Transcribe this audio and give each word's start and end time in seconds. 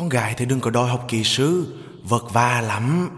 Con 0.00 0.08
gái 0.08 0.34
thì 0.36 0.46
đừng 0.46 0.60
có 0.60 0.70
đòi 0.70 0.88
học 0.88 1.04
kỹ 1.08 1.24
sư 1.24 1.66
Vật 2.04 2.32
vả 2.32 2.60
lắm. 2.60 3.10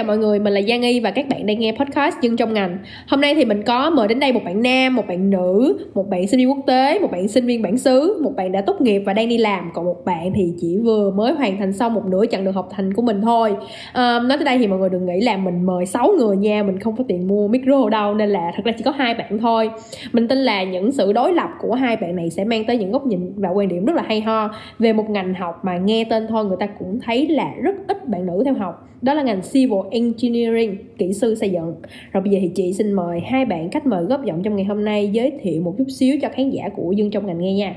Chào 0.00 0.06
mọi 0.06 0.18
người, 0.18 0.38
mình 0.38 0.52
là 0.52 0.60
Giang 0.62 0.82
Y 0.82 1.00
và 1.00 1.10
các 1.10 1.28
bạn 1.28 1.46
đang 1.46 1.58
nghe 1.58 1.72
podcast 1.72 2.16
Dân 2.22 2.36
trong 2.36 2.54
ngành. 2.54 2.78
Hôm 3.08 3.20
nay 3.20 3.34
thì 3.34 3.44
mình 3.44 3.62
có 3.62 3.90
mời 3.90 4.08
đến 4.08 4.20
đây 4.20 4.32
một 4.32 4.40
bạn 4.44 4.62
nam, 4.62 4.96
một 4.96 5.06
bạn 5.08 5.30
nữ, 5.30 5.78
một 5.94 6.08
bạn 6.08 6.26
sinh 6.26 6.38
viên 6.38 6.48
quốc 6.48 6.58
tế, 6.66 6.98
một 6.98 7.10
bạn 7.10 7.28
sinh 7.28 7.46
viên 7.46 7.62
bản 7.62 7.78
xứ, 7.78 8.20
một 8.22 8.32
bạn 8.36 8.52
đã 8.52 8.60
tốt 8.60 8.80
nghiệp 8.80 9.02
và 9.06 9.12
đang 9.12 9.28
đi 9.28 9.38
làm, 9.38 9.70
còn 9.74 9.84
một 9.84 10.04
bạn 10.04 10.32
thì 10.34 10.54
chỉ 10.60 10.78
vừa 10.84 11.10
mới 11.10 11.32
hoàn 11.32 11.58
thành 11.58 11.72
xong 11.72 11.94
một 11.94 12.06
nửa 12.06 12.24
chặng 12.30 12.44
đường 12.44 12.54
học 12.54 12.68
thành 12.70 12.94
của 12.94 13.02
mình 13.02 13.20
thôi. 13.22 13.54
À, 13.92 14.18
nói 14.18 14.38
tới 14.38 14.44
đây 14.44 14.58
thì 14.58 14.66
mọi 14.66 14.78
người 14.78 14.88
đừng 14.88 15.06
nghĩ 15.06 15.20
là 15.20 15.36
mình 15.36 15.66
mời 15.66 15.86
6 15.86 16.12
người 16.18 16.36
nha, 16.36 16.62
mình 16.62 16.78
không 16.78 16.96
có 16.96 17.04
tiền 17.08 17.28
mua 17.28 17.48
micro 17.48 17.88
đâu 17.88 18.14
nên 18.14 18.28
là 18.28 18.52
thật 18.56 18.62
ra 18.64 18.72
chỉ 18.76 18.82
có 18.84 18.90
hai 18.90 19.14
bạn 19.14 19.38
thôi. 19.38 19.70
Mình 20.12 20.28
tin 20.28 20.38
là 20.38 20.62
những 20.62 20.92
sự 20.92 21.12
đối 21.12 21.32
lập 21.32 21.50
của 21.60 21.74
hai 21.74 21.96
bạn 21.96 22.16
này 22.16 22.30
sẽ 22.30 22.44
mang 22.44 22.64
tới 22.64 22.76
những 22.76 22.92
góc 22.92 23.06
nhìn 23.06 23.32
và 23.36 23.48
quan 23.48 23.68
điểm 23.68 23.84
rất 23.84 23.96
là 23.96 24.02
hay 24.06 24.20
ho 24.20 24.50
về 24.78 24.92
một 24.92 25.10
ngành 25.10 25.34
học 25.34 25.64
mà 25.64 25.78
nghe 25.78 26.04
tên 26.10 26.26
thôi 26.28 26.44
người 26.44 26.56
ta 26.60 26.66
cũng 26.78 27.00
thấy 27.00 27.28
là 27.28 27.50
rất 27.62 27.74
ít 27.88 28.08
bạn 28.08 28.26
nữ 28.26 28.42
theo 28.44 28.54
học. 28.54 28.89
Đó 29.02 29.14
là 29.14 29.22
ngành 29.22 29.40
civil 29.52 29.78
Engineering, 29.90 30.76
kỹ 30.98 31.12
sư 31.12 31.34
xây 31.34 31.50
dựng. 31.50 31.74
Rồi 32.12 32.22
bây 32.22 32.32
giờ 32.32 32.38
thì 32.42 32.50
chị 32.54 32.72
xin 32.72 32.92
mời 32.92 33.20
hai 33.20 33.44
bạn 33.44 33.70
khách 33.70 33.86
mời 33.86 34.04
góp 34.04 34.24
giọng 34.24 34.42
trong 34.42 34.56
ngày 34.56 34.64
hôm 34.64 34.84
nay 34.84 35.10
giới 35.12 35.38
thiệu 35.42 35.62
một 35.62 35.74
chút 35.78 35.86
xíu 35.98 36.16
cho 36.22 36.28
khán 36.34 36.50
giả 36.50 36.68
của 36.76 36.92
Dương 36.92 37.10
trong 37.10 37.26
ngành 37.26 37.40
nghe 37.40 37.54
nha. 37.54 37.74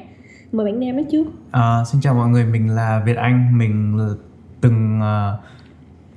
Mời 0.51 0.65
bạn 0.65 0.79
Nam 0.79 0.95
nói 0.95 1.05
trước. 1.11 1.27
À, 1.51 1.83
xin 1.91 2.01
chào 2.01 2.13
mọi 2.13 2.29
người, 2.29 2.45
mình 2.45 2.69
là 2.69 3.03
Việt 3.05 3.17
Anh, 3.17 3.57
mình 3.57 3.97
từng 4.61 4.99
uh, 4.99 5.39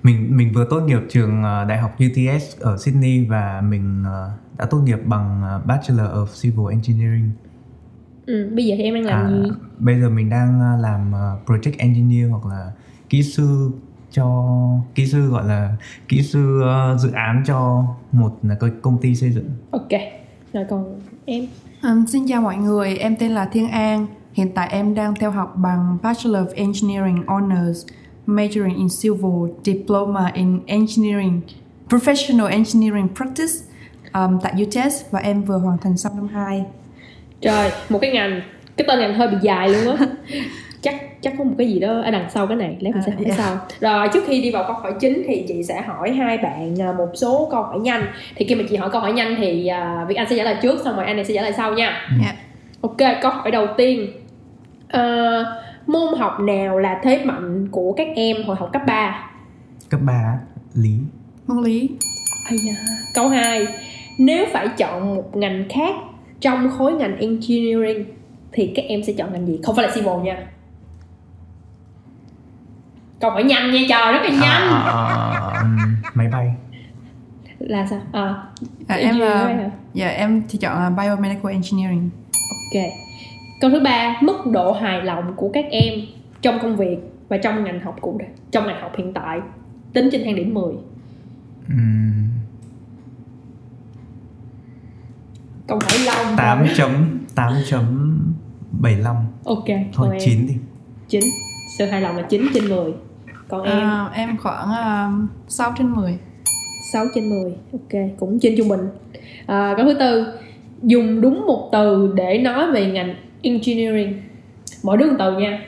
mình 0.02 0.36
mình 0.36 0.52
vừa 0.54 0.66
tốt 0.70 0.80
nghiệp 0.80 1.00
trường 1.08 1.38
uh, 1.38 1.68
Đại 1.68 1.78
học 1.78 1.90
UTS 2.06 2.60
ở 2.60 2.76
Sydney 2.78 3.24
và 3.24 3.62
mình 3.68 4.02
uh, 4.02 4.58
đã 4.58 4.66
tốt 4.70 4.78
nghiệp 4.84 4.98
bằng 5.04 5.42
uh, 5.56 5.66
Bachelor 5.66 6.06
of 6.06 6.26
Civil 6.42 6.70
Engineering. 6.70 7.30
Ừ, 8.26 8.50
bây 8.54 8.64
giờ 8.64 8.74
thì 8.78 8.82
em 8.82 8.94
đang 8.94 9.04
làm 9.04 9.26
à, 9.26 9.30
gì? 9.30 9.50
Bây 9.78 10.00
giờ 10.00 10.10
mình 10.10 10.30
đang 10.30 10.80
làm 10.80 11.12
Project 11.46 11.74
Engineer 11.78 12.30
hoặc 12.30 12.46
là 12.46 12.72
kỹ 13.08 13.22
sư 13.22 13.70
cho 14.16 14.48
kỹ 14.94 15.06
sư 15.06 15.28
gọi 15.28 15.44
là 15.48 15.70
kỹ 16.08 16.22
sư 16.22 16.62
uh, 16.62 17.00
dự 17.00 17.12
án 17.12 17.42
cho 17.46 17.84
một 18.12 18.38
là 18.42 18.56
công 18.82 18.98
ty 18.98 19.14
xây 19.14 19.30
dựng. 19.30 19.50
Ok. 19.70 19.88
Rồi 20.52 20.64
còn 20.70 21.00
em. 21.24 21.46
Um, 21.82 22.06
xin 22.06 22.28
chào 22.28 22.42
mọi 22.42 22.56
người, 22.56 22.96
em 22.96 23.16
tên 23.16 23.30
là 23.30 23.44
Thiên 23.44 23.68
An. 23.68 24.06
Hiện 24.32 24.52
tại 24.54 24.68
em 24.70 24.94
đang 24.94 25.14
theo 25.14 25.30
học 25.30 25.54
bằng 25.56 25.98
Bachelor 26.02 26.46
of 26.46 26.54
Engineering 26.54 27.26
Honors, 27.26 27.86
majoring 28.26 28.76
in 28.76 28.88
Civil, 29.02 29.50
Diploma 29.64 30.30
in 30.34 30.60
Engineering, 30.66 31.40
Professional 31.88 32.46
Engineering 32.46 33.08
Practice 33.16 33.52
um, 34.14 34.38
tại 34.42 34.54
UTS 34.62 35.10
và 35.10 35.20
em 35.20 35.42
vừa 35.42 35.58
hoàn 35.58 35.78
thành 35.78 35.96
xong 35.96 36.16
năm 36.16 36.28
2. 36.28 36.64
Trời, 37.40 37.70
một 37.88 37.98
cái 38.02 38.10
ngành, 38.10 38.40
cái 38.76 38.84
tên 38.88 38.98
ngành 38.98 39.14
hơi 39.14 39.28
bị 39.28 39.36
dài 39.42 39.68
luôn 39.68 39.96
á. 39.96 40.06
chắc 40.86 41.22
chắc 41.22 41.34
có 41.38 41.44
một 41.44 41.54
cái 41.58 41.68
gì 41.68 41.78
đó 41.78 42.00
ở 42.00 42.10
đằng 42.10 42.30
sau 42.30 42.46
cái 42.46 42.56
này 42.56 42.76
lát 42.80 42.90
mình 42.94 43.02
sẽ 43.06 43.12
hỏi 43.12 43.24
yeah. 43.24 43.38
sau. 43.38 43.56
Rồi 43.80 44.08
trước 44.12 44.24
khi 44.26 44.42
đi 44.42 44.50
vào 44.50 44.64
câu 44.66 44.76
hỏi 44.76 44.92
chính 45.00 45.22
thì 45.26 45.44
chị 45.48 45.62
sẽ 45.62 45.82
hỏi 45.82 46.10
hai 46.10 46.38
bạn 46.38 46.82
à, 46.82 46.92
một 46.92 47.08
số 47.14 47.48
câu 47.50 47.62
hỏi 47.62 47.78
nhanh. 47.78 48.06
Thì 48.36 48.46
khi 48.48 48.54
mà 48.54 48.64
chị 48.70 48.76
hỏi 48.76 48.90
câu 48.92 49.00
hỏi 49.00 49.12
nhanh 49.12 49.36
thì 49.38 49.70
uh, 50.02 50.08
Việt 50.08 50.14
Anh 50.14 50.26
sẽ 50.30 50.36
trả 50.36 50.44
lời 50.44 50.56
trước 50.62 50.80
xong 50.84 50.96
rồi 50.96 51.06
anh 51.06 51.16
này 51.16 51.24
sẽ 51.24 51.34
trả 51.34 51.42
lời 51.42 51.52
sau 51.56 51.72
nha. 51.72 52.08
Yeah. 52.22 52.36
ok 52.80 53.20
câu 53.22 53.30
hỏi 53.30 53.50
đầu 53.50 53.66
tiên. 53.76 54.10
Uh, 54.96 55.46
môn 55.86 56.18
học 56.18 56.40
nào 56.40 56.78
là 56.78 57.00
thế 57.02 57.24
mạnh 57.24 57.68
của 57.70 57.92
các 57.92 58.06
em 58.14 58.36
hồi 58.46 58.56
học 58.56 58.70
cấp 58.72 58.82
3 58.86 59.30
cấp 59.90 60.00
3 60.04 60.38
lý. 60.74 60.94
Môn 61.46 61.64
lý. 61.64 61.90
Ây 62.50 62.58
da. 62.58 62.72
câu 63.14 63.28
2 63.28 63.66
nếu 64.18 64.46
phải 64.52 64.68
chọn 64.68 65.16
một 65.16 65.36
ngành 65.36 65.64
khác 65.68 65.94
trong 66.40 66.70
khối 66.70 66.92
ngành 66.92 67.18
engineering 67.18 68.04
thì 68.52 68.72
các 68.74 68.84
em 68.88 69.02
sẽ 69.04 69.12
chọn 69.12 69.32
ngành 69.32 69.46
gì? 69.46 69.58
Không 69.62 69.76
phải 69.76 69.88
là 69.88 69.94
civil 69.94 70.22
nha 70.24 70.46
câu 73.20 73.30
hỏi 73.30 73.44
nhanh 73.44 73.70
nha 73.70 73.80
trời 73.88 74.12
rất 74.12 74.20
là 74.22 74.28
à, 74.28 74.40
nhanh. 74.40 74.68
à, 74.68 74.78
à, 74.78 75.50
à, 75.52 75.64
máy 76.14 76.28
bay. 76.32 76.50
Là 77.58 77.86
sao? 77.86 78.00
À, 78.12 78.34
à 78.88 78.96
em 78.96 79.18
là 79.18 79.70
dạ 79.94 80.08
em 80.08 80.42
thì 80.48 80.58
chọn 80.58 80.78
là 80.78 80.90
biomedical 80.90 81.52
engineering. 81.52 82.10
Ok. 82.50 82.82
Câu 83.60 83.70
thứ 83.70 83.80
ba 83.80 84.16
mức 84.20 84.46
độ 84.46 84.72
hài 84.72 85.02
lòng 85.02 85.32
của 85.36 85.50
các 85.52 85.64
em 85.70 85.94
trong 86.42 86.58
công 86.62 86.76
việc 86.76 86.98
và 87.28 87.36
trong 87.36 87.64
ngành 87.64 87.80
học 87.80 87.96
cụ 88.00 88.18
thể 88.20 88.26
trong 88.50 88.66
ngành 88.66 88.80
học 88.80 88.92
hiện 88.96 89.12
tại 89.12 89.40
tính 89.92 90.08
trên 90.12 90.24
thang 90.24 90.34
điểm 90.34 90.54
10 90.54 90.64
uhm. 90.64 90.76
câu 95.66 95.78
hỏi 95.82 95.98
lâu 96.06 96.36
8 96.36 96.66
chấm 96.76 97.18
8 97.34 97.52
chấm 97.70 98.18
75 98.80 99.16
ok 99.44 99.64
thôi 99.92 100.18
9 100.20 100.46
đi. 100.46 100.56
9 101.08 101.22
sự 101.78 101.86
hài 101.86 102.00
lòng 102.00 102.16
là 102.16 102.22
9 102.22 102.46
trên 102.54 102.68
10 102.68 102.92
còn 103.48 103.62
em 103.62 103.78
à, 103.78 104.10
em? 104.14 104.36
khoảng 104.36 104.68
uh, 105.24 105.30
6 105.48 105.72
trên 105.78 105.90
10 105.90 106.18
6 106.92 107.06
trên 107.14 107.30
10 107.30 107.56
ok 107.72 108.18
cũng 108.18 108.38
trên 108.40 108.54
trung 108.58 108.68
bình. 108.68 108.80
À, 109.46 109.74
câu 109.76 109.86
thứ 109.86 109.94
tư 109.98 110.26
dùng 110.82 111.20
đúng 111.20 111.46
một 111.46 111.68
từ 111.72 112.12
để 112.14 112.38
nói 112.38 112.70
về 112.72 112.90
ngành 112.92 113.14
engineering. 113.42 114.22
Mỗi 114.82 114.96
đứa 114.96 115.06
một 115.06 115.16
từ 115.18 115.38
nha. 115.38 115.66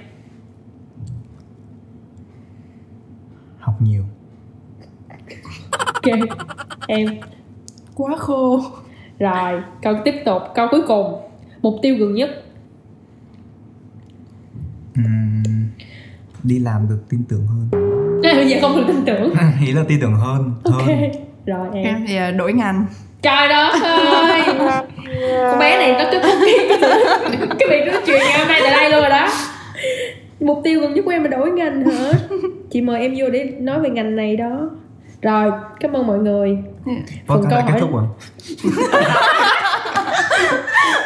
Học 3.58 3.74
nhiều. 3.82 4.02
Ok 5.94 6.28
em. 6.86 7.08
Quá 7.94 8.16
khô. 8.16 8.60
Rồi 9.18 9.62
câu 9.82 9.94
tiếp 10.04 10.14
tục 10.24 10.42
câu 10.54 10.68
cuối 10.70 10.82
cùng. 10.88 11.20
Mục 11.62 11.74
tiêu 11.82 11.96
gần 11.98 12.14
nhất 12.14 12.44
đi 16.42 16.58
làm 16.58 16.88
được 16.88 16.98
tin 17.10 17.20
tưởng 17.28 17.46
hơn. 17.46 17.68
À, 18.24 18.34
bây 18.34 18.48
giờ 18.48 18.58
không 18.60 18.76
được 18.76 18.84
tin 18.88 19.04
tưởng. 19.04 19.32
Ý 19.66 19.72
là 19.72 19.82
tin 19.88 20.00
tưởng 20.00 20.14
hơn 20.14 20.52
ok 20.64 20.74
hơn. 20.74 20.98
rồi 21.46 21.66
em. 21.74 21.84
Em 21.84 22.04
thì 22.08 22.16
à, 22.16 22.30
đổi 22.30 22.52
ngành. 22.52 22.86
Trời 23.22 23.48
đó 23.48 23.68
ơi. 23.82 24.42
Con 25.50 25.58
bé 25.58 25.78
này 25.78 25.92
nó 25.92 26.10
kết 26.12 26.20
thúc 26.22 26.32
cái 27.58 27.68
việc 27.70 27.92
nói 27.92 28.02
chuyện 28.06 28.18
ngày 28.18 28.38
hôm 28.38 28.48
nay 28.48 28.60
tại 28.64 28.70
đây 28.70 28.90
luôn 28.90 29.00
rồi 29.00 29.10
đó. 29.10 29.28
Mục 30.40 30.60
tiêu 30.64 30.80
gần 30.80 30.94
nhất 30.94 31.04
của 31.04 31.10
em 31.10 31.24
là 31.24 31.30
đổi 31.30 31.50
ngành 31.50 31.84
hả? 31.84 32.12
Chị 32.70 32.80
mời 32.80 33.00
em 33.00 33.14
vô 33.18 33.30
để 33.30 33.44
nói 33.60 33.80
về 33.80 33.90
ngành 33.90 34.16
này 34.16 34.36
đó. 34.36 34.70
Rồi 35.22 35.50
cảm 35.80 35.92
ơn 35.92 36.06
mọi 36.06 36.18
người. 36.18 36.58
Phần 37.26 37.44
câu 37.50 37.60
hỏi. 37.60 37.70
kết 37.72 37.78
thúc 37.80 37.90
rồi 37.92 38.04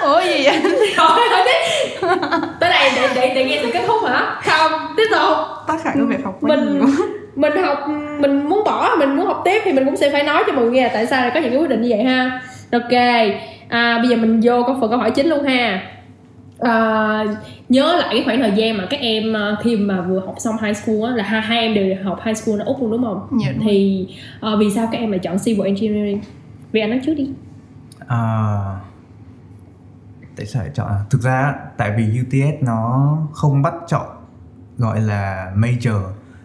ủa 0.02 0.20
gì 0.20 0.44
vậy? 0.44 0.60
Tới 2.60 2.70
đây 2.70 2.90
để 2.94 3.08
để 3.14 3.32
để 3.34 3.44
nghe 3.44 3.58
sự 3.62 3.70
kết 3.72 3.82
thúc 3.86 4.02
hả? 4.06 4.40
Không. 4.44 4.72
Tiếp 4.96 5.06
tục. 5.10 5.38
Tất 5.66 5.74
cả 5.84 5.92
các 5.94 6.04
việc 6.08 6.24
học 6.24 6.42
mình 6.42 6.80
mình 7.36 7.62
học 7.62 7.88
mình 8.20 8.48
muốn 8.48 8.64
bỏ 8.64 8.96
mình 8.98 9.16
muốn 9.16 9.26
học 9.26 9.42
tiếp 9.44 9.62
thì 9.64 9.72
mình 9.72 9.84
cũng 9.84 9.96
sẽ 9.96 10.10
phải 10.10 10.22
nói 10.22 10.44
cho 10.46 10.52
mọi 10.52 10.64
người 10.64 10.72
nghe 10.72 10.82
là 10.82 10.90
tại 10.94 11.06
sao 11.06 11.22
lại 11.22 11.30
có 11.34 11.40
những 11.40 11.50
cái 11.50 11.60
quyết 11.60 11.70
định 11.70 11.82
như 11.82 11.88
vậy 11.90 12.04
ha. 12.04 12.40
Ok. 12.72 12.92
À, 13.68 13.98
bây 13.98 14.08
giờ 14.08 14.16
mình 14.16 14.40
vô 14.44 14.62
có 14.62 14.76
phần 14.80 14.90
câu 14.90 14.98
hỏi 14.98 15.10
chính 15.10 15.26
luôn 15.26 15.44
ha. 15.44 15.80
À, 16.60 17.24
nhớ 17.68 17.96
lại 17.96 18.08
cái 18.10 18.22
khoảng 18.24 18.40
thời 18.40 18.52
gian 18.52 18.76
mà 18.76 18.86
các 18.90 19.00
em 19.00 19.36
à, 19.36 19.56
khi 19.62 19.76
mà 19.76 20.00
vừa 20.00 20.20
học 20.20 20.34
xong 20.38 20.56
high 20.62 20.76
school 20.76 21.04
á 21.06 21.16
là 21.16 21.24
hai, 21.24 21.40
hai 21.40 21.58
em 21.58 21.74
đều 21.74 21.96
học 22.04 22.20
high 22.24 22.36
school 22.36 22.60
ở 22.60 22.64
úc 22.64 22.80
luôn 22.80 22.90
đúng 22.90 23.04
không? 23.04 23.28
Dạ, 23.44 23.52
đúng 23.52 23.64
thì 23.64 24.06
uh, 24.52 24.58
vì 24.58 24.70
sao 24.70 24.88
các 24.92 24.98
em 24.98 25.10
lại 25.10 25.18
chọn 25.18 25.36
civil 25.44 25.66
engineering? 25.66 26.20
Vì 26.72 26.80
anh 26.80 26.90
nói 26.90 27.00
trước 27.06 27.14
đi. 27.14 27.28
À, 28.08 28.16
tại 30.42 30.46
sao 30.46 30.62
lại 30.62 30.72
chọn 30.74 30.88
à? 30.88 31.00
thực 31.10 31.20
ra 31.20 31.54
tại 31.76 31.92
vì 31.96 32.20
UTS 32.20 32.62
nó 32.62 33.18
không 33.32 33.62
bắt 33.62 33.74
chọn 33.86 34.06
gọi 34.78 35.00
là 35.00 35.52
major 35.56 36.00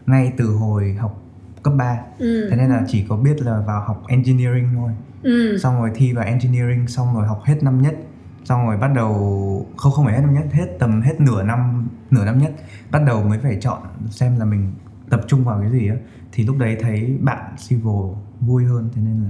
ngay 0.05 0.33
từ 0.38 0.45
hồi 0.45 0.94
học 0.99 1.21
cấp 1.63 1.73
3 1.77 1.97
ừ. 2.19 2.47
thế 2.49 2.57
nên 2.57 2.69
là 2.69 2.83
chỉ 2.88 3.05
có 3.09 3.17
biết 3.17 3.41
là 3.41 3.59
vào 3.59 3.81
học 3.81 4.03
engineering 4.07 4.69
thôi 4.75 4.91
ừ. 5.23 5.57
xong 5.57 5.79
rồi 5.79 5.91
thi 5.95 6.13
vào 6.13 6.25
engineering 6.25 6.88
xong 6.88 7.15
rồi 7.15 7.27
học 7.27 7.41
hết 7.44 7.63
năm 7.63 7.81
nhất 7.81 7.95
xong 8.44 8.67
rồi 8.67 8.77
bắt 8.77 8.91
đầu 8.95 9.13
không 9.77 9.91
không 9.91 10.05
phải 10.05 10.13
hết 10.13 10.21
năm 10.21 10.33
nhất 10.33 10.45
hết 10.51 10.67
tầm 10.79 11.01
hết 11.01 11.21
nửa 11.21 11.44
năm 11.44 11.88
nửa 12.11 12.25
năm 12.25 12.38
nhất 12.38 12.51
bắt 12.91 13.01
đầu 13.07 13.23
mới 13.23 13.39
phải 13.39 13.57
chọn 13.61 13.81
xem 14.09 14.39
là 14.39 14.45
mình 14.45 14.73
tập 15.09 15.21
trung 15.27 15.44
vào 15.44 15.59
cái 15.61 15.71
gì 15.71 15.89
á 15.89 15.95
thì 16.31 16.44
lúc 16.44 16.57
đấy 16.57 16.77
thấy 16.79 17.17
bạn 17.21 17.55
civil 17.67 18.13
vui 18.41 18.65
hơn 18.65 18.89
thế 18.95 19.01
nên 19.01 19.23
là 19.23 19.29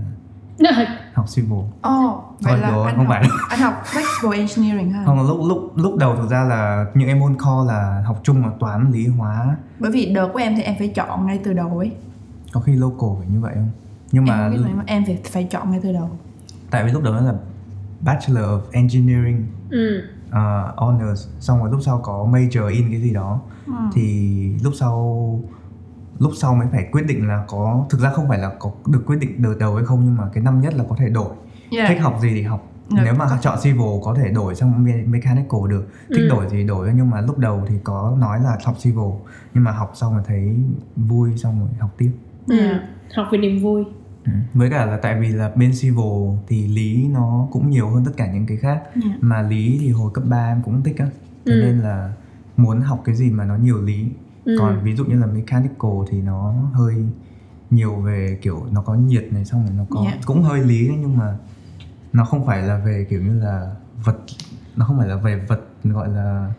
học 1.13 1.25
civil. 1.35 1.59
Ồ, 1.81 2.09
oh, 2.09 2.41
vậy 2.41 2.57
là 2.57 2.71
rồi, 2.71 2.87
anh 2.87 2.95
không 2.95 3.07
học, 3.07 3.17
phải. 3.21 3.29
anh 3.49 3.59
học 3.59 3.83
flexible 3.85 4.31
engineering 4.31 4.93
ha? 4.93 5.03
Không, 5.05 5.27
lúc 5.27 5.39
lúc 5.47 5.71
lúc 5.75 5.95
đầu 5.97 6.15
thực 6.15 6.29
ra 6.29 6.43
là 6.43 6.85
những 6.93 7.07
em 7.07 7.19
môn 7.19 7.35
core 7.35 7.73
là 7.73 8.03
học 8.05 8.19
chung 8.23 8.41
là 8.41 8.51
toán, 8.59 8.91
lý, 8.91 9.07
hóa. 9.07 9.55
Bởi 9.79 9.91
vì 9.91 10.13
đợt 10.13 10.29
của 10.33 10.39
em 10.39 10.55
thì 10.55 10.61
em 10.61 10.75
phải 10.79 10.87
chọn 10.87 11.25
ngay 11.25 11.39
từ 11.43 11.53
đầu 11.53 11.77
ấy. 11.77 11.91
Có 12.51 12.61
khi 12.61 12.75
local 12.75 13.09
phải 13.19 13.27
như 13.27 13.39
vậy 13.39 13.53
không? 13.55 13.69
Nhưng 14.11 14.25
mà 14.25 14.49
em, 14.49 14.77
mà 14.77 14.83
em 14.85 15.05
phải 15.05 15.19
phải 15.31 15.43
chọn 15.43 15.71
ngay 15.71 15.79
từ 15.83 15.91
đầu. 15.91 16.09
Tại 16.69 16.83
vì 16.83 16.91
lúc 16.91 17.03
đó 17.03 17.19
là 17.19 17.33
Bachelor 18.01 18.43
of 18.43 18.61
Engineering. 18.71 19.45
Ừ. 19.69 20.03
uh, 20.27 20.77
honors 20.77 21.27
xong 21.39 21.59
rồi 21.59 21.71
lúc 21.71 21.79
sau 21.85 21.99
có 22.03 22.27
major 22.31 22.67
in 22.67 22.91
cái 22.91 23.01
gì 23.01 23.13
đó 23.13 23.39
ừ. 23.65 23.73
thì 23.93 24.33
lúc 24.63 24.73
sau 24.79 25.39
lúc 26.19 26.31
sau 26.35 26.55
mới 26.55 26.67
phải 26.71 26.87
quyết 26.91 27.05
định 27.07 27.27
là 27.27 27.45
có 27.47 27.85
thực 27.89 28.01
ra 28.01 28.09
không 28.09 28.27
phải 28.27 28.39
là 28.39 28.51
có 28.59 28.71
được 28.87 29.03
quyết 29.05 29.17
định 29.19 29.41
đợt 29.41 29.55
đầu 29.59 29.75
hay 29.75 29.85
không 29.85 30.01
nhưng 30.05 30.17
mà 30.17 30.23
cái 30.33 30.43
năm 30.43 30.61
nhất 30.61 30.73
là 30.73 30.83
có 30.89 30.95
thể 30.99 31.09
đổi 31.09 31.29
yeah. 31.71 31.89
thích 31.89 32.01
học 32.01 32.17
gì 32.21 32.29
thì 32.29 32.41
học 32.41 32.71
được. 32.89 33.01
nếu 33.03 33.13
mà 33.13 33.25
chọn 33.41 33.57
civil 33.61 34.01
có 34.03 34.15
thể 34.17 34.29
đổi 34.29 34.55
sang 34.55 34.83
mechanical 35.11 35.59
được 35.69 35.87
thích 36.09 36.21
ừ. 36.21 36.29
đổi 36.29 36.49
gì 36.49 36.63
đổi 36.63 36.91
nhưng 36.95 37.09
mà 37.09 37.21
lúc 37.21 37.37
đầu 37.37 37.63
thì 37.67 37.75
có 37.83 38.15
nói 38.19 38.39
là 38.43 38.57
học 38.63 38.75
civil 38.81 39.11
nhưng 39.53 39.63
mà 39.63 39.71
học 39.71 39.91
xong 39.95 40.13
rồi 40.13 40.23
thấy 40.27 40.55
vui 40.95 41.37
xong 41.37 41.59
rồi 41.59 41.69
học 41.79 41.93
tiếp 41.97 42.11
ừ. 42.47 42.57
học 43.15 43.27
vì 43.31 43.37
niềm 43.37 43.63
vui 43.63 43.83
ừ. 44.25 44.31
với 44.53 44.69
cả 44.69 44.85
là 44.85 44.97
tại 44.97 45.19
vì 45.19 45.27
là 45.27 45.51
bên 45.55 45.71
civil 45.81 46.37
thì 46.47 46.67
lý 46.67 47.07
nó 47.07 47.47
cũng 47.51 47.69
nhiều 47.69 47.89
hơn 47.89 48.05
tất 48.05 48.11
cả 48.17 48.31
những 48.33 48.45
cái 48.45 48.57
khác 48.57 48.81
yeah. 49.03 49.23
mà 49.23 49.41
lý 49.41 49.77
thì 49.81 49.91
hồi 49.91 50.11
cấp 50.13 50.23
3 50.27 50.47
em 50.47 50.61
cũng 50.65 50.83
thích 50.83 50.95
á 50.97 51.05
thế 51.45 51.53
ừ. 51.53 51.61
nên 51.65 51.79
là 51.79 52.13
muốn 52.57 52.81
học 52.81 53.01
cái 53.05 53.15
gì 53.15 53.29
mà 53.29 53.45
nó 53.45 53.55
nhiều 53.55 53.81
lý 53.81 54.07
ừ. 54.47 54.55
còn 54.59 54.79
ví 54.83 54.95
dụ 54.95 55.05
như 55.05 55.19
là 55.19 55.25
mechanical 55.25 55.91
thì 56.09 56.21
nó 56.21 56.53
hơi 56.73 56.95
nhiều 57.69 57.95
về 57.95 58.37
kiểu 58.41 58.65
nó 58.71 58.81
có 58.81 58.93
nhiệt 58.93 59.27
này 59.31 59.45
xong 59.45 59.65
rồi 59.65 59.75
nó 59.77 59.83
có 59.89 60.01
yeah. 60.01 60.17
cũng 60.25 60.41
hơi 60.41 60.59
lý 60.59 60.87
đấy 60.87 60.97
nhưng 61.01 61.17
mà 61.17 61.37
nó 62.13 62.25
không 62.25 62.45
phải 62.45 62.61
là 62.61 62.77
về 62.77 63.05
kiểu 63.09 63.21
như 63.21 63.39
là 63.39 63.75
vật 64.03 64.17
nó 64.75 64.85
không 64.85 64.97
phải 64.97 65.07
là 65.07 65.15
về 65.15 65.35
vật 65.47 65.61
gọi 65.83 66.09
là 66.09 66.53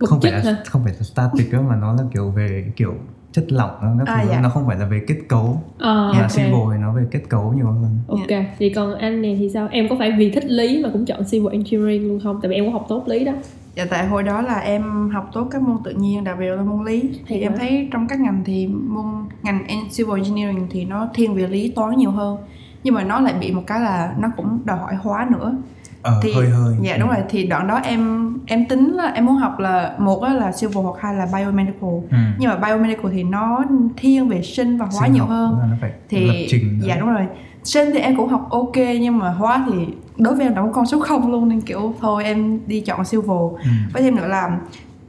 không 0.00 0.20
phải 0.20 0.32
là 0.32 0.38
hả? 0.38 0.56
không 0.66 0.84
phải 0.84 0.92
là 0.92 1.02
static 1.02 1.52
đó, 1.52 1.62
mà 1.62 1.76
nó 1.76 1.92
là 1.92 2.02
kiểu 2.12 2.30
về 2.30 2.72
kiểu 2.76 2.94
chất 3.32 3.52
lỏng 3.52 3.98
các 3.98 4.08
à, 4.08 4.26
dạ. 4.30 4.40
nó 4.40 4.48
không 4.48 4.66
phải 4.66 4.78
là 4.78 4.86
về 4.86 5.04
kết 5.06 5.16
cấu 5.28 5.62
à, 5.78 5.94
mà 5.94 6.08
okay. 6.08 6.28
civil 6.28 6.72
thì 6.72 6.78
nó 6.80 6.92
về 6.92 7.02
kết 7.10 7.22
cấu 7.28 7.52
nhiều 7.52 7.66
hơn 7.66 7.98
ok 8.08 8.28
yeah. 8.28 8.44
thì 8.58 8.70
còn 8.70 8.94
anh 8.94 9.22
này 9.22 9.36
thì 9.38 9.50
sao 9.50 9.68
em 9.70 9.88
có 9.88 9.96
phải 9.98 10.12
vì 10.18 10.30
thích 10.30 10.44
lý 10.44 10.82
mà 10.82 10.88
cũng 10.92 11.04
chọn 11.04 11.24
civil 11.30 11.52
engineering 11.52 12.08
luôn 12.08 12.20
không 12.20 12.38
tại 12.42 12.48
vì 12.48 12.54
em 12.54 12.66
có 12.66 12.72
học 12.72 12.86
tốt 12.88 13.08
lý 13.08 13.24
đó 13.24 13.32
dạ 13.78 13.84
tại 13.90 14.06
hồi 14.06 14.22
đó 14.22 14.40
là 14.40 14.58
em 14.58 15.10
học 15.10 15.30
tốt 15.32 15.48
các 15.50 15.62
môn 15.62 15.76
tự 15.84 15.90
nhiên 15.90 16.24
đặc 16.24 16.36
biệt 16.38 16.46
là 16.46 16.62
môn 16.62 16.84
lý. 16.84 17.10
Thì, 17.26 17.40
em 17.40 17.56
thấy 17.58 17.88
trong 17.92 18.08
các 18.08 18.20
ngành 18.20 18.42
thì 18.44 18.66
môn 18.66 19.04
ngành 19.42 19.64
civil 19.96 20.16
engineering 20.16 20.66
thì 20.70 20.84
nó 20.84 21.08
thiên 21.14 21.34
về 21.34 21.46
lý 21.46 21.72
toán 21.76 21.96
nhiều 21.96 22.10
hơn. 22.10 22.36
Nhưng 22.84 22.94
mà 22.94 23.04
nó 23.04 23.20
lại 23.20 23.34
bị 23.40 23.52
một 23.52 23.62
cái 23.66 23.80
là 23.80 24.14
nó 24.18 24.28
cũng 24.36 24.60
đòi 24.64 24.78
hỏi 24.78 24.94
hóa 24.94 25.26
nữa. 25.30 25.56
Ờ, 26.02 26.20
thì 26.22 26.32
hơi 26.32 26.48
hơi 26.48 26.76
dạ 26.82 26.96
đúng 26.96 27.08
ừ. 27.08 27.14
rồi. 27.14 27.24
Thì 27.28 27.46
đoạn 27.46 27.66
đó 27.66 27.80
em 27.84 28.32
em 28.46 28.66
tính 28.66 28.92
là 28.92 29.12
em 29.14 29.26
muốn 29.26 29.36
học 29.36 29.58
là 29.58 29.94
một 29.98 30.22
là 30.22 30.52
civil 30.60 30.76
hoặc 30.76 30.96
hai 31.00 31.14
là 31.14 31.26
biomedical. 31.34 31.90
Ừ. 32.10 32.16
nhưng 32.38 32.50
mà 32.50 32.56
biomedical 32.56 33.12
thì 33.12 33.22
nó 33.22 33.64
thiên 33.96 34.28
về 34.28 34.42
sinh 34.42 34.78
và 34.78 34.86
hóa 34.86 35.02
sinh 35.02 35.12
nhiều 35.12 35.24
hơn. 35.24 35.58
nó 35.70 35.76
phải 35.80 35.92
thì 36.08 36.26
lập 36.26 36.46
trình 36.48 36.80
dạ 36.82 36.96
đúng 36.96 37.08
rồi 37.08 37.26
sinh 37.64 37.90
thì 37.92 38.00
em 38.00 38.16
cũng 38.16 38.28
học 38.28 38.48
ok 38.50 38.76
nhưng 39.00 39.18
mà 39.18 39.30
hóa 39.30 39.66
thì 39.70 39.86
đối 40.16 40.34
với 40.34 40.46
em 40.46 40.54
có 40.54 40.68
con 40.72 40.86
số 40.86 41.00
không 41.00 41.32
luôn 41.32 41.48
nên 41.48 41.60
kiểu 41.60 41.94
thôi 42.00 42.24
em 42.24 42.60
đi 42.66 42.80
chọn 42.80 43.04
civil 43.04 43.28
ừ. 43.28 43.70
với 43.92 44.02
thêm 44.02 44.16
nữa 44.16 44.26
là 44.28 44.58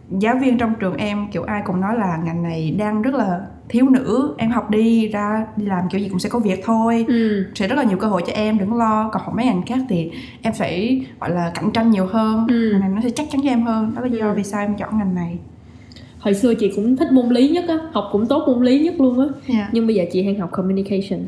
giáo 0.10 0.38
viên 0.42 0.57
trong 0.57 0.74
trường 0.80 0.98
em 0.98 1.28
kiểu 1.31 1.44
ai 1.44 1.62
cũng 1.66 1.81
nói 1.81 1.98
là 1.98 2.18
ngành 2.24 2.44
này 2.44 2.75
đang 2.80 3.01
rất 3.01 3.13
là 3.13 3.42
thiếu 3.69 3.90
nữ 3.90 4.36
em 4.38 4.51
học 4.51 4.69
đi 4.69 5.07
ra 5.07 5.46
đi 5.57 5.66
làm 5.66 5.84
kiểu 5.90 6.01
gì 6.01 6.10
cũng 6.10 6.19
sẽ 6.19 6.30
có 6.30 6.40
việc 6.40 6.62
thôi 6.66 7.06
ừ. 7.07 7.46
sẽ 7.56 7.68
rất 7.68 7.75
là 7.75 7.84
nhiều 7.84 7.98
cơ 7.98 8.07
hội 8.07 8.24
cho 8.28 8.34
em 8.34 8.57
đừng 8.57 8.74
lo 8.74 9.10
còn 9.13 9.24
học 9.24 9.34
mấy 9.36 9.46
ngành 9.46 9.66
khác 9.66 9.80
thì 9.90 10.12
em 10.42 10.54
phải 10.54 11.06
gọi 11.19 11.30
là 11.30 11.51
cạnh 11.56 11.72
tranh 11.72 11.92
nhiều 11.92 12.06
hơn 12.06 12.48
ừ. 12.50 12.69
ngành 12.72 12.81
này 12.81 12.90
nó 12.90 13.01
sẽ 13.01 13.10
chắc 13.10 13.28
chắn 13.31 13.42
cho 13.44 13.50
em 13.50 13.66
hơn 13.66 13.92
đó 13.96 14.01
là 14.01 14.07
do 14.07 14.28
ừ. 14.28 14.34
vì 14.36 14.44
sao 14.44 14.62
em 14.62 14.75
chọn 14.75 14.98
ngành 14.98 15.16
này 15.16 15.38
hồi 16.19 16.34
xưa 16.34 16.54
chị 16.54 16.72
cũng 16.75 16.98
thích 16.98 17.12
môn 17.12 17.30
lý 17.30 17.50
nhất 17.50 17.66
á 17.68 17.78
học 17.92 18.10
cũng 18.12 18.25
tốt 18.28 18.44
môn 18.48 18.66
lý 18.66 18.80
nhất 18.80 18.94
luôn 19.01 19.19
á 19.19 19.25
yeah. 19.25 19.48
Dạ. 19.48 19.69
nhưng 19.72 19.88
bây 19.88 19.96
giờ 19.96 20.04
chị 20.12 20.24
hay 20.24 20.36
học 20.36 20.51
communication 20.51 21.19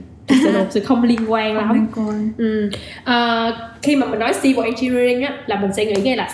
sự 0.43 0.51
một 0.51 0.65
sự 0.69 0.79
không 0.79 1.03
liên 1.03 1.31
quan 1.31 1.57
lắm 1.57 1.73
liên 1.73 1.87
quan. 1.95 2.31
Ừ. 2.37 2.69
À, 3.03 3.51
khi 3.81 3.95
mà 3.95 4.07
mình 4.07 4.19
nói 4.19 4.33
civil 4.41 4.65
engineering 4.65 5.21
á 5.21 5.37
là 5.47 5.61
mình 5.61 5.73
sẽ 5.73 5.85
nghĩ 5.85 6.01
ngay 6.01 6.17
là 6.17 6.29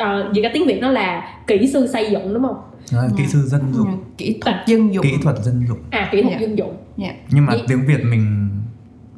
uh, 0.00 0.34
vì 0.34 0.42
cái 0.42 0.50
tiếng 0.54 0.66
việt 0.66 0.80
nó 0.80 0.90
là 0.90 1.22
kỹ 1.46 1.70
sư 1.72 1.86
xây 1.92 2.10
dựng 2.10 2.34
đúng 2.34 2.42
không 2.42 2.56
đó, 2.92 3.04
kỹ 3.16 3.24
sư 3.26 3.38
dân 3.46 3.60
dụng 3.74 3.86
yeah. 3.86 3.98
kỹ 4.18 4.38
thuật 4.40 4.56
dân 4.66 4.94
dụng 4.94 5.02
kỹ 5.02 5.14
thuật 5.22 5.36
dân 5.44 5.64
dụng 5.68 5.78
à 5.90 6.08
kỹ 6.12 6.22
thuật 6.22 6.30
yeah. 6.30 6.40
dân 6.40 6.58
dụng 6.58 6.76
yeah. 6.98 7.14
nhưng 7.30 7.46
mà 7.46 7.52
Vậy... 7.52 7.62
tiếng 7.68 7.86
việt 7.86 8.04
mình 8.04 8.48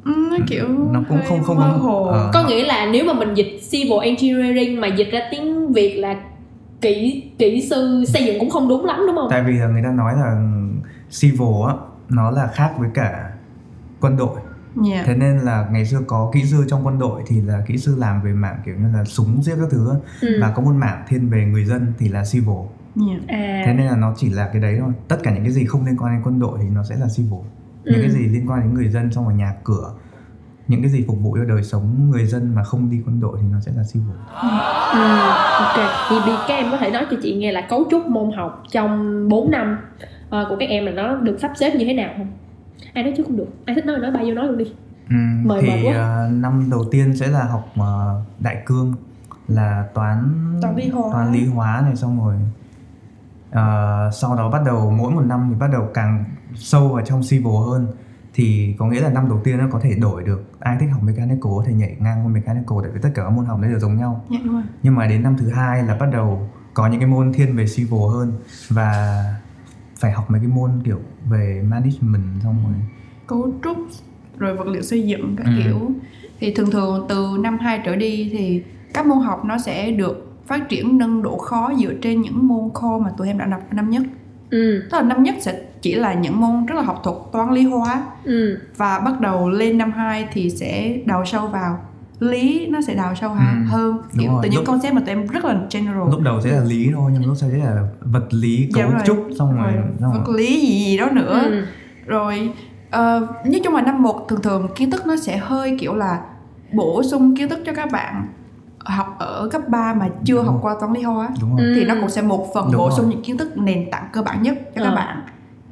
nó 0.05 0.37
kiểu 0.47 0.67
nó 0.91 1.01
cũng 1.09 1.19
không 1.27 1.43
không 1.43 1.57
không 1.57 1.79
hồ. 1.79 2.09
Uh, 2.09 2.33
có 2.33 2.43
nghĩa 2.47 2.65
là 2.65 2.89
nếu 2.91 3.05
mà 3.05 3.13
mình 3.13 3.33
dịch 3.33 3.59
civil 3.71 3.99
engineering 4.03 4.81
mà 4.81 4.87
dịch 4.87 5.11
ra 5.11 5.19
tiếng 5.31 5.73
việt 5.73 5.97
là 5.97 6.15
kỹ 6.81 7.23
kỹ 7.37 7.67
sư 7.69 8.03
xây 8.07 8.25
dựng 8.25 8.39
cũng 8.39 8.49
không 8.49 8.67
đúng 8.69 8.85
lắm 8.85 8.99
đúng 9.07 9.15
không 9.15 9.27
tại 9.29 9.43
vì 9.47 9.53
là 9.53 9.67
người 9.67 9.81
ta 9.83 9.91
nói 9.91 10.13
là 10.15 10.35
civil 11.21 11.67
á 11.67 11.73
nó 12.09 12.31
là 12.31 12.47
khác 12.53 12.71
với 12.77 12.89
cả 12.93 13.30
quân 14.01 14.17
đội 14.17 14.37
Yeah. 14.89 15.05
Thế 15.05 15.15
nên 15.15 15.39
là 15.39 15.67
ngày 15.71 15.85
xưa 15.85 15.99
có 16.07 16.31
kỹ 16.33 16.43
sư 16.43 16.65
trong 16.67 16.85
quân 16.85 16.99
đội 16.99 17.21
thì 17.27 17.41
là 17.41 17.63
kỹ 17.67 17.77
sư 17.77 17.95
làm 17.97 18.21
về 18.21 18.33
mạng 18.33 18.61
kiểu 18.65 18.75
như 18.75 18.97
là 18.97 19.05
súng 19.05 19.43
giết 19.43 19.55
các 19.55 19.67
thứ 19.71 19.93
ừ. 20.21 20.37
và 20.41 20.51
có 20.55 20.61
một 20.61 20.73
mạng 20.75 21.03
thiên 21.07 21.29
về 21.29 21.45
người 21.45 21.65
dân 21.65 21.93
thì 21.99 22.09
là 22.09 22.23
civil. 22.31 22.57
Yeah. 23.07 23.27
À. 23.27 23.63
Thế 23.65 23.73
nên 23.73 23.87
là 23.87 23.95
nó 23.95 24.13
chỉ 24.17 24.29
là 24.29 24.49
cái 24.53 24.61
đấy 24.61 24.77
thôi. 24.79 24.93
Tất 25.07 25.17
cả 25.23 25.31
những 25.31 25.43
cái 25.43 25.51
gì 25.51 25.65
không 25.65 25.85
liên 25.85 25.97
quan 25.97 26.13
đến 26.13 26.21
quân 26.23 26.39
đội 26.39 26.59
thì 26.61 26.69
nó 26.69 26.83
sẽ 26.83 26.95
là 26.95 27.07
civil. 27.15 27.41
Những 27.83 27.95
ừ. 27.95 28.01
cái 28.01 28.11
gì 28.11 28.19
liên 28.19 28.49
quan 28.49 28.61
đến 28.61 28.73
người 28.73 28.89
dân 28.89 29.11
xong 29.11 29.25
rồi 29.25 29.33
nhà 29.33 29.53
cửa 29.63 29.93
những 30.67 30.81
cái 30.81 30.91
gì 30.91 31.03
phục 31.07 31.17
vụ 31.21 31.37
cho 31.37 31.45
đời 31.45 31.63
sống 31.63 32.09
người 32.11 32.25
dân 32.25 32.55
mà 32.55 32.63
không 32.63 32.89
đi 32.91 32.97
quân 33.05 33.21
đội 33.21 33.37
thì 33.41 33.47
nó 33.51 33.59
sẽ 33.59 33.71
là 33.75 33.83
civil. 33.93 34.15
Ừ, 34.41 34.49
ok. 35.59 35.89
Thì 36.09 36.15
vì 36.25 36.31
các 36.47 36.55
em 36.55 36.71
có 36.71 36.77
thể 36.77 36.91
nói 36.91 37.05
cho 37.11 37.17
chị 37.23 37.35
nghe 37.35 37.51
là 37.51 37.61
cấu 37.61 37.85
trúc 37.91 38.05
môn 38.05 38.31
học 38.31 38.63
trong 38.71 39.29
4 39.29 39.51
năm 39.51 39.77
uh, 40.25 40.29
của 40.49 40.55
các 40.59 40.69
em 40.69 40.85
là 40.85 40.91
nó 40.91 41.15
được 41.15 41.37
sắp 41.41 41.51
xếp 41.55 41.75
như 41.75 41.85
thế 41.85 41.93
nào 41.93 42.13
không? 42.17 42.27
Ai 42.93 43.03
nói 43.03 43.13
trước 43.17 43.23
không 43.27 43.37
được. 43.37 43.47
Ai 43.65 43.75
thích 43.75 43.85
nói 43.85 43.99
nói 43.99 44.11
bao 44.11 44.23
nhiêu 44.23 44.35
nói 44.35 44.47
luôn 44.47 44.57
đi. 44.57 44.65
Ừ, 45.09 45.15
mời 45.43 45.61
thì 45.61 45.87
uh, 45.87 45.93
năm 46.31 46.69
đầu 46.71 46.85
tiên 46.91 47.15
sẽ 47.17 47.27
là 47.27 47.43
học 47.43 47.73
uh, 47.79 47.85
đại 48.39 48.63
cương 48.65 48.95
là 49.47 49.87
toán 49.93 50.29
toán 50.61 50.75
lý 50.75 50.89
hóa. 50.89 51.09
toán 51.13 51.33
lý 51.33 51.45
hóa 51.45 51.81
này 51.85 51.95
xong 51.95 52.25
rồi 52.25 52.35
uh, 53.49 54.13
sau 54.13 54.35
đó 54.35 54.49
bắt 54.49 54.61
đầu 54.65 54.91
mỗi 54.91 55.11
một 55.11 55.25
năm 55.25 55.47
thì 55.49 55.59
bắt 55.59 55.69
đầu 55.73 55.89
càng 55.93 56.25
sâu 56.55 56.89
vào 56.89 57.05
trong 57.05 57.21
civil 57.29 57.53
hơn. 57.69 57.87
Thì 58.33 58.75
có 58.79 58.85
nghĩa 58.85 59.01
là 59.01 59.09
năm 59.09 59.29
đầu 59.29 59.41
tiên 59.43 59.57
nó 59.57 59.65
có 59.71 59.79
thể 59.79 59.95
đổi 59.95 60.23
được. 60.23 60.51
Ai 60.59 60.77
thích 60.79 60.89
học 60.91 61.03
mechanical 61.03 61.51
có 61.57 61.63
thể 61.67 61.73
nhảy 61.73 61.95
ngang 61.99 62.25
qua 62.25 62.31
mechanical 62.31 62.77
tại 62.81 62.91
vì 62.93 62.99
tất 63.01 63.09
cả 63.15 63.23
các 63.23 63.29
môn 63.29 63.45
học 63.45 63.59
đấy 63.61 63.71
đều 63.71 63.79
giống 63.79 63.97
nhau. 63.97 64.25
Đúng 64.29 64.53
rồi. 64.53 64.63
nhưng 64.83 64.95
mà 64.95 65.07
đến 65.07 65.23
năm 65.23 65.35
thứ 65.37 65.49
hai 65.49 65.83
là 65.83 65.95
bắt 65.95 66.09
đầu 66.11 66.49
có 66.73 66.87
những 66.87 66.99
cái 66.99 67.09
môn 67.09 67.33
thiên 67.33 67.55
về 67.55 67.65
civil 67.75 68.01
hơn. 68.13 68.33
Và 68.69 69.23
phải 70.01 70.11
học 70.11 70.31
mấy 70.31 70.41
cái 70.41 70.47
môn 70.47 70.71
kiểu 70.85 70.99
về 71.29 71.63
management 71.67 72.43
xong 72.43 72.55
rồi 72.65 72.73
cấu 73.27 73.53
trúc 73.63 73.77
rồi 74.37 74.55
vật 74.55 74.67
liệu 74.67 74.81
xây 74.81 75.03
dựng 75.03 75.35
các 75.37 75.45
ừ. 75.45 75.51
kiểu 75.63 75.91
thì 76.39 76.53
thường 76.53 76.71
thường 76.71 77.05
từ 77.09 77.37
năm 77.39 77.57
2 77.57 77.81
trở 77.85 77.95
đi 77.95 78.29
thì 78.31 78.63
các 78.93 79.05
môn 79.05 79.19
học 79.19 79.45
nó 79.45 79.57
sẽ 79.57 79.91
được 79.91 80.27
phát 80.45 80.69
triển 80.69 80.97
nâng 80.97 81.23
độ 81.23 81.37
khó 81.37 81.71
dựa 81.79 81.93
trên 82.01 82.21
những 82.21 82.47
môn 82.47 82.69
core 82.73 83.03
mà 83.03 83.09
tụi 83.17 83.27
em 83.27 83.37
đã 83.37 83.45
đọc 83.45 83.61
năm 83.71 83.89
nhất 83.89 84.03
ừ. 84.49 84.83
tức 84.91 84.97
là 84.97 85.03
năm 85.03 85.23
nhất 85.23 85.35
sẽ 85.39 85.61
chỉ 85.81 85.95
là 85.95 86.13
những 86.13 86.41
môn 86.41 86.65
rất 86.65 86.75
là 86.75 86.81
học 86.81 87.01
thuật 87.03 87.17
toán 87.31 87.53
lý 87.53 87.63
hóa 87.63 88.03
ừ. 88.23 88.59
và 88.77 88.99
bắt 88.99 89.21
đầu 89.21 89.49
lên 89.49 89.77
năm 89.77 89.91
2 89.91 90.27
thì 90.33 90.49
sẽ 90.49 90.97
đào 91.05 91.25
sâu 91.25 91.47
vào 91.47 91.79
lý 92.21 92.67
nó 92.67 92.81
sẽ 92.81 92.95
đào 92.95 93.15
sâu 93.15 93.29
ừ. 93.29 93.37
hơn 93.67 93.97
kiểu 94.19 94.39
từ 94.43 94.49
những 94.49 94.59
lúc, 94.59 94.67
concept 94.67 94.93
mà 94.93 95.01
tụi 95.01 95.09
em 95.09 95.27
rất 95.27 95.45
là 95.45 95.59
general 95.71 96.11
lúc 96.11 96.21
đầu 96.21 96.41
sẽ 96.41 96.51
là 96.51 96.63
lý 96.63 96.89
thôi 96.93 97.11
nhưng 97.13 97.25
lúc 97.25 97.37
sau 97.37 97.49
sẽ 97.49 97.57
là 97.57 97.83
vật 98.01 98.33
lý 98.33 98.69
cấu 98.73 98.91
dạ 98.91 99.03
trúc 99.05 99.27
xong 99.39 99.55
rồi, 99.55 99.73
rồi 99.99 100.11
vật 100.13 100.29
lý 100.29 100.61
gì 100.61 100.85
gì 100.85 100.97
đó 100.97 101.09
nữa 101.11 101.41
ừ. 101.43 101.65
rồi 102.05 102.53
uh, 102.87 102.93
nói 103.45 103.61
chung 103.63 103.75
là 103.75 103.81
năm 103.81 104.03
một 104.03 104.25
thường 104.29 104.41
thường 104.41 104.67
kiến 104.75 104.91
thức 104.91 105.07
nó 105.07 105.15
sẽ 105.17 105.37
hơi 105.37 105.77
kiểu 105.79 105.95
là 105.95 106.21
bổ 106.73 107.03
sung 107.03 107.35
kiến 107.37 107.49
thức 107.49 107.59
cho 107.65 107.73
các 107.73 107.91
bạn 107.91 108.27
học 108.79 109.15
ở 109.19 109.49
cấp 109.51 109.61
3 109.67 109.93
mà 109.93 110.09
chưa 110.25 110.35
Đúng 110.35 110.45
học 110.45 110.53
rồi. 110.53 110.61
qua 110.63 110.75
toán 110.79 110.93
lý 110.93 111.01
hóa 111.01 111.29
rồi. 111.41 111.73
thì 111.75 111.85
nó 111.85 111.95
cũng 111.99 112.09
sẽ 112.09 112.21
một 112.21 112.47
phần 112.53 112.69
Đúng 112.71 112.77
bổ 112.77 112.91
sung 112.91 113.09
những 113.09 113.23
kiến 113.23 113.37
thức 113.37 113.57
nền 113.57 113.91
tảng 113.91 114.09
cơ 114.13 114.21
bản 114.21 114.41
nhất 114.41 114.57
cho 114.75 114.81
ừ. 114.81 114.85
các 114.89 114.95
bạn 114.95 115.21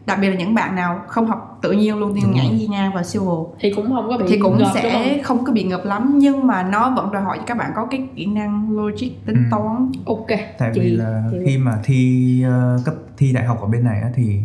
đặc 0.10 0.18
biệt 0.22 0.30
là 0.30 0.36
những 0.36 0.54
bạn 0.54 0.76
nào 0.76 1.02
không 1.08 1.28
học 1.28 1.60
tự 1.62 1.72
nhiên 1.72 1.98
luôn 1.98 2.14
thì 2.16 2.22
Đúng 2.22 2.32
nhảy 2.32 2.58
di 2.60 2.68
ngang 2.68 2.94
vào 2.94 3.04
civil 3.04 3.30
thì 3.60 3.74
cũng 3.76 3.90
không 3.90 4.10
có 4.10 4.18
bị 4.18 4.26
thì 4.28 4.40
cũng 4.40 4.58
ngợp, 4.58 4.72
sẽ 4.74 4.92
không? 4.94 5.24
không 5.24 5.46
có 5.46 5.54
bị 5.54 5.64
ngập 5.64 5.86
lắm 5.86 6.14
nhưng 6.16 6.48
mà 6.48 6.64
nó 6.64 6.94
vẫn 6.96 7.12
đòi 7.12 7.22
hỏi 7.22 7.40
các 7.48 7.58
bạn 7.58 7.72
có 7.76 7.88
cái 7.92 8.08
kỹ 8.16 8.26
năng 8.26 8.78
logic 8.78 9.26
tính 9.26 9.36
ừ. 9.36 9.42
toán 9.52 9.92
ok 10.06 10.28
tại 10.58 10.72
Chị, 10.74 10.82
vì 10.82 10.90
là 10.90 11.24
thì... 11.32 11.38
khi 11.46 11.58
mà 11.58 11.80
thi 11.84 12.44
uh, 12.48 12.86
cấp 12.86 12.96
thi 13.18 13.34
đại 13.34 13.46
học 13.46 13.62
ở 13.62 13.68
bên 13.68 13.84
này 13.84 14.02
á, 14.02 14.10
thì 14.16 14.40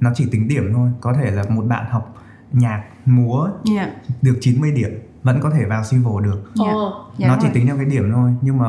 nó 0.00 0.10
chỉ 0.14 0.26
tính 0.32 0.48
điểm 0.48 0.72
thôi 0.74 0.90
có 1.00 1.12
thể 1.12 1.30
là 1.30 1.42
một 1.48 1.62
bạn 1.68 1.84
học 1.90 2.14
nhạc 2.52 2.84
múa 3.06 3.48
yeah. 3.76 3.88
được 4.22 4.38
90 4.40 4.72
điểm 4.72 4.90
vẫn 5.22 5.40
có 5.42 5.50
thể 5.50 5.64
vào 5.64 5.82
civil 5.90 6.24
được 6.24 6.52
yeah. 6.64 6.76
Dạ. 7.18 7.28
nó 7.28 7.36
chỉ 7.42 7.48
tính 7.54 7.66
theo 7.66 7.76
cái 7.76 7.84
điểm 7.84 8.12
thôi 8.14 8.30
nhưng 8.42 8.58
mà 8.58 8.66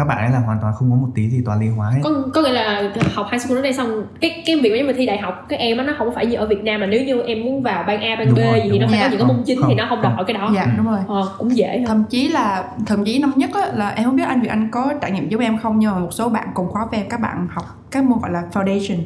các 0.00 0.04
bạn 0.04 0.18
ấy 0.18 0.30
là 0.30 0.38
hoàn 0.38 0.58
toàn 0.60 0.74
không 0.78 0.90
có 0.90 0.96
một 0.96 1.08
tí 1.14 1.28
gì 1.28 1.42
toán 1.44 1.60
lý 1.60 1.68
hóa 1.68 1.90
hết. 1.90 2.00
Có 2.04 2.10
có 2.34 2.42
nghĩa 2.42 2.52
là 2.52 2.92
học 3.14 3.26
high 3.32 3.42
school 3.42 3.58
ở 3.58 3.62
đây 3.62 3.72
xong 3.72 4.06
cái 4.20 4.42
cái 4.46 4.60
việc 4.62 4.84
mà 4.86 4.92
thi 4.96 5.06
đại 5.06 5.18
học 5.18 5.46
các 5.48 5.58
em 5.58 5.76
nó 5.76 5.92
không 5.98 6.14
phải 6.14 6.26
như 6.26 6.36
ở 6.36 6.46
Việt 6.46 6.64
Nam 6.64 6.80
là 6.80 6.86
nếu 6.86 7.04
như 7.04 7.22
em 7.22 7.42
muốn 7.44 7.62
vào 7.62 7.84
ban 7.86 8.00
A 8.00 8.16
ban 8.16 8.26
đúng 8.26 8.34
B 8.34 8.38
rồi, 8.38 8.60
gì 8.64 8.70
thì 8.72 8.78
nó 8.78 8.86
phải 8.90 9.00
có 9.00 9.08
những 9.10 9.18
cái 9.18 9.28
môn 9.28 9.42
chính 9.46 9.60
thì 9.68 9.74
nó 9.74 9.86
không 9.88 10.02
đòi 10.02 10.12
hỏi 10.12 10.24
cái 10.26 10.34
đó. 10.34 10.50
Dạ 10.54 10.66
đúng 10.76 10.86
rồi. 10.86 11.00
Ờ, 11.08 11.28
cũng 11.38 11.56
dễ 11.56 11.78
hơn. 11.78 11.86
thậm 11.86 12.04
chí 12.10 12.28
là 12.28 12.64
thậm 12.86 13.04
chí 13.04 13.18
năm 13.18 13.32
nhất 13.36 13.50
á, 13.54 13.66
là 13.74 13.88
em 13.88 14.04
không 14.04 14.16
biết 14.16 14.24
anh 14.26 14.40
Việt 14.40 14.48
Anh 14.48 14.68
có 14.70 14.92
trải 15.00 15.10
nghiệm 15.10 15.28
giống 15.28 15.40
em 15.40 15.58
không 15.58 15.78
nhưng 15.78 15.92
mà 15.92 15.98
một 15.98 16.12
số 16.12 16.28
bạn 16.28 16.48
cùng 16.54 16.68
khóa 16.68 16.86
về 16.92 17.06
các 17.10 17.20
bạn 17.20 17.46
học 17.50 17.64
các 17.90 18.04
môn 18.04 18.18
gọi 18.22 18.30
là 18.30 18.42
foundation. 18.52 18.98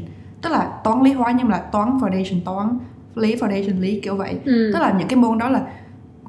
Tức 0.43 0.53
là 0.53 0.69
toán 0.85 1.03
lý 1.03 1.13
hóa 1.13 1.33
nhưng 1.39 1.49
mà 1.49 1.57
là 1.57 1.63
toán 1.73 1.99
foundation 1.99 2.41
toán 2.45 2.79
lý 3.15 3.37
foundation 3.37 3.81
lý 3.81 4.01
kiểu 4.01 4.17
vậy. 4.17 4.39
Ừ. 4.45 4.71
tức 4.75 4.81
là 4.81 4.95
những 4.99 5.09
cái 5.09 5.17
môn 5.17 5.39
đó 5.39 5.49
là 5.49 5.61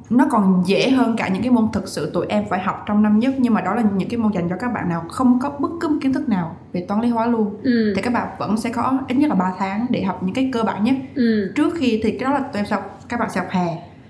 nó 0.09 0.27
còn 0.31 0.63
dễ 0.65 0.89
hơn 0.89 1.15
cả 1.17 1.27
những 1.27 1.41
cái 1.41 1.51
môn 1.51 1.67
thực 1.73 1.87
sự 1.87 2.11
tụi 2.13 2.25
em 2.29 2.43
phải 2.49 2.59
học 2.59 2.83
trong 2.87 3.03
năm 3.03 3.19
nhất 3.19 3.33
nhưng 3.37 3.53
mà 3.53 3.61
đó 3.61 3.75
là 3.75 3.83
những 3.97 4.09
cái 4.09 4.17
môn 4.17 4.31
dành 4.31 4.49
cho 4.49 4.55
các 4.59 4.73
bạn 4.73 4.89
nào 4.89 5.05
không 5.09 5.39
có 5.39 5.49
bất 5.59 5.69
cứ 5.79 5.87
một 5.87 5.95
kiến 6.01 6.13
thức 6.13 6.29
nào 6.29 6.55
về 6.73 6.85
toán 6.87 7.01
lý 7.01 7.09
hóa 7.09 7.25
luôn. 7.25 7.55
Ừ. 7.63 7.93
thì 7.95 8.01
các 8.01 8.13
bạn 8.13 8.27
vẫn 8.39 8.57
sẽ 8.57 8.69
có 8.69 8.99
ít 9.07 9.15
nhất 9.15 9.29
là 9.29 9.35
3 9.35 9.53
tháng 9.57 9.85
để 9.89 10.03
học 10.03 10.23
những 10.23 10.35
cái 10.35 10.49
cơ 10.53 10.63
bản 10.63 10.83
nhất. 10.83 10.95
Ừ. 11.15 11.53
trước 11.55 11.73
khi 11.77 11.99
thì 12.03 12.11
cái 12.11 12.29
đó 12.29 12.33
là 12.33 12.39
tụi 12.39 12.59
em 12.59 12.65
sẽ 12.65 12.77
các 13.09 13.19
bạn 13.19 13.29
sẽ 13.29 13.39
học 13.41 13.49
hè. 13.49 13.67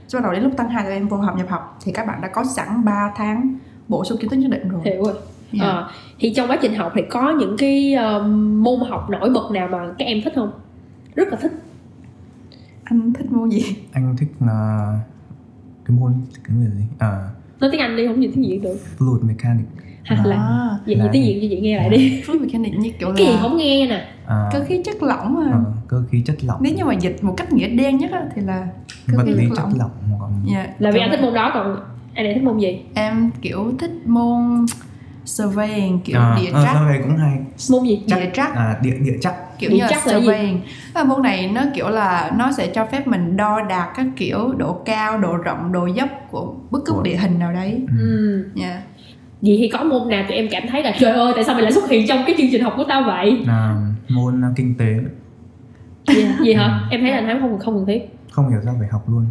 Sau 0.08 0.22
đó 0.22 0.34
đến 0.34 0.44
lúc 0.44 0.52
tăng 0.58 0.70
2 0.70 0.84
tụi 0.84 0.94
em 0.94 1.08
vô 1.08 1.18
học 1.18 1.38
nhập 1.38 1.50
học. 1.50 1.78
Thì 1.84 1.92
các 1.92 2.08
bạn 2.08 2.22
đã 2.22 2.28
có 2.28 2.44
sẵn 2.44 2.86
3 2.86 3.12
tháng 3.16 3.56
bổ 3.88 4.06
sung 4.06 4.18
kiến 4.18 4.30
thức 4.30 4.38
nhất 4.38 4.52
định 4.52 4.70
rồi. 4.70 4.82
Hiểu 4.86 5.04
rồi. 5.04 5.14
Yeah. 5.54 5.68
Ờ, 5.68 5.90
thì 6.20 6.34
trong 6.36 6.50
quá 6.50 6.58
trình 6.62 6.76
học 6.76 6.92
thì 6.96 7.02
có 7.10 7.32
những 7.32 7.56
cái 7.58 7.94
um, 7.94 8.64
môn 8.64 8.80
học 8.90 9.10
nổi 9.10 9.30
bật 9.30 9.52
nào 9.52 9.68
mà 9.68 9.78
các 9.98 10.06
em 10.06 10.22
thích 10.24 10.34
không? 10.36 10.52
Rất 11.16 11.28
là 11.28 11.38
thích. 11.42 11.52
Anh 12.84 13.14
thích 13.14 13.32
môn 13.32 13.50
gì? 13.50 13.76
Anh 13.94 14.16
thích 14.18 14.30
uh, 14.44 14.50
cái 15.88 15.98
môn 15.98 16.14
cái 16.44 16.58
môn 16.58 16.72
gì? 16.78 16.84
À, 17.00 17.30
nói 17.60 17.70
tiếng 17.72 17.82
anh 17.82 17.96
đi 17.98 18.08
không 18.08 18.22
gì 18.22 18.32
tiếng 18.36 18.44
việt 18.50 18.60
được. 18.64 18.78
Fluid 19.00 19.28
mechanics 19.28 19.70
hoặc 20.10 20.26
là 20.26 20.36
à, 20.36 20.80
vậy 20.86 20.96
là- 20.96 21.04
gì? 21.04 21.10
Tiếng 21.14 21.24
việt 21.24 21.40
cho 21.42 21.48
chị 21.50 21.62
nghe 21.62 21.78
lại 21.78 21.90
đi. 21.90 22.22
Fluid 22.22 22.42
mechanics 22.42 22.78
như 22.78 22.92
kiểu 23.00 23.14
cái 23.18 23.26
gì 23.26 23.32
là 23.34 23.42
không 23.42 23.58
nghe 23.58 23.88
nè. 23.88 24.08
À, 24.26 24.50
cơ 24.54 24.66
khí 24.68 24.82
chất 24.86 25.04
lỏng 25.04 25.36
mà. 25.36 25.52
Ờ, 25.52 25.74
cơ 25.88 26.04
khí 26.12 26.22
chất 26.26 26.36
lỏng. 26.44 26.60
Nếu 26.64 26.74
như 26.74 26.86
mà 26.86 26.94
dịch 26.94 27.18
một 27.22 27.34
cách 27.38 27.54
nghĩa 27.54 27.68
đen 27.68 27.98
nhất 27.98 28.12
á, 28.12 28.22
thì 28.36 28.42
là 28.42 28.68
cơ 29.08 29.18
vật 29.18 29.24
khí 29.26 29.32
lý 29.32 29.46
chất 29.50 29.58
lỏng. 29.58 29.74
lỏng 29.78 29.92
còn 30.20 30.46
yeah. 30.54 30.82
là 30.82 30.92
vì 30.92 31.00
anh 31.00 31.12
thích 31.12 31.22
môn 31.22 31.34
đó 31.34 31.52
còn 31.54 31.78
anh 32.14 32.26
này 32.26 32.34
thích 32.34 32.44
môn 32.44 32.58
gì? 32.60 32.82
Em 32.94 33.32
kiểu 33.42 33.74
thích 33.80 33.92
môn 34.06 34.66
surveying 35.36 36.00
kiểu 36.00 36.20
à, 36.20 36.38
địa 36.42 36.50
ờ, 36.54 36.66
sao 36.66 36.86
vậy 36.86 37.00
cũng 37.04 37.18
hay. 37.18 37.38
Môn 37.72 37.84
gì 37.84 38.02
địa 38.08 38.30
chất 38.34 38.56
à, 38.56 38.78
địa 38.82 38.98
địa 39.02 39.18
chắc 39.22 39.60
kiểu 39.60 39.70
Địa 39.70 39.76
như 39.78 39.82
là 39.82 39.90
chất 39.90 40.08
là 40.08 40.20
gì? 40.20 40.26
surveying. 40.26 40.62
Và 40.94 41.04
môn 41.04 41.22
này 41.22 41.52
nó 41.56 41.62
kiểu 41.76 41.90
là 41.90 42.32
nó 42.38 42.52
sẽ 42.52 42.68
cho 42.68 42.86
phép 42.86 43.08
mình 43.08 43.38
đo 43.38 43.62
đạc 43.70 43.92
các 43.96 44.06
kiểu 44.16 44.54
độ 44.58 44.74
cao 44.86 45.18
độ 45.18 45.38
rộng 45.38 45.72
độ 45.72 45.86
dốc 45.86 46.10
của 46.32 46.54
bất 46.72 46.80
cứ 46.86 46.94
địa 47.04 47.16
hình 47.16 47.40
nào 47.40 47.54
đấy. 47.54 47.82
Ừ. 48.02 48.46
yeah. 48.62 48.80
vậy 49.42 49.58
thì 49.60 49.70
có 49.74 49.84
môn 49.84 50.10
nào 50.10 50.26
tụi 50.28 50.38
em 50.38 50.48
cảm 50.52 50.64
thấy 50.70 50.84
là 50.84 50.94
trời 51.00 51.12
ơi 51.12 51.34
tại 51.36 51.44
sao 51.44 51.56
mày 51.56 51.64
lại 51.64 51.72
xuất 51.72 51.90
hiện 51.90 52.08
trong 52.08 52.24
cái 52.28 52.36
chương 52.38 52.48
trình 52.52 52.64
học 52.64 52.74
của 52.78 52.86
tao 52.90 53.04
vậy? 53.04 53.38
Là 53.48 53.82
môn 54.10 54.42
uh, 54.52 54.56
kinh 54.56 54.76
tế. 54.78 54.96
Gì, 56.08 56.28
gì 56.46 56.54
hả 56.54 56.82
em 56.92 57.02
thấy 57.02 57.12
là 57.12 57.22
thấy 57.22 57.36
không 57.42 57.60
không 57.60 57.76
cần 57.76 57.86
thiết. 57.86 58.18
Không 58.32 58.50
hiểu 58.50 58.60
sao 58.66 58.76
phải 58.80 58.88
học 58.92 59.10
luôn 59.10 59.26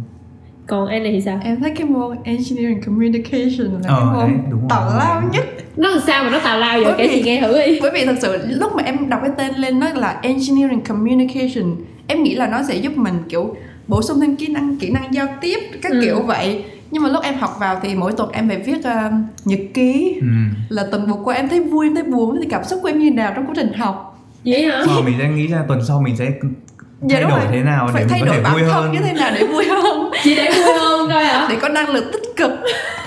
còn 0.67 0.87
anh 0.87 1.03
này 1.03 1.11
thì 1.11 1.21
sao? 1.21 1.39
Em 1.43 1.59
thấy 1.61 1.71
cái 1.75 1.85
môn 1.87 2.17
engineering 2.23 2.81
communication 2.85 3.67
là 3.83 3.89
Ờ, 3.95 4.15
cái 4.19 4.29
môn 4.29 4.69
tào 4.69 4.89
lao 4.97 5.21
nhất. 5.33 5.45
Nó 5.77 5.89
làm 5.89 5.99
sao 6.07 6.23
mà 6.23 6.29
nó 6.29 6.39
tào 6.39 6.59
lao 6.59 6.79
vậy? 6.83 6.93
Kể 6.97 7.07
chị 7.13 7.21
nghe 7.23 7.41
thử 7.41 7.65
đi. 7.65 7.79
bởi 7.81 7.91
vì 7.93 8.05
thật 8.05 8.15
sự 8.21 8.37
lúc 8.47 8.75
mà 8.75 8.83
em 8.83 9.09
đọc 9.09 9.19
cái 9.23 9.31
tên 9.37 9.55
lên 9.55 9.79
nó 9.79 9.87
là 9.93 10.19
engineering 10.21 10.81
communication 10.81 11.75
em 12.07 12.23
nghĩ 12.23 12.35
là 12.35 12.47
nó 12.47 12.63
sẽ 12.63 12.75
giúp 12.75 12.97
mình 12.97 13.13
kiểu 13.29 13.55
bổ 13.87 14.01
sung 14.01 14.19
thêm 14.21 14.35
kỹ 14.35 14.47
năng 14.47 14.77
kỹ 14.77 14.89
năng 14.89 15.13
giao 15.13 15.27
tiếp 15.41 15.59
các 15.81 15.91
Ừ. 15.91 15.99
kiểu 16.03 16.21
vậy. 16.21 16.63
Nhưng 16.91 17.03
mà 17.03 17.09
lúc 17.09 17.23
em 17.23 17.33
học 17.33 17.57
vào 17.59 17.79
thì 17.83 17.95
mỗi 17.95 18.11
tuần 18.17 18.31
em 18.31 18.47
phải 18.49 18.57
viết 18.59 18.83
ờ, 18.83 19.11
nhật 19.45 19.59
ký 19.73 20.17
ừ. 20.21 20.27
là 20.69 20.83
tuần 20.91 21.05
vừa 21.07 21.17
qua 21.23 21.35
em 21.35 21.49
thấy 21.49 21.59
vui 21.59 21.87
em 21.87 21.93
thấy 21.95 22.03
buồn 22.03 22.37
thì 22.41 22.47
cảm 22.49 22.63
xúc 22.63 22.79
của 22.81 22.87
em 22.87 22.99
như 22.99 23.11
nào 23.11 23.33
trong 23.35 23.45
quá 23.47 23.53
trình 23.55 23.73
học. 23.73 24.11
Vậy 24.45 24.65
hả? 24.65 24.83
Sau 24.85 25.01
mình 25.01 25.15
sẽ 25.19 25.29
nghĩ 25.29 25.47
ra 25.47 25.63
tuần 25.67 25.79
sau 25.87 26.01
mình 26.01 26.17
sẽ 26.17 26.31
Dạ, 27.01 27.15
thay 27.15 27.21
đúng 27.21 27.29
đổi 27.31 27.39
rồi. 27.39 27.49
thế 27.51 27.63
nào 27.63 27.89
phải 27.93 28.03
để 28.03 28.07
thay 28.09 28.21
mình 28.21 28.29
có 28.29 28.35
đổi 28.35 28.37
thể 28.37 28.43
bản 28.43 28.53
vui 28.53 28.61
thân 28.63 28.83
hơn? 28.83 28.91
như 28.91 28.99
thế 28.99 29.13
nào 29.13 29.31
để 29.35 29.47
vui 29.47 29.65
hơn? 29.65 30.09
Chị 30.23 30.35
để 30.35 30.51
vui 30.51 30.73
hơn 30.79 31.09
thôi 31.09 31.23
hả? 31.25 31.47
Để 31.49 31.57
có 31.61 31.69
năng 31.69 31.89
lượng 31.89 32.11
tích 32.13 32.23
cực. 32.37 32.51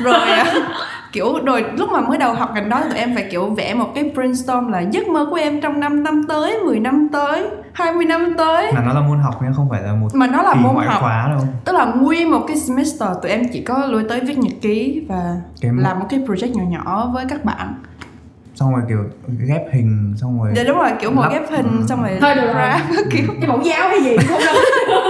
Rồi 0.03 0.15
à, 0.15 0.55
kiểu 1.13 1.39
rồi 1.45 1.65
lúc 1.77 1.91
mà 1.93 2.01
mới 2.01 2.19
đầu 2.19 2.35
học 2.35 2.51
ngành 2.55 2.69
đó 2.69 2.81
thì 2.85 2.89
tụi 2.91 2.99
em 2.99 3.15
phải 3.15 3.27
kiểu 3.31 3.47
vẽ 3.51 3.75
một 3.75 3.89
cái 3.95 4.05
brainstorm 4.15 4.69
là 4.73 4.81
giấc 4.81 5.09
mơ 5.09 5.27
của 5.31 5.37
em 5.37 5.61
trong 5.61 5.81
5 5.81 6.03
năm 6.03 6.23
tới 6.29 6.59
10 6.65 6.81
năm 6.81 7.09
tới 7.13 7.45
20 7.73 8.05
năm 8.05 8.35
tới. 8.39 8.73
Mà 8.73 8.81
nó 8.87 8.93
là 8.93 9.01
môn 9.01 9.19
học 9.19 9.35
nhưng 9.43 9.55
không 9.55 9.69
phải 9.71 9.83
là 9.83 9.93
một 9.93 10.09
mà 10.15 10.27
nó 10.27 10.43
là 10.43 10.55
môn 10.55 10.75
ngoại 10.75 10.87
học. 10.89 11.01
khóa 11.01 11.29
đâu. 11.31 11.41
Tức 11.65 11.73
là 11.73 11.85
nguyên 11.85 12.31
một 12.31 12.45
cái 12.49 12.57
semester 12.57 13.09
tụi 13.23 13.31
em 13.31 13.43
chỉ 13.53 13.63
có 13.63 13.87
lui 13.87 14.03
tới 14.09 14.21
viết 14.21 14.39
nhật 14.39 14.53
ký 14.63 15.03
và 15.09 15.37
Cái 15.61 15.71
làm 15.75 15.99
một 15.99 16.07
cái 16.11 16.21
project 16.21 16.53
nhỏ 16.55 16.65
nhỏ 16.71 17.11
với 17.15 17.25
các 17.29 17.45
bạn 17.45 17.75
xong 18.61 18.73
rồi 18.75 18.83
kiểu 18.89 18.99
ghép 19.49 19.63
hình 19.73 20.15
xong 20.21 20.43
rồi 20.43 20.53
dạ 20.57 20.65
đúng 20.65 20.79
rồi 20.79 20.91
kiểu 21.01 21.11
một 21.11 21.25
ghép 21.31 21.51
hình 21.51 21.67
ừ. 21.81 21.87
xong 21.89 22.03
rồi 22.03 22.19
Thôi 22.21 22.35
được 22.35 22.53
rồi. 22.55 22.71
kiểu 23.11 23.27
cái 23.41 23.49
mẫu 23.49 23.61
giáo 23.63 23.89
hay 23.89 24.03
gì 24.03 24.17
không 24.29 24.41
đâu 24.47 24.55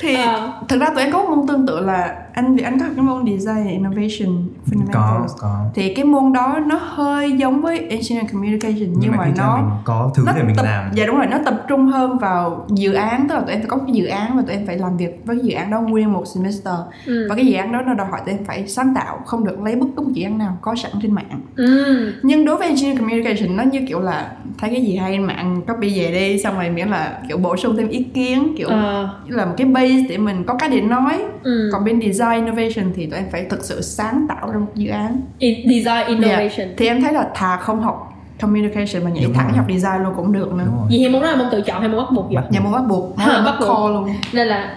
thì 0.00 0.14
Ờ. 0.14 0.52
thực 0.68 0.80
ra 0.80 0.86
tụi 0.94 1.02
em 1.04 1.12
có 1.12 1.18
một 1.22 1.34
môn 1.36 1.46
tương 1.46 1.66
tự 1.66 1.80
là 1.80 2.14
anh 2.34 2.54
vì 2.56 2.62
anh 2.62 2.78
có 2.78 2.84
học 2.84 2.92
cái 2.96 3.04
môn 3.04 3.24
design 3.26 3.66
innovation 3.68 4.46
có 4.66 4.70
fundamentals. 4.70 5.26
Có 5.38 5.64
thì 5.74 5.94
cái 5.94 6.04
môn 6.04 6.32
đó 6.32 6.58
nó 6.66 6.76
hơi 6.82 7.32
giống 7.32 7.60
với 7.62 7.78
engineering 7.78 8.28
communication 8.32 8.92
nhưng, 8.98 9.12
mà, 9.16 9.24
ít 9.24 9.32
ra 9.36 9.44
nó 9.44 9.56
mình 9.56 9.64
có 9.84 10.10
thứ 10.14 10.22
nó 10.26 10.32
để 10.36 10.42
mình 10.42 10.56
tập, 10.56 10.62
làm. 10.62 10.90
dạ 10.94 11.06
đúng 11.06 11.16
rồi 11.16 11.26
nó 11.26 11.38
tập 11.44 11.62
trung 11.68 11.86
hơn 11.86 12.18
vào 12.18 12.66
dự 12.68 12.92
án 12.94 13.26
tức 13.28 13.34
là 13.34 13.40
tụi 13.40 13.50
em 13.50 13.60
phải 13.60 13.68
có 13.68 13.76
cái 13.76 13.90
dự 13.94 14.06
án 14.06 14.36
và 14.36 14.42
tụi 14.42 14.56
em 14.56 14.66
phải 14.66 14.78
làm 14.78 14.96
việc 14.96 15.22
với 15.24 15.38
dự 15.42 15.54
án 15.54 15.70
đó 15.70 15.80
nguyên 15.80 16.12
một 16.12 16.24
semester. 16.34 16.74
Ừ. 17.06 17.26
và 17.28 17.34
cái 17.34 17.46
dự 17.46 17.54
án 17.54 17.72
đó 17.72 17.80
nó 17.86 17.94
đòi 17.94 18.06
hỏi 18.06 18.20
tụi 18.26 18.34
em 18.34 18.44
phải 18.44 18.68
sáng 18.68 18.94
tạo 18.94 19.18
không 19.26 19.44
được 19.44 19.60
lấy 19.62 19.76
bất 19.76 19.86
cứ 19.96 20.02
một 20.02 20.10
dự 20.12 20.24
án 20.24 20.38
nào 20.38 20.56
có 20.60 20.74
sẵn 20.74 20.92
trên 21.02 21.12
mạng. 21.12 21.40
Ừ. 21.56 22.12
nhưng 22.22 22.44
đối 22.44 22.56
với 22.56 22.68
engineering 22.68 22.98
communication 22.98 23.56
nó 23.56 23.62
như 23.62 23.80
kiểu 23.88 24.00
là 24.00 24.32
thấy 24.58 24.70
cái 24.70 24.82
gì 24.82 24.96
hay 24.96 25.12
trên 25.12 25.22
mạng 25.24 25.60
copy 25.68 25.98
về 25.98 26.12
đi. 26.12 26.38
Xong 26.38 26.54
rồi 26.54 26.70
miễn 26.70 26.88
là 26.88 27.18
kiểu 27.28 27.38
bổ 27.38 27.56
sung 27.56 27.76
thêm 27.76 27.88
ý 27.88 28.02
kiến 28.02 28.54
kiểu 28.58 28.68
Ờ, 28.68 29.08
như 29.28 29.36
là 29.36 29.44
một 29.46 29.54
cái 29.56 29.66
base 29.66 30.04
để 30.08 30.18
mình 30.18 30.44
có 30.46 30.54
cái 30.54 30.68
để 30.68 30.80
nói. 30.80 31.22
Ừ. 31.42 31.68
còn 31.72 31.84
bên 31.84 32.00
design 32.00 32.23
innovation 32.32 32.92
thì 32.96 33.06
tụi 33.06 33.18
em 33.18 33.28
phải 33.32 33.44
thực 33.50 33.64
sự 33.64 33.80
sáng 33.82 34.26
tạo 34.28 34.50
ra 34.52 34.58
một 34.58 34.66
dự 34.74 34.90
án. 34.90 35.20
I- 35.38 35.64
design 35.68 36.06
innovation. 36.08 36.68
Thì 36.76 36.86
em 36.86 37.02
thấy 37.02 37.12
là 37.12 37.28
thà 37.34 37.56
không 37.56 37.80
học 37.80 38.10
communication 38.40 39.04
mà 39.04 39.10
nhảy 39.10 39.24
Đúng 39.24 39.32
thẳng 39.32 39.48
rồi. 39.48 39.56
học 39.56 39.66
design 39.68 40.02
luôn 40.02 40.12
cũng 40.16 40.32
được 40.32 40.52
nữa. 40.52 40.64
Vậy 40.88 40.98
thì 40.98 41.08
môn 41.08 41.22
đó 41.22 41.30
là 41.30 41.36
môn 41.36 41.46
tự 41.52 41.60
chọn 41.60 41.80
hay 41.80 41.88
môn 41.88 41.98
bắt 41.98 42.10
buộc 42.14 42.24
vậy? 42.26 42.36
Bắt 42.36 42.44
nhà 42.50 42.60
môn 42.60 42.72
bắt 42.72 42.82
buộc. 42.88 43.18
Nó 43.18 43.26
là 43.26 43.42
bắt 43.44 43.54
buộc. 43.60 43.90
luôn. 43.90 44.08
Nên 44.32 44.46
là 44.46 44.74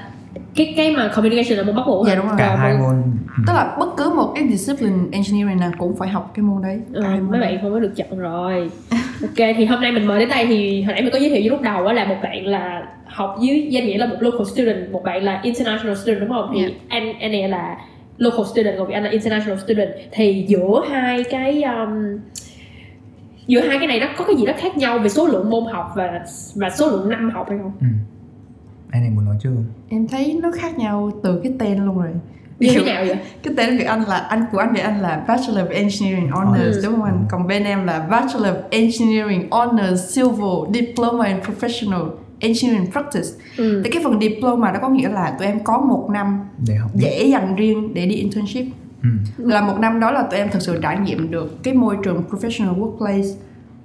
cái 0.55 0.73
cái 0.77 0.91
mà 0.95 1.07
communication 1.15 1.57
là 1.57 1.63
môn 1.63 1.75
bắt 1.75 1.83
buộc 1.87 2.07
Dạ, 2.07 2.15
đúng 2.15 2.25
rồi. 2.27 2.35
cả 2.37 2.55
hai 2.55 2.77
môn 2.77 3.03
tức 3.47 3.53
là 3.53 3.75
bất 3.79 3.89
cứ 3.97 4.09
một 4.15 4.31
cái 4.35 4.47
discipline 4.49 4.97
engineering 5.11 5.59
nào 5.59 5.71
cũng 5.77 5.95
phải 5.97 6.09
học 6.09 6.31
cái 6.35 6.43
môn 6.43 6.61
đấy. 6.61 6.79
Ừ, 6.93 7.01
môn 7.03 7.31
mấy 7.31 7.39
bạn 7.41 7.57
không 7.61 7.73
có 7.73 7.79
được 7.79 7.93
chọn 7.95 8.19
rồi. 8.19 8.69
Ok 9.21 9.47
thì 9.57 9.65
hôm 9.65 9.81
nay 9.81 9.91
mình 9.91 10.05
mời 10.07 10.19
đến 10.19 10.29
đây 10.29 10.45
thì 10.45 10.81
hồi 10.83 10.93
nãy 10.93 11.01
mình 11.01 11.11
có 11.13 11.19
giới 11.19 11.29
thiệu 11.29 11.39
với 11.41 11.49
lúc 11.49 11.61
đầu 11.61 11.85
á 11.87 11.93
là 11.93 12.05
một 12.05 12.15
bạn 12.23 12.45
là 12.45 12.81
học 13.17 13.35
dưới 13.41 13.67
danh 13.69 13.85
nghĩa 13.85 13.97
là 13.97 14.05
một 14.05 14.15
local 14.19 14.43
student 14.53 14.91
một 14.91 15.03
bạn 15.03 15.23
là 15.23 15.39
international 15.43 15.95
student 15.95 16.19
đúng 16.19 16.29
không 16.29 16.51
thì 16.53 16.59
Yeah. 16.61 16.71
anh 16.89 17.19
anh 17.19 17.31
này 17.31 17.49
là 17.49 17.77
local 18.17 18.45
student 18.51 18.75
còn 18.77 18.91
anh 18.91 19.03
là 19.03 19.09
international 19.09 19.59
student 19.59 19.89
thì 20.11 20.45
giữa 20.47 20.81
hai 20.89 21.23
cái 21.23 21.63
um, 21.63 22.19
giữa 23.47 23.59
hai 23.59 23.77
cái 23.77 23.87
này 23.87 23.99
nó 23.99 24.07
có 24.17 24.25
cái 24.25 24.35
gì 24.35 24.45
đó 24.45 24.53
khác 24.57 24.77
nhau 24.77 24.99
về 24.99 25.09
số 25.09 25.27
lượng 25.27 25.49
môn 25.49 25.63
học 25.65 25.91
và 25.95 26.25
và 26.55 26.69
số 26.69 26.89
lượng 26.89 27.09
năm 27.09 27.29
học 27.29 27.49
hay 27.49 27.57
không 27.61 27.71
ừ. 27.81 27.87
anh 28.91 29.01
này 29.01 29.11
muốn 29.15 29.25
nói 29.25 29.35
chưa 29.43 29.49
em 29.89 30.07
thấy 30.07 30.39
nó 30.43 30.51
khác 30.51 30.77
nhau 30.77 31.11
từ 31.23 31.39
cái 31.43 31.53
tên 31.59 31.85
luôn 31.85 31.97
rồi 31.97 32.09
như 32.59 32.69
thế 32.73 32.83
nào 32.93 33.03
vậy 33.07 33.15
cái 33.43 33.53
tên 33.57 33.77
Việt 33.77 33.83
Anh 33.85 34.03
là 34.07 34.17
anh 34.17 34.45
của 34.51 34.57
anh 34.57 34.73
Việt 34.73 34.81
Anh 34.81 35.01
là 35.01 35.23
Bachelor 35.27 35.57
of 35.57 35.69
Engineering 35.71 36.29
Honors 36.31 36.75
Ừ. 36.77 36.81
đúng 36.83 36.93
không 36.95 37.03
anh? 37.03 37.25
Còn 37.29 37.47
bên 37.47 37.63
em 37.63 37.85
là 37.85 37.99
Bachelor 38.11 38.45
of 38.47 38.61
Engineering 38.71 39.47
Honors 39.51 40.15
Civil 40.15 40.73
Diploma 40.73 41.25
in 41.25 41.37
Professional 41.37 42.05
Engineering 42.39 42.91
Practice. 42.91 43.27
ừ. 43.57 43.81
Thì 43.83 43.89
cái 43.89 44.03
phần 44.03 44.19
diploma 44.21 44.71
đó 44.71 44.79
có 44.81 44.89
nghĩa 44.89 45.09
là 45.09 45.35
tụi 45.39 45.47
em 45.47 45.63
có 45.63 45.77
một 45.79 46.09
năm 46.09 46.39
để 46.67 46.75
học 46.75 46.91
dễ 46.95 47.23
dành 47.25 47.55
riêng 47.55 47.93
để 47.93 48.05
đi 48.05 48.15
internship. 48.15 48.65
ừ. 49.03 49.09
Là 49.37 49.61
một 49.61 49.79
năm 49.79 49.99
đó 49.99 50.11
là 50.11 50.21
tụi 50.23 50.39
em 50.39 50.49
thực 50.49 50.61
sự 50.61 50.79
trải 50.83 50.99
nghiệm 50.99 51.31
được 51.31 51.63
cái 51.63 51.73
môi 51.73 51.97
trường 52.03 52.23
professional 52.29 52.75
workplace 52.79 53.33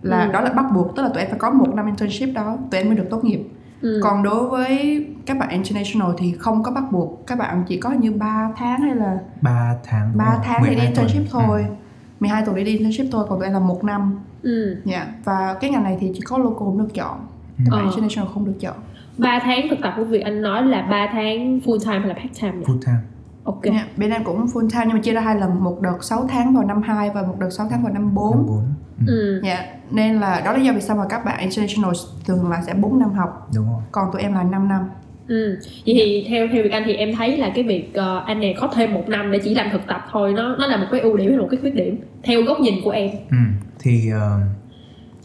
là 0.03 0.25
Ừ. 0.25 0.33
đó 0.33 0.41
là 0.41 0.51
bắt 0.53 0.65
buộc 0.75 0.97
tức 0.97 1.03
là 1.03 1.09
tụi 1.09 1.19
em 1.23 1.31
phải 1.31 1.39
có 1.39 1.51
một 1.51 1.75
năm 1.75 1.87
internship 1.87 2.29
đó 2.35 2.57
tụi 2.71 2.81
em 2.81 2.87
mới 2.89 2.97
được 2.97 3.07
tốt 3.11 3.25
nghiệp 3.25 3.41
Ừ. 3.83 4.01
còn 4.03 4.23
đối 4.23 4.49
với 4.49 5.07
các 5.27 5.39
bạn 5.39 5.49
international 5.49 6.09
thì 6.19 6.35
không 6.39 6.63
có 6.63 6.71
bắt 6.71 6.85
buộc 6.93 7.27
các 7.27 7.39
bạn 7.39 7.63
chỉ 7.69 7.77
có 7.77 7.91
như 7.93 8.13
3 8.13 8.51
tháng 8.57 8.81
hay 8.81 8.95
là 8.97 9.19
3 9.41 9.77
tháng 9.85 10.09
đúng 10.13 10.19
3 10.19 10.25
không? 10.25 10.41
tháng 10.45 10.63
để 10.65 10.71
đi 10.71 10.77
12 10.77 10.93
tuần. 10.95 11.07
internship 11.07 11.33
thôi 11.33 11.65
Ừ. 11.69 11.75
12 12.21 12.43
tuần 12.45 12.57
để 12.57 12.65
đi 12.65 12.71
internship 12.79 13.07
thôi 13.13 13.25
còn 13.29 13.39
tụi 13.39 13.47
em 13.47 13.53
là 13.53 13.59
một 13.61 13.85
năm 13.85 14.19
ừ. 14.43 14.77
dạ 14.85 15.07
và 15.25 15.57
cái 15.61 15.71
ngành 15.71 15.83
này 15.85 15.97
thì 16.01 16.11
chỉ 16.15 16.21
có 16.21 16.39
local 16.39 16.59
không 16.59 16.79
được 16.79 16.95
chọn 16.95 17.19
Các 17.65 17.71
bạn 17.77 17.81
Ờ. 17.81 17.91
international 17.91 18.29
không 18.35 18.45
được 18.45 18.55
chọn 18.61 18.75
3 19.19 19.39
tháng 19.43 19.69
thực 19.71 19.79
tập 19.83 19.95
của 19.97 20.05
việc 20.05 20.21
anh 20.25 20.43
nói 20.43 20.67
là 20.67 20.83
3 20.83 21.09
tháng 21.13 21.61
full 21.65 21.79
time 21.79 21.99
hay 21.99 22.09
là 22.09 22.15
part 22.15 22.41
time 22.41 22.53
vậy? 22.53 22.65
full 22.67 22.81
time 22.87 22.99
ok 23.45 23.63
Dạ, 23.65 23.87
bên 23.97 24.11
em 24.11 24.25
cũng 24.25 24.47
full 24.47 24.69
time 24.71 24.85
nhưng 24.87 24.95
mà 24.97 25.01
chia 25.03 25.13
ra 25.13 25.21
hai 25.21 25.41
lần 25.41 25.65
một 25.65 25.81
đợt 25.81 25.99
6 26.01 26.27
tháng 26.29 26.55
vào 26.55 26.65
năm 26.65 26.83
2 26.83 27.11
và 27.15 27.23
một 27.23 27.35
đợt 27.41 27.51
6 27.51 27.67
tháng 27.71 27.83
vào 27.83 27.93
năm 27.93 28.15
4 28.15 28.31
năm 28.37 28.47
bốn 28.47 28.65
ừ. 29.07 29.13
ừ. 29.13 29.41
dạ 29.45 29.59
nên 29.91 30.21
là 30.21 30.43
đó 30.45 30.53
là 30.53 30.59
do 30.59 30.73
vì 30.73 30.81
sao 30.81 30.97
mà 30.97 31.03
các 31.09 31.25
bạn 31.25 31.41
international 31.41 31.91
thường 32.27 32.51
là 32.51 32.63
sẽ 32.67 32.75
4 32.75 32.99
năm 32.99 33.13
học 33.13 33.49
đúng 33.57 33.67
rồi 33.67 33.81
còn 33.93 34.09
tụi 34.13 34.23
em 34.23 34.33
là 34.35 34.43
5 34.43 34.69
năm 34.69 34.81
Ừ. 35.29 35.59
Vậy 35.87 35.95
thì 35.99 36.27
theo 36.29 36.47
theo 36.53 36.63
việc 36.63 36.73
anh 36.73 36.83
thì 36.87 36.95
em 36.95 37.17
thấy 37.17 37.37
là 37.37 37.51
cái 37.55 37.65
việc 37.65 37.95
ờ, 37.95 38.23
anh 38.27 38.41
này 38.41 38.55
có 38.61 38.69
thêm 38.75 38.95
một 38.95 39.05
năm 39.09 39.33
để 39.33 39.39
chỉ 39.45 39.55
làm 39.55 39.67
thực 39.73 39.87
tập 39.87 40.07
thôi 40.13 40.33
nó 40.33 40.57
nó 40.57 40.67
là 40.67 40.77
một 40.77 40.87
cái 40.91 41.01
ưu 41.01 41.17
điểm 41.17 41.31
hay 41.31 41.39
một 41.41 41.49
cái 41.51 41.61
khuyết 41.61 41.75
điểm 41.75 41.99
theo 42.23 42.43
góc 42.43 42.61
nhìn 42.61 42.75
của 42.85 42.91
em. 42.91 43.11
ừ. 43.31 43.37
thì 43.79 44.11
ờ, 44.11 44.39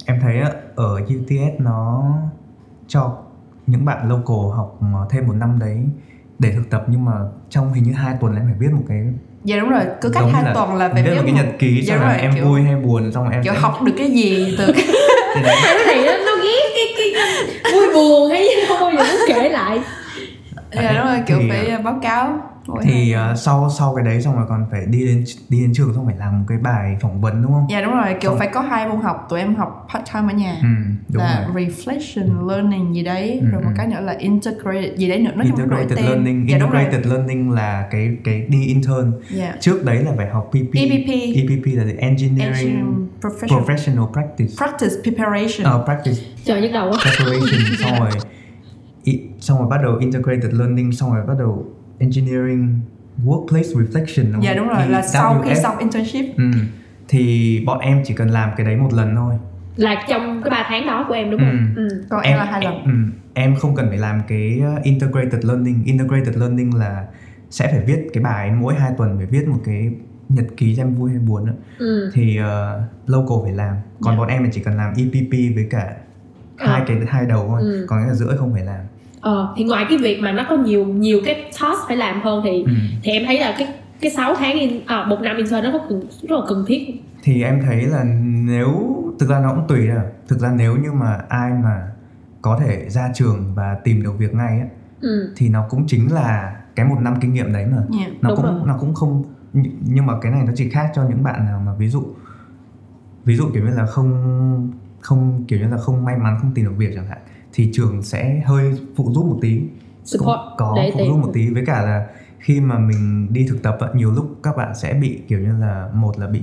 em 0.07 0.19
thấy 0.21 0.39
á, 0.39 0.49
ở 0.75 0.93
UTS 1.01 1.59
nó 1.59 2.03
cho 2.87 3.17
những 3.67 3.85
bạn 3.85 4.09
local 4.09 4.57
học 4.57 4.77
ờ, 4.93 5.07
thêm 5.09 5.27
một 5.27 5.33
năm 5.33 5.59
đấy 5.59 5.77
để 6.39 6.51
thực 6.51 6.69
tập 6.69 6.83
nhưng 6.87 7.05
mà 7.05 7.11
trong 7.49 7.73
hình 7.73 7.83
như 7.83 7.93
hai 7.93 8.15
tuần 8.21 8.35
em 8.35 8.43
phải 8.45 8.55
viết 8.59 8.67
một 8.71 8.83
cái 8.89 9.03
dạ 9.43 9.57
đúng 9.59 9.69
rồi 9.69 9.81
cứ 10.01 10.09
cách 10.09 10.23
hai 10.33 10.53
tuần 10.53 10.75
là 10.75 10.89
phải 10.93 11.03
viết 11.03 11.15
một 11.15 11.21
cái 11.25 11.31
nhật 11.33 11.45
ký 11.59 11.81
dạ 11.85 11.95
rồi, 11.97 12.13
em 12.17 12.31
kiểu- 12.35 12.45
vui 12.45 12.61
hay 12.61 12.75
buồn 12.75 13.11
xong 13.11 13.23
rồi 13.23 13.33
em 13.33 13.43
kiểu 13.43 13.53
sẽ 13.53 13.59
học 13.59 13.81
được 13.83 13.93
cái 13.97 14.11
gì 14.11 14.55
từ 14.57 14.65
cái 14.75 14.85
cái 15.63 15.75
này 15.87 16.05
nó, 16.05 16.11
nó 16.25 16.43
ghét 16.43 16.69
cái 16.75 16.85
cái 16.95 17.73
vui 17.73 17.93
buồn 17.93 18.29
hay 18.29 18.41
gì 18.43 18.65
không 18.67 18.79
bao 18.81 18.91
giờ 18.91 19.11
muốn 19.11 19.21
kể 19.27 19.49
lại. 19.49 19.79
dạ 20.75 20.93
đúng 20.97 21.07
rồi 21.07 21.19
kiểu 21.27 21.37
Thì- 21.41 21.49
phải 21.49 21.77
báo 21.83 21.99
cáo 22.01 22.39
Ôi 22.67 22.79
thì 22.83 23.15
uh, 23.31 23.37
sau 23.37 23.69
sau 23.69 23.95
cái 23.95 24.05
đấy 24.05 24.21
xong 24.21 24.35
rồi 24.35 24.45
còn 24.49 24.65
phải 24.71 24.85
đi 24.85 25.05
đến 25.05 25.23
đi 25.49 25.61
đến 25.61 25.71
trường 25.73 25.93
xong 25.95 26.05
phải 26.05 26.15
làm 26.17 26.39
một 26.39 26.45
cái 26.47 26.57
bài 26.57 26.97
phỏng 27.01 27.21
vấn 27.21 27.43
đúng 27.43 27.51
không? 27.51 27.67
dạ 27.69 27.81
đúng 27.81 27.93
rồi 27.93 28.15
kiểu 28.21 28.31
Xong- 28.31 28.39
phải 28.39 28.49
có 28.53 28.61
hai 28.61 28.87
môn 28.87 29.01
học 29.01 29.25
tụi 29.29 29.39
em 29.39 29.55
học 29.55 29.87
part 29.93 30.03
time 30.13 30.33
ở 30.33 30.37
nhà 30.37 30.59
Ừ, 30.61 30.67
đúng 31.13 31.23
là 31.23 31.47
rồi. 31.53 31.65
reflection 31.65 32.47
learning 32.49 32.95
gì 32.95 33.03
đấy 33.03 33.37
Ừ, 33.41 33.47
rồi 33.51 33.61
một 33.61 33.69
ừ. 33.69 33.73
cái 33.77 33.87
nữa 33.87 33.99
là 34.01 34.13
integrated 34.19 34.97
gì 34.97 35.07
đấy 35.09 35.19
nữa 35.19 35.31
nó 35.35 35.43
Integrated 35.43 35.99
learning, 36.05 36.49
dạ 36.49 36.57
đúng 36.57 36.69
rồi 36.71 36.81
integrated 36.81 37.11
learning 37.13 37.51
là 37.51 37.87
cái 37.91 38.17
cái 38.23 38.41
đi 38.49 38.65
intern. 38.65 39.11
dạ 39.29 39.55
Trước 39.59 39.83
đấy 39.85 40.03
là 40.03 40.11
phải 40.17 40.27
học 40.29 40.49
PP. 40.51 40.73
EPP. 40.79 41.09
EPP 41.35 41.65
là 41.77 41.83
engineering 41.97 42.53
Engineering 42.53 43.07
professional 43.21 43.63
professional 43.63 44.11
practice. 44.13 44.53
practice 44.57 44.95
preparation 45.03 45.63
Ờ, 45.71 45.83
practice 45.85 46.17
trời 46.43 46.61
nhức 46.61 46.71
đầu 46.73 46.89
quá 46.91 46.97
preparation 47.03 47.75
xong 47.75 47.99
rồi 47.99 48.11
xong 49.39 49.57
rồi 49.59 49.67
bắt 49.69 49.77
đầu 49.83 49.97
integrated 49.97 50.53
learning 50.53 50.91
xong 50.91 51.13
rồi 51.13 51.25
bắt 51.27 51.33
đầu 51.39 51.65
engineering 51.99 52.79
workplace 53.25 53.73
reflection 53.83 54.33
đúng 54.33 54.43
dạ 54.43 54.53
đúng 54.53 54.67
rồi 54.67 54.87
là 54.87 55.01
sau 55.01 55.41
khi 55.45 55.49
EWF. 55.49 55.55
xong 55.63 55.77
internship 55.77 56.25
ừ. 56.37 56.43
thì 57.07 57.63
bọn 57.65 57.79
em 57.79 58.01
chỉ 58.05 58.13
cần 58.13 58.29
làm 58.29 58.49
cái 58.57 58.65
đấy 58.65 58.75
một 58.75 58.93
lần 58.93 59.15
thôi 59.15 59.33
là 59.75 60.05
trong 60.09 60.41
cái 60.43 60.51
3 60.51 60.65
tháng 60.69 60.87
đó 60.87 61.05
của 61.07 61.13
em 61.13 61.31
đúng 61.31 61.39
không 61.39 61.73
Ừ. 61.75 61.87
ừ. 61.89 62.03
còn 62.09 62.21
em, 62.21 62.37
là 62.37 62.45
hai 62.45 62.63
lần 62.63 62.83
ừ, 62.83 62.91
em 63.33 63.55
không 63.55 63.75
cần 63.75 63.85
phải 63.89 63.97
làm 63.97 64.21
cái 64.27 64.61
uh, 64.77 64.83
integrated 64.83 65.45
learning 65.45 65.83
integrated 65.85 66.35
learning 66.37 66.75
là 66.75 67.05
sẽ 67.49 67.67
phải 67.71 67.81
viết 67.85 68.07
cái 68.13 68.23
bài 68.23 68.51
mỗi 68.51 68.75
hai 68.75 68.91
tuần 68.97 69.17
phải 69.17 69.25
viết 69.25 69.47
một 69.47 69.59
cái 69.65 69.91
nhật 70.29 70.45
ký 70.57 70.75
xem 70.75 70.93
vui 70.95 71.09
hay 71.11 71.19
buồn 71.19 71.45
nữa. 71.45 71.53
Ừ. 71.77 72.11
thì 72.13 72.39
uh, 72.39 72.81
local 73.09 73.37
phải 73.43 73.53
làm 73.53 73.75
còn 74.01 74.13
Dạ. 74.13 74.17
bọn 74.17 74.27
em 74.27 74.43
thì 74.43 74.49
chỉ 74.53 74.61
cần 74.63 74.77
làm 74.77 74.93
EPP 74.97 75.55
với 75.55 75.67
cả 75.69 75.95
Ờ. 76.57 76.67
hai 76.67 76.81
cái 76.87 76.97
hai 77.07 77.25
đầu 77.25 77.45
thôi 77.47 77.61
Ừ. 77.61 77.85
còn 77.89 77.99
cái 77.99 78.07
là 78.07 78.13
rưỡi 78.15 78.37
không 78.37 78.53
phải 78.53 78.63
làm 78.63 78.79
Ờ, 79.21 79.53
thì 79.57 79.63
ngoài 79.63 79.85
cái 79.89 79.97
việc 79.97 80.19
mà 80.21 80.31
nó 80.31 80.45
có 80.49 80.55
nhiều 80.57 80.85
nhiều 80.85 81.19
cái 81.25 81.35
task 81.61 81.79
phải 81.87 81.97
làm 81.97 82.21
hơn 82.21 82.41
thì 82.43 82.63
ừ. 82.63 82.71
thì 83.03 83.11
em 83.11 83.23
thấy 83.25 83.39
là 83.39 83.55
cái 83.59 83.67
cái 84.01 84.11
6 84.11 84.35
tháng 84.35 84.59
in, 84.59 84.81
à, 84.85 85.05
một 85.05 85.21
năm 85.21 85.37
intern 85.37 85.63
nó 85.63 85.69
có 85.73 85.79
cần, 85.89 85.99
rất 86.21 86.35
là 86.39 86.41
cần 86.49 86.63
thiết 86.67 87.01
thì 87.23 87.43
em 87.43 87.61
thấy 87.65 87.81
là 87.85 88.03
nếu 88.45 88.95
thực 89.19 89.29
ra 89.29 89.39
nó 89.39 89.53
cũng 89.53 89.67
tùy 89.67 89.87
đâu 89.87 90.01
thực 90.27 90.39
ra 90.39 90.51
nếu 90.57 90.75
như 90.77 90.91
mà 90.91 91.19
ai 91.29 91.51
mà 91.63 91.87
có 92.41 92.59
thể 92.65 92.85
ra 92.89 93.11
trường 93.15 93.53
và 93.55 93.77
tìm 93.83 94.03
được 94.03 94.17
việc 94.19 94.33
ngay 94.33 94.59
á 94.59 94.65
ừ. 95.01 95.33
thì 95.35 95.49
nó 95.49 95.65
cũng 95.69 95.83
chính 95.87 96.13
là 96.13 96.55
cái 96.75 96.85
một 96.85 96.97
năm 97.01 97.13
kinh 97.21 97.33
nghiệm 97.33 97.53
đấy 97.53 97.65
mà 97.71 97.77
dạ 97.89 98.07
nó 98.21 98.35
cũng 98.35 98.45
rồi. 98.45 98.61
nó 98.65 98.77
cũng 98.79 98.93
không 98.93 99.23
nh- 99.53 99.69
nhưng 99.85 100.05
mà 100.05 100.13
cái 100.21 100.31
này 100.31 100.43
nó 100.45 100.51
chỉ 100.55 100.69
khác 100.69 100.91
cho 100.95 101.03
những 101.09 101.23
bạn 101.23 101.45
nào 101.45 101.61
mà 101.65 101.73
ví 101.73 101.89
dụ 101.89 102.03
ví 103.25 103.35
dụ 103.35 103.49
kiểu 103.53 103.63
như 103.65 103.71
là 103.75 103.85
không 103.85 104.71
không 104.99 105.43
kiểu 105.47 105.59
như 105.59 105.67
là 105.67 105.77
không 105.77 106.05
may 106.05 106.17
mắn 106.17 106.37
không 106.41 106.51
tìm 106.55 106.65
được 106.65 106.73
việc 106.77 106.91
chẳng 106.95 107.07
hạn 107.07 107.17
thì 107.57 107.69
trường 107.73 108.01
sẽ 108.03 108.41
hơi 108.45 108.73
phụ 108.95 109.11
giúp 109.13 109.25
một 109.25 109.37
tí. 109.41 109.61
Support. 110.05 110.25
cũng 110.25 110.55
có 110.57 110.73
để 110.75 110.89
phụ 110.93 110.99
tìm 110.99 111.07
giúp 111.07 111.17
một 111.17 111.31
tí. 111.33 111.49
Với 111.53 111.63
cả 111.65 111.81
là 111.81 112.07
khi 112.39 112.59
mà 112.61 112.79
mình 112.79 113.27
đi 113.33 113.45
thực 113.49 113.63
tập 113.63 113.77
á, 113.79 113.87
nhiều 113.93 114.11
lúc 114.11 114.35
các 114.43 114.57
bạn 114.57 114.75
sẽ 114.75 114.93
bị 114.93 115.19
kiểu 115.27 115.39
như 115.39 115.57
là 115.59 115.89
một 115.93 116.19
là 116.19 116.27
bị 116.27 116.41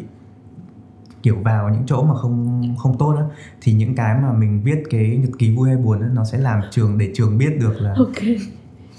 kiểu 1.23 1.37
vào 1.43 1.69
những 1.69 1.83
chỗ 1.87 2.03
mà 2.03 2.15
không 2.15 2.63
không 2.79 2.99
tốt 2.99 3.15
á 3.19 3.25
thì 3.61 3.73
những 3.73 3.95
cái 3.95 4.15
mà 4.23 4.33
mình 4.33 4.61
viết 4.65 4.83
cái 4.91 5.17
nhật 5.23 5.31
ký 5.39 5.57
vui 5.57 5.69
hay 5.69 5.77
buồn 5.77 6.01
á 6.03 6.09
nó 6.15 6.25
sẽ 6.25 6.39
làm 6.39 6.61
trường 6.71 6.99
để 6.99 7.11
trường 7.15 7.39
biết 7.39 7.57
được 7.61 7.75
là 7.81 7.95
ok. 7.99 8.23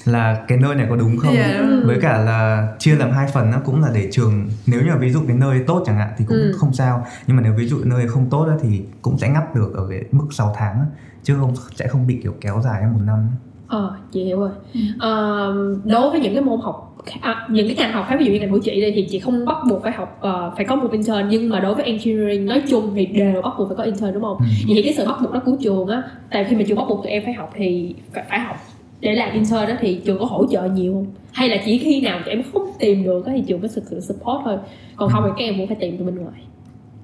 là 0.06 0.46
cái 0.48 0.58
nơi 0.58 0.76
này 0.76 0.86
có 0.90 0.96
đúng 0.96 1.18
không. 1.18 1.36
Đúng 1.60 1.70
rồi. 1.70 1.84
với 1.86 2.00
cả 2.02 2.18
là 2.18 2.74
chia 2.80 2.96
làm 2.96 3.12
hai 3.12 3.28
phần 3.34 3.52
nó 3.52 3.58
cũng 3.66 3.82
là 3.82 3.92
để 3.94 4.10
trường 4.12 4.50
nếu 4.68 4.82
như 4.82 4.90
mà 4.92 4.98
ví 4.98 5.12
dụ 5.12 5.20
cái 5.28 5.38
nơi 5.38 5.64
tốt 5.68 5.84
chẳng 5.86 5.98
hạn 5.98 6.14
thì 6.18 6.26
cũng 6.28 6.38
Ừ. 6.38 6.54
không 6.58 6.74
sao. 6.74 7.06
Nhưng 7.28 7.38
mà 7.38 7.44
nếu 7.44 7.54
ví 7.54 7.68
dụ 7.68 7.78
nơi 7.84 8.08
không 8.08 8.30
tốt 8.30 8.44
á, 8.50 8.56
thì 8.62 8.82
cũng 9.02 9.18
sẽ 9.18 9.30
ngắt 9.30 9.56
được 9.56 9.74
ở 9.76 9.88
cái 9.90 10.04
mức 10.12 10.28
6 10.32 10.54
tháng 10.58 10.74
á, 10.80 10.86
chứ 11.26 11.36
không 11.40 11.54
sẽ 11.76 11.88
không 11.88 12.08
bị 12.08 12.20
kiểu 12.24 12.34
kéo 12.42 12.62
dài 12.64 12.82
một 12.94 13.00
năm 13.06 13.28
ờ 13.68 13.96
chị 14.12 14.24
hiểu 14.24 14.40
rồi. 14.40 14.50
Ừ. 14.74 14.80
Ờ, 15.00 15.54
đối 15.86 16.10
với 16.12 16.20
những 16.20 16.34
cái 16.34 16.44
môn 16.44 16.60
học 16.62 16.98
à, 17.22 17.48
những 17.50 17.68
cái 17.68 17.76
ngành 17.76 17.94
học 17.94 18.06
khác 18.10 18.16
ví 18.20 18.26
dụ 18.26 18.32
như 18.32 18.40
ngành 18.40 18.52
của 18.52 18.60
chị 18.64 18.82
đây 18.82 18.92
thì 18.96 19.08
chị 19.10 19.20
không 19.20 19.46
bắt 19.46 19.58
buộc 19.70 19.84
phải 19.84 19.92
học 19.92 20.18
ờ, 20.22 20.54
phải 20.56 20.66
có 20.66 20.76
một 20.76 20.92
intern 20.92 21.28
nhưng 21.30 21.50
mà 21.50 21.60
đối 21.60 21.76
với 21.76 21.86
engineering 21.86 22.46
nói 22.46 22.62
chung 22.70 22.92
thì 22.96 23.06
đều 23.06 23.42
bắt 23.42 23.54
buộc 23.58 23.68
phải 23.68 23.78
có 23.78 23.84
intern 23.84 24.14
đúng 24.14 24.24
không? 24.24 24.38
Ừ. 24.40 24.46
vậy 24.68 24.76
thì 24.76 24.82
cái 24.84 24.94
sự 24.98 25.06
bắt 25.06 25.18
buộc 25.22 25.34
đó 25.34 25.42
của 25.46 25.58
trường 25.62 25.88
á 25.88 26.04
tại 26.32 26.46
khi 26.50 26.56
mà 26.56 26.64
trường 26.68 26.78
bắt 26.78 26.86
buộc 26.90 27.04
tụi 27.04 27.12
em 27.12 27.24
phải 27.26 27.34
học 27.34 27.52
thì 27.56 27.96
phải, 28.14 28.24
phải 28.30 28.40
học 28.40 28.56
để 29.02 29.14
làm 29.16 29.34
intern 29.34 29.68
đó 29.68 29.74
thì 29.80 30.02
trường 30.06 30.20
có 30.20 30.26
hỗ 30.26 30.46
trợ 30.52 30.70
nhiều 30.70 30.94
không? 30.94 31.06
Hay 31.32 31.50
là 31.50 31.58
chỉ 31.66 31.78
khi 31.78 32.02
nào 32.02 32.20
tụi 32.26 32.30
em 32.34 32.44
không 32.54 32.72
tìm 32.80 33.04
được 33.04 33.26
á 33.26 33.34
thì 33.36 33.44
trường 33.48 33.62
có 33.62 33.68
sự, 33.68 33.82
sự 33.90 34.00
support 34.00 34.42
thôi? 34.46 34.58
Còn 34.96 35.10
không 35.10 35.24
thì 35.26 35.30
các 35.38 35.44
em 35.44 35.58
cũng 35.58 35.68
phải 35.68 35.78
tìm 35.80 35.98
từ 35.98 36.06
bên 36.06 36.16
ngoài. 36.16 36.42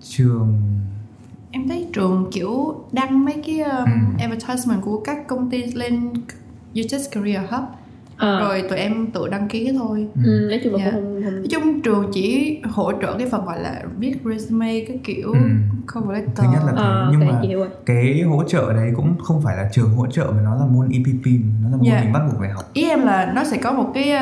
Trường 0.01 0.57
em 1.51 1.67
thấy 1.67 1.87
trường 1.93 2.29
kiểu 2.31 2.75
đăng 2.91 3.25
mấy 3.25 3.35
cái 3.47 3.59
um, 3.59 3.85
Ừ. 3.85 3.91
advertisement 4.19 4.81
của 4.81 4.97
các 5.05 5.27
công 5.27 5.49
ty 5.49 5.63
lên 5.63 6.09
UTS 6.79 7.11
Career 7.11 7.41
Hub 7.49 7.63
Ờ, 8.17 8.39
rồi 8.39 8.61
tụi 8.69 8.77
em 8.79 9.07
tự 9.11 9.27
đăng 9.27 9.47
ký 9.47 9.71
thôi 9.79 10.07
ừ, 10.25 10.47
nói 10.49 10.59
chung 10.63 10.73
là 10.75 10.85
Dạ. 10.85 10.91
cũng 10.91 11.01
không, 11.03 11.21
không 11.23 11.33
nói 11.33 11.47
chung 11.51 11.81
trường 11.81 12.09
chỉ 12.13 12.57
hỗ 12.69 12.91
trợ 13.01 13.15
cái 13.17 13.27
phần 13.29 13.45
gọi 13.45 13.59
là 13.59 13.81
viết 13.97 14.13
resume 14.25 14.85
cái 14.87 14.99
kiểu 15.03 15.31
Ừ. 15.33 15.39
cover 15.93 16.11
letter 16.17 16.29
Thứ 16.35 16.43
nhất 16.43 16.61
là 16.65 16.71
thế, 16.71 16.81
Ờ, 16.81 17.07
nhưng 17.11 17.19
mà 17.27 17.41
cái 17.85 18.21
hỗ 18.21 18.43
trợ 18.43 18.73
đấy 18.73 18.91
cũng 18.95 19.15
không 19.23 19.41
phải 19.43 19.57
là 19.57 19.69
trường 19.73 19.89
hỗ 19.95 20.07
trợ 20.07 20.31
mà 20.35 20.41
nó 20.43 20.55
là 20.55 20.65
môn 20.65 20.89
EPP 20.89 21.25
nó 21.63 21.69
là 21.69 21.77
môn 21.77 21.85
Dạ. 21.85 22.01
mình 22.03 22.13
bắt 22.13 22.21
buộc 22.31 22.39
phải 22.39 22.49
học 22.49 22.63
ý 22.73 22.89
em 22.89 23.01
là 23.05 23.31
nó 23.35 23.43
sẽ 23.43 23.57
có 23.57 23.71
một 23.73 23.91
cái 23.93 24.13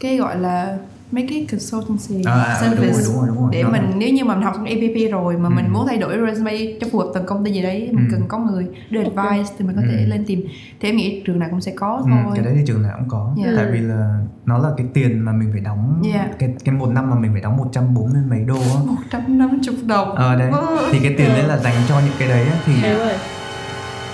cái 0.00 0.16
gọi 0.16 0.38
là 0.40 0.78
mấy 1.12 1.26
cái 1.30 1.46
consultancy 1.50 2.22
À, 2.24 2.32
à, 2.32 2.58
đúng 2.62 2.70
service 2.76 2.92
rồi, 2.92 3.02
đúng 3.06 3.16
rồi, 3.16 3.26
đúng 3.28 3.40
rồi. 3.40 3.48
để 3.52 3.62
là- 3.62 3.70
mình 3.70 3.82
nếu 3.98 4.14
như 4.14 4.24
mà 4.24 4.34
mình 4.34 4.44
học 4.44 4.54
xong 4.56 4.64
EPP 4.64 5.12
rồi 5.12 5.36
mà 5.36 5.48
Ừ. 5.48 5.52
mình 5.54 5.72
muốn 5.72 5.86
thay 5.86 5.96
đổi 5.96 6.16
resume 6.26 6.52
cho 6.80 6.86
phù 6.92 6.98
hợp 6.98 7.10
từng 7.14 7.26
công 7.26 7.44
ty 7.44 7.52
gì 7.52 7.62
đấy 7.62 7.88
mình 7.92 8.06
Ừ. 8.08 8.12
cần 8.12 8.22
có 8.28 8.38
người 8.38 8.66
đưa 8.90 9.00
advice 9.02 9.54
thì 9.58 9.64
mình 9.64 9.76
có 9.76 9.82
thể 9.90 9.96
Ừ. 10.04 10.06
lên 10.06 10.24
tìm 10.26 10.42
thì 10.80 10.88
em 10.88 10.96
nghĩ 10.96 11.22
trường 11.26 11.38
nào 11.38 11.48
cũng 11.50 11.60
sẽ 11.60 11.72
có 11.76 12.02
Ừ, 12.04 12.10
thôi 12.10 12.32
cái 12.34 12.44
đấy 12.44 12.54
thì 12.56 12.62
trường 12.66 12.82
nào 12.82 12.92
cũng 12.98 13.08
có 13.08 13.32
Dạ. 13.36 13.52
tại 13.56 13.66
vì 13.72 13.78
là 13.80 14.18
nó 14.46 14.58
là 14.58 14.68
cái 14.76 14.86
tiền 14.94 15.18
mà 15.20 15.32
mình 15.32 15.48
phải 15.52 15.60
đóng 15.60 16.02
Dạ. 16.14 16.28
cái 16.38 16.54
cái 16.64 16.74
một 16.74 16.88
năm 16.88 17.10
mà 17.10 17.16
mình 17.18 17.32
phải 17.32 17.40
đóng 17.40 17.56
140 17.56 18.22
mấy 18.30 18.40
đô 18.40 18.54
á 18.60 18.80
150 18.86 19.86
đồng 19.86 20.14
ờ 20.14 20.36
đấy 20.36 20.52
thì 20.92 20.98
cái 21.02 21.14
tiền 21.18 21.28
đấy 21.28 21.42
là 21.48 21.58
dành 21.58 21.74
cho 21.88 22.00
những 22.00 22.14
cái 22.18 22.28
đấy 22.28 22.44
á, 22.44 22.56
thì 22.66 22.72
rồi 22.82 23.12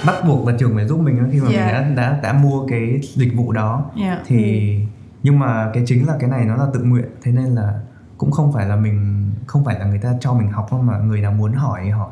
bắt 0.06 0.14
buộc 0.26 0.46
là 0.48 0.54
trường 0.58 0.74
phải 0.74 0.86
giúp 0.86 0.98
mình 1.00 1.28
khi 1.32 1.40
mà 1.40 1.48
Dạ. 1.52 1.64
mình 1.84 1.94
đã 1.96 2.02
đã 2.12 2.18
đã 2.22 2.32
mua 2.32 2.66
cái 2.66 3.00
dịch 3.14 3.32
vụ 3.36 3.52
đó 3.52 3.84
Dạ. 4.00 4.18
thì 4.26 4.74
nhưng 5.22 5.38
mà 5.38 5.70
cái 5.74 5.82
chính 5.86 6.06
là 6.06 6.16
cái 6.20 6.30
này 6.30 6.44
nó 6.44 6.56
là 6.56 6.66
tự 6.74 6.80
nguyện 6.82 7.04
thế 7.22 7.32
nên 7.32 7.44
là 7.54 7.80
cũng 8.18 8.30
không 8.30 8.52
phải 8.52 8.66
là 8.66 8.76
mình 8.76 9.24
không 9.46 9.64
phải 9.64 9.78
là 9.78 9.84
người 9.84 9.98
ta 10.02 10.12
cho 10.20 10.32
mình 10.34 10.48
học 10.48 10.66
đâu 10.72 10.82
mà 10.82 10.98
người 10.98 11.20
nào 11.20 11.32
muốn 11.32 11.52
hỏi 11.52 11.80
thì 11.84 11.90
hỏi 11.90 12.10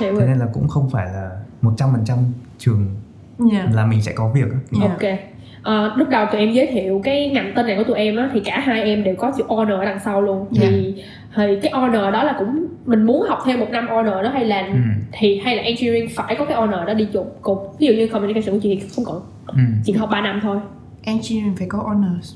thế 0.00 0.10
rồi 0.12 0.22
nên 0.26 0.38
là 0.38 0.46
cũng 0.52 0.68
không 0.68 0.90
phải 0.90 1.06
là 1.06 1.30
100% 1.62 2.16
trường 2.58 2.86
Dạ. 3.52 3.66
là 3.72 3.86
mình 3.86 4.02
sẽ 4.02 4.12
có 4.12 4.28
việc 4.28 4.52
á. 4.52 4.58
Dạ. 4.70 4.88
ok 4.88 5.18
Ờ, 5.62 5.92
lúc 5.96 6.08
đầu 6.08 6.26
tụi 6.32 6.40
em 6.40 6.52
giới 6.52 6.66
thiệu 6.66 7.00
cái 7.04 7.30
ngành 7.30 7.52
tên 7.56 7.66
này 7.66 7.76
của 7.76 7.84
tụi 7.84 7.96
em 7.96 8.16
á 8.16 8.30
thì 8.32 8.40
cả 8.44 8.60
hai 8.60 8.82
em 8.82 9.04
đều 9.04 9.14
có 9.18 9.32
chữ 9.38 9.44
honor 9.48 9.78
ở 9.78 9.84
đằng 9.84 10.00
sau 10.04 10.20
luôn 10.22 10.46
thì 10.54 10.94
thì 11.36 11.58
cái 11.62 11.72
honor 11.72 11.94
đó 12.12 12.24
là 12.24 12.34
cũng 12.38 12.66
mình 12.86 13.02
muốn 13.06 13.26
học 13.28 13.38
thêm 13.44 13.60
một 13.60 13.66
năm 13.70 13.88
honor 13.88 14.12
đó 14.24 14.30
hay 14.32 14.44
là 14.44 14.60
Ừ. 14.66 14.72
thì 15.12 15.40
hay 15.44 15.56
là 15.56 15.62
engineering 15.62 16.08
phải 16.16 16.36
có 16.38 16.44
cái 16.44 16.56
honor 16.56 16.86
đó 16.86 16.94
đi 16.94 17.08
chung 17.12 17.26
cùng 17.42 17.58
ví 17.78 17.86
dụ 17.86 17.92
như 17.92 18.08
communication 18.12 18.54
của 18.54 18.60
chị 18.62 18.78
thì 18.82 18.88
không 18.96 19.04
cần 19.04 19.20
Ừ. 19.46 19.62
chị 19.84 19.92
học 19.92 20.08
3 20.12 20.20
năm 20.20 20.40
thôi 20.42 20.58
engineering 21.02 21.56
phải 21.58 21.66
có 21.70 21.78
honors 21.78 22.34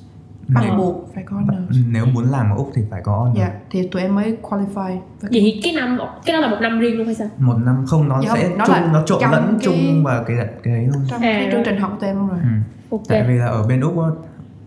bắt 0.48 0.64
Ờ. 0.70 0.76
buộc 0.76 1.10
phải 1.14 1.24
có 1.26 1.36
honors. 1.36 1.76
Nếu 1.90 2.06
muốn 2.06 2.24
làm 2.30 2.50
ở 2.50 2.56
úc 2.56 2.72
thì 2.74 2.82
phải 2.90 3.00
có 3.04 3.16
honor. 3.18 3.38
dạ 3.38 3.50
thì 3.70 3.88
tụi 3.88 4.02
em 4.02 4.14
mới 4.14 4.36
qualify. 4.42 4.98
Vậy 5.20 5.30
thì 5.30 5.60
cái 5.64 5.72
năm 5.72 5.98
cái 6.26 6.32
đó 6.32 6.40
là 6.40 6.48
một 6.50 6.56
năm 6.60 6.80
riêng 6.80 6.96
luôn 6.98 7.06
hay 7.06 7.14
sao? 7.14 7.28
Một 7.38 7.56
năm 7.64 7.84
không 7.86 8.08
nó 8.08 8.22
Dạ 8.22 8.30
sẽ 8.34 8.48
nó 8.56 8.64
chung 8.66 8.92
nó 8.92 9.02
trộn 9.06 9.22
lẫn 9.30 9.44
cái- 9.46 9.58
chung 9.64 10.04
vào 10.04 10.24
cái 10.24 10.36
cái 10.62 10.74
đấy 10.74 10.86
luôn. 10.92 11.02
trong 11.10 11.20
À, 11.22 11.38
cái 11.42 11.48
chương 11.52 11.62
trình 11.64 11.76
học 11.80 11.90
của 11.94 12.00
tụi 12.00 12.08
em 12.08 12.16
luôn 12.16 12.28
rồi. 12.28 12.38
Ừ. 12.42 12.48
ok. 12.90 13.02
Tại 13.08 13.24
vì 13.28 13.34
là 13.34 13.46
ở 13.46 13.66
bên 13.68 13.80
úc 13.80 13.98
á, 13.98 14.08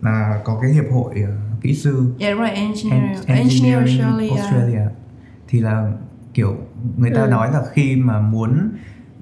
là 0.02 0.42
có 0.44 0.60
cái 0.62 0.72
hiệp 0.72 0.86
hội 0.94 1.13
ờ, 1.28 1.32
kỹ 1.62 1.74
sư. 1.76 2.13
Dạ 2.18 2.32
đúng 2.32 2.39
rồi 2.39 2.50
engineering 2.50 3.15
En- 3.26 3.38
engineering 3.38 4.00
Australia, 4.02 4.30
Australia. 4.30 4.82
Thì 5.48 5.60
là 5.60 5.92
kiểu 6.34 6.56
người 6.98 7.12
ta 7.15 7.22
Ừ. 7.22 7.28
nói 7.28 7.52
là 7.52 7.62
khi 7.74 7.96
mà 7.96 8.20
muốn 8.22 8.70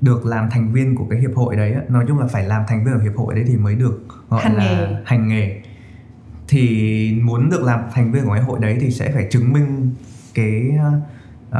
được 0.02 0.26
làm 0.26 0.50
thành 0.50 0.74
viên 0.74 0.96
của 0.96 1.06
cái 1.10 1.20
hiệp 1.20 1.36
hội 1.36 1.56
đấy 1.56 1.74
á, 1.74 1.82
nói 1.90 2.06
chung 2.08 2.20
là 2.20 2.28
phải 2.28 2.44
làm 2.44 2.64
thành 2.68 2.86
viên 2.86 2.94
của 2.96 3.02
hiệp 3.04 3.16
hội 3.16 3.36
đấy 3.36 3.44
thì 3.48 3.58
mới 3.58 3.76
được 3.76 4.06
gọi 4.30 4.42
Hành 4.44 4.56
là 4.56 4.64
nghề. 4.64 4.96
hành 5.06 5.28
nghề 5.28 5.62
thì 6.48 7.12
muốn 7.24 7.50
được 7.50 7.64
làm 7.64 7.80
thành 7.94 8.12
viên 8.12 8.24
của 8.26 8.32
cái 8.34 8.42
hội 8.44 8.60
đấy 8.62 8.78
thì 8.82 8.92
sẽ 8.92 9.12
phải 9.12 9.28
chứng 9.32 9.54
minh 9.54 9.92
cái 10.34 10.62
uh, 11.50 11.56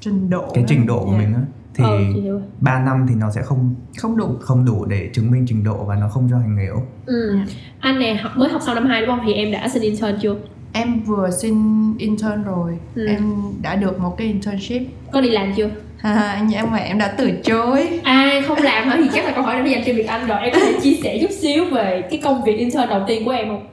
trình 0.00 0.30
độ 0.30 0.50
cái 0.54 0.64
trình 0.68 0.86
độ 0.86 1.04
của 1.04 1.12
Dạ. 1.12 1.18
mình 1.18 1.34
á. 1.34 1.40
Thì 1.74 1.84
ờ 1.84 1.98
chị 2.14 2.20
hiểu 2.20 2.32
rồi. 2.32 2.42
3 2.60 2.82
năm 2.84 3.06
thì 3.08 3.14
nó 3.14 3.30
sẽ 3.30 3.42
không 3.42 3.74
không 3.98 4.16
đủ. 4.16 4.36
không 4.40 4.64
đủ 4.64 4.84
để 4.84 5.10
chứng 5.12 5.30
minh 5.30 5.44
trình 5.48 5.64
độ 5.64 5.84
và 5.84 5.94
nó 5.94 6.08
không 6.08 6.28
cho 6.30 6.38
hành 6.38 6.56
nghề 6.56 6.66
Úc. 6.66 6.82
ừ. 7.06 7.38
anh 7.80 7.98
nè 7.98 8.14
học 8.14 8.32
mới 8.36 8.48
học 8.48 8.60
sau 8.66 8.74
năm 8.74 8.86
hai 8.86 9.00
đúng 9.00 9.10
không? 9.10 9.20
Thì 9.26 9.32
em 9.32 9.52
đã 9.52 9.68
xin 9.68 9.82
intern 9.82 10.18
chưa? 10.22 10.36
Em 10.72 11.00
vừa 11.00 11.30
xin 11.30 11.54
intern 11.98 12.42
rồi. 12.44 12.78
Ừ. 12.94 13.06
em 13.06 13.32
đã 13.62 13.76
được 13.76 13.98
một 14.00 14.14
cái 14.18 14.26
internship. 14.26 14.82
Có 15.12 15.20
đi 15.20 15.30
làm 15.30 15.52
chưa? 15.56 15.70
Ha 15.98 16.42
nhưng 16.48 16.70
mà 16.70 16.78
em 16.78 16.98
đã 16.98 17.14
từ 17.18 17.30
chối. 17.44 18.00
À 18.04 18.42
không 18.48 18.58
làm 18.62 18.88
hả? 18.88 18.96
Thì 19.02 19.08
chắc 19.14 19.24
là 19.24 19.32
câu 19.34 19.44
hỏi 19.44 19.58
đó 19.58 19.64
dành 19.64 19.82
cho 19.86 19.92
Việt 19.92 20.06
Anh 20.06 20.26
rồi. 20.26 20.38
Em 20.40 20.50
có 20.54 20.60
thể 20.60 20.78
chia 20.82 20.94
sẻ 21.02 21.18
chút 21.22 21.30
xíu 21.40 21.64
về 21.72 22.02
cái 22.10 22.20
công 22.24 22.44
việc 22.44 22.56
intern 22.58 22.88
đầu 22.90 23.04
tiên 23.08 23.24
của 23.24 23.30
em 23.30 23.48
không? 23.48 23.66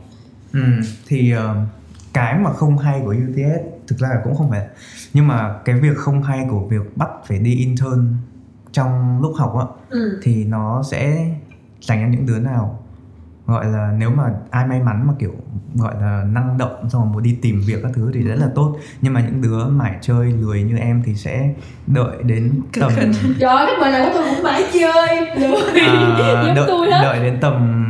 Ừ, 0.54 0.60
thì 1.08 1.32
ờ, 1.32 1.56
cái 2.13 2.39
mà 2.39 2.54
không 2.54 2.78
hay 2.78 3.02
của 3.06 3.16
UTS 3.30 3.62
thực 3.88 4.00
ra 4.00 4.10
là 4.10 4.22
cũng 4.24 4.36
không 4.36 4.50
phải. 4.50 4.68
Nhưng 5.13 5.28
mà 5.28 5.54
cái 5.66 5.76
việc 5.80 5.98
không 5.98 6.24
hay 6.24 6.46
của 6.50 6.60
việc 6.68 6.98
bắt 6.98 7.10
phải 7.28 7.38
đi 7.39 7.54
intern 7.56 8.16
trong 8.72 9.22
lúc 9.22 9.34
học 9.38 9.56
á 9.60 9.66
Ừ. 9.89 10.20
thì 10.24 10.46
nó 10.46 10.84
sẽ 10.92 11.28
dành 11.82 12.02
cho 12.02 12.08
những 12.18 12.26
đứa 12.26 12.39
nào 12.39 12.80
gọi 13.48 13.66
là 13.66 13.94
nếu 13.98 14.10
mà 14.10 14.24
ai 14.50 14.68
may 14.68 14.80
mắn 14.80 15.08
mà 15.08 15.13
kiểu 15.20 15.34
gọi 15.76 15.94
là 16.02 16.24
năng 16.32 16.58
động 16.58 16.89
xong 16.89 17.02
rồi 17.04 17.13
muốn 17.13 17.24
đi 17.24 17.38
tìm 17.42 17.62
việc 17.68 17.80
các 17.84 17.92
thứ 17.96 18.12
thì 18.13 18.22
rất 18.24 18.36
là 18.36 18.48
tốt. 18.56 18.78
Nhưng 19.02 19.13
mà 19.13 19.22
những 19.22 19.42
đứa 19.42 19.66
mải 19.68 19.96
chơi 20.02 20.32
lười 20.32 20.63
như 20.63 20.78
em 20.78 21.02
thì 21.06 21.16
sẽ 21.16 21.54
đợi 21.88 22.24
đến 22.24 22.52
tầm 22.80 22.92
trời 23.39 23.66
các 23.68 23.82
bạn 23.82 23.92
là 23.94 24.06
của 24.06 24.12
tôi 24.13 24.24
cũng 24.36 24.44
mãi 24.44 24.63
chơi. 24.74 25.36
Lười. 25.50 25.82
À, 25.88 26.54
đợi, 26.56 26.66
tôi 26.68 26.88
đó 26.92 27.00
đợi 27.02 27.20
đến 27.24 27.38
tầm 27.42 27.83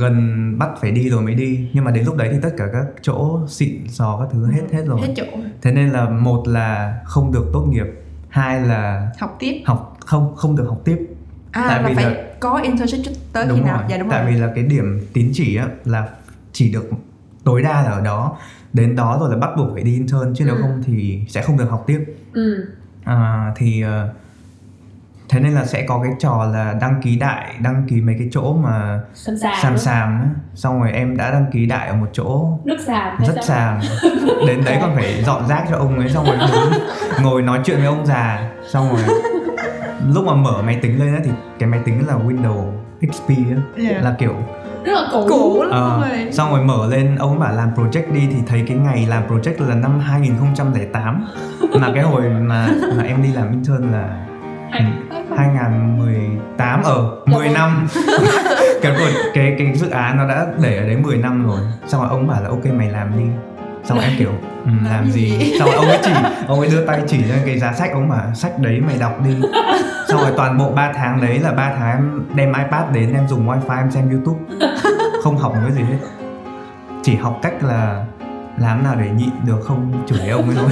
gần 0.00 0.58
bắt 0.58 0.68
phải 0.80 0.90
đi 0.90 1.08
rồi 1.10 1.22
mới 1.22 1.34
đi. 1.34 1.68
Nhưng 1.72 1.84
mà 1.84 1.90
đến 1.90 2.04
lúc 2.04 2.16
đấy 2.16 2.28
thì 2.32 2.38
tất 2.42 2.50
cả 2.56 2.64
các 2.72 2.86
chỗ 3.02 3.40
xịn 3.48 3.88
sò 3.88 4.18
các 4.20 4.28
thứ 4.32 4.46
hết 4.52 4.62
hết 4.72 4.82
rồi. 4.86 5.00
hết 5.00 5.14
chỗ. 5.16 5.24
Thế 5.62 5.72
nên 5.72 5.90
là 5.90 6.08
một 6.08 6.48
là 6.48 7.00
không 7.04 7.32
được 7.32 7.50
tốt 7.52 7.66
nghiệp 7.70 7.86
hai 8.28 8.60
là 8.60 9.10
học 9.20 9.36
tiếp. 9.38 9.62
học 9.66 9.96
không 10.00 10.34
không 10.36 10.56
được 10.56 10.64
học 10.68 10.80
tiếp. 10.84 10.98
À 11.52 11.64
Tại 11.68 11.82
là 11.82 11.88
vì 11.88 11.94
phải 11.94 12.04
là- 12.04 12.22
có 12.40 12.60
internship 12.62 13.12
tới 13.32 13.44
khi 13.44 13.50
đúng 13.50 13.64
nào? 13.66 13.76
rồi. 13.76 13.86
Dạ 13.90 13.98
đúng 13.98 14.10
tại 14.10 14.22
rồi. 14.24 14.32
vì 14.32 14.38
là 14.40 14.52
cái 14.54 14.64
điểm 14.64 15.00
tín 15.12 15.30
chỉ 15.34 15.56
á 15.56 15.68
là 15.84 16.08
chỉ 16.52 16.72
được 16.72 16.90
tối 17.44 17.62
đa 17.62 17.82
là 17.82 17.90
ở 17.90 18.00
đó. 18.00 18.36
Đến 18.72 18.96
đó 18.96 19.16
rồi 19.20 19.30
là 19.30 19.36
bắt 19.36 19.50
buộc 19.56 19.68
phải 19.74 19.82
đi 19.82 19.92
intern 19.94 20.34
chứ 20.34 20.44
nếu 20.44 20.54
Ừ. 20.54 20.60
không 20.62 20.82
thì 20.86 21.20
sẽ 21.28 21.42
không 21.42 21.56
được 21.58 21.70
học 21.70 21.84
tiếp. 21.86 22.04
Ừ. 22.32 22.66
À, 23.04 23.52
thì 23.56 23.82
ờ, 23.82 24.08
thế 25.30 25.40
nên 25.40 25.52
là 25.52 25.64
sẽ 25.64 25.82
có 25.82 26.00
cái 26.02 26.12
trò 26.18 26.48
là 26.52 26.74
đăng 26.80 27.00
ký 27.02 27.16
đại 27.16 27.54
đăng 27.60 27.86
ký 27.88 28.00
mấy 28.00 28.14
cái 28.18 28.28
chỗ 28.32 28.54
mà 28.54 29.00
xàm 29.14 29.72
á. 29.72 29.76
xàm 29.76 30.20
á. 30.20 30.28
Xong 30.54 30.80
rồi 30.80 30.92
em 30.92 31.16
đã 31.16 31.30
đăng 31.30 31.46
ký 31.52 31.66
đại 31.66 31.88
ở 31.88 31.94
một 31.94 32.06
chỗ 32.12 32.58
rất 32.64 32.80
xàm 32.80 33.16
hay 33.18 33.28
rất 33.28 33.34
sao? 33.42 33.42
xàm. 33.42 33.80
Đến 34.46 34.64
đấy 34.64 34.78
còn 34.80 34.94
phải 34.94 35.22
dọn 35.26 35.48
rác 35.48 35.64
cho 35.70 35.76
ông 35.76 35.98
ấy 35.98 36.08
xong 36.08 36.26
rồi 36.26 36.36
đứng 36.36 36.72
ngồi 37.22 37.42
nói 37.42 37.60
chuyện 37.64 37.76
với 37.76 37.86
ông 37.86 38.06
già. 38.06 38.50
Xong 38.68 38.88
rồi 38.88 39.02
lúc 40.14 40.24
mà 40.24 40.34
mở 40.34 40.62
máy 40.62 40.78
tính 40.82 40.98
lên 40.98 41.14
á 41.14 41.20
thì 41.24 41.30
cái 41.58 41.68
máy 41.68 41.80
tính 41.84 42.06
là 42.06 42.14
Windows 42.14 42.72
XP 43.12 43.28
á. 43.28 43.62
Dạ. 43.76 44.00
là 44.00 44.14
kiểu 44.18 44.34
rất 44.84 44.92
là 44.92 45.08
cũ. 45.12 45.26
Cũ 45.28 45.62
lắm 45.62 45.70
ờ, 45.70 46.08
rồi 46.08 46.32
xong 46.32 46.50
rồi 46.50 46.64
mở 46.64 46.86
lên 46.90 47.16
ông 47.16 47.38
bảo 47.38 47.54
làm 47.54 47.74
project 47.74 48.12
đi 48.12 48.28
thì 48.30 48.38
thấy 48.46 48.64
cái 48.68 48.76
ngày 48.76 49.06
làm 49.06 49.22
project 49.28 49.68
là 49.68 49.74
năm 49.74 50.00
2008 50.00 51.26
mà 51.80 51.90
cái 51.94 52.02
hồi 52.02 52.22
mà 52.22 52.68
mà 52.96 53.02
em 53.02 53.22
đi 53.22 53.32
làm 53.32 53.50
intern 53.52 53.92
là 53.92 54.26
2018 55.36 56.82
ở 56.82 57.16
10 57.26 57.48
năm. 57.48 57.88
Cái, 58.82 58.92
cái 58.98 59.12
cái 59.34 59.54
cái 59.58 59.72
dự 59.74 59.90
án 59.90 60.16
nó 60.16 60.28
đã 60.28 60.46
để 60.62 60.76
ở 60.76 60.86
đấy 60.86 60.96
10 60.96 61.16
năm 61.16 61.46
rồi. 61.46 61.60
Xong 61.86 62.00
rồi 62.00 62.10
ông 62.10 62.26
bảo 62.26 62.42
là 62.42 62.48
ok 62.48 62.66
mày 62.66 62.90
làm 62.90 63.18
đi. 63.18 63.24
Xong 63.84 63.98
rồi 63.98 64.06
em 64.06 64.14
kiểu 64.18 64.30
ừ, 64.64 64.70
làm 64.90 65.10
gì? 65.10 65.54
xong 65.58 65.68
rồi 65.68 65.76
ông 65.76 65.86
ấy 65.88 65.98
chỉ 66.04 66.10
ông 66.48 66.60
ấy 66.60 66.68
đưa 66.68 66.86
tay 66.86 67.00
chỉ 67.06 67.18
lên 67.24 67.38
cái 67.46 67.58
giá 67.58 67.72
sách 67.72 67.90
ông 67.92 68.08
bảo 68.08 68.34
sách 68.34 68.58
đấy 68.58 68.80
mày 68.86 68.96
đọc 68.98 69.18
đi. 69.24 69.30
Xong 70.08 70.20
rồi 70.20 70.30
toàn 70.36 70.58
bộ 70.58 70.72
3 70.72 70.92
tháng 70.92 71.20
đấy 71.20 71.38
là 71.38 71.52
3 71.52 71.72
tháng 71.78 71.96
em 71.96 72.22
đem 72.34 72.52
ipad 72.52 72.84
đến 72.92 73.14
em 73.14 73.28
dùng 73.28 73.48
wifi 73.48 73.78
em 73.78 73.90
xem 73.90 74.10
youtube. 74.10 74.68
Không 75.22 75.38
học 75.38 75.52
cái 75.62 75.72
gì 75.72 75.82
hết. 75.82 75.98
Chỉ 77.02 77.16
học 77.16 77.38
cách 77.42 77.62
là 77.62 78.04
làm 78.58 78.84
nào 78.84 78.94
để 79.00 79.10
nhịn 79.10 79.30
được 79.46 79.60
không 79.64 79.92
chửi 80.06 80.28
ông 80.28 80.48
ấy 80.48 80.56
thôi 80.56 80.70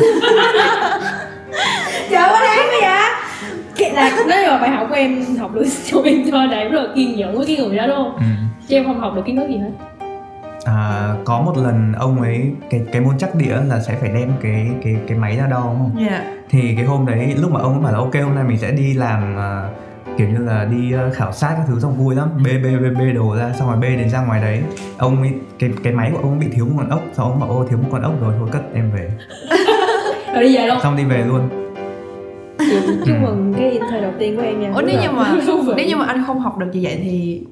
em 4.98 5.24
học 5.38 5.54
được 5.54 5.64
trong 5.90 6.02
intern 6.02 6.50
là 6.50 6.58
em 6.58 6.72
rất 6.72 6.82
là 6.82 6.88
kiên 6.94 7.16
nhẫn 7.16 7.36
với 7.36 7.46
cái 7.46 7.56
người 7.56 7.76
đó 7.76 7.86
đúng 7.86 7.96
không? 7.96 8.16
Ừ. 8.16 8.24
chứ 8.68 8.76
em 8.76 8.84
không 8.84 9.00
học 9.00 9.12
được 9.16 9.22
kiến 9.26 9.36
thức 9.36 9.48
gì 9.48 9.56
hết. 9.56 9.70
À, 10.64 11.14
có 11.24 11.40
một 11.40 11.56
lần 11.56 11.92
ông 11.92 12.22
ấy 12.22 12.50
cái 12.70 12.80
cái 12.92 13.00
môn 13.00 13.18
chắc 13.18 13.34
địa 13.34 13.56
là 13.68 13.80
sẽ 13.80 13.94
phải 14.00 14.08
đem 14.08 14.32
cái 14.42 14.66
cái 14.84 14.96
cái 15.08 15.18
máy 15.18 15.36
ra 15.36 15.46
đo 15.46 15.64
đúng 15.64 15.78
không? 15.78 16.06
dạ. 16.10 16.24
Thì 16.50 16.74
cái 16.76 16.84
hôm 16.84 17.06
đấy 17.06 17.34
lúc 17.40 17.52
mà 17.52 17.60
ông 17.60 17.72
ấy 17.72 17.82
bảo 17.82 17.92
là 17.92 17.98
ok 17.98 18.14
hôm 18.14 18.34
nay 18.34 18.44
mình 18.44 18.58
sẽ 18.58 18.70
đi 18.70 18.94
làm 18.94 19.36
à, 19.36 19.68
kiểu 20.18 20.28
như 20.28 20.38
là 20.38 20.64
đi 20.64 20.92
à, 20.92 21.10
khảo 21.14 21.32
sát 21.32 21.54
các 21.56 21.64
thứ 21.68 21.80
xong 21.80 21.96
vui 21.96 22.14
lắm. 22.14 22.28
Bê 22.44 22.52
bê 22.64 22.76
bê 22.76 22.88
bê 22.98 23.12
đồ 23.12 23.36
ra 23.36 23.52
xong 23.58 23.68
rồi 23.68 23.76
bê 23.76 23.88
đến 23.88 24.10
ra 24.10 24.20
ngoài 24.20 24.40
đấy. 24.40 24.62
Ông 24.98 25.22
ấy 25.22 25.30
cái 25.58 25.70
cái 25.84 25.92
máy 25.92 26.10
của 26.12 26.18
ông 26.22 26.38
bị 26.38 26.46
thiếu 26.52 26.64
một 26.66 26.74
con 26.78 26.88
ốc 26.88 27.02
xong 27.12 27.30
ông 27.30 27.40
bảo 27.40 27.50
ô 27.50 27.64
thiếu 27.68 27.78
một 27.78 27.88
con 27.92 28.02
ốc 28.02 28.12
rồi 28.20 28.34
thôi 28.38 28.48
cất 28.52 28.62
em 28.74 28.90
về. 28.90 29.10
Rồi 30.34 30.42
đi 30.42 30.56
về 30.56 30.66
luôn. 30.66 30.78
Xong 30.82 30.96
đi 30.96 31.04
về 31.04 31.24
luôn 31.24 31.67
chúc 33.06 33.16
mừng 33.22 33.54
cái 33.56 33.70
intern 33.70 34.02
đầu 34.02 34.12
tiên 34.18 34.36
của 34.36 34.42
em 34.42 34.60
nha. 34.60 34.70
Ủa 34.74 34.82
nếu 34.82 35.00
như 35.00 35.10
mà 35.10 35.34
nếu 35.76 35.86
như 35.86 35.96
mà 35.96 36.06
anh 36.06 36.24
không 36.26 36.40
học 36.40 36.58
được 36.58 36.66
như 36.72 36.80
vậy 36.82 36.98
thì 37.02 37.42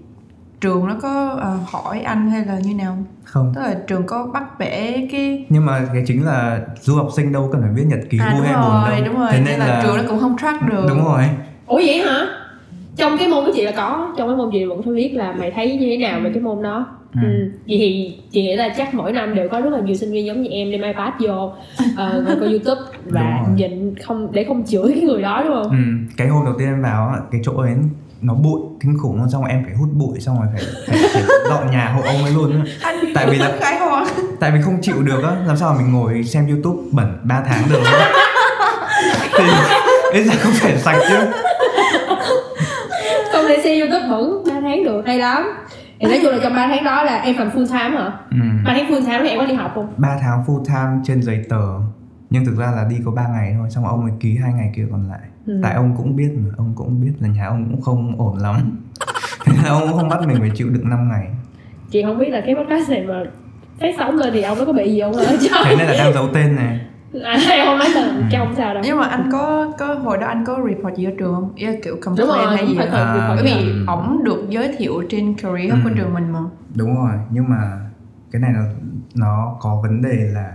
trường 0.61 0.87
nó 0.87 0.97
có 1.03 1.37
ờ, 1.41 1.59
hỏi 1.71 2.01
anh 2.01 2.31
hay 2.31 2.45
là 2.45 2.59
như 2.59 2.75
nào? 2.75 2.93
Không? 2.93 3.05
không 3.25 3.53
Tức 3.55 3.61
là 3.61 3.75
trường 3.87 4.07
có 4.07 4.27
bắt 4.33 4.59
bẻ 4.59 5.07
cái 5.13 5.47
nhưng 5.49 5.67
mà 5.67 5.83
cái 5.93 6.05
chính 6.07 6.25
là 6.25 6.61
du 6.81 6.95
học 6.95 7.09
sinh 7.17 7.33
đâu 7.33 7.49
cần 7.53 7.63
phải 7.63 7.71
viết 7.75 7.85
nhật 7.87 8.01
ký 8.11 8.19
à 8.21 8.35
vui 8.37 8.47
hay 8.47 8.57
buồn 8.57 8.73
rồi 8.73 8.91
đâu. 8.91 9.07
đúng 9.07 9.21
rồi. 9.21 9.29
Thế 9.33 9.39
nên 9.39 9.45
nên 9.45 9.59
là, 9.59 9.67
là 9.67 9.83
trường 9.83 9.97
nó 9.97 10.03
cũng 10.09 10.21
không 10.21 10.37
track 10.39 10.63
được. 10.63 10.87
Đúng 10.89 11.05
rồi. 11.05 11.23
Ủa 11.67 11.77
vậy 11.77 11.99
hả 11.99 12.27
trong 12.97 13.19
cái 13.19 13.29
môn 13.29 13.45
của 13.45 13.53
chị 13.55 13.63
là 13.63 13.73
có 13.77 14.15
trong 14.19 14.29
cái 14.29 14.37
môn 14.37 14.51
chị 14.53 14.65
vẫn 14.65 14.83
phải 14.83 14.95
biết 14.95 15.11
là 15.15 15.33
mày 15.33 15.51
thấy 15.51 15.77
như 15.77 15.87
thế 15.91 15.97
nào 15.97 16.21
về 16.25 16.31
cái 16.35 16.43
môn 16.43 16.63
đó. 16.63 16.87
Ừ. 17.15 17.21
ừ. 17.23 17.29
vậy 17.69 17.77
thì 17.79 18.15
chị 18.31 18.43
nghĩ 18.43 18.57
là 18.57 18.69
chắc 18.77 18.95
mỗi 18.95 19.13
năm 19.13 19.35
đều 19.35 19.49
có 19.49 19.61
rất 19.61 19.71
là 19.73 19.81
nhiều 19.81 19.95
sinh 19.95 20.13
viên 20.13 20.27
giống 20.27 20.43
như 20.43 20.51
em 20.51 20.71
đem 20.71 20.83
ipad 20.83 21.13
vô 21.19 21.53
ờ, 21.97 22.25
ngồi 22.27 22.37
coi 22.41 22.49
youtube 22.49 22.81
và 23.05 23.41
nhìn 23.57 23.95
không 24.07 24.29
để 24.33 24.45
không 24.45 24.65
chửi 24.67 24.93
cái 24.95 25.03
người 25.03 25.23
đó 25.23 25.43
đúng 25.45 25.55
không? 25.55 25.71
Ừ, 25.71 26.13
cái 26.17 26.29
hôm 26.29 26.45
đầu 26.45 26.55
tiên 26.59 26.69
em 26.69 26.83
vào 26.83 27.09
á, 27.09 27.19
cái 27.33 27.41
chỗ 27.45 27.53
ấy 27.57 27.71
nó 28.23 28.35
bụi 28.35 28.61
kinh 28.81 28.99
khủng 28.99 29.17
luôn 29.17 29.31
xong 29.33 29.43
rồi 29.43 29.51
em 29.51 29.63
phải 29.65 29.75
hút 29.75 29.89
bụi 29.93 30.21
xong 30.21 30.37
rồi 30.39 30.47
phải, 30.55 30.63
phải, 30.87 31.09
phải 31.13 31.23
dọn 31.49 31.71
nhà 31.71 31.89
hộ 31.95 32.01
ông 32.03 32.23
ấy 32.25 32.33
luôn 32.35 32.65
Tại 33.15 33.27
vì 33.31 33.39
là- 33.39 33.59
tại 34.41 34.51
vì 34.51 34.61
không 34.63 34.79
chịu 34.83 35.03
được 35.03 35.23
á 35.25 35.37
làm 35.47 35.57
sao 35.57 35.73
mà 35.73 35.79
mình 35.79 35.93
ngồi 35.93 36.25
xem 36.25 36.47
youtube 36.47 36.83
bẩn 36.93 37.07
3 37.25 37.43
tháng 37.47 37.63
được? 37.71 37.81
Thì 39.39 39.45
ít 40.13 40.23
ra 40.25 40.35
cũng 40.45 40.53
phải 40.55 40.79
sạch 40.79 40.99
chứ 41.09 41.17
xem 43.91 44.11
youtube 44.11 44.11
bẩn 44.11 44.45
ba 44.55 44.61
tháng 44.61 44.85
được. 44.85 45.03
Hay 45.07 45.19
lắm. 45.19 45.43
Thì 46.01 46.09
nói 46.09 46.19
chung 46.23 46.33
là 46.33 46.39
trong 46.43 46.55
3 46.55 46.69
tháng 46.69 46.85
đó 46.85 47.03
là 47.03 47.17
em 47.21 47.37
làm 47.39 47.49
full 47.49 47.67
time 47.67 47.99
hả? 48.03 48.13
Ừ. 48.31 48.37
ba 48.65 48.75
tháng 48.75 48.91
full 48.91 49.01
time 49.01 49.19
thì 49.23 49.29
em 49.29 49.39
có 49.39 49.47
đi 49.47 49.55
học 49.55 49.73
không? 49.75 49.93
3 49.97 50.19
tháng 50.21 50.45
full 50.47 50.65
time 50.65 51.03
trên 51.05 51.23
giấy 51.23 51.45
tờ. 51.49 51.67
Nhưng 52.31 52.45
thực 52.45 52.57
ra 52.59 52.71
là 52.77 52.87
đi 52.91 52.97
có 53.05 53.11
3 53.11 53.29
ngày 53.29 53.55
thôi 53.59 53.71
xong 53.71 53.87
ông 53.87 54.03
ấy 54.03 54.13
ký 54.21 54.37
hai 54.43 54.53
ngày 54.53 54.73
kia 54.77 54.87
còn 54.91 55.09
lại. 55.09 55.21
Ừ. 55.47 55.61
tại 55.63 55.75
ông 55.75 55.95
cũng 55.97 56.17
biết 56.17 56.29
mà 56.37 56.51
ông 56.57 56.73
cũng 56.77 57.01
biết 57.01 57.13
là 57.21 57.29
nhà 57.29 57.47
ông 57.47 57.69
cũng 57.71 57.81
không 57.81 58.15
ổn 58.19 58.37
lắm. 58.39 58.57
Ông 59.69 59.83
cũng 59.89 59.99
không 59.99 60.09
bắt 60.09 60.21
mình 60.27 60.37
phải 60.41 60.51
chịu 60.55 60.69
đựng 60.71 60.91
5 60.91 61.09
ngày. 61.09 61.27
Chị 61.91 62.03
không 62.03 62.19
biết 62.19 62.29
là 62.29 62.41
cái 62.47 62.55
podcast 62.55 62.91
này 62.91 63.05
mà 63.09 63.25
phát 63.81 63.95
sóng 63.99 64.17
lên 64.17 64.33
thì 64.33 64.43
ông 64.43 64.59
nó 64.59 64.65
có 64.65 64.73
bị 64.73 64.93
gì 64.93 65.01
không 65.01 65.15
hả? 65.17 65.25
Thế 65.65 65.77
nên 65.79 65.87
là 65.87 65.95
đang 65.99 66.13
giấu 66.13 66.29
tên 66.35 66.57
này 66.57 66.81
à, 67.25 67.39
không 67.67 67.79
nói 67.79 67.89
là 67.95 68.13
cho 68.33 68.39
không 68.39 68.55
sao 68.57 68.75
đâu. 68.75 68.83
Nhưng 68.87 68.99
mà 68.99 69.07
anh 69.07 69.29
có 69.33 69.73
có 69.79 69.95
hồi 69.95 70.19
đó 70.19 70.27
anh 70.27 70.45
có 70.47 70.59
report 70.69 70.97
gì 70.97 71.05
ở 71.05 71.11
trường 71.19 71.35
không? 71.35 71.53
Ý 71.57 71.67
là 71.67 71.73
kiểu 71.85 71.95
đúng 71.95 72.01
complain 72.03 72.29
rồi 72.29 72.57
hay 72.57 72.67
gì 72.67 72.75
phải 72.79 72.87
À, 72.87 73.25
bởi 73.35 73.45
vì 73.45 73.51
Ừ. 73.71 73.85
ổng 73.87 74.25
được 74.25 74.47
giới 74.49 74.75
thiệu 74.79 75.03
trên 75.11 75.35
career 75.35 75.73
hub 75.73 75.83
của 75.85 75.91
Ừ. 75.91 75.95
trường 75.99 76.15
mình 76.15 76.33
mà. 76.33 76.41
Đúng 76.75 76.97
rồi 76.97 77.13
nhưng 77.31 77.49
mà 77.49 77.61
cái 78.33 78.41
này 78.43 78.51
nó 78.55 78.61
nó 79.15 79.57
có 79.61 79.81
vấn 79.83 80.03
đề 80.03 80.17
là 80.35 80.53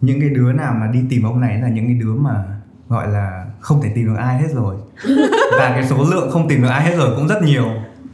những 0.00 0.20
cái 0.20 0.28
đứa 0.30 0.52
nào 0.52 0.74
mà 0.80 0.86
đi 0.86 0.98
tìm 1.10 1.22
ông 1.22 1.40
này 1.40 1.58
là 1.62 1.68
những 1.68 1.84
cái 1.86 1.94
đứa 2.00 2.14
mà 2.14 2.44
gọi 2.88 3.08
là 3.08 3.44
không 3.60 3.82
thể 3.82 3.88
tìm 3.94 4.06
được 4.06 4.14
ai 4.18 4.38
hết 4.38 4.48
rồi. 4.54 4.74
Và 5.58 5.68
cái 5.74 5.84
số 5.84 5.96
lượng 6.10 6.30
không 6.30 6.48
tìm 6.48 6.62
được 6.62 6.68
ai 6.68 6.82
hết 6.82 6.96
rồi 6.96 7.08
cũng 7.16 7.28
rất 7.28 7.42
nhiều. 7.42 7.64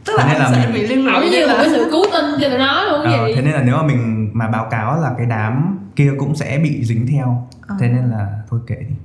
Tức 0.05 0.13
là 0.17 0.27
nên 0.33 0.41
là 0.41 0.49
mình- 0.51 0.73
bị 0.73 0.87
liên 0.87 1.07
ổng 1.13 1.23
như 1.23 1.29
như 1.31 1.47
một 1.47 1.53
là 1.53 1.57
cái 1.57 1.69
sự 1.69 1.87
cứu 1.91 2.03
tinh 2.13 2.25
cho 2.41 2.49
tụi 2.49 2.59
nó 2.59 2.90
Ờ, 3.21 3.31
thế 3.35 3.41
nên 3.41 3.53
là 3.53 3.63
nếu 3.63 3.75
mà 3.75 3.83
mình 3.83 4.29
mà 4.33 4.47
báo 4.47 4.67
cáo 4.71 5.01
là 5.01 5.13
cái 5.17 5.25
đám 5.25 5.79
kia 5.95 6.11
cũng 6.17 6.35
sẽ 6.35 6.59
bị 6.63 6.83
dính 6.83 7.07
theo. 7.07 7.47
Ờ. 7.67 7.75
thế 7.79 7.87
nên 7.87 8.03
là 8.09 8.27
thôi 8.49 8.59
kệ 8.67 8.75
đi. 8.75 8.95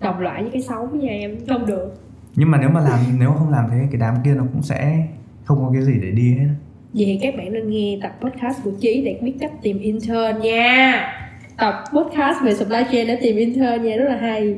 Đồng 0.00 0.20
loại 0.20 0.42
với 0.42 0.50
cái 0.52 0.62
xấu 0.62 0.88
nha 0.88 1.10
em 1.12 1.36
không 1.48 1.66
được. 1.66 1.94
Nhưng 2.34 2.50
mà 2.50 2.58
nếu 2.58 2.70
mà 2.70 2.80
làm 2.80 2.98
nếu 3.18 3.30
mà 3.30 3.36
không 3.38 3.50
làm 3.50 3.64
thế 3.70 3.76
cái 3.90 4.00
đám 4.00 4.14
kia 4.24 4.34
nó 4.34 4.44
cũng 4.52 4.62
sẽ 4.62 5.06
không 5.44 5.58
có 5.64 5.70
cái 5.72 5.82
gì 5.82 5.92
để 6.02 6.10
đi 6.10 6.34
hết. 6.34 6.48
Vậy 6.92 7.18
các 7.22 7.34
bạn 7.36 7.52
nên 7.52 7.70
nghe 7.70 7.98
tập 8.02 8.12
podcast 8.20 8.64
của 8.64 8.70
Chí 8.80 9.02
để 9.04 9.18
biết 9.22 9.34
cách 9.40 9.52
tìm 9.62 9.78
intern 9.78 10.40
nha. 10.42 11.12
Tập 11.56 11.84
podcast 11.92 12.36
về 12.44 12.54
supply 12.54 12.78
chain 12.92 13.06
để 13.06 13.18
tìm 13.22 13.36
intern 13.36 13.82
nha 13.82 13.96
rất 13.96 14.08
là 14.08 14.16
hay. 14.20 14.56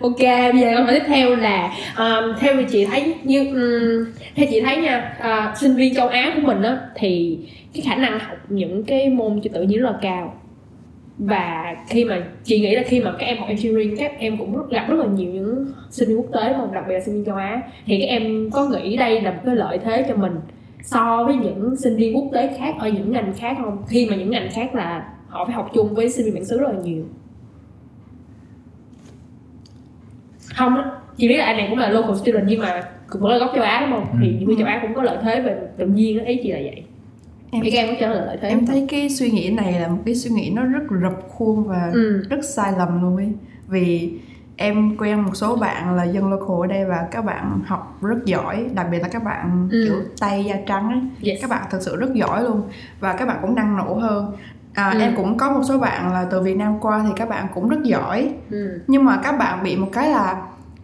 Ok 0.00 0.18
bây 0.52 0.60
giờ 0.60 0.72
câu 0.76 0.84
hỏi 0.84 0.94
tiếp 0.94 1.04
theo 1.06 1.36
là 1.36 1.72
um, 1.98 2.38
theo 2.40 2.54
như 2.54 2.64
chị 2.70 2.84
thấy 2.84 3.14
như 3.24 3.46
um, 3.46 4.12
theo 4.34 4.46
chị 4.50 4.60
thấy 4.60 4.76
nha 4.76 5.14
à, 5.20 5.54
sinh 5.60 5.74
viên 5.74 5.94
châu 5.94 6.08
Á 6.08 6.32
của 6.36 6.46
mình 6.46 6.62
á 6.62 6.78
thì 6.94 7.38
cái 7.74 7.82
khả 7.82 7.94
năng 7.96 8.18
học 8.18 8.36
những 8.48 8.84
cái 8.84 9.08
môn 9.08 9.40
cho 9.44 9.50
tự 9.54 9.62
nhiên 9.62 9.80
rất 9.80 9.90
là 9.90 9.98
cao. 10.02 10.34
Và 11.18 11.76
khi 11.88 12.04
mà 12.04 12.22
chị 12.44 12.60
nghĩ 12.60 12.74
là 12.76 12.82
khi 12.86 13.00
mà 13.00 13.12
các 13.18 13.26
em 13.26 13.38
học 13.38 13.48
engineering 13.48 13.96
các 13.98 14.12
em 14.18 14.36
cũng 14.38 14.56
rất, 14.56 14.70
gặp 14.70 14.86
rất 14.88 14.96
là 14.96 15.06
nhiều 15.06 15.30
những 15.32 15.66
sinh 15.90 16.08
viên 16.08 16.16
quốc 16.18 16.30
tế 16.32 16.52
mà 16.56 16.66
đặc 16.74 16.84
biệt 16.88 16.94
là 16.94 17.00
sinh 17.00 17.14
viên 17.14 17.24
châu 17.24 17.36
Á. 17.36 17.62
Thì 17.86 17.98
các 18.00 18.06
em 18.06 18.50
có 18.50 18.66
nghĩ 18.66 18.96
đây 18.96 19.20
là 19.20 19.30
một 19.30 19.38
cái 19.46 19.56
lợi 19.56 19.78
thế 19.84 20.04
cho 20.08 20.16
mình 20.16 20.32
so 20.82 21.24
với 21.26 21.34
những 21.36 21.76
sinh 21.76 21.96
viên 21.96 22.16
quốc 22.16 22.28
tế 22.32 22.50
khác 22.58 22.74
ở 22.78 22.88
những 22.88 23.12
ngành 23.12 23.32
khác 23.36 23.56
không? 23.62 23.82
Khi 23.88 24.06
mà 24.10 24.16
những 24.16 24.30
ngành 24.30 24.48
khác 24.52 24.74
là 24.74 25.08
họ 25.28 25.44
phải 25.44 25.54
học 25.54 25.70
chung 25.74 25.94
với 25.94 26.08
sinh 26.10 26.24
viên 26.24 26.34
bản 26.34 26.44
xứ 26.44 26.58
rất 26.58 26.68
là 26.68 26.78
nhiều. 26.84 27.04
Không 30.54 30.74
chị 31.16 31.28
biết 31.28 31.36
là 31.36 31.44
anh 31.44 31.56
này 31.56 31.66
cũng 31.70 31.78
là 31.78 31.88
local 31.88 32.14
student 32.16 32.44
nhưng 32.48 32.60
mà 32.60 32.82
cũng 33.08 33.26
là 33.26 33.38
gốc 33.38 33.50
châu 33.54 33.64
Á 33.64 33.80
đúng 33.80 33.90
không? 33.90 34.06
Thì 34.22 34.28
Ừ. 34.28 34.34
những 34.38 34.44
người 34.48 34.56
châu 34.58 34.66
Á 34.66 34.78
cũng 34.82 34.94
có 34.94 35.02
lợi 35.02 35.16
thế 35.22 35.40
về 35.40 35.56
tự 35.76 35.86
nhiên 35.86 36.24
ý 36.24 36.40
chị 36.42 36.52
là 36.52 36.58
vậy 36.62 36.82
em 37.50 37.62
em 37.62 37.88
có 37.88 37.94
cho 38.00 38.08
là 38.08 38.24
lợi 38.24 38.38
thế 38.42 38.48
em 38.48 38.66
thấy 38.66 38.86
cái 38.88 39.10
suy 39.10 39.30
nghĩ 39.30 39.50
này 39.50 39.80
là 39.80 39.88
một 39.88 39.98
cái 40.06 40.14
suy 40.14 40.30
nghĩ 40.30 40.50
nó 40.50 40.64
rất 40.64 40.82
rập 41.02 41.28
khuôn 41.28 41.64
và 41.68 41.90
ừ 41.92 42.22
rất 42.30 42.44
sai 42.44 42.72
lầm 42.78 43.02
luôn 43.02 43.16
ấy 43.16 43.32
vì 43.68 44.12
em 44.56 44.96
quen 44.96 45.20
một 45.20 45.34
số 45.34 45.56
bạn 45.56 45.96
là 45.96 46.04
dân 46.04 46.30
local 46.30 46.56
ở 46.60 46.66
đây 46.66 46.84
và 46.84 47.06
các 47.10 47.24
bạn 47.24 47.60
học 47.66 47.98
rất 48.02 48.24
giỏi 48.24 48.66
đặc 48.74 48.86
biệt 48.90 48.98
là 49.02 49.08
các 49.08 49.24
bạn 49.24 49.68
Ừ. 49.72 49.84
kiểu 49.86 49.96
tay 50.20 50.44
da 50.44 50.54
trắng 50.66 50.88
ấy 50.90 51.00
Yes. 51.32 51.38
các 51.42 51.50
bạn 51.50 51.62
thực 51.70 51.82
sự 51.82 51.96
rất 51.96 52.14
giỏi 52.14 52.42
luôn 52.42 52.62
và 53.00 53.12
các 53.12 53.28
bạn 53.28 53.38
cũng 53.42 53.54
năng 53.54 53.76
nổ 53.76 53.94
hơn 53.94 54.32
à, 54.74 54.90
Ừ. 54.94 55.00
em 55.00 55.16
cũng 55.16 55.36
có 55.36 55.50
một 55.50 55.62
số 55.68 55.78
bạn 55.78 56.12
là 56.12 56.26
từ 56.30 56.40
Việt 56.42 56.56
Nam 56.56 56.78
qua 56.80 57.02
thì 57.06 57.10
các 57.16 57.28
bạn 57.28 57.46
cũng 57.54 57.68
rất 57.68 57.82
giỏi 57.82 58.30
ừ. 58.50 58.80
nhưng 58.86 59.04
mà 59.04 59.20
các 59.22 59.32
bạn 59.38 59.62
bị 59.62 59.76
một 59.76 59.88
cái 59.92 60.08
là 60.10 60.42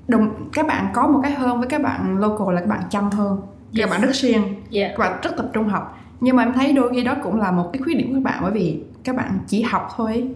đồng 0.09 0.49
các 0.53 0.67
bạn 0.67 0.87
có 0.93 1.07
một 1.07 1.21
cái 1.23 1.33
hơn 1.33 1.59
với 1.59 1.69
các 1.69 1.83
bạn 1.83 2.19
local 2.19 2.55
là 2.55 2.61
các 2.61 2.67
bạn 2.69 2.81
chăm 2.91 3.11
hơn 3.11 3.41
Yes. 3.79 3.81
các 3.81 3.91
bạn 3.91 4.01
rất 4.01 4.15
siêng 4.15 4.43
Yeah. 4.73 4.91
các 4.97 4.99
bạn 4.99 5.19
rất 5.23 5.37
tập 5.37 5.47
trung 5.53 5.69
học 5.69 5.99
nhưng 6.21 6.37
mà 6.37 6.43
em 6.43 6.53
thấy 6.53 6.73
đôi 6.73 6.91
khi 6.95 7.03
đó 7.05 7.15
cũng 7.23 7.41
là 7.41 7.51
một 7.51 7.71
cái 7.73 7.83
khuyết 7.83 7.95
điểm 7.97 8.09
của 8.09 8.15
các 8.15 8.23
bạn 8.23 8.39
bởi 8.43 8.53
vì 8.53 8.81
các 9.05 9.17
bạn 9.17 9.39
chỉ 9.47 9.63
học 9.63 9.89
thôi 9.97 10.29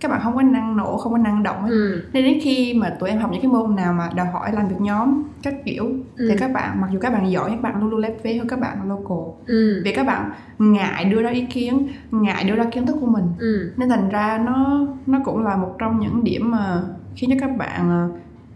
các 0.00 0.10
bạn 0.10 0.20
không 0.24 0.34
có 0.34 0.42
năng 0.42 0.76
nổ 0.76 0.96
không 0.96 1.12
có 1.12 1.18
năng 1.18 1.42
động 1.42 1.56
ấy. 1.62 1.70
Ừ. 1.70 2.02
nên 2.12 2.24
đến 2.24 2.38
khi 2.42 2.74
mà 2.74 2.90
tụi 3.00 3.08
em 3.10 3.18
học 3.18 3.30
những 3.32 3.42
cái 3.42 3.50
môn 3.50 3.76
nào 3.76 3.92
mà 3.92 4.10
đòi 4.14 4.26
hỏi 4.26 4.52
làm 4.52 4.68
việc 4.68 4.80
nhóm 4.80 5.22
các 5.42 5.54
kiểu 5.64 5.90
Ừ. 6.16 6.28
thì 6.30 6.36
các 6.38 6.52
bạn 6.52 6.80
mặc 6.80 6.88
dù 6.92 6.98
các 7.00 7.12
bạn 7.12 7.30
giỏi 7.30 7.50
các 7.50 7.62
bạn 7.62 7.80
luôn 7.80 7.90
luôn 7.90 8.00
lép 8.00 8.22
vế 8.24 8.34
hơn 8.36 8.48
các 8.48 8.60
bạn 8.60 8.88
local 8.88 9.18
Ừ. 9.46 9.80
vì 9.84 9.92
các 9.92 10.06
bạn 10.06 10.30
ngại 10.58 11.04
đưa 11.04 11.22
ra 11.22 11.30
ý 11.30 11.46
kiến 11.46 11.88
ngại 12.10 12.44
đưa 12.44 12.54
ra 12.56 12.64
kiến 12.64 12.86
thức 12.86 12.96
của 13.00 13.06
mình 13.06 13.24
Ừ. 13.38 13.72
nên 13.76 13.88
thành 13.88 14.08
ra 14.08 14.38
nó 14.46 14.86
nó 15.06 15.18
cũng 15.24 15.44
là 15.44 15.56
một 15.56 15.74
trong 15.78 16.00
những 16.00 16.24
điểm 16.24 16.50
mà 16.50 16.82
khiến 17.16 17.30
cho 17.30 17.36
các 17.46 17.56
bạn 17.56 17.90
ờ, 17.90 18.08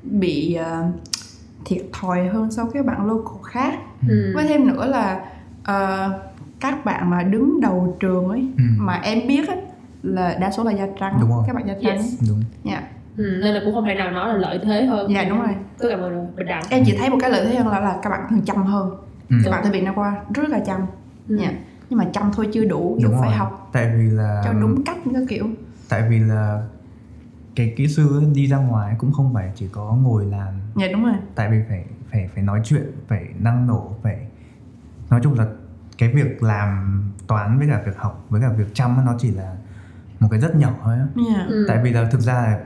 bị 0.03 0.55
ờ, 0.55 0.85
thiệt 1.65 1.83
thòi 2.01 2.29
hơn 2.29 2.51
so 2.51 2.65
với 2.65 2.73
các 2.75 2.87
bạn 2.87 3.07
local 3.07 3.43
khác 3.45 3.75
Ừ. 4.09 4.33
với 4.35 4.45
thêm 4.49 4.67
nữa 4.67 4.87
là 4.87 5.21
ờ, 5.65 6.11
các 6.61 6.85
bạn 6.85 7.11
mà 7.11 7.23
đứng 7.23 7.61
đầu 7.61 7.97
trường 8.01 8.29
ấy 8.29 8.49
Ừ. 8.59 8.63
mà 8.79 8.95
em 8.95 9.29
biết 9.29 9.49
ấy, 9.49 9.59
là 10.03 10.37
đa 10.41 10.51
số 10.51 10.65
là 10.65 10.73
da 10.73 10.87
trắng 11.01 11.17
Đúng 11.21 11.31
rồi. 11.31 11.45
các 11.47 11.57
bạn 11.57 11.67
da 11.67 11.75
trắng 11.83 11.97
Yes. 11.97 12.29
đúng 12.29 12.43
dạ 12.65 12.83
Ừ. 13.17 13.25
nên 13.43 13.55
là 13.55 13.61
cũng 13.65 13.75
không 13.75 13.85
thể 13.85 13.95
nào 13.95 14.11
nói 14.11 14.29
là 14.29 14.35
lợi 14.35 14.61
thế 14.65 14.85
hơn 14.87 15.13
dạ 15.15 15.25
đúng 15.29 15.39
rồi 15.39 15.55
tất 15.79 15.87
cả 15.91 15.97
mọi 15.97 16.11
người 16.11 16.27
bình 16.37 16.47
đẳng 16.47 16.63
em 16.71 16.83
chỉ 16.87 16.97
thấy 16.99 17.11
một 17.11 17.17
cái 17.21 17.31
lợi 17.31 17.47
thế 17.47 17.57
hơn 17.57 17.69
là, 17.69 17.81
là 17.81 17.99
các 18.03 18.11
bạn 18.11 18.21
thường 18.31 18.43
chăm 18.47 18.57
hơn 18.63 18.91
Ừ. 19.31 19.37
các 19.45 19.51
bạn 19.51 19.61
từ 19.65 19.71
Việt 19.73 19.83
Nam 19.83 19.95
qua 19.95 20.17
rất 20.35 20.49
là 20.49 20.59
chăm 20.67 20.81
Ừ. 21.29 21.37
dạ 21.37 21.53
nhưng 21.91 21.99
mà 21.99 22.05
chăm 22.13 22.31
thôi 22.37 22.49
chưa 22.53 22.65
đủ 22.65 22.99
đúng 23.03 23.15
phải 23.21 23.31
học 23.31 23.69
tại 23.73 23.93
vì 23.97 24.11
là 24.11 24.43
cho 24.45 24.53
đúng 24.53 24.85
cách 24.85 24.97
các 25.15 25.23
kiểu 25.29 25.47
tại 25.89 26.03
vì 26.11 26.19
là 26.19 26.63
cái 27.57 27.75
kỹ 27.77 27.89
sư 27.89 28.23
đi 28.35 28.47
ra 28.47 28.57
ngoài 28.57 28.95
cũng 28.99 29.13
không 29.13 29.35
phải 29.35 29.51
chỉ 29.55 29.69
có 29.73 29.97
ngồi 30.03 30.27
làm 30.27 30.55
dạ 30.77 30.87
đúng 30.93 31.05
rồi 31.05 31.15
tại 31.35 31.51
vì 31.51 31.57
phải 31.69 31.85
phải 32.13 32.29
phải 32.35 32.45
nói 32.45 32.61
chuyện 32.65 32.85
phải 33.09 33.25
năng 33.41 33.67
nổ 33.67 33.93
phải 34.03 34.17
nói 35.11 35.21
chung 35.23 35.35
là 35.39 35.47
cái 35.99 36.09
việc 36.15 36.43
làm 36.43 37.03
toán 37.27 37.59
với 37.59 37.69
cả 37.69 37.83
việc 37.87 37.97
học 37.97 38.27
với 38.31 38.41
cả 38.41 38.49
việc 38.49 38.75
chăm 38.75 39.05
nó 39.07 39.15
chỉ 39.19 39.31
là 39.31 39.55
một 40.21 40.29
cái 40.31 40.41
rất 40.41 40.57
nhỏ 40.57 40.71
thôi 40.83 40.95
á 40.99 41.07
dạ 41.17 41.47
Ừ. 41.49 41.65
tại 41.69 41.81
vì 41.85 41.93
là 41.93 42.09
thực 42.11 42.21
ra 42.21 42.33
là 42.35 42.61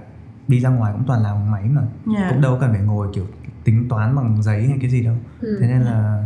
đi 0.49 0.61
ra 0.61 0.69
ngoài 0.71 0.93
cũng 0.93 1.05
toàn 1.07 1.23
làm 1.23 1.35
bằng 1.37 1.51
máy 1.51 1.65
mà 1.65 1.83
dạ 2.15 2.27
cũng 2.31 2.41
đâu 2.41 2.59
cần 2.61 2.71
phải 2.73 2.81
ngồi 2.83 3.09
kiểu 3.15 3.27
tính 3.65 3.89
toán 3.89 4.17
bằng 4.17 4.43
giấy 4.43 4.69
hay 4.69 4.79
cái 4.81 4.91
gì 4.91 5.05
đâu 5.05 5.17
Ừ. 5.41 5.59
thế 5.61 5.67
nên 5.69 5.81
là 5.83 6.25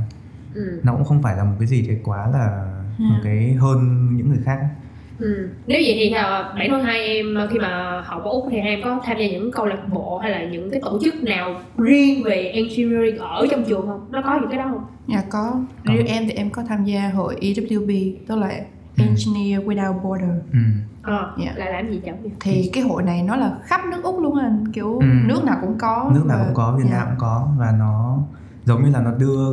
Ừ. 0.54 0.80
nó 0.84 0.92
cũng 0.92 1.04
không 1.04 1.22
phải 1.22 1.36
là 1.36 1.44
một 1.44 1.56
cái 1.58 1.68
gì 1.68 1.86
đấy 1.88 2.00
quá 2.04 2.26
là 2.28 2.72
một 2.98 3.14
Ừ. 3.18 3.20
cái 3.24 3.54
hơn 3.54 4.08
những 4.16 4.28
người 4.28 4.40
khác 4.44 4.70
Ừ. 5.18 5.48
Nếu 5.66 5.80
vậy 5.84 5.94
thì 6.00 6.10
à, 6.10 6.52
bản 6.58 6.70
thân 6.70 6.82
hai 6.84 6.98
em 7.06 7.38
à, 7.38 7.46
khi 7.50 7.58
mà 7.58 8.02
học 8.06 8.22
ở 8.24 8.30
Úc 8.30 8.44
thì 8.50 8.58
hai 8.60 8.68
em 8.70 8.80
có 8.84 9.00
tham 9.04 9.16
gia 9.18 9.26
những 9.26 9.52
câu 9.52 9.66
lạc 9.66 9.88
bộ 9.92 10.18
hay 10.18 10.30
là 10.30 10.44
những 10.44 10.70
cái 10.70 10.80
tổ 10.84 10.98
chức 11.04 11.14
nào 11.22 11.54
riêng 11.78 12.22
về 12.24 12.48
engineering 12.54 13.18
ở 13.18 13.46
trong 13.50 13.64
trường 13.64 13.86
không? 13.86 14.06
Nó 14.10 14.22
có 14.22 14.38
những 14.40 14.50
cái 14.50 14.58
đó 14.58 14.64
không? 14.70 14.84
Dạ 15.08 15.22
có. 15.30 15.60
Riêng 15.84 16.06
em 16.06 16.24
thì 16.26 16.32
em 16.32 16.50
có 16.50 16.62
tham 16.68 16.84
gia 16.84 17.08
hội 17.08 17.36
EWB, 17.40 18.14
tức 18.28 18.36
là 18.38 18.50
Ừ. 18.98 19.04
Engineer 19.04 19.60
Without 19.62 20.00
Border. 20.02 20.28
ừ. 20.52 20.58
Ờ, 21.02 21.32
Dạ. 21.44 21.52
là 21.56 21.70
làm 21.70 21.90
gì 21.90 22.00
chẳng? 22.06 22.16
Thì 22.40 22.70
cái 22.72 22.82
hội 22.84 23.02
này 23.02 23.22
nó 23.22 23.36
là 23.36 23.52
khắp 23.64 23.80
nước 23.90 24.04
Úc 24.04 24.20
luôn 24.20 24.38
anh, 24.38 24.64
kiểu 24.72 24.98
Ừ. 24.98 25.06
nước 25.26 25.44
nào 25.44 25.56
cũng 25.60 25.74
có. 25.78 26.10
nước 26.14 26.24
nào 26.26 26.36
và- 26.38 26.44
cũng 26.44 26.54
có 26.54 26.76
Việt 26.78 26.84
dạ. 26.90 26.96
Nam 26.96 27.06
cũng 27.10 27.18
có 27.18 27.48
và 27.58 27.72
nó 27.78 28.18
giống 28.64 28.84
như 28.84 28.90
là 28.90 29.00
nó 29.00 29.10
đưa 29.18 29.52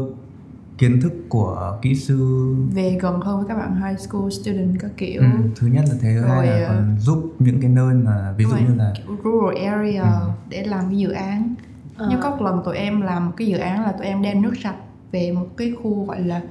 kiến 0.83 1.01
thức 1.01 1.13
của 1.29 1.77
kỹ 1.81 1.95
sư 1.95 2.47
về 2.73 2.97
gần 3.01 3.21
hơn 3.21 3.37
với 3.37 3.45
các 3.47 3.55
bạn 3.57 3.75
high 3.83 3.99
school 3.99 4.29
student 4.29 4.75
các 4.79 4.91
kiểu. 4.97 5.21
ừ, 5.21 5.27
thứ 5.55 5.67
nhất 5.67 5.83
là 5.89 5.95
thế 6.01 6.13
Rồi, 6.13 6.45
là 6.45 6.65
ờ, 6.67 6.67
còn 6.67 6.95
giúp 6.99 7.33
những 7.39 7.61
cái 7.61 7.69
nơi 7.69 7.93
mà 7.93 8.33
ví 8.37 8.45
dụ 8.45 8.55
như 8.55 8.75
là 8.75 8.93
rural 9.23 9.65
area 9.67 10.03
Ừ. 10.03 10.27
để 10.49 10.63
làm 10.63 10.83
cái 10.89 10.97
dự 10.97 11.11
án. 11.11 11.55
Ờ. 11.97 12.07
Nhưng 12.09 12.19
có 12.21 12.29
một 12.29 12.41
lần 12.41 12.61
tụi 12.65 12.77
em 12.77 13.01
làm 13.01 13.25
một 13.25 13.31
cái 13.37 13.47
dự 13.47 13.57
án 13.57 13.83
là 13.83 13.91
tụi 13.91 14.07
em 14.07 14.21
đem 14.21 14.41
nước 14.41 14.53
sạch 14.63 14.75
về 15.11 15.31
một 15.31 15.45
cái 15.57 15.73
khu 15.83 16.05
gọi 16.05 16.21
là 16.21 16.41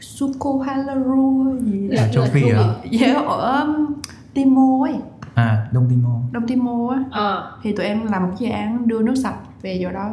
Sukohalaru 0.00 1.56
gì 1.60 1.88
Là- 1.88 2.02
ở 2.02 2.08
châu 2.12 2.24
Phi 2.32 2.42
à? 2.50 2.74
dạ 2.90 3.14
ở 3.26 3.60
um, 3.62 3.86
Timor 4.34 4.88
ấy 4.90 4.96
à 5.34 5.68
Đông 5.72 5.86
Timor 5.90 6.12
Đông 6.32 6.46
Timor 6.46 6.92
á 6.92 7.04
Ờ. 7.10 7.52
thì 7.62 7.72
tụi 7.76 7.86
em 7.86 8.06
làm 8.06 8.22
một 8.22 8.32
dự 8.38 8.48
án 8.48 8.88
đưa 8.88 9.02
nước 9.02 9.14
sạch 9.22 9.36
về 9.62 9.78
chỗ 9.82 9.92
đó 9.92 10.10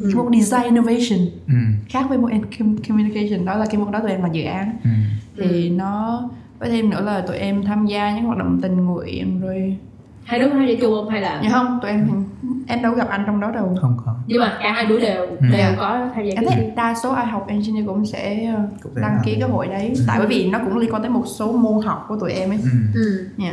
Ừ. 0.00 0.10
một 0.16 0.30
design 0.34 0.62
innovation 0.64 1.18
ừ, 1.48 1.54
khác 1.88 2.06
với 2.08 2.18
một 2.18 2.28
com- 2.58 2.76
communication. 2.88 3.44
Đó 3.44 3.56
là 3.56 3.66
cái 3.70 3.76
môn 3.80 3.92
đó 3.92 3.98
tụi 4.00 4.10
em 4.10 4.22
làm 4.22 4.32
dự 4.32 4.42
án. 4.42 4.76
Ừ. 4.84 4.90
thì 5.50 5.70
nó 5.70 6.22
với 6.58 6.70
thêm 6.70 6.90
nữa 6.90 7.00
là 7.00 7.20
tụi 7.20 7.36
em 7.36 7.64
tham 7.64 7.86
gia 7.86 8.14
những 8.16 8.24
hoạt 8.24 8.38
động 8.38 8.58
tình 8.62 8.84
nguyện 8.84 9.40
rồi 9.40 9.76
Hai 10.24 10.40
đứa 10.40 10.48
tham 10.50 10.66
gia 10.66 10.74
chung 10.80 10.94
không 10.94 11.08
hay 11.08 11.20
là 11.20 11.40
nhưng 11.42 11.52
không 11.52 11.78
tụi 11.82 11.90
em 11.90 12.08
em 12.66 12.82
đâu 12.82 12.94
gặp 12.94 13.08
anh 13.08 13.22
trong 13.26 13.40
đó 13.40 13.50
đâu. 13.50 13.76
Không 13.80 13.96
có. 14.06 14.14
Nhưng 14.26 14.40
mà 14.40 14.58
cả 14.62 14.72
hai 14.72 14.86
đứa 14.86 15.00
đều 15.00 15.26
Ừ. 15.26 15.36
đều 15.40 15.50
Dạ. 15.58 15.74
có 15.78 16.08
tham 16.14 16.24
gia 16.24 16.30
em 16.34 16.44
cái 16.44 16.56
thấy 16.56 16.72
đa 16.76 16.94
số 17.02 17.12
ai 17.12 17.26
học 17.26 17.44
engineer 17.48 17.86
cũng 17.86 18.06
sẽ 18.06 18.44
ờ, 18.56 18.62
Cũng 18.82 18.92
đăng 19.02 19.18
ký 19.24 19.36
cái 19.40 19.48
hội 19.50 19.66
đấy. 19.66 19.92
Tại 20.06 20.18
bởi 20.18 20.28
vì 20.28 20.50
nó 20.50 20.58
cũng 20.64 20.78
liên 20.78 20.90
quan 20.92 21.02
tới 21.02 21.10
một 21.10 21.24
số 21.26 21.52
môn 21.52 21.86
học 21.86 22.04
của 22.08 22.16
tụi 22.20 22.32
em 22.32 22.50
ấy. 22.50 22.58
Ừ. 22.94 23.26
Ừ. 23.38 23.44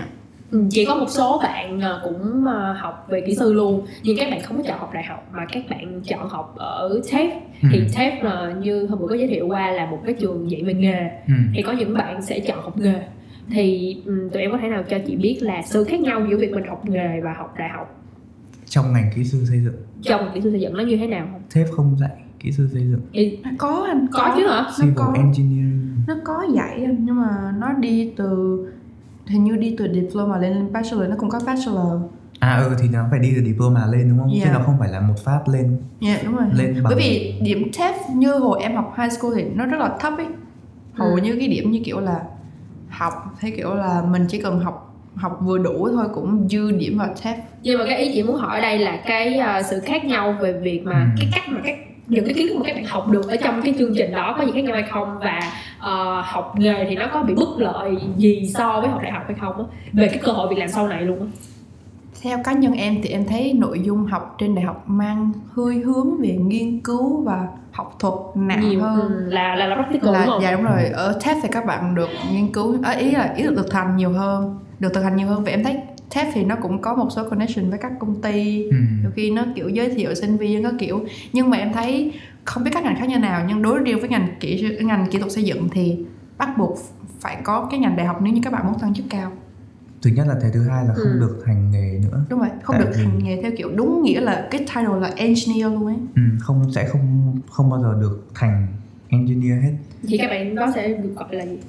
Ừ, 0.51 0.63
chỉ 0.71 0.85
có 0.85 0.95
một 0.95 1.05
số 1.09 1.39
bạn 1.43 1.79
ờ, 1.81 2.01
cũng 2.03 2.45
ờ, 2.45 2.73
học 2.73 3.05
về 3.09 3.21
kỹ 3.27 3.35
sư 3.35 3.53
luôn. 3.53 3.85
Nhưng 4.03 4.17
các 4.17 4.27
bạn 4.31 4.41
không 4.41 4.57
có 4.57 4.63
chọn 4.67 4.79
học 4.79 4.91
đại 4.93 5.03
học 5.03 5.29
mà 5.33 5.45
các 5.51 5.63
bạn 5.69 6.01
chọn 6.03 6.29
học 6.29 6.53
ở 6.57 6.99
TAFE 7.03 7.29
thì 7.71 7.79
Ừ. 7.79 7.85
TAFE 7.95 8.23
là 8.23 8.53
như 8.61 8.85
hôm 8.89 8.99
bữa 8.99 9.07
có 9.07 9.15
giới 9.15 9.27
thiệu 9.27 9.47
qua 9.47 9.71
là 9.71 9.85
một 9.85 9.99
cái 10.05 10.13
trường 10.19 10.51
dạy 10.51 10.63
về 10.63 10.73
nghề. 10.73 11.09
Ừ. 11.27 11.33
thì 11.55 11.61
có 11.61 11.71
những 11.71 11.93
bạn 11.93 12.21
sẽ 12.21 12.39
chọn 12.39 12.61
học 12.61 12.77
nghề. 12.77 13.01
Thì 13.51 13.97
ừ, 14.05 14.29
tụi 14.33 14.41
em 14.41 14.51
có 14.51 14.57
thể 14.57 14.67
nào 14.69 14.83
cho 14.89 14.97
chị 15.07 15.15
biết 15.15 15.37
là 15.41 15.61
sự 15.65 15.83
khác 15.83 15.99
nhau 15.99 16.21
giữa 16.29 16.37
việc 16.37 16.51
mình 16.51 16.63
học 16.67 16.85
nghề 16.89 17.21
và 17.23 17.33
học 17.37 17.53
đại 17.57 17.69
học? 17.69 18.01
Trong 18.65 18.93
ngành 18.93 19.11
kỹ 19.15 19.23
sư 19.23 19.45
xây 19.49 19.59
dựng. 19.59 19.75
Trong 20.01 20.31
kỹ 20.33 20.41
sư 20.41 20.51
xây 20.51 20.59
dựng 20.61 20.73
nó 20.77 20.83
như 20.83 20.97
thế 20.97 21.07
nào? 21.07 21.27
Không? 21.31 21.41
TAFE 21.53 21.71
không 21.71 21.95
dạy 21.99 22.09
kỹ 22.39 22.51
sư 22.51 22.69
xây 22.73 22.81
dựng. 22.81 23.01
Thì 23.13 23.37
có 23.57 23.85
anh 23.89 24.07
có 24.11 24.33
chứ 24.37 24.47
hả? 24.47 24.61
nó 24.61 24.71
civil 24.77 24.93
có 24.95 25.13
engineering. 25.15 25.81
Nó 26.07 26.15
có 26.23 26.45
dạy 26.55 26.87
nhưng 26.99 27.15
mà 27.15 27.53
nó 27.59 27.73
đi 27.73 28.11
từ 28.17 28.59
hình 29.31 29.43
như 29.43 29.55
đi 29.55 29.75
từ 29.77 29.87
diploma 29.93 30.37
lên 30.37 30.73
bachelor 30.73 31.09
nó 31.09 31.15
cũng 31.19 31.29
có 31.29 31.39
bachelor 31.45 32.01
à 32.39 32.55
ừ 32.57 32.75
thì 32.81 32.87
nó 32.93 33.05
phải 33.11 33.19
đi 33.19 33.33
từ 33.35 33.43
diploma 33.45 33.85
lên 33.85 34.09
đúng 34.09 34.19
không 34.19 34.29
chứ 34.33 34.39
Dạ. 34.45 34.53
nó 34.53 34.59
không 34.65 34.75
phải 34.79 34.89
là 34.89 34.99
một 34.99 35.13
phát 35.23 35.47
lên 35.47 35.77
dạ 36.01 36.17
đúng 36.25 36.35
rồi 36.35 36.45
Lên 36.53 36.73
bằng- 36.73 36.83
bởi 36.83 36.95
vì 36.95 37.35
điểm 37.41 37.71
TEF 37.73 37.93
như 38.15 38.31
hồi 38.33 38.59
em 38.63 38.75
học 38.75 38.93
high 38.97 39.11
school 39.13 39.31
thì 39.35 39.43
nó 39.55 39.65
rất 39.65 39.77
là 39.79 39.97
thấp 39.99 40.13
ấy 40.17 40.25
hầu 40.93 41.07
Ừ. 41.15 41.21
như 41.21 41.35
cái 41.39 41.47
điểm 41.47 41.71
như 41.71 41.81
kiểu 41.85 41.99
là 41.99 42.19
học 42.89 43.13
thấy 43.41 43.51
kiểu 43.57 43.75
là 43.75 44.01
mình 44.11 44.25
chỉ 44.29 44.41
cần 44.41 44.59
học 44.59 44.87
học 45.15 45.39
vừa 45.43 45.57
đủ 45.57 45.87
thôi 45.93 46.05
cũng 46.13 46.47
dư 46.49 46.71
điểm 46.71 46.97
vào 46.97 47.13
TEF 47.23 47.35
nhưng 47.63 47.79
mà 47.79 47.85
cái 47.85 47.97
ý 48.03 48.11
chị 48.13 48.23
muốn 48.23 48.35
hỏi 48.35 48.55
ở 48.57 48.61
đây 48.61 48.79
là 48.79 48.99
cái 49.07 49.33
ờ, 49.37 49.61
sự 49.63 49.79
khác 49.79 50.05
nhau 50.05 50.35
về 50.41 50.53
việc 50.53 50.81
mà 50.85 50.93
Ừ. 50.99 51.07
cái 51.19 51.29
cách 51.33 51.43
mà 51.49 51.59
các 51.63 51.75
những 52.07 52.25
cái 52.25 52.33
kiến 52.33 52.47
thức 52.47 52.55
mà 52.57 52.61
các 52.65 52.75
bạn 52.75 52.85
học 52.85 53.07
được 53.09 53.27
ở 53.29 53.35
trong 53.43 53.61
cái 53.61 53.73
chương 53.79 53.93
trình 53.97 54.11
đó 54.11 54.35
có 54.37 54.45
gì 54.45 54.51
khác 54.55 54.63
nhau 54.63 54.73
hay 54.73 54.83
không 54.91 55.17
và 55.19 55.39
ờ, 55.81 56.21
học 56.25 56.53
nghề 56.57 56.85
thì 56.89 56.95
nó 56.95 57.07
có 57.13 57.23
bị 57.23 57.33
bất 57.33 57.49
lợi 57.57 57.97
gì 58.17 58.51
so 58.55 58.81
với 58.81 58.89
học 58.89 58.99
đại 59.03 59.11
học 59.11 59.23
hay 59.27 59.37
không 59.39 59.57
á? 59.57 59.63
Về 59.93 60.07
cái 60.07 60.19
cơ 60.23 60.31
hội 60.31 60.47
việc 60.49 60.57
làm 60.59 60.69
sau 60.69 60.87
này 60.87 61.01
luôn 61.01 61.19
á. 61.19 61.25
Theo 62.21 62.37
cá 62.43 62.53
nhân 62.53 62.73
em 62.73 62.99
thì 63.03 63.09
em 63.09 63.25
thấy 63.25 63.53
nội 63.53 63.79
dung 63.83 64.05
học 64.05 64.35
trên 64.39 64.55
đại 64.55 64.65
học 64.65 64.83
mang 64.87 65.31
hơi 65.53 65.75
hướng 65.75 66.21
về 66.21 66.37
nghiên 66.41 66.79
cứu 66.79 67.21
và 67.23 67.47
học 67.71 67.95
thuật 67.99 68.13
nặng 68.35 68.69
nhiều 68.69 68.81
hơn. 68.81 68.99
ừ, 68.99 69.29
là 69.29 69.55
là 69.55 69.67
là 69.67 69.75
practical 69.75 70.13
là 70.13 70.19
đúng 70.19 70.27
không? 70.33 70.41
dạ 70.41 70.51
đúng 70.51 70.63
rồi. 70.63 70.85
Ở 70.85 71.19
TEF 71.23 71.35
thì 71.41 71.49
các 71.51 71.65
bạn 71.65 71.95
được 71.95 72.09
nghiên 72.33 72.51
cứu 72.51 72.75
à, 72.83 72.91
ý 72.91 73.11
là 73.11 73.33
ý 73.37 73.43
được 73.43 73.53
thực 73.57 73.73
hành 73.73 73.97
nhiều 73.97 74.09
hơn 74.11 74.59
được 74.79 74.89
thực 74.93 75.01
hành 75.03 75.15
nhiều 75.15 75.27
hơn. 75.27 75.43
Và 75.43 75.51
em 75.51 75.63
thấy 75.63 75.77
TEF 76.13 76.25
thì 76.33 76.43
nó 76.43 76.55
cũng 76.61 76.81
có 76.81 76.95
một 76.95 77.07
số 77.09 77.29
connection 77.29 77.69
với 77.69 77.79
các 77.79 77.91
công 77.99 78.21
ty. 78.21 78.63
Ừ. 78.63 78.77
đôi 79.03 79.11
khi 79.15 79.31
nó 79.31 79.43
kiểu 79.55 79.69
giới 79.69 79.89
thiệu 79.89 80.15
sinh 80.15 80.37
viên 80.37 80.63
các 80.63 80.73
kiểu. 80.79 81.05
Nhưng 81.33 81.49
mà 81.49 81.57
em 81.57 81.73
thấy 81.73 82.11
không 82.45 82.63
biết 82.63 82.71
các 82.73 82.83
ngành 82.83 82.95
khác 82.99 83.09
như 83.09 83.17
nào 83.19 83.45
nhưng 83.47 83.61
đối 83.61 83.79
riêng 83.79 83.99
với 83.99 84.09
ngành 84.09 84.27
kỹ 84.39 84.57
sư- 84.61 84.85
ngành 84.85 85.07
kỹ 85.11 85.19
thuật 85.19 85.31
xây 85.31 85.43
dựng 85.43 85.69
thì 85.71 86.05
bắt 86.37 86.49
buộc 86.57 86.77
phải 87.19 87.37
có 87.43 87.67
cái 87.71 87.79
ngành 87.79 87.95
đại 87.97 88.05
học 88.05 88.19
nếu 88.21 88.33
như 88.33 88.41
các 88.43 88.53
bạn 88.53 88.65
muốn 88.67 88.79
thăng 88.79 88.93
chức 88.93 89.05
cao. 89.09 89.31
Thứ 90.01 90.09
nhất 90.09 90.27
là 90.27 90.35
thế 90.41 90.49
thứ 90.53 90.67
hai 90.69 90.85
là 90.85 90.93
không 90.93 91.11
Ừ. 91.13 91.19
được 91.19 91.43
hành 91.45 91.71
nghề 91.71 91.99
nữa. 92.11 92.23
Đúng 92.29 92.39
rồi 92.39 92.49
không 92.63 92.75
Tại 92.79 92.85
được 92.85 92.91
vì- 92.97 93.03
hành 93.03 93.23
nghề 93.23 93.41
theo 93.41 93.51
kiểu 93.57 93.69
đúng 93.75 94.03
nghĩa 94.03 94.21
là 94.21 94.47
cái 94.51 94.59
title 94.59 94.99
là 95.01 95.11
engineer 95.15 95.73
luôn 95.73 95.85
ấy. 95.85 95.95
Ừ, 96.15 96.21
không 96.39 96.71
sẽ 96.73 96.85
không 96.87 97.35
không 97.51 97.69
bao 97.69 97.81
giờ 97.81 97.97
được 98.01 98.25
thành 98.35 98.67
engineer 99.09 99.63
hết. 99.63 99.73
Thì 100.07 100.17
các 100.17 100.27
bạn 100.29 100.55
đó 100.55 100.67
sẽ 100.75 100.87
được 100.87 101.13
gọi 101.15 101.35
là 101.35 101.45
gì? 101.45 101.59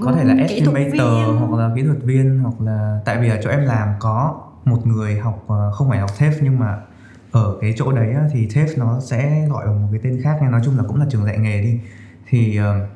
Có 0.00 0.12
thể 0.12 0.24
là 0.24 0.34
kỹ 0.48 0.60
thuật 0.60 0.76
estimator 0.76 1.26
viên. 1.26 1.36
hoặc 1.36 1.58
là 1.58 1.70
kỹ 1.76 1.82
thuật 1.82 1.98
viên 2.04 2.38
hoặc 2.38 2.60
là 2.60 3.00
tại 3.04 3.18
vì 3.20 3.28
ở 3.28 3.40
chỗ 3.44 3.50
em 3.50 3.60
làm 3.64 3.88
có 3.98 4.40
một 4.64 4.86
người 4.86 5.18
học 5.18 5.44
ờ, 5.48 5.70
không 5.72 5.88
phải 5.88 5.98
học 5.98 6.10
TAFE 6.18 6.32
nhưng 6.42 6.58
mà 6.58 6.78
ở 7.36 7.56
cái 7.60 7.74
chỗ 7.76 7.92
đấy 7.92 8.12
á, 8.12 8.22
thì 8.32 8.46
TAFE 8.46 8.78
nó 8.78 9.00
sẽ 9.00 9.46
gọi 9.50 9.66
bằng 9.66 9.82
một 9.82 9.88
cái 9.92 10.00
tên 10.04 10.20
khác 10.22 10.38
nhưng 10.42 10.50
nói 10.50 10.60
chung 10.64 10.76
là 10.76 10.82
cũng 10.88 10.96
là 11.00 11.06
trường 11.10 11.24
dạy 11.24 11.38
nghề 11.38 11.62
đi 11.62 11.80
thì 12.28 12.56
ờ, 12.56 12.86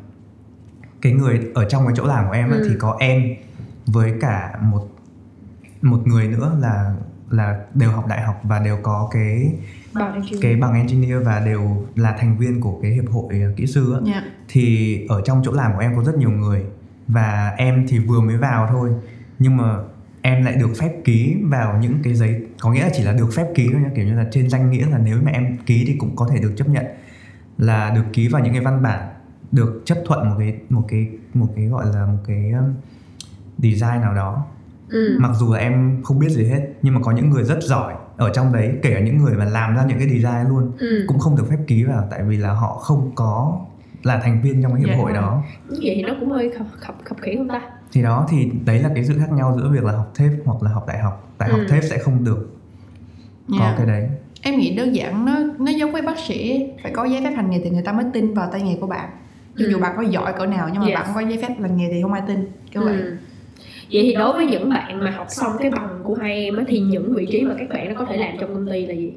cái 1.02 1.12
người 1.12 1.40
ở 1.54 1.64
trong 1.68 1.86
cái 1.86 1.94
chỗ 1.96 2.04
làm 2.06 2.26
của 2.26 2.32
em 2.32 2.50
á, 2.50 2.56
Ừ. 2.56 2.66
thì 2.68 2.74
có 2.78 2.96
em 3.00 3.22
với 3.86 4.12
cả 4.20 4.58
một 4.62 4.88
một 5.82 6.06
người 6.06 6.28
nữa 6.28 6.56
là 6.60 6.94
là 7.30 7.60
đều 7.74 7.90
học 7.90 8.06
đại 8.06 8.22
học 8.22 8.40
và 8.44 8.58
đều 8.58 8.78
có 8.82 9.08
cái 9.12 9.52
bằng 9.94 10.22
cái 10.42 10.56
bằng 10.56 10.74
engineer 10.74 11.26
và 11.26 11.40
đều 11.40 11.86
là 11.96 12.16
thành 12.20 12.38
viên 12.38 12.60
của 12.60 12.78
cái 12.82 12.90
hiệp 12.90 13.10
hội 13.10 13.42
kỹ 13.56 13.66
sư 13.66 13.94
á 13.94 14.12
yeah. 14.12 14.24
thì 14.48 15.06
ở 15.08 15.22
trong 15.24 15.42
chỗ 15.44 15.52
làm 15.52 15.72
của 15.74 15.78
em 15.78 15.96
có 15.96 16.04
rất 16.04 16.16
nhiều 16.18 16.30
người 16.30 16.64
và 17.08 17.54
em 17.56 17.86
thì 17.88 17.98
vừa 17.98 18.20
mới 18.20 18.36
vào 18.36 18.66
thôi 18.70 18.90
nhưng 19.38 19.56
mà 19.56 19.76
em 20.22 20.44
lại 20.44 20.54
được 20.56 20.70
phép 20.80 20.90
ký 21.04 21.36
vào 21.42 21.78
những 21.82 21.94
cái 22.02 22.14
giấy 22.14 22.46
có 22.60 22.72
nghĩa 22.72 22.82
là 22.82 22.90
chỉ 22.94 23.02
là 23.02 23.12
được 23.12 23.28
phép 23.34 23.46
ký 23.54 23.68
thôi 23.72 23.80
nha 23.80 23.90
kiểu 23.96 24.04
như 24.04 24.14
là 24.14 24.26
trên 24.32 24.50
danh 24.50 24.70
nghĩa 24.70 24.86
là 24.86 24.98
nếu 24.98 25.18
mà 25.22 25.30
em 25.30 25.56
ký 25.66 25.84
thì 25.86 25.94
cũng 25.98 26.16
có 26.16 26.28
thể 26.32 26.38
được 26.40 26.52
chấp 26.56 26.68
nhận 26.68 26.84
là 27.58 27.90
được 27.94 28.04
ký 28.12 28.28
vào 28.28 28.42
những 28.42 28.52
cái 28.52 28.62
văn 28.62 28.82
bản 28.82 29.08
được 29.52 29.82
chấp 29.84 29.98
thuận 30.06 30.28
một 30.28 30.36
cái 30.38 30.54
một 30.70 30.82
cái 30.88 31.08
một 31.34 31.46
cái 31.56 31.64
gọi 31.66 31.86
là 31.94 32.06
một 32.06 32.18
cái 32.26 32.50
um, 32.50 32.74
design 33.58 34.00
nào 34.00 34.14
đó 34.14 34.46
ừ. 34.90 35.16
mặc 35.20 35.30
dù 35.34 35.52
là 35.52 35.58
em 35.58 36.00
không 36.04 36.18
biết 36.18 36.28
gì 36.30 36.44
hết 36.44 36.60
nhưng 36.82 36.94
mà 36.94 37.00
có 37.04 37.12
những 37.12 37.30
người 37.30 37.44
rất 37.44 37.58
giỏi 37.62 37.94
ở 38.16 38.30
trong 38.34 38.52
đấy 38.52 38.72
kể 38.82 38.94
cả 38.94 39.00
những 39.00 39.18
người 39.18 39.34
mà 39.36 39.44
làm 39.44 39.76
ra 39.76 39.84
những 39.84 39.98
cái 39.98 40.08
design 40.08 40.48
luôn 40.48 40.72
Ừ. 40.78 41.04
cũng 41.08 41.18
không 41.18 41.36
được 41.36 41.44
phép 41.50 41.58
ký 41.66 41.84
vào 41.84 42.08
tại 42.10 42.22
vì 42.22 42.36
là 42.36 42.52
họ 42.52 42.74
không 42.76 43.10
có 43.14 43.60
là 44.02 44.20
thành 44.22 44.42
viên 44.42 44.62
trong 44.62 44.72
cái 44.72 44.80
hiệp 44.80 44.88
Dạ. 44.88 44.96
hội 44.96 45.12
đó 45.12 45.42
như 45.68 45.78
vậy 45.82 45.92
thì 45.96 46.02
nó 46.02 46.14
cũng 46.20 46.30
hơi 46.30 46.50
khập 46.58 46.66
khập 46.80 46.94
khập 47.04 47.16
khiễng 47.20 47.36
không 47.38 47.48
ta 47.48 47.60
thì 47.92 48.02
đó 48.02 48.26
thì 48.30 48.50
đấy 48.64 48.78
là 48.78 48.90
cái 48.94 49.04
sự 49.04 49.14
khác 49.18 49.32
nhau 49.32 49.56
giữa 49.58 49.70
việc 49.70 49.84
là 49.84 49.92
học 49.92 50.12
thép 50.14 50.30
hoặc 50.44 50.62
là 50.62 50.70
học 50.70 50.84
đại 50.88 50.98
học 50.98 51.34
tại 51.38 51.48
học 51.48 51.60
Ừ. 51.60 51.66
thép 51.70 51.84
sẽ 51.84 51.98
không 51.98 52.24
được 52.24 52.56
có 53.50 53.64
Yeah. 53.64 53.74
cái 53.78 53.86
đấy 53.86 54.08
em 54.42 54.56
nghĩ 54.58 54.74
đơn 54.76 54.94
giản 54.94 55.24
nó 55.24 55.38
nó 55.58 55.70
giống 55.72 55.92
với 55.92 56.02
bác 56.02 56.18
sĩ 56.18 56.66
phải 56.82 56.92
có 56.92 57.04
giấy 57.04 57.20
phép 57.24 57.30
hành 57.36 57.50
nghề 57.50 57.60
thì 57.64 57.70
người 57.70 57.82
ta 57.82 57.92
mới 57.92 58.04
tin 58.12 58.34
vào 58.34 58.48
tay 58.52 58.62
nghề 58.62 58.76
của 58.80 58.86
bạn 58.86 59.10
cho 59.58 59.64
dù 59.70 59.76
Ừ. 59.76 59.80
bạn 59.80 59.92
có 59.96 60.02
giỏi 60.02 60.32
cỡ 60.38 60.46
nào 60.46 60.68
nhưng 60.72 60.80
mà 60.80 60.86
Yes. 60.86 60.94
bạn 60.94 61.04
không 61.06 61.14
có 61.14 61.20
giấy 61.30 61.38
phép 61.42 61.54
hành 61.60 61.76
nghề 61.76 61.88
thì 61.92 62.02
không 62.02 62.12
ai 62.12 62.22
tin 62.28 62.44
kiểu 62.70 62.82
vậy 62.84 62.96
Ừ. 63.00 63.16
vậy 63.92 64.02
thì 64.02 64.14
đối 64.14 64.32
với 64.32 64.46
những 64.46 64.70
bạn 64.70 65.00
mà 65.04 65.10
học 65.10 65.26
xong 65.30 65.52
cái 65.58 65.70
bằng 65.70 66.00
của 66.04 66.14
hai 66.14 66.44
em 66.44 66.56
á, 66.56 66.64
thì 66.68 66.80
những 66.80 67.14
vị 67.14 67.26
trí 67.32 67.44
mà 67.44 67.54
các 67.58 67.68
bạn 67.68 67.88
nó 67.88 67.94
có 67.98 68.06
thể 68.10 68.16
làm 68.16 68.36
trong 68.40 68.54
công 68.54 68.66
ty 68.70 68.86
là 68.86 68.94
gì 68.94 69.12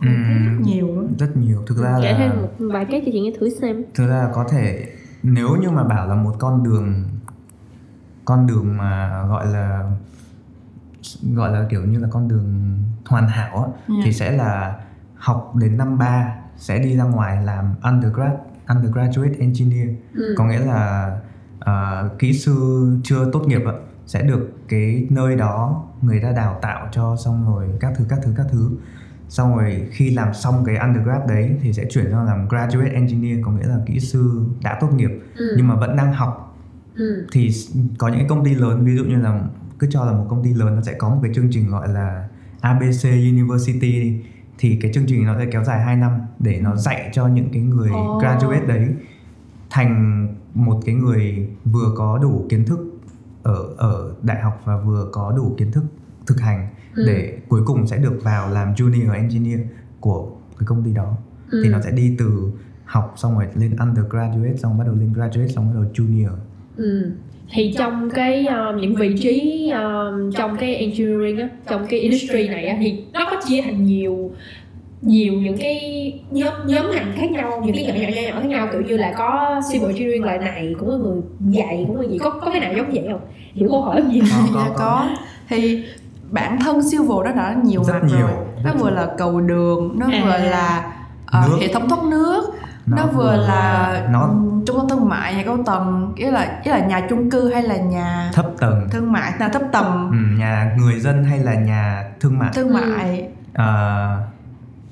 Ừm, 0.00 0.62
nhiều 0.62 0.86
lắm 0.96 1.06
rất 1.18 1.36
nhiều 1.36 1.58
thực 1.66 1.76
ra 1.78 1.98
kể 2.02 2.14
thêm 2.18 2.30
là 2.30 2.36
một 2.36 2.48
vài 2.58 2.84
cái 2.84 3.02
cho 3.06 3.10
chị 3.12 3.20
nghe 3.20 3.30
thử 3.40 3.48
xem 3.50 3.82
thực 3.94 4.08
ra 4.08 4.14
là 4.16 4.30
có 4.34 4.44
thể 4.50 4.84
nếu 5.22 5.56
như 5.60 5.70
mà 5.70 5.84
bảo 5.84 6.08
là 6.08 6.14
một 6.14 6.32
con 6.38 6.62
đường 6.64 7.04
con 8.24 8.46
đường 8.46 8.76
mà 8.76 9.22
gọi 9.28 9.46
là 9.46 9.90
gọi 11.34 11.52
là 11.52 11.66
kiểu 11.70 11.84
như 11.84 11.98
là 11.98 12.08
con 12.10 12.28
đường 12.28 12.78
hoàn 13.06 13.28
hảo 13.28 13.56
á, 13.56 13.82
Dạ. 13.88 13.94
thì 14.04 14.12
sẽ 14.12 14.32
là 14.32 14.76
học 15.16 15.52
đến 15.60 15.76
năm 15.76 15.98
3 15.98 16.34
sẽ 16.56 16.78
đi 16.78 16.96
ra 16.96 17.04
ngoài 17.04 17.42
làm 17.44 17.74
undergrad 17.82 18.32
undergraduate 18.68 19.34
engineer 19.38 19.88
ừ. 20.14 20.34
có 20.38 20.44
nghĩa 20.44 20.58
là 20.60 21.12
ờ, 21.60 22.08
kỹ 22.18 22.32
sư 22.32 22.86
chưa 23.04 23.30
tốt 23.32 23.40
nghiệp 23.46 23.62
ạ 23.66 23.72
sẽ 24.06 24.22
được 24.22 24.50
cái 24.68 25.06
nơi 25.10 25.36
đó 25.36 25.84
người 26.02 26.20
ta 26.22 26.32
đào 26.32 26.58
tạo 26.62 26.88
cho 26.92 27.16
xong 27.24 27.46
rồi 27.46 27.68
các 27.80 27.92
thứ 27.96 28.04
các 28.08 28.18
thứ 28.22 28.32
các 28.36 28.46
thứ 28.50 28.70
xong 29.28 29.56
rồi 29.56 29.88
khi 29.92 30.10
làm 30.10 30.34
xong 30.34 30.64
cái 30.64 30.76
undergrad 30.76 31.28
đấy 31.28 31.58
thì 31.62 31.72
sẽ 31.72 31.84
chuyển 31.90 32.10
sang 32.10 32.24
làm 32.26 32.48
graduate 32.48 32.90
engineer 32.90 33.38
có 33.44 33.50
nghĩa 33.50 33.66
là 33.66 33.76
kỹ 33.86 34.00
sư 34.00 34.44
đã 34.62 34.78
tốt 34.80 34.88
nghiệp 34.94 35.10
Ừ. 35.36 35.54
nhưng 35.56 35.68
mà 35.68 35.74
vẫn 35.74 35.96
đang 35.96 36.12
học 36.12 36.51
Ừ. 36.96 37.26
thì 37.32 37.50
có 37.98 38.08
những 38.08 38.18
cái 38.18 38.26
công 38.28 38.44
ty 38.44 38.54
lớn 38.54 38.84
ví 38.84 38.96
dụ 38.96 39.04
như 39.04 39.16
là 39.16 39.44
cứ 39.78 39.86
cho 39.90 40.04
là 40.04 40.12
một 40.12 40.26
công 40.28 40.44
ty 40.44 40.54
lớn 40.54 40.74
nó 40.76 40.82
sẽ 40.82 40.92
có 40.98 41.08
một 41.08 41.18
cái 41.22 41.32
chương 41.34 41.48
trình 41.50 41.70
gọi 41.70 41.88
là 41.88 42.28
ABC 42.60 43.04
University 43.04 44.14
thì 44.58 44.78
cái 44.82 44.90
chương 44.94 45.04
trình 45.06 45.26
nó 45.26 45.34
sẽ 45.38 45.46
kéo 45.52 45.64
dài 45.64 45.80
2 45.84 45.96
năm 45.96 46.10
để 46.38 46.60
nó 46.60 46.76
dạy 46.76 47.10
cho 47.12 47.26
những 47.28 47.48
cái 47.52 47.62
người 47.62 47.90
Ồ. 47.90 48.18
graduate 48.18 48.66
đấy 48.66 48.94
thành 49.70 50.26
một 50.54 50.80
cái 50.86 50.94
người 50.94 51.48
vừa 51.64 51.92
có 51.96 52.18
đủ 52.18 52.46
kiến 52.48 52.64
thức 52.64 52.78
ở 53.42 53.74
ở 53.76 54.14
đại 54.22 54.40
học 54.40 54.60
và 54.64 54.76
vừa 54.80 55.08
có 55.12 55.32
đủ 55.36 55.54
kiến 55.58 55.72
thức 55.72 55.84
thực 56.26 56.40
hành 56.40 56.68
Ừ. 56.94 57.04
để 57.06 57.38
cuối 57.48 57.62
cùng 57.66 57.86
sẽ 57.86 57.96
được 57.98 58.18
vào 58.22 58.50
làm 58.50 58.74
junior 58.74 59.12
engineer 59.12 59.60
của 60.00 60.30
cái 60.58 60.66
công 60.66 60.84
ty 60.84 60.92
đó 60.92 61.16
Ừ. 61.50 61.60
thì 61.64 61.70
nó 61.70 61.80
sẽ 61.80 61.90
đi 61.90 62.16
từ 62.18 62.52
học 62.84 63.14
xong 63.16 63.34
rồi 63.34 63.46
lên 63.54 63.76
undergraduate 63.76 64.56
xong 64.56 64.78
bắt 64.78 64.84
đầu 64.86 64.94
lên 64.94 65.12
graduate 65.12 65.48
xong 65.48 65.66
bắt 65.66 65.72
đầu 65.74 65.84
junior 65.94 66.30
Ừ. 66.76 67.10
thì 67.50 67.74
trong 67.78 68.10
cái 68.10 68.46
um, 68.46 68.80
những 68.80 68.94
vị 68.94 69.14
trí 69.20 69.70
um, 69.70 70.32
trong 70.32 70.56
cái 70.56 70.74
engineering 70.76 71.38
á 71.38 71.48
trong 71.68 71.86
cái 71.86 72.00
industry 72.00 72.48
này 72.48 72.66
á 72.66 72.76
thì 72.80 73.02
nó 73.12 73.26
có 73.30 73.40
chia 73.48 73.62
thành 73.62 73.84
nhiều 73.86 74.30
nhiều 75.02 75.32
những 75.32 75.56
cái 75.58 76.12
nhóm 76.30 76.52
nhóm 76.66 76.90
ngành 76.90 77.12
khác 77.16 77.30
nhau 77.30 77.62
những 77.66 77.74
cái 77.76 77.84
nhỏ 77.84 77.92
nhỏ 77.94 78.08
nhỏ 78.22 78.28
nhỏ 78.28 78.40
khác 78.40 78.48
nhau 78.48 78.68
kiểu 78.72 78.80
như 78.80 78.96
là 78.96 79.14
có 79.18 79.60
civil 79.72 79.88
engineering 79.88 80.24
loại 80.24 80.38
này 80.38 80.74
cũng 80.78 80.88
có 80.88 80.96
người 80.96 81.20
dạy 81.50 81.84
cũng 81.88 81.96
có 81.96 82.02
gì 82.02 82.18
có 82.18 82.30
có 82.30 82.50
cái 82.50 82.60
nào 82.60 82.72
giống 82.76 82.90
vậy 82.92 83.04
không 83.10 83.20
hiểu 83.54 83.68
câu 83.70 83.82
hỏi 83.82 84.02
gì 84.12 84.20
có, 84.20 84.26
dạ 84.54 84.68
có. 84.68 84.74
có 84.78 85.08
thì 85.48 85.82
bản 86.30 86.58
thân 86.60 86.82
silver 86.90 87.24
đó 87.24 87.30
đã 87.36 87.56
nhiều 87.64 87.82
Rất 87.84 87.92
mặt 87.92 88.02
nhiều, 88.08 88.26
rồi 88.26 88.36
nó 88.64 88.72
vừa 88.78 88.90
là 88.90 89.08
cầu 89.18 89.40
đường 89.40 89.94
nó 89.98 90.06
À. 90.12 90.20
vừa 90.24 90.50
là 90.50 90.92
Nước. 91.48 91.56
hệ 91.60 91.68
thống 91.68 91.88
thoát 91.88 92.04
nước 92.04 92.44
nó, 92.86 93.06
vừa 93.06 93.36
là 93.36 94.06
nó 94.10 94.34
trung 94.66 94.76
tâm 94.78 94.88
thương 94.88 95.08
mại 95.08 95.34
nhà 95.34 95.42
cao 95.46 95.58
tầng 95.66 96.12
nghĩa 96.16 96.30
là 96.30 96.60
nghĩa 96.64 96.70
là 96.70 96.86
nhà 96.86 97.06
chung 97.10 97.30
cư 97.30 97.52
hay 97.52 97.62
là 97.62 97.76
nhà 97.76 98.30
thấp 98.34 98.46
tầng. 98.58 98.88
thương 98.90 99.12
mại 99.12 99.32
là 99.40 99.48
thấp 99.48 99.62
tầm 99.72 100.10
ừ, 100.10 100.38
nhà 100.38 100.76
người 100.78 101.00
dân 101.00 101.24
hay 101.24 101.38
là 101.38 101.54
nhà 101.54 102.10
thương 102.20 102.38
mại? 102.38 102.50
Thương 102.54 102.72
mại. 102.74 103.28
Ờ, 103.54 104.20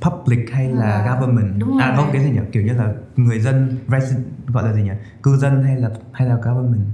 public 0.01 0.39
hay 0.53 0.69
là 0.69 0.87
À, 0.93 1.15
government? 1.15 1.55
đúng 1.59 1.79
à 1.79 1.93
không 1.97 2.09
cái 2.13 2.23
gì 2.23 2.31
nhỉ? 2.31 2.39
Kiểu 2.53 2.63
như 2.63 2.73
là 2.73 2.93
người 3.17 3.41
dân 3.41 3.77
resident 3.89 4.25
gọi 4.47 4.65
là 4.65 4.73
gì 4.73 4.83
nhỉ? 4.83 4.91
Cư 5.23 5.37
dân 5.37 5.63
hay 5.63 5.77
là 5.77 5.89
hay 6.13 6.29
là 6.29 6.35
government? 6.35 6.85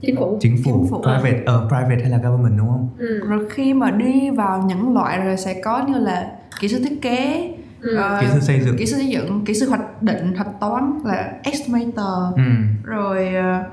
Chính 0.00 0.16
phủ. 0.16 0.38
Chính 0.40 0.56
phủ, 0.64 0.72
Chính 0.82 0.90
phủ. 0.90 1.02
private 1.02 1.42
ờ 1.46 1.66
private 1.68 2.00
hay 2.02 2.10
là 2.10 2.18
government 2.18 2.58
đúng 2.58 2.68
không? 2.68 2.88
Ừ. 2.98 3.20
rồi 3.28 3.46
khi 3.50 3.74
mà 3.74 3.90
đi 3.90 4.30
vào 4.30 4.62
những 4.66 4.94
loại 4.94 5.18
rồi 5.18 5.36
sẽ 5.36 5.60
có 5.64 5.86
như 5.88 5.98
là 5.98 6.30
kỹ 6.60 6.68
sư 6.68 6.80
thiết 6.88 7.02
kế 7.02 7.52
Ừ. 7.80 7.96
ờ, 7.96 8.18
kỹ 8.20 8.26
sư 8.32 8.40
xây 8.40 8.60
dựng. 8.60 8.76
kỹ 8.76 8.86
sư 8.86 8.96
xây 8.96 9.08
dựng 9.08 9.44
kỹ 9.44 9.54
sư 9.54 9.68
hoạch 9.68 9.80
định 10.00 10.34
hoạch 10.36 10.60
toán 10.60 10.98
là 11.04 11.32
estimator. 11.42 12.36
Ừ. 12.36 12.42
rồi 12.84 13.34
ờ, 13.34 13.64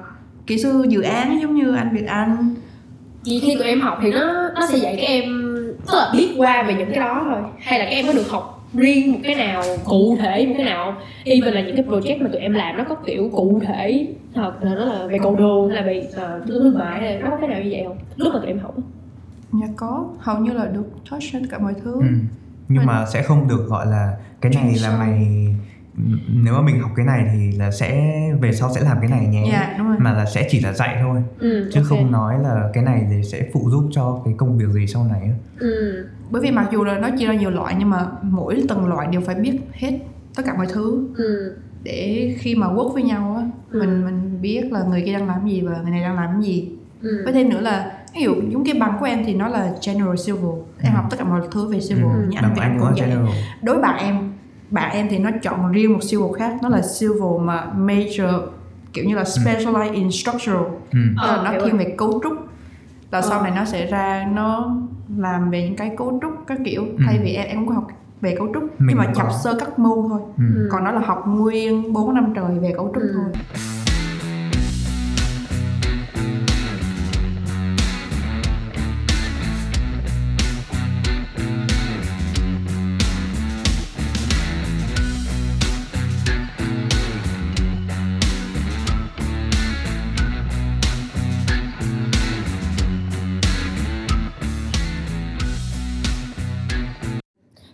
kỹ 0.47 0.57
sư 0.57 0.85
dự 0.89 1.01
án 1.01 1.41
giống 1.41 1.55
như 1.55 1.75
anh 1.75 1.89
Việt 1.93 2.05
Anh. 2.07 2.55
Vậy 3.25 3.41
khi 3.43 3.55
tụi 3.55 3.67
em 3.67 3.81
học 3.81 3.99
thì 4.01 4.11
nó 4.11 4.49
nó 4.55 4.67
sẽ 4.67 4.77
dạy 4.77 4.95
các 4.95 5.07
em 5.07 5.23
tức 5.87 5.93
là 5.93 6.09
biết 6.13 6.33
qua 6.37 6.63
về 6.63 6.73
những 6.73 6.89
cái 6.89 6.99
đó 6.99 7.25
thôi. 7.29 7.41
Hay 7.59 7.79
là 7.79 7.85
các 7.85 7.91
em 7.91 8.07
có 8.07 8.13
được 8.13 8.29
học 8.29 8.69
riêng 8.73 9.11
một 9.11 9.19
cái 9.23 9.35
nào 9.35 9.63
cụ 9.85 10.17
thể 10.21 10.45
một 10.47 10.53
cái 10.57 10.65
nào 10.65 10.95
even 11.23 11.53
là 11.53 11.61
những 11.61 11.75
cái 11.75 11.85
project 11.85 12.23
mà 12.23 12.29
tụi 12.31 12.41
em 12.41 12.53
làm 12.53 12.77
nó 12.77 12.83
có 12.89 12.95
kiểu 12.95 13.29
cụ 13.33 13.61
thể 13.67 14.07
thật 14.35 14.53
là 14.61 14.75
nó 14.75 14.85
là 14.85 15.07
về 15.07 15.17
cầu 15.23 15.35
đường 15.35 15.69
hay 15.69 15.77
là 15.77 15.83
về 15.83 16.09
uh, 16.09 16.47
thương 16.47 16.79
mại 16.79 16.99
hay 16.99 17.15
là 17.15 17.21
nó 17.21 17.29
có 17.29 17.37
cái 17.41 17.49
nào 17.49 17.61
như 17.61 17.69
vậy 17.71 17.83
không? 17.87 17.97
Lúc 18.15 18.33
mà 18.33 18.39
tụi 18.39 18.47
em 18.47 18.59
học 18.59 18.75
nhà 19.51 19.67
có. 19.75 20.05
Hầu 20.19 20.39
như 20.39 20.53
là 20.53 20.65
được 20.65 20.85
touch 21.09 21.23
trên 21.31 21.47
cả 21.47 21.59
mọi 21.59 21.73
thứ. 21.83 21.93
Ừ. 21.93 22.07
nhưng 22.67 22.85
mà 22.85 23.05
sẽ 23.13 23.23
không 23.23 23.47
được 23.47 23.65
gọi 23.67 23.85
là 23.85 24.17
cái 24.41 24.51
này 24.55 24.75
là 24.83 24.97
mày 24.97 25.27
nếu 26.43 26.53
mà 26.53 26.61
mình 26.61 26.79
học 26.81 26.91
cái 26.95 27.05
này 27.05 27.25
thì 27.33 27.51
là 27.51 27.71
sẽ 27.71 28.11
về 28.41 28.51
sau 28.53 28.69
sẽ 28.75 28.81
làm 28.81 28.97
cái 29.01 29.09
này 29.09 29.27
nhé 29.27 29.47
dạ 29.51 29.75
đúng 29.77 29.87
rồi 29.87 29.97
mà 29.99 30.13
là 30.13 30.25
sẽ 30.25 30.47
chỉ 30.49 30.59
là 30.59 30.73
dạy 30.73 30.97
thôi 31.01 31.21
ừ, 31.39 31.69
chứ 31.73 31.79
ok. 31.79 31.89
không 31.89 32.11
nói 32.11 32.39
là 32.43 32.69
cái 32.73 32.83
này 32.83 33.05
thì 33.09 33.23
sẽ 33.23 33.49
phụ 33.53 33.69
giúp 33.71 33.89
cho 33.91 34.21
cái 34.25 34.33
công 34.37 34.57
việc 34.57 34.67
gì 34.73 34.87
sau 34.87 35.03
này 35.05 35.29
ừ. 35.59 36.05
bởi 36.29 36.41
vì 36.41 36.51
mặc 36.51 36.69
dù 36.71 36.83
là 36.83 36.99
nó 36.99 37.09
chia 37.17 37.27
ra 37.27 37.33
nhiều 37.33 37.49
loại 37.49 37.75
nhưng 37.79 37.89
mà 37.89 38.05
mỗi 38.21 38.63
từng 38.69 38.85
loại 38.85 39.07
đều 39.11 39.21
phải 39.21 39.35
biết 39.35 39.59
hết 39.73 39.99
tất 40.35 40.43
cả 40.45 40.53
mọi 40.57 40.67
thứ 40.73 41.07
Ừ. 41.17 41.55
để 41.83 42.35
khi 42.39 42.55
mà 42.55 42.67
work 42.67 42.93
với 42.93 43.03
nhau 43.03 43.35
á 43.37 43.49
Ừ. 43.71 43.79
mình 43.79 44.05
mình 44.05 44.41
biết 44.41 44.71
là 44.71 44.83
người 44.83 45.01
kia 45.05 45.13
đang 45.13 45.27
làm 45.27 45.47
gì 45.47 45.61
và 45.61 45.77
người 45.81 45.91
này 45.91 46.01
đang 46.01 46.15
làm 46.15 46.41
gì 46.41 46.71
Ừ. 47.01 47.21
với 47.23 47.33
thêm 47.33 47.49
nữa 47.49 47.59
là 47.61 47.91
ví 48.15 48.21
dụ 48.23 48.35
giống 48.49 48.65
cái 48.65 48.73
bằng 48.79 48.97
của 48.99 49.05
em 49.05 49.23
thì 49.25 49.33
nó 49.33 49.47
là 49.47 49.73
general 49.87 50.15
civil 50.25 50.43
em 50.81 50.93
Ừ. 50.93 50.95
học 50.95 51.05
tất 51.09 51.17
cả 51.19 51.25
mọi 51.25 51.41
thứ 51.51 51.67
về 51.67 51.79
civil 51.89 52.03
Ừ. 52.03 52.09
như 52.29 52.37
anh 52.37 52.43
Bằng 52.43 52.53
Việt 52.55 52.61
anh 52.61 52.79
cũng 52.79 52.89
vậy 52.89 52.99
general 53.09 53.27
đối 53.63 53.81
bạn 53.81 53.97
em 53.99 54.32
bạn 54.73 54.91
em 54.93 55.07
thì 55.09 55.17
nó 55.19 55.29
chọn 55.41 55.71
riêng 55.71 55.93
một 55.93 55.99
civil 56.09 56.25
khác 56.39 56.53
nó 56.61 56.69
là 56.69 56.81
civil 56.99 57.39
mà 57.41 57.65
major 57.77 58.41
kiểu 58.93 59.05
như 59.05 59.15
là 59.15 59.23
specialize 59.23 59.93
in 59.93 60.11
structural 60.11 60.61
ừ. 60.91 60.99
tức 61.21 61.27
là 61.27 61.33
Ờ, 61.35 61.41
nó 61.43 61.65
thiên 61.65 61.77
về 61.77 61.93
cấu 61.97 62.19
trúc 62.23 62.33
là 63.11 63.21
sau 63.21 63.39
Ờ. 63.39 63.43
này 63.43 63.51
nó 63.55 63.65
sẽ 63.65 63.85
ra 63.85 64.27
nó 64.33 64.75
làm 65.17 65.49
về 65.49 65.63
những 65.63 65.75
cái 65.75 65.91
cấu 65.97 66.19
trúc 66.21 66.31
các 66.47 66.57
kiểu 66.65 66.83
thay 67.05 67.19
vì 67.23 67.33
em 67.33 67.47
em 67.47 67.57
cũng 67.57 67.67
có 67.67 67.73
học 67.75 67.87
về 68.21 68.35
cấu 68.37 68.47
trúc 68.53 68.63
Mình 68.63 68.71
nhưng 68.89 68.97
mà 68.97 69.05
chập 69.15 69.27
sơ 69.43 69.53
các 69.59 69.79
môn 69.79 69.99
thôi 70.09 70.19
Ừ. 70.37 70.43
Ừ. 70.55 70.67
còn 70.71 70.83
nó 70.83 70.91
là 70.91 70.99
học 71.05 71.23
nguyên 71.27 71.93
4 71.93 72.13
năm 72.15 72.33
trời 72.35 72.59
về 72.61 72.73
cấu 72.77 72.91
trúc 72.93 73.03
Ừ. 73.03 73.13
thôi 73.15 73.31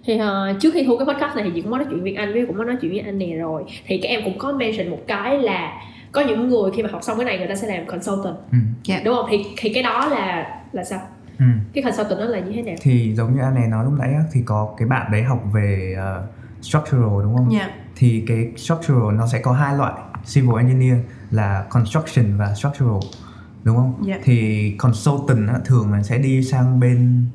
thì 0.10 0.18
ờ, 0.18 0.53
trước 0.62 0.70
khi 0.74 0.84
thu 0.84 0.97
cái 0.97 1.05
podcast 1.05 1.36
này 1.36 1.43
thì 1.45 1.51
chị 1.55 1.62
cũng 1.62 1.72
có 1.72 1.78
nói 1.78 1.88
chuyện 1.89 2.01
với 2.03 2.14
anh 2.16 2.34
với 2.34 2.45
cũng 2.45 2.57
có 2.57 2.64
nói 2.64 2.76
chuyện 2.82 2.91
với 2.91 2.99
anh 2.99 3.18
nè 3.18 3.36
rồi 3.38 3.64
thì 3.86 3.99
các 4.01 4.07
em 4.10 4.22
cũng 4.26 4.38
có 4.38 4.51
mention 4.53 4.89
một 4.89 4.99
cái 5.07 5.39
là 5.39 5.82
có 6.12 6.22
những 6.22 6.49
người 6.49 6.72
khi 6.76 6.84
mà 6.84 6.89
học 6.91 7.03
xong 7.03 7.18
cái 7.18 7.26
này 7.26 7.38
người 7.38 7.47
ta 7.47 7.55
sẽ 7.55 7.78
làm 7.78 7.86
consultant 7.88 8.36
Ừ. 8.51 8.57
Dạ. 8.84 9.01
đúng 9.05 9.16
không 9.16 9.26
thì 9.30 9.38
thì 9.57 9.74
cái 9.74 9.84
đó 9.84 10.07
là 10.12 10.47
là 10.72 10.84
sao 10.84 10.99
ừ. 11.39 11.45
cái 11.74 11.84
consultant 11.84 12.20
đó 12.20 12.26
là 12.26 12.39
như 12.39 12.51
thế 12.51 12.62
nào 12.62 12.76
thì 12.82 13.14
giống 13.16 13.36
như 13.36 13.41
anh 13.41 13.55
này 13.55 13.68
nói 13.68 13.84
lúc 13.86 13.93
nãy 13.99 14.14
á, 14.14 14.24
thì 14.34 14.41
có 14.45 14.74
cái 14.78 14.88
bạn 14.88 15.12
đấy 15.12 15.24
học 15.24 15.43
về 15.53 15.95
uh, 15.97 16.26
structural 16.66 17.24
đúng 17.24 17.36
không 17.38 17.49
Dạ. 17.51 17.70
thì 17.95 18.24
cái 18.28 18.47
structural 18.57 19.14
nó 19.18 19.28
sẽ 19.28 19.39
có 19.39 19.51
hai 19.51 19.78
loại 19.78 19.93
civil 20.34 20.57
engineer 20.57 20.97
là 21.32 21.66
construction 21.70 22.38
và 22.38 22.53
structural 22.55 22.97
đúng 23.64 23.76
không 23.76 23.93
Dạ. 24.05 24.18
thì 24.24 24.70
consultant 24.78 25.47
á, 25.49 25.55
thường 25.66 25.91
là 25.93 26.03
sẽ 26.03 26.18
đi 26.18 26.43
sang 26.43 26.80
bên 26.80 27.26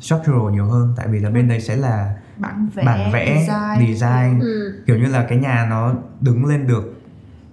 structural 0.00 0.52
nhiều 0.52 0.64
hơn 0.64 0.92
tại 0.96 1.08
vì 1.08 1.20
là 1.20 1.30
bên 1.30 1.48
đây 1.48 1.60
sẽ 1.60 1.76
là 1.76 2.14
bản 2.36 2.68
vẽ, 2.74 2.84
bản 2.84 3.12
vẽ 3.12 3.26
design, 3.46 3.94
design, 3.94 4.40
ừ. 4.40 4.82
kiểu 4.86 4.96
như 4.98 5.06
là 5.06 5.26
cái 5.28 5.38
nhà 5.38 5.66
nó 5.70 5.94
đứng 6.20 6.46
lên 6.46 6.66
được 6.66 6.92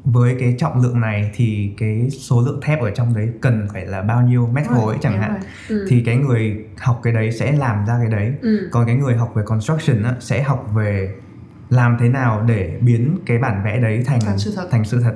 với 0.06 0.36
cái 0.40 0.56
trọng 0.60 0.82
lượng 0.82 1.00
này 1.02 1.32
thì 1.36 1.74
cái 1.78 2.10
số 2.10 2.42
lượng 2.42 2.60
thép 2.64 2.82
ở 2.82 2.92
trong 2.92 3.16
đấy 3.16 3.30
cần 3.42 3.68
phải 3.74 3.86
là 3.86 4.02
bao 4.02 4.22
nhiêu 4.22 4.48
mét 4.54 4.68
khối 4.68 4.98
chẳng 5.02 5.14
đúng 5.14 5.22
hạn. 5.22 5.40
Ừ. 5.70 5.86
thì 5.90 6.04
cái 6.06 6.18
người 6.18 6.66
học 6.80 7.00
cái 7.04 7.14
đấy 7.14 7.32
sẽ 7.32 7.52
làm 7.52 7.86
ra 7.86 7.98
cái 8.02 8.12
đấy 8.12 8.34
Ừ. 8.42 8.68
còn 8.72 8.86
cái 8.86 8.96
người 8.96 9.16
học 9.16 9.32
về 9.36 9.44
construction 9.46 10.04
á, 10.04 10.16
sẽ 10.20 10.44
học 10.44 10.70
về 10.76 11.14
làm 11.70 11.98
thế 12.00 12.10
nào 12.10 12.44
để 12.48 12.78
biến 12.82 13.18
cái 13.26 13.38
bản 13.38 13.62
vẽ 13.66 13.80
đấy 13.80 14.04
thành 14.06 14.20
Thành 14.26 14.38
sự 14.38 14.54
thật. 14.56 14.68
thành 14.72 14.84
sự 14.86 15.02
thật 15.02 15.16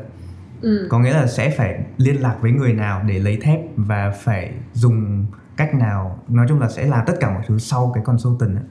Ừ. 0.62 0.88
có 0.90 1.00
nghĩa 1.00 1.14
là 1.14 1.28
sẽ 1.28 1.50
phải 1.58 1.80
liên 1.98 2.22
lạc 2.22 2.36
với 2.42 2.52
người 2.52 2.74
nào 2.74 3.02
để 3.08 3.20
lấy 3.20 3.38
thép 3.42 3.60
và 3.76 4.12
phải 4.24 4.52
dùng 4.74 5.26
cách 5.58 5.76
nào 5.76 6.20
nói 6.28 6.46
chung 6.50 6.60
là 6.60 6.70
sẽ 6.70 6.88
làm 6.88 7.04
tất 7.08 7.14
cả 7.20 7.34
mọi 7.34 7.44
thứ 7.48 7.58
sau 7.58 7.92
cái 7.96 8.04
consultant 8.04 8.56
á. 8.56 8.62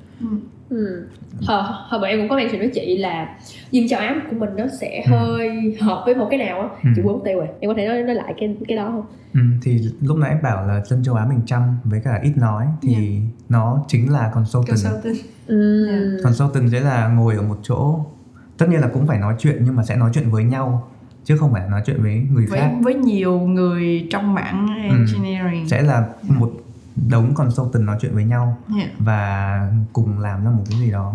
Ừ. 0.71 1.07
Hồi, 1.47 1.63
hồi 1.89 2.01
bữa 2.01 2.07
em 2.07 2.19
cũng 2.21 2.29
có 2.29 2.37
mention 2.37 2.59
với 2.59 2.71
chị 2.75 2.99
là 2.99 3.39
dân 3.71 3.89
châu 3.89 4.01
Á 4.01 4.15
của 4.31 4.37
mình 4.37 4.51
nó 4.57 4.65
sẽ 4.81 5.05
hơi 5.07 5.77
hợp 5.81 6.03
với 6.07 6.15
một 6.15 6.27
cái 6.31 6.39
nào 6.39 6.61
á. 6.61 6.69
Ừ. 6.85 6.91
chị 6.97 7.03
quên 7.05 7.17
mất 7.17 7.23
tiêu 7.25 7.39
rồi. 7.39 7.49
Em 7.61 7.71
có 7.71 7.75
thể 7.77 7.87
nói, 7.89 8.03
nói 8.03 8.15
lại 8.15 8.35
cái 8.41 8.57
cái 8.69 8.77
đó 8.77 8.85
không? 8.91 9.07
Ừ, 9.35 9.41
thì 9.63 9.81
lúc 10.01 10.17
nãy 10.17 10.31
em 10.31 10.43
bảo 10.43 10.67
là 10.67 10.85
dân 10.85 11.05
châu 11.05 11.15
Á 11.15 11.27
mình 11.29 11.41
chăm 11.47 11.77
với 11.85 12.01
cả 12.05 12.21
ít 12.23 12.33
nói 12.37 12.67
thì 12.83 13.19
nó 13.49 13.85
chính 13.89 14.13
là 14.13 14.31
consultant. 14.35 14.79
Consultant. 14.85 15.17
Ừ. 15.47 15.87
Dạ. 15.87 16.25
consultant 16.25 16.71
sẽ 16.73 16.81
là 16.81 17.09
ngồi 17.09 17.35
ở 17.35 17.43
một 17.43 17.59
chỗ. 17.63 18.07
Tất 18.59 18.67
nhiên 18.69 18.81
là 18.81 18.89
cũng 18.89 19.07
phải 19.07 19.19
nói 19.19 19.35
chuyện 19.39 19.57
nhưng 19.65 19.77
mà 19.77 19.83
sẽ 19.85 19.97
nói 19.97 20.11
chuyện 20.15 20.31
với 20.31 20.45
nhau 20.45 20.89
chứ 21.25 21.37
không 21.37 21.53
phải 21.53 21.63
là 21.63 21.69
nói 21.69 21.83
chuyện 21.87 22.03
với 22.03 22.23
người 22.33 22.47
với 22.47 22.61
khác. 22.61 22.71
với 22.83 22.95
nhiều 22.95 23.41
người 23.41 24.07
trong 24.11 24.35
mảng 24.35 24.67
engineering. 24.83 25.69
Sẽ 25.69 25.83
là 25.83 26.07
một 26.23 26.53
đống 26.97 27.35
consultant 27.35 27.85
nói 27.85 27.97
chuyện 28.01 28.15
với 28.15 28.25
nhau 28.25 28.57
Dạ. 28.69 28.89
và 28.99 29.71
cùng 29.93 30.19
làm 30.19 30.45
ra 30.45 30.51
một 30.51 30.63
cái 30.71 30.79
gì 30.79 30.91
đó 30.91 31.15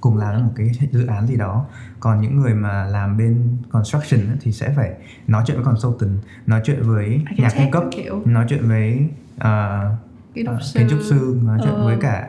cùng 0.00 0.16
làm 0.16 0.32
ra 0.34 0.38
một 0.42 0.52
cái 0.56 0.70
dự 0.92 1.06
án 1.06 1.26
gì 1.26 1.36
đó 1.36 1.66
còn 2.00 2.20
những 2.20 2.36
người 2.40 2.54
mà 2.54 2.84
làm 2.86 3.16
bên 3.16 3.56
construction 3.70 4.20
á, 4.28 4.34
thì 4.40 4.52
sẽ 4.52 4.70
phải 4.76 4.92
nói 5.26 5.42
chuyện 5.46 5.56
với 5.56 5.64
consultant 5.66 6.18
nói 6.46 6.60
chuyện 6.64 6.82
với 6.82 7.24
nhà 7.38 7.48
cung 7.56 7.70
cấp 7.70 7.82
kiểu 7.92 8.22
nói 8.24 8.46
chuyện 8.48 8.68
với 8.68 9.08
uh, 9.36 9.98
kiến 10.74 10.86
trúc 10.90 10.98
sư 11.02 11.40
nói 11.44 11.58
chuyện 11.64 11.74
Ờ. 11.74 11.84
với 11.84 11.96
cả 12.00 12.28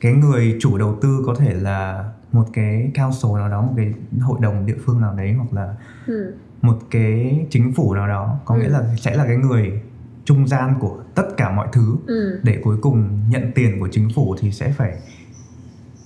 cái 0.00 0.12
người 0.12 0.56
chủ 0.60 0.78
đầu 0.78 0.98
tư 1.02 1.22
có 1.26 1.34
thể 1.38 1.54
là 1.54 2.10
một 2.32 2.46
cái 2.52 2.90
council 2.94 3.30
nào 3.36 3.48
đó 3.48 3.62
một 3.62 3.72
cái 3.76 3.92
hội 4.20 4.38
đồng 4.42 4.66
địa 4.66 4.76
phương 4.84 5.00
nào 5.00 5.14
đấy 5.14 5.32
hoặc 5.32 5.52
là 5.52 5.74
Ừ. 6.06 6.34
một 6.62 6.78
cái 6.90 7.40
chính 7.50 7.72
phủ 7.74 7.94
nào 7.94 8.08
đó 8.08 8.36
có 8.44 8.54
Ừ. 8.54 8.60
nghĩa 8.60 8.68
là 8.68 8.82
sẽ 8.96 9.14
là 9.16 9.24
cái 9.26 9.36
người 9.36 9.82
trung 10.24 10.48
gian 10.48 10.74
của 10.80 10.98
tất 11.14 11.28
cả 11.36 11.50
mọi 11.50 11.68
thứ. 11.72 11.96
Ừ. 12.06 12.40
để 12.42 12.58
cuối 12.62 12.76
cùng 12.80 13.08
nhận 13.30 13.52
tiền 13.54 13.80
của 13.80 13.88
chính 13.92 14.08
phủ 14.14 14.36
thì 14.40 14.50
sẽ 14.50 14.72
phải 14.76 14.92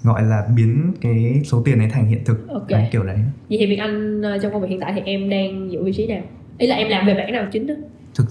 gọi 0.02 0.22
là 0.22 0.46
biến 0.56 0.92
cái 1.00 1.42
số 1.44 1.62
tiền 1.64 1.78
ấy 1.78 1.88
thành 1.90 2.06
hiện 2.06 2.24
thực. 2.24 2.48
Ok. 2.48 2.68
Đấy, 2.68 2.88
kiểu 2.92 3.04
đấy. 3.04 3.18
Vậy 3.48 3.58
thì 3.60 3.66
Việt 3.66 3.76
Anh 3.76 4.22
ờ, 4.22 4.38
trong 4.38 4.52
công 4.52 4.62
việc 4.62 4.68
hiện 4.68 4.80
tại 4.80 4.92
thì 4.94 5.00
em 5.04 5.30
đang 5.30 5.72
giữ 5.72 5.84
vị 5.84 5.92
trí 5.96 6.06
nào? 6.06 6.22
Ý 6.58 6.66
là 6.66 6.76
em 6.76 6.88
làm 6.88 7.06
về 7.06 7.14
mảng 7.14 7.32
nào 7.32 7.46
chính 7.52 7.66
đó? 7.66 7.74
Thực 8.14 8.26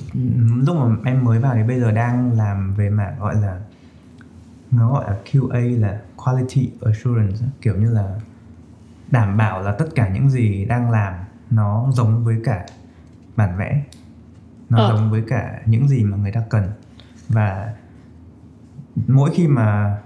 lúc 0.67 0.75
mà 0.75 0.95
em 1.05 1.23
mới 1.23 1.39
vào 1.39 1.53
thì 1.55 1.63
bây 1.63 1.79
giờ 1.79 1.91
đang 1.91 2.37
làm 2.37 2.73
về 2.73 2.89
mảng 2.89 3.15
gọi 3.19 3.35
là 3.35 3.59
nó 4.71 4.93
gọi 4.93 5.03
là 5.07 5.17
QA 5.31 5.81
là 5.81 6.01
quality 6.25 6.69
assurance 6.81 7.37
kiểu 7.61 7.75
như 7.75 7.91
là 7.91 8.19
đảm 9.11 9.37
bảo 9.37 9.61
là 9.61 9.71
tất 9.71 9.85
cả 9.95 10.09
những 10.13 10.29
gì 10.29 10.65
đang 10.65 10.91
làm 10.91 11.13
nó 11.51 11.87
giống 11.93 12.23
với 12.23 12.35
cả 12.43 12.65
bản 13.35 13.57
vẽ 13.57 13.83
nó 14.75 14.81
Ờ. 14.81 14.95
giống 14.95 15.11
với 15.11 15.21
cả 15.27 15.61
những 15.65 15.87
gì 15.87 16.03
mà 16.03 16.17
người 16.17 16.31
ta 16.31 16.43
cần 16.49 16.63
và 17.29 17.73
mỗi 19.07 19.29
khi 19.33 19.47
mà 19.47 19.97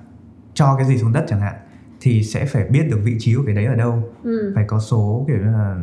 cho 0.54 0.76
cái 0.76 0.86
gì 0.88 0.98
xuống 0.98 1.14
đất 1.14 1.26
chẳng 1.28 1.42
hạn 1.42 1.56
thì 2.02 2.24
sẽ 2.24 2.46
phải 2.46 2.64
biết 2.70 2.88
được 2.90 3.00
vị 3.04 3.16
trí 3.20 3.36
của 3.36 3.44
cái 3.46 3.56
đấy 3.56 3.66
ở 3.66 3.76
đâu 3.76 4.04
ừ. 4.24 4.52
phải 4.56 4.64
có 4.68 4.80
số 4.80 5.26
kiểu 5.28 5.38
như 5.38 5.44
là 5.52 5.76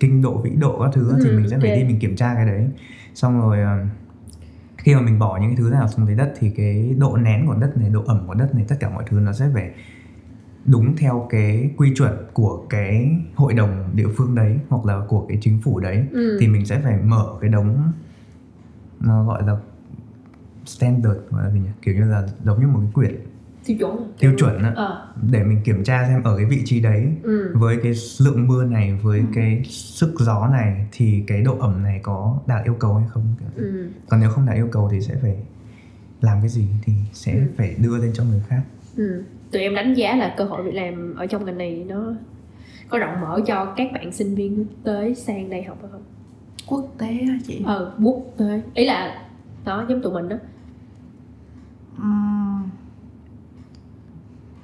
kinh 0.00 0.22
độ 0.22 0.38
vĩ 0.38 0.50
độ 0.50 0.80
các 0.82 0.90
thứ 0.94 1.14
thì 1.24 1.30
Ừ, 1.30 1.36
mình 1.36 1.48
sẽ 1.50 1.58
phải 1.58 1.70
ok. 1.70 1.76
đi 1.76 1.84
mình 1.84 1.98
kiểm 1.98 2.16
tra 2.16 2.34
cái 2.34 2.46
đấy 2.46 2.68
xong 3.14 3.40
rồi 3.40 3.60
ờ, 3.60 3.78
khi 4.78 4.94
mà 4.94 5.00
mình 5.00 5.18
bỏ 5.18 5.38
những 5.40 5.50
cái 5.50 5.56
thứ 5.56 5.70
nào 5.70 5.88
xuống 5.88 6.06
dưới 6.06 6.16
đất 6.16 6.32
thì 6.38 6.50
cái 6.50 6.94
độ 6.98 7.16
nén 7.16 7.46
của 7.46 7.54
đất 7.54 7.76
này 7.76 7.90
độ 7.90 8.02
ẩm 8.06 8.24
của 8.26 8.34
đất 8.34 8.54
này 8.54 8.64
tất 8.68 8.76
cả 8.80 8.90
mọi 8.90 9.04
thứ 9.10 9.20
nó 9.20 9.32
sẽ 9.32 9.48
phải 9.54 9.70
đúng 10.64 10.96
theo 10.96 11.26
cái 11.30 11.70
quy 11.76 11.92
chuẩn 11.96 12.12
của 12.32 12.66
cái 12.70 13.16
hội 13.34 13.54
đồng 13.54 13.90
địa 13.94 14.08
phương 14.16 14.34
đấy 14.34 14.58
hoặc 14.68 14.84
là 14.86 15.00
của 15.08 15.26
cái 15.28 15.38
chính 15.40 15.60
phủ 15.62 15.80
đấy 15.80 16.06
Ừ. 16.12 16.36
thì 16.40 16.48
mình 16.48 16.66
sẽ 16.66 16.80
phải 16.84 16.96
mở 17.04 17.26
cái 17.40 17.50
đống 17.50 17.92
gọi 19.04 19.42
là 19.46 19.56
standard 20.66 21.18
gọi 21.30 21.44
là 21.44 21.50
gì 21.50 21.58
nhỉ? 21.60 21.68
Kiểu 21.82 21.94
như 21.94 22.04
là 22.04 22.26
giống 22.44 22.60
như 22.60 22.66
một 22.66 22.80
cái 22.82 22.90
quyển 22.94 23.14
tiêu 23.66 23.76
chuẩn. 23.80 24.12
Tiêu 24.18 24.32
chuẩn 24.38 24.58
á, 24.62 24.72
ờ. 24.76 25.08
Để 25.30 25.44
mình 25.44 25.60
kiểm 25.64 25.84
tra 25.84 26.06
xem 26.08 26.22
ở 26.22 26.36
cái 26.36 26.46
vị 26.46 26.62
trí 26.64 26.80
đấy 26.80 27.08
ừ. 27.22 27.52
với 27.54 27.76
cái 27.82 27.92
lượng 28.20 28.46
mưa 28.46 28.64
này 28.64 28.98
với 29.02 29.24
cái 29.34 29.62
sức 29.68 30.14
gió 30.18 30.48
này 30.52 30.86
thì 30.92 31.24
cái 31.26 31.42
độ 31.42 31.58
ẩm 31.60 31.82
này 31.82 32.00
có 32.02 32.38
đạt 32.46 32.64
yêu 32.64 32.74
cầu 32.78 32.94
hay 32.94 33.08
không? 33.10 33.34
Ừ. 33.56 33.88
còn 34.08 34.20
nếu 34.20 34.30
không 34.30 34.46
đạt 34.46 34.54
yêu 34.56 34.68
cầu 34.72 34.88
thì 34.92 35.00
sẽ 35.00 35.14
phải 35.22 35.36
làm 36.20 36.38
cái 36.40 36.48
gì? 36.48 36.66
Thì 36.84 36.92
sẽ 37.12 37.32
Ừ. 37.32 37.40
phải 37.56 37.74
đưa 37.78 37.98
lên 37.98 38.10
cho 38.14 38.24
người 38.24 38.42
khác. 38.48 38.62
Ừ. 38.96 39.22
tụi 39.52 39.62
em 39.62 39.74
đánh 39.74 39.94
giá 39.94 40.16
là 40.16 40.34
cơ 40.36 40.44
hội 40.44 40.62
việc 40.62 40.74
làm 40.74 41.14
ở 41.16 41.26
trong 41.26 41.44
ngành 41.44 41.58
này 41.58 41.84
nó 41.88 42.14
có 42.88 42.98
rộng 42.98 43.20
mở 43.20 43.40
cho 43.46 43.74
các 43.76 43.88
bạn 43.94 44.12
sinh 44.12 44.34
viên 44.34 44.66
tế 44.84 45.14
sang 45.14 45.50
đây 45.50 45.62
học 45.62 45.78
hay 45.82 45.90
không 45.92 46.02
quốc 46.66 46.94
tế 46.98 47.18
á 47.28 47.38
chị? 47.46 47.62
Ờ 47.66 47.94
quốc 48.02 48.22
tế. 48.36 48.62
Ý 48.74 48.84
là 48.84 49.26
đó 49.64 49.86
giống 49.88 50.02
tụi 50.02 50.12
mình 50.12 50.28
đó. 50.28 50.36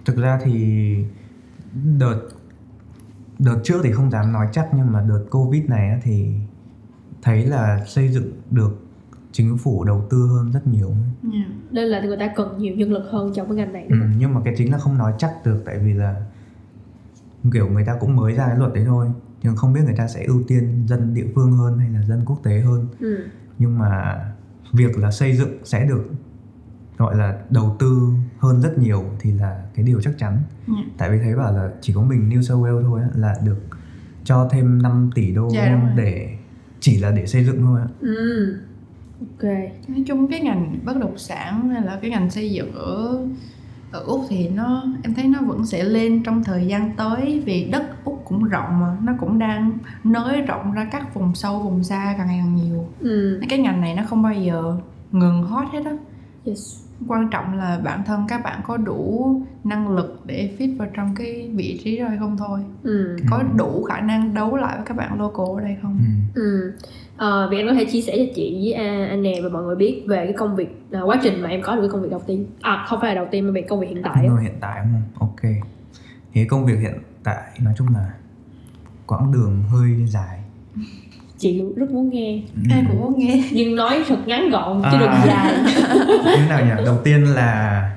Thực 0.05 0.17
ra 0.17 0.39
thì 0.43 0.97
đợt 1.99 2.21
đợt 3.39 3.61
trước 3.65 3.81
thì 3.85 3.93
không 3.93 4.11
dám 4.11 4.33
nói 4.33 4.47
chắc 4.53 4.69
nhưng 4.77 4.93
mà 4.93 5.05
đợt 5.09 5.25
covid 5.31 5.65
này 5.65 5.91
á 5.91 5.99
thì 6.03 6.35
thấy 7.23 7.47
là 7.47 7.85
xây 7.87 8.09
dựng 8.09 8.33
được 8.51 8.85
chính 9.33 9.59
phủ 9.59 9.85
đầu 9.85 10.07
tư 10.11 10.27
hơn 10.27 10.51
rất 10.51 10.67
nhiều. 10.67 10.95
Dạ. 11.23 11.47
nên 11.71 11.85
là 11.85 12.01
người 12.01 12.17
ta 12.17 12.33
cần 12.37 12.59
nhiều 12.59 12.75
nhân 12.75 12.93
lực 12.93 13.09
hơn 13.11 13.33
trong 13.35 13.47
cái 13.47 13.57
ngành 13.57 13.73
này. 13.73 13.87
Ừ, 13.89 13.97
nhưng 14.19 14.35
mà 14.35 14.41
cái 14.45 14.55
chính 14.57 14.73
là 14.73 14.79
không 14.79 14.99
nói 14.99 15.13
chắc 15.19 15.35
được 15.45 15.63
tại 15.67 15.79
vì 15.79 15.93
là 15.93 16.17
kiểu 17.53 17.69
người 17.69 17.85
ta 17.85 17.97
cũng 18.01 18.17
mới 18.17 18.33
ra 18.33 18.47
cái 18.47 18.57
luật 18.57 18.75
đấy 18.75 18.85
thôi 18.87 19.07
nhưng 19.43 19.57
không 19.57 19.73
biết 19.73 19.81
người 19.85 19.95
ta 19.97 20.09
sẽ 20.09 20.25
ưu 20.25 20.43
tiên 20.49 20.85
dân 20.89 21.15
địa 21.15 21.27
phương 21.35 21.53
hơn 21.53 21.79
hay 21.79 21.89
là 21.91 22.03
dân 22.03 22.23
quốc 22.27 22.41
tế 22.43 22.61
hơn 22.61 22.87
ừ. 23.01 23.25
nhưng 23.59 23.79
mà 23.79 24.21
việc 24.73 24.99
là 24.99 25.11
xây 25.11 25.37
dựng 25.37 25.59
sẽ 25.65 25.85
được 25.85 26.11
gọi 26.99 27.17
là 27.17 27.39
đầu 27.51 27.77
tư 27.79 28.13
hơn 28.39 28.61
rất 28.63 28.79
nhiều 28.79 29.05
thì 29.21 29.33
là 29.33 29.63
cái 29.75 29.85
điều 29.87 30.01
chắc 30.01 30.19
chắn 30.19 30.39
Ừ. 30.67 30.73
tại 30.99 31.11
vì 31.11 31.19
thấy 31.19 31.37
bảo 31.37 31.53
là 31.53 31.71
chỉ 31.81 31.93
có 31.93 32.03
mình 32.03 32.29
New 32.31 32.43
South 32.43 32.65
Wales 32.65 32.83
thôi 32.83 33.01
á, 33.03 33.09
là 33.15 33.35
được 33.45 33.59
cho 34.25 34.49
thêm 34.53 34.83
5 34.83 35.11
tỷ 35.15 35.33
đô 35.35 35.49
Dạ, 35.55 35.73
đúng 35.73 35.81
rồi. 35.81 35.91
để 35.97 36.29
chỉ 36.81 36.99
là 36.99 37.11
để 37.11 37.27
xây 37.27 37.45
dựng 37.45 37.61
thôi 37.63 37.81
á. 37.81 37.87
ừ 38.01 38.57
ok 39.21 39.51
nói 39.89 40.05
chung 40.07 40.29
cái 40.31 40.41
ngành 40.41 40.79
bất 40.85 40.97
động 40.97 41.19
sản 41.19 41.69
hay 41.69 41.83
là 41.83 41.99
cái 42.03 42.11
ngành 42.11 42.31
xây 42.31 42.51
dựng 42.53 42.73
ở 42.75 43.19
ở 43.93 44.01
úc 44.01 44.21
thì 44.29 44.49
nó 44.49 44.85
em 45.03 45.15
thấy 45.15 45.29
nó 45.29 45.39
vẫn 45.43 45.67
sẽ 45.67 45.85
lên 45.85 46.23
trong 46.23 46.45
thời 46.45 46.67
gian 46.67 46.97
tới 46.97 47.43
vì 47.47 47.65
đất 47.65 47.83
úc 48.05 48.20
cũng 48.31 48.45
rộng 48.45 48.81
mà 48.81 48.97
nó 49.03 49.13
cũng 49.21 49.39
đang 49.39 49.79
nới 50.05 50.41
rộng 50.41 50.73
ra 50.73 50.89
các 50.93 51.15
vùng 51.15 51.35
sâu 51.35 51.59
vùng 51.59 51.85
xa 51.85 52.15
càng 52.19 52.27
ngày 52.27 52.41
càng 52.45 52.57
nhiều. 52.57 52.89
Ừ. 53.01 53.41
Cái 53.49 53.59
ngành 53.59 53.81
này 53.81 53.95
nó 53.95 54.03
không 54.09 54.23
bao 54.23 54.35
giờ 54.35 54.77
ngừng 55.13 55.43
hot 55.43 55.65
hết 55.73 55.85
á. 55.85 55.93
Yes. 56.45 56.83
Quan 57.09 57.29
trọng 57.31 57.59
là 57.59 57.81
bản 57.85 58.03
thân 58.07 58.25
các 58.29 58.41
bạn 58.45 58.61
có 58.67 58.77
đủ 58.77 59.43
năng 59.65 59.89
lực 59.89 60.21
để 60.25 60.51
fit 60.59 60.79
vào 60.79 60.89
trong 60.95 61.15
cái 61.15 61.51
vị 61.55 61.81
trí 61.85 61.99
đó 61.99 62.09
hay 62.09 62.19
không 62.19 62.37
thôi. 62.37 62.61
Ừ. 62.83 63.17
Có 63.31 63.43
đủ 63.57 63.85
khả 63.85 64.01
năng 64.01 64.35
đấu 64.35 64.57
lại 64.57 64.77
với 64.77 64.87
các 64.87 64.97
bạn 64.97 65.21
local 65.21 65.47
ở 65.57 65.61
đây 65.61 65.77
không? 65.83 65.99
Ừ. 66.35 66.43
ừ. 66.43 66.73
Ờ, 67.17 67.49
vì 67.51 67.57
em 67.57 67.67
có 67.67 67.75
thể 67.75 67.85
chia 67.85 68.01
sẻ 68.01 68.15
cho 68.17 68.33
chị 68.35 68.61
với 68.63 68.73
à, 68.73 69.07
anh 69.11 69.23
nè 69.23 69.41
và 69.43 69.49
mọi 69.49 69.63
người 69.63 69.77
biết 69.77 70.05
về 70.09 70.25
cái 70.25 70.33
công 70.33 70.57
việc 70.57 70.83
à, 70.93 71.01
quá 71.01 71.21
trình 71.23 71.43
mà 71.43 71.49
em 71.49 71.63
có 71.63 71.77
được 71.77 71.83
cái 71.83 71.91
công 71.91 72.03
việc 72.03 72.11
đầu 72.11 72.23
tiên. 72.27 72.47
À 72.61 72.85
không 72.89 73.01
phải 73.01 73.15
là 73.15 73.15
đầu 73.15 73.29
tiên 73.31 73.47
mà 73.47 73.53
về 73.53 73.63
công 73.63 73.81
việc 73.81 73.89
hiện 73.89 74.03
tại 74.03 74.25
á. 74.27 74.29
Rồi 74.29 74.43
hiện 74.43 74.55
tại 74.61 74.81
đúng 74.85 75.01
không? 75.19 75.29
Ok. 75.29 75.53
Thì 76.33 76.45
công 76.45 76.65
việc 76.67 76.79
hiện 76.81 76.95
tại 77.25 77.43
nói 77.61 77.75
chung 77.79 77.87
là 77.95 78.11
quãng 79.11 79.33
đường 79.33 79.63
hơi 79.69 80.07
dài. 80.09 80.39
chị 81.39 81.63
rất 81.77 81.91
muốn 81.91 82.11
nghe 82.11 82.43
ai 82.71 82.85
cũng 82.89 83.01
muốn 83.01 83.19
nghe 83.19 83.45
nhưng 83.53 83.77
nói 83.77 84.05
thật 84.09 84.17
ngắn 84.27 84.51
gọn 84.51 84.83
chứ 84.83 84.97
À. 84.97 85.01
đừng 85.01 85.27
dài 85.27 85.55
Như 86.39 86.49
nào 86.49 86.65
nhỉ? 86.65 86.85
Đầu 86.85 86.99
tiên 87.05 87.25
là 87.25 87.91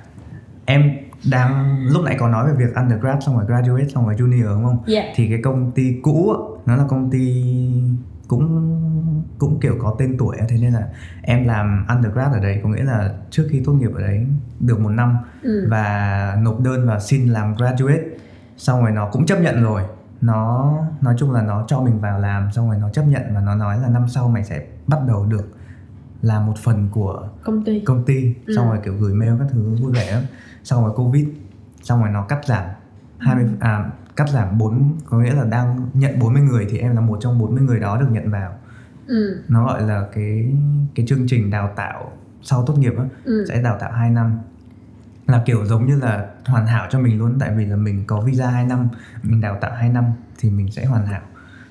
em 0.66 0.91
đang 1.32 1.78
lúc 1.91 2.03
nãy 2.05 2.16
có 2.20 2.28
nói 2.28 2.47
về 2.47 2.66
việc 2.66 2.76
undergrad 2.76 3.24
xong 3.26 3.36
rồi 3.38 3.45
graduate 3.47 3.88
xong 3.88 4.05
rồi 4.05 4.16
junior 4.16 4.53
đúng 4.55 4.64
không? 4.64 4.84
dạ 4.88 5.03
Thì 5.16 5.28
cái 5.30 5.39
công 5.43 5.72
ty 5.72 5.95
cũ 6.01 6.30
á, 6.32 6.38
nó 6.66 6.76
là 6.76 6.84
công 6.89 7.09
ty 7.11 7.43
cũng 8.28 8.80
cũng 9.38 9.59
kiểu 9.59 9.76
có 9.82 9.95
tên 9.99 10.16
tuổi 10.18 10.38
thế 10.49 10.57
nên 10.61 10.74
là 10.74 10.88
em 11.22 11.47
làm 11.47 11.86
undergrad 11.89 12.34
ở 12.34 12.39
đấy 12.39 12.59
có 12.64 12.70
nghĩa 12.70 12.84
là 12.84 13.14
trước 13.30 13.47
khi 13.51 13.61
tốt 13.66 13.74
nghiệp 13.74 13.89
ở 13.95 14.01
đấy 14.01 14.26
được 14.59 14.80
một 14.80 14.89
năm 14.89 15.18
ừ. 15.43 15.68
và 15.70 16.38
nộp 16.41 16.59
đơn 16.59 16.88
và 16.88 16.99
xin 16.99 17.28
làm 17.28 17.55
graduate 17.55 18.01
xong 18.57 18.82
rồi 18.82 18.91
nó 18.91 19.09
cũng 19.11 19.26
chấp 19.26 19.41
nhận 19.41 19.64
rồi 19.64 19.82
nó 20.24 20.74
nói 21.01 21.15
chung 21.17 21.32
là 21.32 21.41
nó 21.41 21.65
cho 21.67 21.82
mình 21.82 21.99
vào 21.99 22.19
làm 22.19 22.51
xong 22.51 22.69
rồi 22.69 22.78
nó 22.78 22.89
chấp 22.89 23.03
nhận 23.03 23.21
và 23.34 23.41
nó 23.41 23.55
nói 23.55 23.80
là 23.80 23.89
năm 23.89 24.09
sau 24.09 24.28
mày 24.28 24.43
sẽ 24.43 24.67
bắt 24.88 24.99
đầu 25.07 25.26
được 25.26 25.53
làm 26.21 26.45
một 26.45 26.57
phần 26.63 26.89
của 26.91 27.30
công 27.43 27.63
ty 27.63 27.80
công 27.80 28.05
ty 28.05 28.36
ừ. 28.45 28.55
xong 28.55 28.69
rồi 28.69 28.80
kiểu 28.84 28.93
gửi 28.99 29.13
mail 29.13 29.32
các 29.39 29.47
thứ 29.51 29.76
vui 29.82 29.91
vẻ 29.91 30.11
lắm 30.11 30.24
xong 30.63 30.84
rồi 30.84 30.93
covid 30.95 31.28
xong 31.82 32.01
rồi 32.01 32.09
nó 32.09 32.26
cắt 32.26 32.45
giảm 32.45 32.65
20 33.17 33.43
ừ. 33.43 33.49
à 33.59 33.91
cắt 34.15 34.30
giảm 34.30 34.57
4 34.57 34.97
có 35.05 35.17
nghĩa 35.17 35.34
là 35.34 35.43
đang 35.43 35.88
nhận 35.93 36.19
40 36.19 36.41
người 36.41 36.67
thì 36.69 36.78
em 36.78 36.95
là 36.95 37.01
một 37.01 37.17
trong 37.21 37.39
40 37.39 37.63
người 37.63 37.80
đó 37.80 37.97
được 37.97 38.07
nhận 38.11 38.32
vào 38.32 38.53
ừ. 39.07 39.41
nó 39.47 39.65
gọi 39.65 39.82
là 39.82 40.07
cái 40.13 40.53
cái 40.95 41.05
chương 41.07 41.28
trình 41.28 41.49
đào 41.49 41.74
tạo 41.76 42.11
sau 42.41 42.65
tốt 42.65 42.78
nghiệp 42.78 42.93
á 42.97 43.05
ừ. 43.24 43.45
sẽ 43.49 43.61
đào 43.61 43.78
tạo 43.80 43.91
2 43.91 44.09
năm 44.09 44.39
là 45.28 45.41
kiểu 45.45 45.65
giống 45.65 45.88
như 45.88 45.99
là 45.99 46.30
hoàn 46.45 46.67
hảo 46.67 46.88
cho 46.91 46.99
mình 46.99 47.19
luôn 47.19 47.36
tại 47.39 47.51
vì 47.57 47.65
là 47.65 47.76
mình 47.76 48.03
có 48.07 48.21
visa 48.21 48.47
2 48.47 48.65
năm 48.65 48.88
mình 49.24 49.41
đào 49.41 49.57
tạo 49.61 49.71
2 49.76 49.89
năm 49.89 50.05
thì 50.39 50.49
mình 50.49 50.71
sẽ 50.71 50.86
hoàn 50.86 51.05
hảo. 51.05 51.21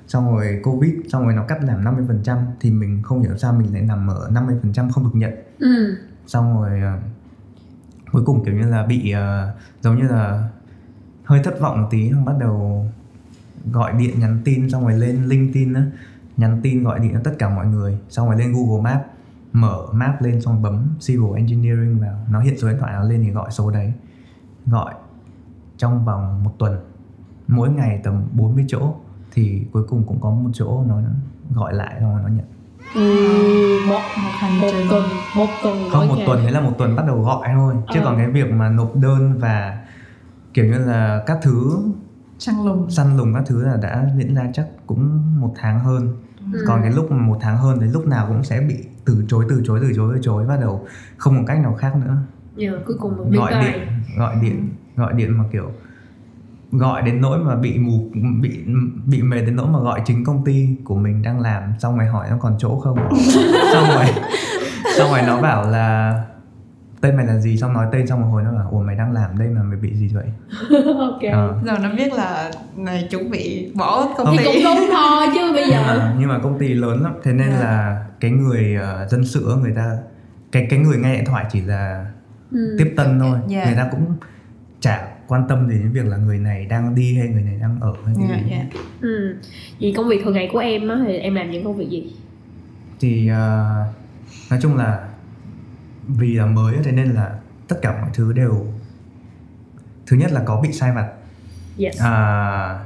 Xong 0.09 0.35
rồi 0.35 0.61
covid 0.63 0.93
xong 1.09 1.25
rồi 1.25 1.35
nó 1.35 1.45
cắt 1.45 1.59
giảm 1.67 1.85
50% 1.85 2.39
thì 2.61 2.71
mình 2.71 3.03
không 3.03 3.23
hiểu 3.23 3.37
sao 3.37 3.53
mình 3.53 3.73
lại 3.73 3.83
nằm 3.83 4.11
ở 4.11 4.31
50% 4.31 4.91
không 4.91 5.05
được 5.05 5.15
nhận. 5.15 5.33
Ừ. 5.59 5.97
xong 6.27 6.61
rồi 6.61 6.81
uh, 6.97 7.03
cuối 8.13 8.23
cùng 8.27 8.45
kiểu 8.45 8.55
như 8.55 8.71
là 8.71 8.87
bị 8.87 9.15
uh, 9.15 9.57
giống 9.81 9.97
như 9.99 10.09
là 10.09 10.49
hơi 11.25 11.41
thất 11.45 11.61
vọng 11.61 11.83
một 11.83 11.89
tí 11.91 12.11
xong 12.11 12.25
bắt 12.25 12.35
đầu 12.41 12.87
gọi 13.73 13.93
điện 13.99 14.21
nhắn 14.21 14.41
tin 14.45 14.71
xong 14.71 14.83
rồi 14.85 14.99
lên 14.99 15.25
LinkedIn 15.25 15.73
á. 15.73 15.83
Nhắn 16.37 16.61
tin 16.63 16.83
gọi 16.83 16.99
điện 16.99 17.11
cho 17.13 17.21
tất 17.25 17.33
cả 17.39 17.49
mọi 17.49 17.67
người 17.67 17.99
xong 18.09 18.29
rồi 18.29 18.39
lên 18.39 18.53
Google 18.53 18.83
Maps 18.83 19.12
mở 19.53 19.87
map 19.93 20.23
lên 20.23 20.41
xong 20.41 20.63
bấm 20.63 20.89
civil 21.07 21.37
engineering 21.37 22.01
vào. 22.01 22.17
Nó 22.31 22.41
hiện 22.41 22.59
số 22.59 22.69
điện 22.69 22.77
thoại 22.81 22.93
nó 22.93 23.03
lên 23.03 23.23
thì 23.23 23.31
gọi 23.31 23.51
số 23.51 23.71
đấy. 23.71 23.93
Gọi 24.67 24.95
trong 25.77 26.05
vòng 26.05 26.45
một 26.45 26.59
tuần. 26.59 26.77
Mỗi 27.49 27.71
ngày 27.71 28.01
tầm 28.05 28.23
40 28.33 28.65
chỗ 28.69 28.95
thì 29.33 29.63
cuối 29.73 29.83
cùng 29.89 30.05
cũng 30.07 30.21
có 30.21 30.31
một 30.31 30.51
chỗ 30.53 30.85
nó 30.89 31.01
gọi 31.55 31.75
lại 31.75 31.97
xong 32.01 32.13
rồi 32.13 32.23
nó 32.23 32.29
nhận. 32.29 32.47
Ừ, 32.95 33.79
một, 33.89 34.01
một 34.23 34.31
hành 34.39 34.61
một 34.61 34.69
trình. 34.73 34.87
tuần 34.91 35.05
một 35.37 35.47
tuần 35.63 35.79
không 35.93 36.09
một 36.09 36.17
tuần 36.27 36.43
đấy 36.43 36.53
là 36.53 36.61
một 36.61 36.73
tuần 36.79 36.97
bắt 36.97 37.07
đầu 37.07 37.23
gọi 37.23 37.49
thôi. 37.55 37.75
Chứ 37.95 38.01
à. 38.01 38.03
còn 38.05 38.17
cái 38.17 38.31
việc 38.31 38.51
mà 38.53 38.69
nộp 38.69 38.97
đơn 38.97 39.39
và 39.39 39.85
kiểu 40.55 40.65
như 40.65 40.79
là 40.79 41.23
các 41.27 41.39
thứ 41.43 41.79
săn 42.39 42.55
lùng. 42.65 42.91
Săn 42.91 43.17
lùng 43.17 43.35
các 43.35 43.43
thứ 43.47 43.65
là 43.65 43.77
đã 43.77 44.11
diễn 44.17 44.35
ra 44.35 44.51
chắc 44.55 44.67
cũng 44.87 45.21
một 45.41 45.55
tháng 45.57 45.81
hơn. 45.81 46.17
Ừ. 46.53 46.65
còn 46.67 46.83
cái 46.83 46.91
lúc 46.91 47.11
mà 47.11 47.17
một 47.17 47.39
tháng 47.41 47.57
hơn 47.57 47.79
thì 47.81 47.87
lúc 47.87 48.07
nào 48.07 48.27
cũng 48.29 48.45
sẽ 48.45 48.61
bị 48.61 48.77
từ 49.05 49.25
chối 49.29 49.45
từ 49.49 49.63
chối 49.65 49.79
từ 49.83 49.93
chối 49.97 50.11
từ 50.15 50.21
chối 50.23 50.47
bắt 50.47 50.61
đầu 50.61 50.87
không 51.17 51.37
một 51.37 51.45
cách 51.47 51.59
nào 51.63 51.75
khác 51.75 51.97
nữa. 51.97 52.17
Yeah, 52.57 52.75
cuối 52.87 52.97
cùng 53.01 53.31
gọi 53.31 53.53
điện 53.65 53.89
gọi 54.19 54.37
điện 54.43 54.69
gọi 54.97 55.13
điện 55.13 55.39
mà 55.39 55.45
kiểu 55.53 55.71
gọi 56.73 57.03
đến 57.03 57.21
nỗi 57.21 57.39
mà 57.39 57.57
bị 57.57 57.79
mù 57.79 58.11
bị 58.41 58.65
bị 59.07 59.23
mệt 59.23 59.41
đến 59.41 59.57
nỗi 59.57 59.67
mà 59.67 59.79
gọi 59.79 60.03
chính 60.05 60.25
công 60.25 60.45
ty 60.45 60.69
của 60.85 60.97
mình 60.97 61.23
đang 61.23 61.41
làm 61.41 61.63
xong 61.79 61.99
rồi 61.99 62.07
hỏi 62.07 62.27
nó 62.31 62.37
còn 62.41 62.55
chỗ 62.59 62.81
không 62.81 62.97
xong 63.73 63.87
rồi 63.95 64.07
xong 64.99 65.11
rồi 65.11 65.23
nó 65.27 65.41
bảo 65.41 65.71
là 65.71 66.25
tên 67.03 67.17
mày 67.17 67.27
là 67.27 67.39
gì 67.39 67.57
xong 67.57 67.73
nói 67.73 67.87
tên 67.93 68.07
xong 68.07 68.21
một 68.21 68.27
hồi 68.27 68.43
nó 68.43 68.53
bảo 68.53 68.69
ủa 68.71 68.83
mày 68.83 68.97
đang 68.97 69.13
làm 69.13 69.39
đây 69.39 69.49
mà 69.49 69.63
mày 69.63 69.79
bị 69.79 69.95
gì 69.95 70.09
vậy 70.09 70.25
ok 70.99 71.23
à. 71.23 71.49
giờ 71.65 71.79
nó 71.83 71.91
biết 71.97 72.13
là 72.13 72.51
này 72.77 73.09
chuẩn 73.11 73.31
bị 73.31 73.73
bỏ 73.75 74.15
công 74.17 74.37
ty 74.37 74.45
thì 74.45 74.45
cũng 74.45 74.63
đúng 74.65 74.89
thôi 74.93 75.27
chứ 75.35 75.53
bây 75.55 75.71
giờ 75.71 75.77
à, 75.77 76.15
nhưng 76.19 76.29
mà 76.29 76.39
công 76.39 76.59
ty 76.59 76.69
lớn 76.69 77.03
lắm 77.03 77.13
thế 77.23 77.33
nên 77.33 77.49
yeah. 77.49 77.61
là 77.61 78.05
cái 78.21 78.31
người 78.31 78.77
uh, 78.77 79.11
dân 79.11 79.25
sự 79.25 79.57
người 79.63 79.73
ta 79.77 79.97
cái 80.53 80.67
cái 80.71 80.79
người 80.79 80.99
nghe 80.99 81.15
điện 81.15 81.25
thoại 81.25 81.45
chỉ 81.53 81.61
là 81.61 82.07
ừ. 82.53 82.77
tiếp 82.79 82.95
tân 82.97 83.19
thôi 83.19 83.39
yeah. 83.51 83.67
người 83.67 83.77
ta 83.77 83.89
cũng 83.91 84.05
chả 84.81 85.09
quan 85.29 85.49
tâm 85.49 85.69
gì 85.69 85.79
đến 85.79 85.93
việc 85.93 86.07
là 86.07 86.17
người 86.17 86.39
này 86.39 86.67
đang 86.67 86.95
đi 86.95 87.19
hay 87.19 87.29
người 87.29 87.43
này 87.43 87.59
đang 87.61 87.81
ở 87.81 87.95
hay 88.07 88.15
yeah, 88.29 88.45
gì 88.45 88.51
yeah. 88.51 88.67
Ừ. 89.01 89.37
Vì 89.79 89.93
công 89.97 90.09
việc 90.09 90.21
thường 90.25 90.35
ngày 90.35 90.49
của 90.53 90.59
em 90.59 90.89
á 90.89 91.01
thì 91.07 91.17
em 91.17 91.35
làm 91.35 91.51
những 91.51 91.65
công 91.65 91.77
việc 91.77 91.89
gì? 91.91 92.13
Thì 93.01 93.31
uh, 93.31 94.51
nói 94.51 94.61
chung 94.63 94.77
là 94.77 95.09
vì 96.09 96.35
là 96.35 96.47
mới 96.47 96.77
thế 96.85 96.93
nên 96.93 97.11
là 97.11 97.39
tất 97.69 97.77
cả 97.83 98.01
mọi 98.01 98.11
thứ 98.15 98.33
đều 98.33 98.67
thứ 100.07 100.17
nhất 100.17 100.33
là 100.33 100.43
có 100.47 100.61
bị 100.61 100.73
sai 100.73 100.93
vặt 100.93 101.09
yes. 101.79 102.01
à, 102.01 102.81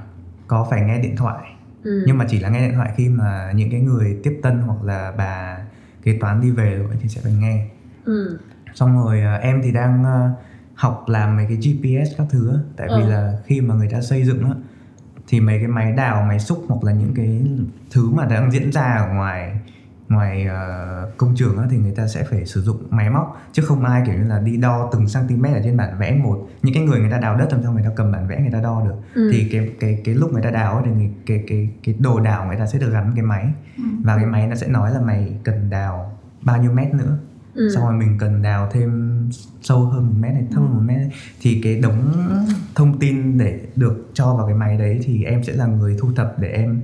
có 0.47 0.67
phải 0.71 0.81
nghe 0.81 0.99
điện 0.99 1.17
thoại 1.17 1.45
ừ. 1.85 2.05
nhưng 2.07 2.19
mà 2.19 2.27
chỉ 2.29 2.41
là 2.41 2.49
nghe 2.49 2.69
điện 2.69 2.75
thoại 2.75 2.93
khi 2.97 3.09
mà 3.09 3.53
những 3.55 3.71
cái 3.71 3.81
người 3.81 4.21
tiếp 4.23 4.41
tân 4.43 4.59
hoặc 4.59 4.83
là 4.83 5.13
bà 5.17 5.59
kế 6.03 6.19
toán 6.21 6.41
đi 6.41 6.51
về 6.51 6.79
rồi 6.79 6.97
thì 7.01 7.09
sẽ 7.09 7.21
phải 7.21 7.33
nghe 7.33 7.67
ừ. 8.05 8.39
xong 8.75 9.05
rồi 9.05 9.21
à, 9.21 9.35
em 9.35 9.61
thì 9.65 9.73
đang 9.73 10.05
à, 10.05 10.31
học 10.75 11.05
làm 11.09 11.37
mấy 11.37 11.47
cái 11.47 11.57
GPS 11.57 12.19
các 12.19 12.27
thứ 12.31 12.59
tại 12.77 12.89
vì 12.89 13.03
ừ. 13.03 13.09
là 13.09 13.39
khi 13.47 13.61
mà 13.61 13.75
người 13.75 13.89
ta 13.89 14.01
xây 14.01 14.25
dựng 14.25 14.45
á 14.45 14.51
thì 15.29 15.41
mấy 15.41 15.59
cái 15.59 15.69
máy 15.69 15.93
đào 15.93 16.25
máy 16.29 16.41
xúc 16.41 16.65
hoặc 16.69 16.85
là 16.85 16.93
những 16.93 17.15
cái 17.15 17.47
thứ 17.91 18.11
mà 18.11 18.25
đang 18.25 18.51
diễn 18.51 18.73
ra 18.73 18.83
ở 18.83 19.15
ngoài 19.15 19.61
ngoài 20.09 20.47
uh, 20.47 21.17
công 21.17 21.35
trường 21.37 21.59
á, 21.59 21.67
thì 21.71 21.77
người 21.77 21.93
ta 21.93 22.07
sẽ 22.07 22.25
phải 22.25 22.47
sử 22.47 22.61
dụng 22.61 22.77
máy 22.91 23.11
móc 23.11 23.41
chứ 23.53 23.63
không 23.63 23.85
ai 23.85 24.03
kiểu 24.07 24.15
như 24.15 24.25
là 24.25 24.39
đi 24.39 24.57
đo 24.57 24.91
từng 24.93 25.07
cm 25.15 25.43
ở 25.43 25.61
trên 25.65 25.77
bản 25.77 25.99
vẽ 25.99 26.19
một 26.23 26.49
những 26.63 26.75
cái 26.75 26.85
người 26.85 27.01
người 27.01 27.11
ta 27.11 27.19
đào 27.19 27.37
đất 27.37 27.49
trong 27.51 27.75
người 27.75 27.83
ta 27.83 27.91
cầm 27.97 28.13
bản 28.13 28.29
vẽ 28.29 28.41
người 28.41 28.53
ta 28.53 28.61
đo 28.61 28.83
được 28.85 28.95
ừ. 29.15 29.31
thì 29.33 29.49
cái 29.53 29.71
cái 29.81 30.01
cái 30.05 30.15
lúc 30.15 30.33
người 30.33 30.43
ta 30.43 30.51
đào 30.51 30.83
thì 30.85 30.91
người, 30.91 31.11
cái 31.27 31.45
cái 31.47 31.71
cái 31.83 31.95
đồ 31.99 32.21
đào 32.21 32.47
người 32.47 32.57
ta 32.57 32.67
sẽ 32.67 32.79
được 32.79 32.91
gắn 32.93 33.13
cái 33.15 33.25
máy 33.25 33.47
ừ. 33.77 33.85
và 34.03 34.17
cái 34.17 34.27
máy 34.27 34.47
nó 34.47 34.55
sẽ 34.55 34.69
nói 34.69 34.91
là 34.91 35.01
mày 35.01 35.39
cần 35.45 35.71
đào 35.71 36.19
bao 36.43 36.63
nhiêu 36.63 36.73
mét 36.73 36.95
nữa 36.95 37.19
ừ. 37.55 37.71
xong 37.75 37.85
rồi 37.85 37.95
mình 37.95 38.19
cần 38.19 38.43
đào 38.43 38.69
thêm 38.73 39.21
sâu 39.63 39.81
hơn 39.81 40.07
một 40.07 40.15
mét 40.19 40.35
này 40.35 40.45
thấp 40.51 40.63
hơn 40.63 40.75
một 40.75 40.83
mét 40.85 40.99
này. 40.99 41.11
thì 41.41 41.61
cái 41.63 41.81
đống 41.81 42.13
thông 42.75 42.99
tin 42.99 43.39
để 43.39 43.61
được 43.77 44.11
cho 44.15 44.35
vào 44.35 44.47
cái 44.47 44.57
máy 44.57 44.77
đấy 44.77 45.01
thì 45.03 45.25
em 45.25 45.45
sẽ 45.45 45.53
là 45.53 45.67
người 45.67 45.97
thu 46.01 46.13
thập 46.17 46.39
để 46.39 46.49
em 46.49 46.81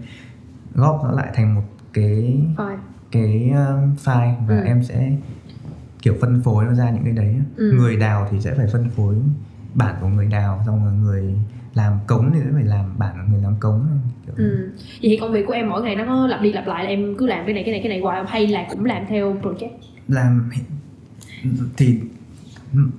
góp 0.74 1.00
nó 1.04 1.10
lại 1.10 1.30
thành 1.34 1.54
một 1.54 1.62
cái 1.92 2.40
file 2.56 2.76
cái 3.12 3.50
um, 3.50 3.94
file 4.04 4.34
và 4.46 4.56
ừ. 4.56 4.62
em 4.64 4.84
sẽ 4.84 5.12
kiểu 6.02 6.14
phân 6.20 6.42
phối 6.42 6.64
nó 6.64 6.74
ra 6.74 6.90
những 6.90 7.04
cái 7.04 7.12
đấy 7.12 7.36
ừ. 7.56 7.72
người 7.76 7.96
đào 7.96 8.28
thì 8.30 8.40
sẽ 8.40 8.54
phải 8.54 8.66
phân 8.72 8.90
phối 8.90 9.14
bản 9.74 9.94
của 10.00 10.08
người 10.08 10.26
đào 10.26 10.62
xong 10.66 10.84
rồi 10.84 10.92
người 10.92 11.34
làm 11.74 11.98
cống 12.06 12.30
thì 12.34 12.40
sẽ 12.40 12.50
phải 12.54 12.64
làm 12.64 12.98
bản 12.98 13.12
của 13.14 13.32
người 13.32 13.42
làm 13.42 13.54
cống 13.60 13.86
kiểu 14.26 14.34
ừ. 14.36 14.70
vậy 14.74 15.10
thì 15.10 15.18
công 15.20 15.32
việc 15.32 15.46
của 15.46 15.52
em 15.52 15.68
mỗi 15.68 15.82
ngày 15.82 15.96
nó 15.96 16.04
có 16.06 16.26
lặp 16.26 16.42
đi 16.42 16.52
lặp 16.52 16.66
lại 16.66 16.84
là 16.84 16.90
em 16.90 17.14
cứ 17.18 17.26
làm 17.26 17.44
cái 17.46 17.54
này 17.54 17.62
cái 17.64 17.72
này 17.72 17.80
cái 17.82 17.88
này 17.88 18.00
hoài 18.00 18.24
hay 18.28 18.46
là 18.46 18.66
cũng 18.70 18.84
làm 18.84 19.06
theo 19.08 19.36
project 19.42 19.70
làm 20.08 20.50
thì 21.76 22.00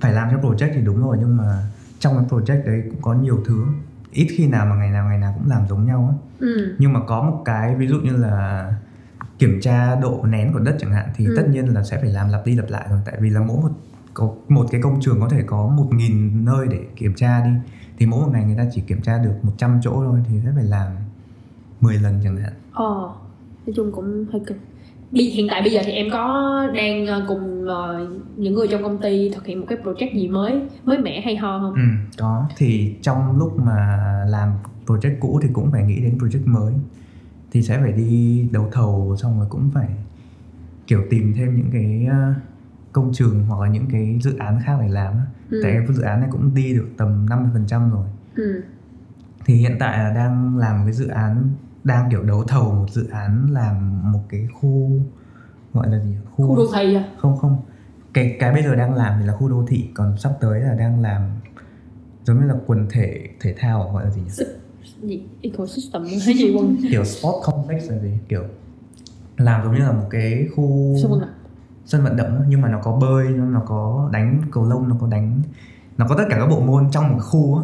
phải 0.00 0.12
làm 0.12 0.28
theo 0.30 0.40
project 0.40 0.70
thì 0.74 0.80
đúng 0.84 1.02
rồi 1.02 1.16
nhưng 1.20 1.36
mà 1.36 1.62
trong 1.98 2.16
cái 2.16 2.24
project 2.28 2.66
đấy 2.66 2.82
cũng 2.90 3.02
có 3.02 3.14
nhiều 3.14 3.42
thứ 3.46 3.64
ít 4.12 4.26
khi 4.30 4.46
nào 4.46 4.66
mà 4.66 4.76
ngày 4.76 4.90
nào 4.90 5.08
ngày 5.08 5.18
nào 5.18 5.34
cũng 5.38 5.50
làm 5.50 5.68
giống 5.68 5.86
nhau 5.86 6.08
á 6.10 6.14
ừ. 6.38 6.74
nhưng 6.78 6.92
mà 6.92 7.00
có 7.06 7.22
một 7.22 7.42
cái 7.44 7.74
ví 7.74 7.86
dụ 7.86 8.00
như 8.00 8.16
là 8.16 8.72
kiểm 9.44 9.60
tra 9.60 9.94
độ 9.94 10.24
nén 10.28 10.52
của 10.52 10.58
đất 10.58 10.76
chẳng 10.80 10.92
hạn 10.92 11.08
thì 11.16 11.26
ừ. 11.26 11.34
tất 11.36 11.42
nhiên 11.50 11.74
là 11.74 11.84
sẽ 11.84 11.98
phải 12.00 12.10
làm 12.10 12.28
lặp 12.28 12.46
đi 12.46 12.54
lặp 12.54 12.70
lại 12.70 12.86
rồi. 12.90 13.00
Tại 13.04 13.14
vì 13.20 13.30
là 13.30 13.40
mỗi 13.40 13.56
một 13.56 13.70
có 14.14 14.30
một 14.48 14.66
cái 14.70 14.80
công 14.82 15.00
trường 15.00 15.20
có 15.20 15.28
thể 15.28 15.42
có 15.46 15.66
một 15.66 15.86
nghìn 15.94 16.44
nơi 16.44 16.66
để 16.70 16.80
kiểm 16.96 17.14
tra 17.14 17.44
đi. 17.44 17.50
Thì 17.98 18.06
mỗi 18.06 18.20
một 18.20 18.30
ngày 18.32 18.44
người 18.44 18.56
ta 18.56 18.66
chỉ 18.72 18.80
kiểm 18.80 19.02
tra 19.02 19.18
được 19.18 19.34
100 19.42 19.80
chỗ 19.82 19.92
thôi 19.92 20.20
thì 20.28 20.34
sẽ 20.44 20.50
phải 20.54 20.64
làm 20.64 20.92
10 21.80 21.94
lần 21.94 22.20
chẳng 22.24 22.36
hạn. 22.36 22.52
Ờ 22.72 23.12
nói 23.66 23.74
chung 23.76 23.92
cũng 23.92 24.26
hơi 24.32 24.42
cực. 24.46 24.56
Hiện 25.12 25.46
tại 25.50 25.62
bây 25.62 25.72
giờ 25.72 25.80
thì 25.84 25.92
em 25.92 26.06
có 26.12 26.52
đang 26.74 27.06
ờ, 27.06 27.24
cùng 27.28 27.64
uh, 27.64 28.08
những 28.36 28.54
người 28.54 28.68
trong 28.68 28.82
công 28.82 28.98
ty 28.98 29.30
thực 29.34 29.46
hiện 29.46 29.60
một 29.60 29.66
cái 29.68 29.78
project 29.84 30.14
gì 30.14 30.28
mới 30.28 30.60
mới 30.84 30.98
mẻ 30.98 31.20
hay 31.20 31.36
ho 31.36 31.58
không? 31.58 31.74
Ừ, 31.74 31.80
có. 32.18 32.46
Thì 32.56 32.94
trong 33.02 33.38
lúc 33.38 33.58
mà 33.58 33.98
làm 34.28 34.52
project 34.86 35.16
cũ 35.20 35.40
thì 35.42 35.48
cũng 35.52 35.70
phải 35.72 35.82
nghĩ 35.82 36.00
đến 36.00 36.18
project 36.18 36.46
mới 36.46 36.72
thì 37.54 37.62
sẽ 37.62 37.78
phải 37.78 37.92
đi 37.92 38.48
đấu 38.52 38.68
thầu 38.72 39.16
xong 39.22 39.38
rồi 39.38 39.46
cũng 39.50 39.70
phải 39.74 39.88
kiểu 40.86 41.02
tìm 41.10 41.32
thêm 41.36 41.56
những 41.56 41.70
cái 41.72 42.06
ờ, 42.10 42.34
công 42.92 43.12
trường 43.12 43.46
hoặc 43.46 43.60
là 43.60 43.68
những 43.68 43.86
cái 43.92 44.18
dự 44.22 44.36
án 44.38 44.60
khác 44.64 44.78
để 44.80 44.88
làm 44.88 45.14
ừ. 45.50 45.60
tại 45.62 45.72
cái 45.72 45.96
dự 45.96 46.02
án 46.02 46.20
này 46.20 46.28
cũng 46.32 46.54
đi 46.54 46.74
được 46.74 46.88
tầm 46.96 47.26
50% 47.26 47.90
rồi. 47.90 48.06
Ừ. 48.36 48.62
thì 49.44 49.54
hiện 49.54 49.76
tại 49.80 49.98
là 49.98 50.12
đang 50.14 50.58
làm 50.58 50.84
cái 50.84 50.92
dự 50.92 51.08
án 51.08 51.48
đang 51.84 52.10
kiểu 52.10 52.22
đấu 52.22 52.44
thầu 52.44 52.72
một 52.72 52.86
dự 52.90 53.08
án 53.08 53.50
làm 53.50 54.02
một 54.12 54.22
cái 54.28 54.48
khu 54.60 54.90
gọi 55.72 55.88
là 55.88 55.98
gì 55.98 56.16
khu, 56.30 56.48
khu 56.48 56.56
đô 56.56 56.66
thị 56.74 56.94
à? 56.94 57.04
Không 57.18 57.36
không. 57.36 57.62
Cái 58.14 58.36
cái 58.40 58.52
bây 58.52 58.62
giờ 58.62 58.74
đang 58.74 58.94
làm 58.94 59.20
thì 59.20 59.26
là 59.26 59.32
khu 59.32 59.48
đô 59.48 59.64
thị 59.68 59.90
còn 59.94 60.18
sắp 60.18 60.32
tới 60.40 60.60
là 60.60 60.74
đang 60.74 61.00
làm 61.00 61.20
giống 62.24 62.40
như 62.40 62.46
là 62.46 62.54
quần 62.66 62.86
thể 62.90 63.28
thể 63.40 63.54
thao 63.58 63.90
gọi 63.92 64.04
là 64.04 64.10
gì 64.10 64.20
nhỉ 64.20 64.44
gì? 65.02 65.22
Ecosystem 65.42 66.02
hay 66.04 66.34
gì 66.34 66.54
quân 66.56 66.76
kiểu 66.90 67.04
sport 67.04 67.34
complex 67.44 67.90
là 67.90 67.98
gì? 67.98 68.10
Kiểu 68.28 68.42
làm 69.36 69.64
giống 69.64 69.74
như 69.74 69.80
là 69.80 69.92
một 69.92 70.06
cái 70.10 70.48
khu 70.56 70.94
sân 71.02 71.10
vận 71.10 71.20
động. 71.20 71.30
sân 71.86 72.04
vận 72.04 72.16
động 72.16 72.40
nhưng 72.48 72.60
mà 72.60 72.68
nó 72.68 72.78
có 72.82 72.92
bơi 72.92 73.28
nó 73.28 73.62
có 73.66 74.08
đánh 74.12 74.42
cầu 74.52 74.68
lông 74.68 74.88
nó 74.88 74.96
có 75.00 75.06
đánh 75.10 75.42
nó 75.98 76.06
có 76.08 76.14
tất 76.18 76.24
cả 76.30 76.36
các 76.40 76.46
bộ 76.46 76.60
môn 76.60 76.90
trong 76.90 77.12
một 77.12 77.18
khu 77.22 77.56
á. 77.58 77.62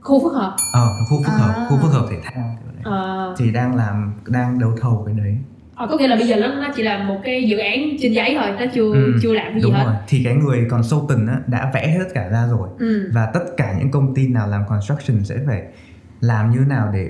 Khu 0.00 0.22
phức 0.22 0.32
hợp. 0.32 0.56
Ờ 0.72 0.88
khu 1.10 1.22
phức 1.26 1.32
hợp 1.34 1.52
À. 1.56 1.66
khu 1.70 1.76
phức 1.82 1.90
hợp 1.92 2.06
thể 2.10 2.16
thao. 2.24 2.58
Ờ, 2.84 3.34
thì 3.38 3.50
đang 3.52 3.76
làm 3.76 4.12
đang 4.28 4.58
đấu 4.58 4.72
thầu 4.80 5.02
cái 5.06 5.14
đấy. 5.14 5.36
Ờ, 5.74 5.86
có 5.90 5.96
nghĩa 5.98 6.08
là 6.08 6.16
bây 6.16 6.26
giờ 6.28 6.36
nó, 6.36 6.46
nó 6.54 6.68
chỉ 6.76 6.82
là 6.82 7.02
một 7.04 7.16
cái 7.24 7.48
dự 7.48 7.58
án 7.58 7.78
trên 8.00 8.12
giấy 8.12 8.36
thôi 8.40 8.50
nó 8.60 8.66
chưa 8.74 8.92
Ừ, 8.94 9.18
chưa 9.22 9.32
làm 9.32 9.46
cái 9.52 9.54
gì 9.54 9.62
đúng 9.62 9.72
hết. 9.72 9.84
rồi. 9.84 9.94
Thì 10.08 10.24
cái 10.24 10.34
người 10.34 10.66
consultant 10.70 11.28
á, 11.28 11.40
đã 11.46 11.70
vẽ 11.74 11.88
hết 11.88 11.98
tất 12.04 12.10
cả 12.14 12.28
ra 12.28 12.46
rồi. 12.50 12.68
Ừ. 12.78 13.10
và 13.14 13.30
tất 13.34 13.40
cả 13.56 13.76
những 13.78 13.90
công 13.90 14.14
ty 14.14 14.28
nào 14.28 14.48
làm 14.48 14.62
construction 14.68 15.24
sẽ 15.24 15.36
phải 15.46 15.62
làm 16.20 16.50
như 16.50 16.58
nào 16.68 16.90
để 16.94 17.08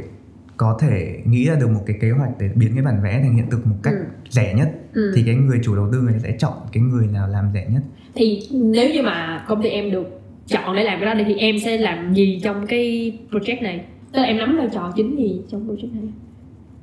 có 0.56 0.78
thể 0.80 1.20
nghĩ 1.24 1.44
ra 1.48 1.54
được 1.60 1.70
một 1.70 1.80
cái 1.86 1.96
kế 2.00 2.10
hoạch 2.10 2.30
để 2.38 2.50
biến 2.54 2.70
cái 2.74 2.82
bản 2.84 3.02
vẽ 3.02 3.20
thành 3.22 3.34
hiện 3.36 3.50
thực 3.50 3.66
một 3.66 3.76
cách 3.82 3.94
Ừ. 3.94 4.04
rẻ 4.30 4.54
nhất 4.54 4.68
Ừ. 4.92 5.12
thì 5.16 5.22
cái 5.26 5.34
người 5.34 5.60
chủ 5.64 5.76
đầu 5.76 5.88
tư 5.92 6.00
người 6.00 6.12
ta 6.12 6.18
sẽ 6.22 6.36
chọn 6.38 6.52
cái 6.72 6.82
người 6.82 7.06
nào 7.06 7.28
làm 7.28 7.44
rẻ 7.54 7.66
nhất 7.72 7.82
thì 8.14 8.42
nếu 8.52 8.90
như 8.94 9.02
mà 9.02 9.44
công 9.48 9.62
ty 9.62 9.68
em 9.68 9.90
được 9.90 10.20
chọn 10.46 10.76
để 10.76 10.84
làm 10.84 11.00
cái 11.00 11.14
đó 11.16 11.22
thì 11.26 11.34
em 11.34 11.56
sẽ 11.64 11.78
làm 11.78 12.14
gì 12.14 12.40
trong 12.44 12.66
cái 12.66 13.12
project 13.30 13.62
này 13.62 13.84
tức 14.12 14.20
là 14.20 14.26
em 14.26 14.36
nắm 14.38 14.56
vai 14.58 14.68
trò 14.72 14.92
chính 14.96 15.16
gì 15.18 15.40
trong 15.50 15.68
project 15.68 15.94
này 15.94 16.12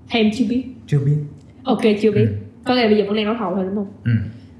em 0.09 0.30
chưa 0.38 0.45
biết 0.49 0.63
chưa 0.88 0.99
biết 1.05 1.17
ok 1.63 1.82
chưa 2.01 2.11
biết 2.11 2.28
Ừ. 2.30 2.36
có 2.65 2.76
nghĩa 2.76 2.82
là 2.82 2.88
bây 2.88 2.97
giờ 2.97 3.03
vẫn 3.07 3.15
đang 3.15 3.26
đấu 3.26 3.36
thầu 3.39 3.55
thôi 3.55 3.63
đúng 3.67 3.76
không 3.76 3.88
ừ. 4.03 4.11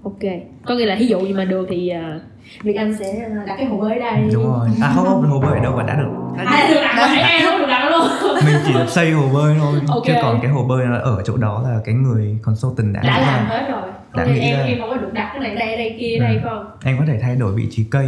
Ok. 0.06 0.32
Có 0.66 0.76
nghĩa 0.76 0.86
là 0.86 0.96
ví 1.00 1.08
dụ 1.08 1.20
như 1.20 1.36
mà 1.36 1.46
được 1.46 1.68
thì 1.70 1.92
uh, 2.16 2.22
Việt 2.64 2.74
Anh 2.76 2.96
sẽ 3.00 3.30
đặt 3.48 3.56
cái 3.58 3.66
hồ 3.66 3.78
bơi 3.78 3.94
ở 3.94 4.00
đây. 4.12 4.24
Đúng 4.34 4.44
rồi. 4.46 4.68
À 4.82 4.92
không 4.96 5.06
không 5.06 5.24
hồ 5.24 5.40
bơi 5.40 5.58
ở 5.58 5.64
đâu 5.64 5.74
mà 5.78 5.84
đã 5.84 5.96
được? 5.96 6.10
À 6.46 6.68
được 6.70 6.82
đặt 6.84 6.96
rồi. 7.08 7.18
Em 7.30 7.42
không 7.46 7.60
được 7.60 7.66
đặt 7.70 7.90
luôn 7.92 8.08
mình 8.46 8.56
chỉ 8.68 8.74
xây 8.88 9.12
hồ 9.12 9.30
bơi 9.34 9.56
thôi. 9.60 9.80
Ok. 9.88 10.04
chứ 10.06 10.14
còn 10.22 10.40
cái 10.42 10.52
hồ 10.52 10.64
bơi 10.64 10.86
nó 10.86 10.98
ở 10.98 11.22
chỗ 11.26 11.38
đó 11.38 11.62
là 11.64 11.80
cái 11.86 11.96
người 11.96 12.38
consultant 12.44 12.94
đã, 12.94 13.02
đã 13.04 13.22
làm 13.22 13.46
hết 13.46 13.66
rồi. 13.72 13.82
Đã 14.16 14.26
nghĩa 14.26 14.34
nghĩ 14.34 14.40
em 14.40 14.58
ra. 14.60 14.66
em 14.66 14.80
không 14.80 14.90
có 14.90 14.98
được 14.98 15.14
đặt 15.14 15.30
cái 15.34 15.40
này 15.40 15.56
đây 15.56 15.78
đây 15.78 15.96
kia 16.00 16.18
đây 16.20 16.36
Ừ. 16.36 16.40
phải 16.44 16.50
không? 16.54 16.66
Em 16.86 16.98
có 17.00 17.04
thể 17.08 17.20
thay 17.22 17.36
đổi 17.36 17.54
vị 17.56 17.68
trí 17.72 17.84
cây. 17.92 18.06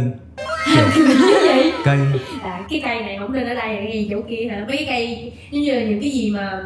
Kiểu 0.74 0.84
cái 0.94 1.04
gì? 1.64 1.70
cây. 1.84 1.98
À 2.42 2.60
cái 2.70 2.80
cây 2.84 3.00
này 3.00 3.16
không 3.20 3.32
nên 3.32 3.46
ở 3.48 3.54
đây 3.54 3.76
cái 3.76 3.92
gì 3.92 4.08
chỗ 4.10 4.16
kia 4.28 4.48
hả? 4.50 4.64
Mấy 4.68 4.76
cái 4.76 4.86
cây 4.88 5.32
giống 5.50 5.62
như 5.62 5.72
là 5.74 5.82
những 5.82 6.00
cái 6.00 6.10
gì 6.10 6.30
mà 6.30 6.60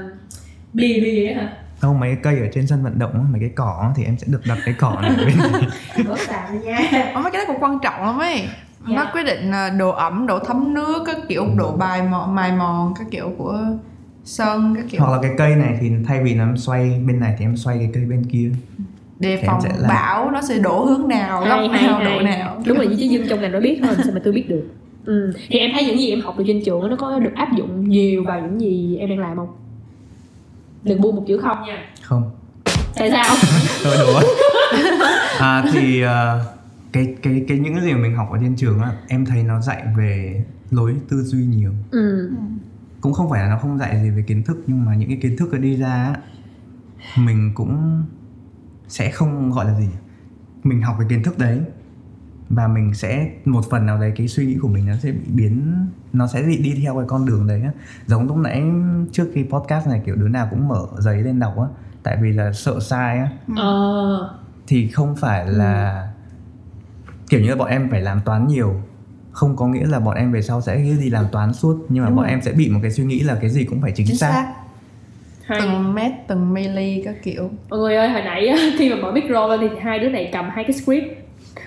bìa 0.73 1.01
bìa 1.03 1.27
á 1.27 1.43
hả 1.43 1.53
không 1.89 2.01
mấy 2.01 2.15
cái 2.15 2.19
cây 2.23 2.41
ở 2.41 2.47
trên 2.53 2.67
sân 2.67 2.83
vận 2.83 2.99
động 2.99 3.27
mấy 3.33 3.41
cái 3.41 3.51
cỏ 3.55 3.93
thì 3.97 4.05
em 4.05 4.19
sẽ 4.19 4.27
được 4.31 4.41
đặt 4.47 4.59
cái 4.65 4.75
cỏ 4.79 4.99
này 5.03 5.11
bên 5.17 5.37
nha. 6.65 6.79
Mấy 7.15 7.31
cái 7.33 7.45
đó 7.45 7.45
cũng 7.47 7.63
quan 7.63 7.79
trọng 7.83 8.07
lắm 8.07 8.19
ấy. 8.19 8.49
Dạ. 8.89 8.97
nó 8.97 9.07
quyết 9.13 9.23
định 9.27 9.51
là 9.51 9.71
độ 9.71 9.91
ẩm 9.91 10.27
độ 10.27 10.39
thấm 10.39 10.75
nước 10.75 11.03
các 11.07 11.17
kiểu 11.29 11.47
độ 11.57 11.73
bài 11.73 12.03
mòn 12.03 12.35
mài 12.35 12.53
mòn 12.53 12.95
các 12.99 13.07
kiểu 13.11 13.33
của 13.39 13.61
sân 14.25 14.75
các 14.77 14.85
kiểu. 14.91 15.01
Hoặc 15.01 15.13
là 15.13 15.19
cái 15.23 15.31
cây 15.39 15.57
này 15.57 15.79
thì 15.81 15.91
thay 16.07 16.23
vì 16.25 16.35
nó 16.35 16.45
xoay 16.57 17.03
bên 17.07 17.21
này 17.21 17.35
thì 17.39 17.45
em 17.45 17.57
xoay 17.57 17.79
cái 17.79 17.91
cây 17.95 18.05
bên 18.05 18.25
kia. 18.25 18.51
Đề 19.19 19.43
phòng 19.47 19.61
sẽ 19.61 19.71
làm. 19.79 19.89
bão 19.89 20.31
nó 20.31 20.43
sẽ 20.43 20.59
đổ 20.59 20.85
hướng 20.85 21.09
nào 21.09 21.41
góc 21.41 21.61
hay 21.73 21.83
nào 21.83 21.99
hay 21.99 22.05
độ 22.05 22.21
nào. 22.21 22.63
Đúng 22.67 22.79
là 22.79 22.85
chỉ 22.99 23.09
dân 23.09 23.27
trong 23.29 23.41
ngành 23.41 23.53
nó 23.53 23.61
biết 23.61 23.81
thôi 23.85 23.95
sao 24.05 24.13
mà 24.15 24.21
tôi 24.25 24.33
biết 24.33 24.49
được. 24.49 24.69
Ừ. 25.05 25.33
thì 25.49 25.59
em 25.59 25.71
thấy 25.75 25.85
những 25.87 25.99
gì 25.99 26.11
em 26.11 26.21
học 26.21 26.39
được 26.39 26.45
trên 26.47 26.63
trường 26.65 26.91
nó 26.91 26.97
có 26.97 27.19
được 27.19 27.35
áp 27.35 27.49
dụng 27.57 27.89
nhiều 27.89 28.25
vào 28.25 28.41
những 28.41 28.61
gì 28.61 28.97
em 28.97 29.09
đang 29.09 29.19
làm 29.19 29.37
không 29.37 29.49
đừng 30.83 31.01
buông 31.01 31.17
một 31.17 31.25
chữ 31.29 31.39
không 31.39 31.63
nha. 31.67 31.85
Không. 32.03 32.31
Tại 32.97 33.11
sao? 33.11 33.35
Tôi 33.85 33.97
đùa. 33.99 34.23
À 35.39 35.65
thì 35.73 36.03
ờ, 36.03 36.45
cái 36.93 37.15
cái 37.23 37.45
cái 37.49 37.59
những 37.59 37.75
cái 37.75 37.85
gì 37.85 37.93
mà 37.93 37.99
mình 37.99 38.17
học 38.17 38.29
ở 38.33 38.39
trên 38.41 38.57
trường 38.57 38.81
á 38.81 38.93
em 39.09 39.27
thấy 39.27 39.43
nó 39.43 39.61
dạy 39.61 39.83
về 39.97 40.45
lối 40.71 40.95
tư 41.09 41.23
duy 41.23 41.45
nhiều. 41.45 41.73
Ừ. 41.91 42.31
cũng 43.01 43.13
không 43.13 43.31
phải 43.31 43.43
là 43.43 43.49
nó 43.49 43.59
không 43.59 43.79
dạy 43.79 44.01
gì 44.03 44.11
về 44.11 44.23
kiến 44.27 44.43
thức 44.45 44.57
nhưng 44.67 44.85
mà 44.85 44.95
những 44.95 45.09
cái 45.09 45.19
kiến 45.23 45.37
thức 45.39 45.49
nó 45.53 45.59
đi 45.59 45.77
ra 45.77 45.89
á, 45.95 46.15
mình 47.17 47.53
cũng 47.55 48.03
sẽ 48.89 49.11
không 49.11 49.51
gọi 49.51 49.65
là 49.65 49.81
gì 49.81 49.89
mình 50.63 50.83
học 50.83 50.97
cái 50.99 51.07
kiến 51.11 51.23
thức 51.23 51.39
đấy 51.39 51.61
và 52.53 52.69
mình 52.69 52.95
sẽ 52.95 53.29
một 53.45 53.71
phần 53.71 53.87
nào 53.87 54.01
đấy 54.01 54.13
cái 54.17 54.29
suy 54.29 54.47
nghĩ 54.47 54.57
của 54.63 54.69
mình 54.69 54.87
nó 54.87 54.95
sẽ 55.03 55.13
bị 55.13 55.19
biến 55.27 55.73
nó 56.13 56.27
sẽ 56.27 56.43
bị 56.43 56.57
đi 56.59 56.75
theo 56.83 56.97
cái 56.97 57.05
con 57.09 57.27
đường 57.27 57.47
đấy 57.47 57.63
á. 57.65 57.71
giống 58.07 58.27
lúc 58.27 58.37
nãy 58.37 58.63
trước 59.13 59.31
khi 59.35 59.45
podcast 59.51 59.87
này 59.87 60.01
kiểu 60.07 60.15
đứa 60.17 60.29
nào 60.29 60.47
cũng 60.51 60.69
mở 60.69 60.87
giấy 60.99 61.23
lên 61.23 61.39
đọc 61.39 61.55
á. 61.59 61.67
Tại 62.03 62.17
vì 62.23 62.33
là 62.33 62.53
sợ 62.53 62.81
sai 62.81 63.19
á. 63.19 63.29
Ờ. 63.57 64.39
Thì 64.67 64.89
không 64.89 65.17
phải 65.17 65.47
là 65.47 66.09
kiểu 67.29 67.41
như 67.41 67.49
là 67.49 67.57
bọn 67.57 67.69
em 67.69 67.91
phải 67.91 68.01
làm 68.01 68.21
toán 68.25 68.47
nhiều. 68.47 68.75
Không 69.31 69.57
có 69.57 69.67
nghĩa 69.67 69.87
là 69.87 70.01
bọn 70.01 70.17
em 70.17 70.33
về 70.33 70.43
sau 70.43 70.61
sẽ 70.61 70.77
cái 70.77 70.97
gì 70.97 71.11
làm 71.11 71.25
toán 71.33 71.53
suốt 71.53 71.87
nhưng 71.89 72.03
mà 72.03 72.09
Đúng 72.09 72.17
bọn 72.17 72.25
rồi. 72.25 72.31
em 72.31 72.43
sẽ 72.43 72.53
bị 72.53 72.69
một 72.71 72.79
cái 72.83 72.91
suy 72.91 73.05
nghĩ 73.05 73.21
là 73.21 73.39
cái 73.41 73.51
gì 73.51 73.65
cũng 73.65 73.81
phải 73.81 73.93
chính, 73.93 74.07
chính 74.07 74.17
xác, 74.17 74.31
xác. 74.33 74.55
Hay. 75.45 75.61
Từng 75.61 75.95
mét 75.95 76.13
từng 76.29 76.55
mili 76.55 77.03
các 77.05 77.15
kiểu. 77.23 77.51
Mọi 77.71 77.79
người 77.79 77.97
ơi 77.97 78.09
hồi 78.09 78.23
nãy 78.23 78.49
khi 78.79 78.91
mà 78.91 78.97
mở 78.97 79.13
micro 79.13 79.47
lên 79.47 79.61
thì 79.61 79.81
hai 79.81 79.99
đứa 79.99 80.09
này 80.09 80.31
cầm 80.33 80.45
hai 80.51 80.65
cái 80.65 80.73
script 80.73 81.22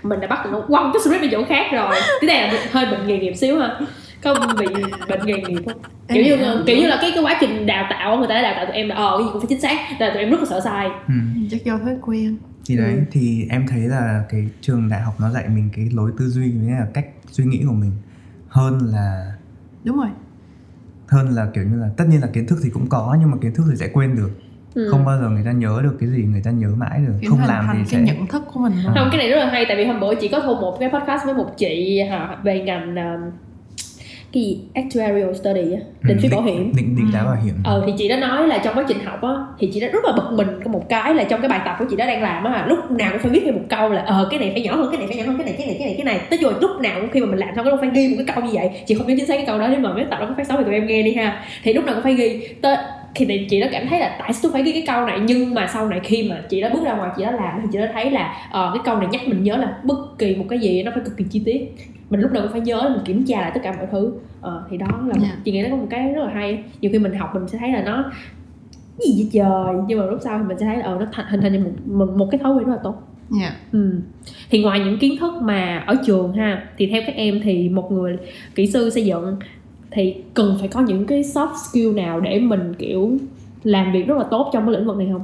mình 0.06 0.20
đã 0.20 0.28
bắt 0.28 0.40
nó 0.52 0.62
quăng 0.68 0.92
cái 0.94 1.02
script 1.06 1.22
đi 1.22 1.28
chỗ 1.32 1.44
khác 1.50 1.66
rồi. 1.74 1.96
Cái 2.22 2.28
này 2.28 2.54
là 2.54 2.60
hơi 2.72 2.86
bệnh 2.86 3.08
nghề 3.08 3.20
nghiệp 3.20 3.34
xíu 3.36 3.60
ha. 3.60 3.80
Có 4.24 4.36
bị 4.60 4.66
bệnh 5.10 5.26
nghề 5.26 5.34
nghiệp 5.34 5.62
không? 5.66 5.78
Kiểu 6.14 6.24
như 6.24 6.38
kiểu 6.68 6.78
như 6.78 6.88
là 6.88 6.98
cái 7.02 7.12
cái 7.16 7.24
quá 7.24 7.38
trình 7.42 7.66
đào 7.66 7.88
tạo 7.90 8.18
người 8.18 8.28
ta 8.28 8.34
đã 8.36 8.42
đào 8.42 8.54
tạo 8.56 8.66
tụi 8.66 8.76
em 8.76 8.88
là 8.90 8.96
ờ 8.96 9.16
cái 9.18 9.26
gì 9.26 9.30
cũng 9.34 9.42
phải 9.42 9.48
chính 9.50 9.62
xác. 9.62 9.78
Là 10.00 10.10
tụi 10.14 10.20
em 10.24 10.32
rất 10.32 10.40
là 10.40 10.46
sợ 10.50 10.60
sai. 10.64 10.88
Ừ. 11.08 11.14
chắc 11.52 11.64
do 11.66 11.78
thói 11.78 11.96
quen. 12.02 12.38
Thì 12.68 12.78
đấy 12.78 12.94
Ừ. 12.94 13.00
thì 13.12 13.46
em 13.50 13.66
thấy 13.68 13.80
là 13.80 14.24
cái 14.30 14.50
trường 14.62 14.90
đại 14.90 15.02
học 15.02 15.14
nó 15.20 15.30
dạy 15.30 15.44
mình 15.50 15.70
cái 15.76 15.90
lối 15.94 16.12
tư 16.20 16.28
duy 16.30 16.52
với 16.52 16.72
là 16.72 16.88
cách 16.94 17.06
suy 17.32 17.44
nghĩ 17.44 17.64
của 17.68 17.74
mình 17.74 17.92
hơn 18.48 18.80
là 18.94 19.32
đúng 19.84 19.98
rồi. 19.98 20.08
hơn 21.08 21.30
là 21.30 21.48
kiểu 21.54 21.64
như 21.64 21.78
là 21.82 21.90
tất 21.98 22.06
nhiên 22.10 22.22
là 22.22 22.28
kiến 22.34 22.48
thức 22.48 22.60
thì 22.64 22.70
cũng 22.70 22.90
có 22.90 23.18
nhưng 23.20 23.32
mà 23.32 23.38
kiến 23.42 23.54
thức 23.54 23.64
thì 23.72 23.76
sẽ 23.78 23.88
quên 23.94 24.16
được 24.16 24.30
ừ. 24.76 24.88
không 24.92 25.06
bao 25.06 25.18
giờ 25.22 25.30
người 25.30 25.44
ta 25.46 25.52
nhớ 25.52 25.80
được 25.84 25.98
cái 26.00 26.10
gì 26.10 26.24
người 26.24 26.42
ta 26.46 26.52
nhớ 26.52 26.68
mãi 26.78 27.00
được. 27.08 27.14
Kiểu 27.22 27.30
không 27.32 27.40
làm 27.48 27.68
cái 27.74 27.86
sẽ 27.86 27.98
nhận 28.02 28.28
thức 28.28 28.44
của 28.54 28.60
mình 28.60 28.74
luôn 28.84 28.94
không 28.96 29.08
cái 29.12 29.18
này 29.18 29.30
rất 29.30 29.38
là 29.38 29.46
hay 29.46 29.66
tại 29.66 29.78
vì 29.78 29.86
hôm 29.86 30.00
bữa 30.00 30.16
chị 30.16 30.28
có 30.28 30.40
thu 30.40 30.56
một 30.56 30.78
cái 30.80 30.90
podcast 30.90 31.26
với 31.26 31.34
một 31.34 31.58
chị 31.58 32.00
hả, 32.02 32.38
về 32.44 32.60
ngành 32.60 32.96
um, 32.96 33.32
cái 34.34 34.44
gì? 34.44 34.60
Actuarial 34.74 35.34
study 35.34 35.72
á 35.74 35.80
định 36.04 36.18
Ừ, 36.18 36.22
phí 36.22 36.30
bảo 36.30 36.42
hiểm. 36.42 36.74
định 36.76 36.96
định 36.96 37.12
giá 37.14 37.20
Ừ. 37.20 37.26
bảo 37.26 37.36
hiểm. 37.46 37.54
Ờ 37.64 37.84
thì 37.88 37.94
chị 37.98 38.08
đã 38.08 38.18
nói 38.20 38.48
là 38.48 38.58
trong 38.58 38.76
quá 38.78 38.84
trình 38.88 38.98
học 39.06 39.22
á 39.22 39.30
thì 39.60 39.70
chị 39.74 39.80
đã 39.80 39.88
rất 39.88 40.06
là 40.06 40.12
bực 40.16 40.38
mình 40.38 40.48
có 40.66 40.72
một 40.72 40.90
cái 40.90 41.16
là 41.16 41.24
trong 41.24 41.42
cái 41.42 41.50
bài 41.50 41.62
tập 41.66 41.76
của 41.80 41.86
chị 41.90 41.96
đã 41.96 42.06
đang 42.06 42.22
làm 42.22 42.44
á 42.44 42.66
lúc 42.70 42.92
nào 42.92 43.10
cũng 43.12 43.22
phải 43.22 43.32
viết 43.32 43.42
thêm 43.46 43.54
một 43.56 43.64
câu 43.70 43.90
là 43.90 44.02
ờ 44.02 44.28
cái 44.32 44.40
này 44.40 44.50
phải 44.54 44.62
nhỏ 44.62 44.76
hơn 44.76 44.88
cái 44.92 44.98
này 44.98 45.08
phải 45.08 45.18
nhỏ 45.18 45.24
hơn 45.26 45.38
cái 45.38 45.46
này 45.46 45.56
cái 45.58 45.68
này 45.68 45.76
cái 45.80 45.88
này 45.88 45.96
cái 45.98 46.06
này. 46.06 46.20
Tới 46.30 46.40
rồi 46.42 46.54
lúc 46.62 46.72
nào 46.82 47.00
cũng 47.02 47.10
khi 47.10 47.20
mà 47.22 47.26
mình 47.28 47.40
làm 47.40 47.50
xong 47.56 47.66
cái 47.66 47.74
phải 47.80 47.90
ghi 47.94 48.08
một 48.10 48.24
cái 48.26 48.36
câu 48.36 48.44
như 48.46 48.50
vậy. 48.54 48.70
Chị 48.86 48.96
không 48.96 49.08
nhớ 49.08 49.14
chính 49.18 49.26
xác 49.26 49.36
cái 49.38 49.46
câu 49.46 49.60
đó 49.60 49.68
nhưng 49.72 49.82
mà 49.82 49.94
mấy 49.94 50.06
tập 50.12 50.18
đó 50.20 50.26
có 50.30 50.34
phát 50.38 50.48
sóng 50.48 50.58
thì 50.58 50.64
tụi 50.64 50.74
em 50.74 50.88
nghe 50.88 51.02
đi 51.04 51.14
ha. 51.14 51.44
Thì 51.64 51.74
lúc 51.74 51.86
nào 51.86 51.96
cũng 51.96 52.04
phải 52.04 52.14
ghi. 52.14 52.48
Tới 52.62 52.78
thì 53.16 53.26
thì 53.26 53.48
chị 53.50 53.60
đã 53.62 53.68
cảm 53.72 53.88
thấy 53.90 54.00
là 54.00 54.16
tại 54.20 54.34
sao 54.34 54.40
tôi 54.44 54.52
phải 54.52 54.64
ghi 54.64 54.72
cái 54.72 54.84
câu 54.88 55.06
này? 55.06 55.20
Nhưng 55.20 55.54
mà 55.54 55.68
sau 55.68 55.90
này 55.90 56.00
khi 56.04 56.30
mà 56.30 56.42
chị 56.50 56.62
đã 56.62 56.70
bước 56.74 56.80
ra 56.86 56.94
ngoài 56.96 57.12
chị 57.18 57.24
đã 57.24 57.32
làm 57.32 57.60
thì 57.62 57.68
chị 57.72 57.78
đã 57.80 57.90
thấy 57.94 58.12
là 58.12 58.36
ờ 58.52 58.72
cái 58.74 58.82
câu 58.86 58.98
này 59.00 59.08
nhắc 59.12 59.22
mình 59.28 59.44
nhớ 59.44 59.58
là 59.58 59.78
bất 59.84 60.18
kỳ 60.18 60.36
một 60.36 60.46
cái 60.50 60.60
gì 60.60 60.84
nó 60.84 60.92
phải 60.96 61.04
cực 61.06 61.18
kỳ 61.18 61.26
chi 61.30 61.42
tiết. 61.46 61.76
Mình 62.10 62.20
lúc 62.22 62.32
nào 62.32 62.44
cũng 62.44 62.52
phải 62.52 62.62
nhớ 62.62 62.90
mình 62.94 63.02
kiểm 63.06 63.26
tra 63.26 63.42
lại 63.42 63.52
tất 63.54 63.60
cả 63.64 63.74
mọi 63.78 63.88
thứ. 63.92 64.14
Ờ, 64.42 64.64
thì 64.70 64.78
đó 64.78 64.88
là 65.08 65.14
Dạ. 65.22 65.30
chị 65.44 65.52
nghĩ 65.52 65.62
nó 65.62 65.68
có 65.70 65.76
một 65.76 65.88
cái 65.90 66.14
rất 66.14 66.22
là 66.24 66.32
hay. 66.34 66.64
Nhiều 66.82 66.92
khi 66.92 67.00
mình 67.00 67.14
học 67.14 67.30
mình 67.36 67.48
sẽ 67.48 67.58
thấy 67.58 67.72
là 67.72 67.82
nó 67.84 68.12
gì 69.00 69.14
vậy 69.18 69.30
trời? 69.34 69.74
Nhưng 69.88 70.00
mà 70.00 70.06
lúc 70.06 70.20
sau 70.24 70.38
thì 70.38 70.44
mình 70.48 70.58
sẽ 70.60 70.66
thấy 70.66 70.78
là 70.78 70.84
ờ 70.86 70.98
nó 71.00 71.06
thành 71.12 71.26
hình 71.30 71.42
thành 71.42 71.64
một, 71.64 71.72
một 71.86 72.10
một 72.18 72.28
cái 72.32 72.40
thói 72.44 72.54
quen 72.56 72.66
rất 72.68 72.72
là 72.74 72.80
tốt. 72.84 72.96
Dạ. 73.42 73.52
Ừ. 73.72 73.92
thì 74.50 74.62
ngoài 74.64 74.80
những 74.80 75.00
kiến 75.00 75.18
thức 75.20 75.34
mà 75.42 75.84
ở 75.88 75.96
trường 76.06 76.34
ha 76.34 76.68
thì 76.78 76.88
theo 76.88 77.02
các 77.08 77.16
em 77.16 77.40
thì 77.44 77.70
một 77.70 77.92
người 77.92 78.18
kỹ 78.56 78.68
sư 78.68 78.90
xây 78.90 79.06
dựng 79.06 79.36
thì 79.96 80.16
cần 80.34 80.58
phải 80.60 80.68
có 80.68 80.82
những 80.82 81.06
cái 81.08 81.22
soft 81.22 81.56
skill 81.70 81.94
nào 81.96 82.20
để 82.20 82.40
mình 82.40 82.74
kiểu 82.80 83.18
làm 83.64 83.94
việc 83.94 84.08
rất 84.08 84.18
là 84.18 84.24
tốt 84.32 84.50
trong 84.54 84.66
cái 84.66 84.76
lĩnh 84.76 84.88
vực 84.88 84.98
này 84.98 85.08
không 85.12 85.24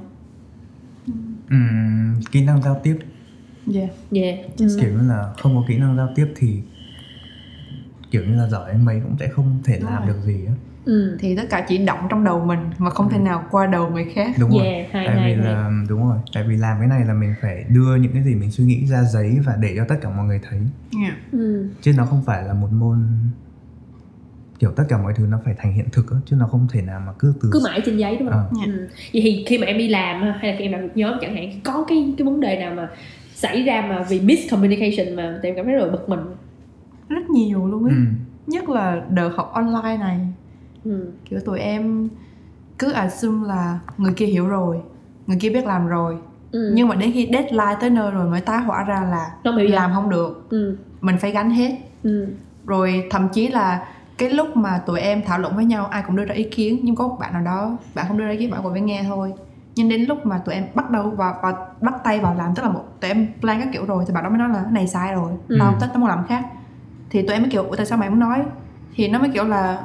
Ừm, 1.49 2.21
kỹ 2.31 2.43
năng 2.45 2.61
giao 2.61 2.79
tiếp 2.83 2.97
dạ 3.67 3.87
yeah 4.11 4.39
ừ. 4.57 4.77
kiểu 4.81 4.89
như 4.91 5.07
là 5.09 5.33
không 5.37 5.55
có 5.55 5.63
kỹ 5.67 5.77
năng 5.77 5.97
giao 5.97 6.09
tiếp 6.15 6.27
thì 6.35 6.61
kiểu 8.11 8.23
như 8.25 8.35
là 8.35 8.47
giỏi 8.47 8.73
mấy 8.77 8.99
cũng 9.03 9.15
sẽ 9.19 9.27
không 9.27 9.59
thể 9.63 9.79
Đúng 9.81 9.89
làm 9.89 10.05
rồi. 10.07 10.07
được 10.15 10.21
gì 10.25 10.45
á 10.47 10.53
ừ. 10.85 11.17
thì 11.19 11.35
tất 11.35 11.43
cả 11.49 11.65
chỉ 11.67 11.77
động 11.77 11.99
trong 12.09 12.23
đầu 12.23 12.45
mình 12.45 12.59
mà 12.77 12.89
không 12.89 13.09
thể 13.09 13.17
Ừ. 13.17 13.21
nào 13.23 13.43
qua 13.51 13.65
đầu 13.67 13.89
người 13.89 14.05
khác 14.13 14.35
đúng 14.39 14.49
rồi 14.49 14.65
Yeah, 14.67 14.91
hay, 14.91 15.07
tại 15.07 15.15
hay, 15.19 15.35
vì 15.35 15.41
hay. 15.41 15.53
là 15.53 15.71
đúng 15.89 16.01
rồi 16.09 16.17
tại 16.33 16.43
vì 16.47 16.57
làm 16.57 16.79
cái 16.79 16.87
này 16.87 17.05
là 17.05 17.13
mình 17.13 17.33
phải 17.41 17.65
đưa 17.69 17.95
những 17.95 18.11
cái 18.13 18.23
gì 18.23 18.35
mình 18.35 18.51
suy 18.51 18.63
nghĩ 18.63 18.85
ra 18.85 19.03
giấy 19.03 19.39
và 19.45 19.55
để 19.55 19.73
cho 19.77 19.85
tất 19.89 19.95
cả 20.01 20.09
mọi 20.09 20.25
người 20.25 20.39
thấy 20.49 20.59
dạ 20.93 21.15
Ừ. 21.31 21.67
chứ 21.81 21.93
nó 21.97 22.05
không 22.05 22.23
phải 22.25 22.43
là 22.43 22.53
một 22.53 22.69
môn 22.71 23.07
kiểu 24.61 24.71
tất 24.75 24.83
cả 24.89 24.97
mọi 24.97 25.13
thứ 25.15 25.25
nó 25.29 25.39
phải 25.45 25.53
thành 25.57 25.73
hiện 25.73 25.85
thực 25.91 26.11
á, 26.11 26.17
chứ 26.25 26.35
nó 26.35 26.47
không 26.47 26.67
thể 26.71 26.81
nào 26.81 27.01
mà 27.05 27.13
cứ 27.19 27.33
từ 27.41 27.49
cứ 27.53 27.61
mãi 27.63 27.81
trên 27.85 27.97
giấy 27.97 28.17
đúng 28.17 28.29
không. 28.29 28.43
Dạ. 28.51 28.65
ừ. 28.73 28.87
vậy 29.13 29.21
thì 29.23 29.43
khi 29.47 29.57
mà 29.57 29.65
em 29.67 29.77
đi 29.77 29.87
làm 29.87 30.21
ha, 30.21 30.37
hay 30.41 30.51
là 30.51 30.57
khi 30.59 30.65
em 30.65 30.71
làm 30.71 30.81
việc 30.81 30.89
nhóm 30.95 31.13
chẳng 31.21 31.35
hạn 31.35 31.49
có 31.63 31.85
cái 31.87 32.13
cái 32.17 32.25
vấn 32.25 32.39
đề 32.39 32.57
nào 32.59 32.73
mà 32.75 32.89
xảy 33.35 33.63
ra 33.63 33.85
mà 33.89 34.05
vì 34.09 34.19
miscommunication 34.21 35.15
mà 35.15 35.39
tụi 35.41 35.49
em 35.49 35.55
cảm 35.55 35.65
thấy 35.65 35.75
là 35.75 35.85
bực 35.91 36.09
mình 36.09 36.19
rất 37.09 37.29
nhiều 37.29 37.67
luôn 37.67 37.83
ấy 37.83 37.93
ừ. 37.93 38.01
nhất 38.47 38.69
là 38.69 39.01
đợt 39.09 39.29
học 39.35 39.51
online 39.53 39.97
này 39.97 40.19
ừ. 40.85 41.11
kiểu 41.29 41.39
tụi 41.45 41.59
em 41.59 42.09
cứ 42.79 42.91
assume 42.91 43.47
là 43.47 43.79
người 43.97 44.13
kia 44.13 44.25
hiểu 44.25 44.47
rồi 44.47 44.77
người 45.27 45.37
kia 45.41 45.49
biết 45.49 45.65
làm 45.65 45.87
rồi 45.87 46.17
Ừ. 46.51 46.71
nhưng 46.75 46.87
mà 46.87 46.95
đến 46.95 47.11
khi 47.13 47.29
deadline 47.33 47.75
tới 47.81 47.89
nơi 47.89 48.11
rồi 48.11 48.29
mới 48.29 48.41
tá 48.41 48.57
hỏa 48.57 48.83
ra 48.83 49.07
là 49.11 49.31
làm 49.69 49.91
không 49.93 50.09
được 50.09 50.47
ừ. 50.49 50.77
mình 51.01 51.15
phải 51.21 51.31
gánh 51.31 51.49
hết 51.51 51.71
Ừ. 52.03 52.27
rồi 52.65 53.03
thậm 53.09 53.27
chí 53.33 53.47
là 53.47 53.87
cái 54.21 54.29
lúc 54.29 54.57
mà 54.57 54.77
tụi 54.85 54.99
em 54.99 55.21
thảo 55.25 55.39
luận 55.39 55.55
với 55.55 55.65
nhau 55.65 55.85
ai 55.85 56.03
cũng 56.07 56.15
đưa 56.15 56.25
ra 56.25 56.35
ý 56.35 56.43
kiến 56.43 56.79
nhưng 56.83 56.95
có 56.95 57.07
một 57.07 57.17
bạn 57.19 57.33
nào 57.33 57.41
đó 57.41 57.77
bạn 57.95 58.05
không 58.07 58.17
đưa 58.17 58.25
ra 58.25 58.31
ý 58.31 58.37
kiến 58.37 58.51
bạn 58.51 58.63
ngồi 58.63 58.71
phải 58.73 58.81
nghe 58.81 59.03
thôi 59.07 59.33
nhưng 59.75 59.89
đến 59.89 60.01
lúc 60.01 60.25
mà 60.25 60.37
tụi 60.45 60.55
em 60.55 60.65
bắt 60.75 60.89
đầu 60.89 61.09
vào, 61.09 61.39
vào 61.43 61.53
bắt 61.81 61.93
tay 62.03 62.19
vào 62.19 62.35
làm 62.35 62.55
tức 62.55 62.63
là 62.63 62.69
một 62.69 62.83
tụi 63.01 63.11
em 63.11 63.27
plan 63.41 63.59
các 63.59 63.69
kiểu 63.73 63.85
rồi 63.85 64.03
thì 64.07 64.13
bạn 64.13 64.23
đó 64.23 64.29
mới 64.29 64.39
nói 64.39 64.49
là 64.49 64.61
cái 64.63 64.71
này 64.71 64.87
sai 64.87 65.13
rồi 65.13 65.31
Ừ. 65.47 65.57
tao 65.59 65.75
thích 65.79 65.89
tao 65.93 65.99
muốn 65.99 66.09
làm 66.09 66.23
khác 66.27 66.45
thì 67.09 67.21
tụi 67.21 67.33
em 67.33 67.41
mới 67.41 67.51
kiểu 67.51 67.63
"Ủa, 67.63 67.75
tại 67.75 67.85
sao 67.85 67.97
mày 67.97 68.09
không 68.09 68.19
nói 68.19 68.39
thì 68.95 69.07
nó 69.07 69.19
mới 69.19 69.29
kiểu 69.29 69.43
là 69.43 69.81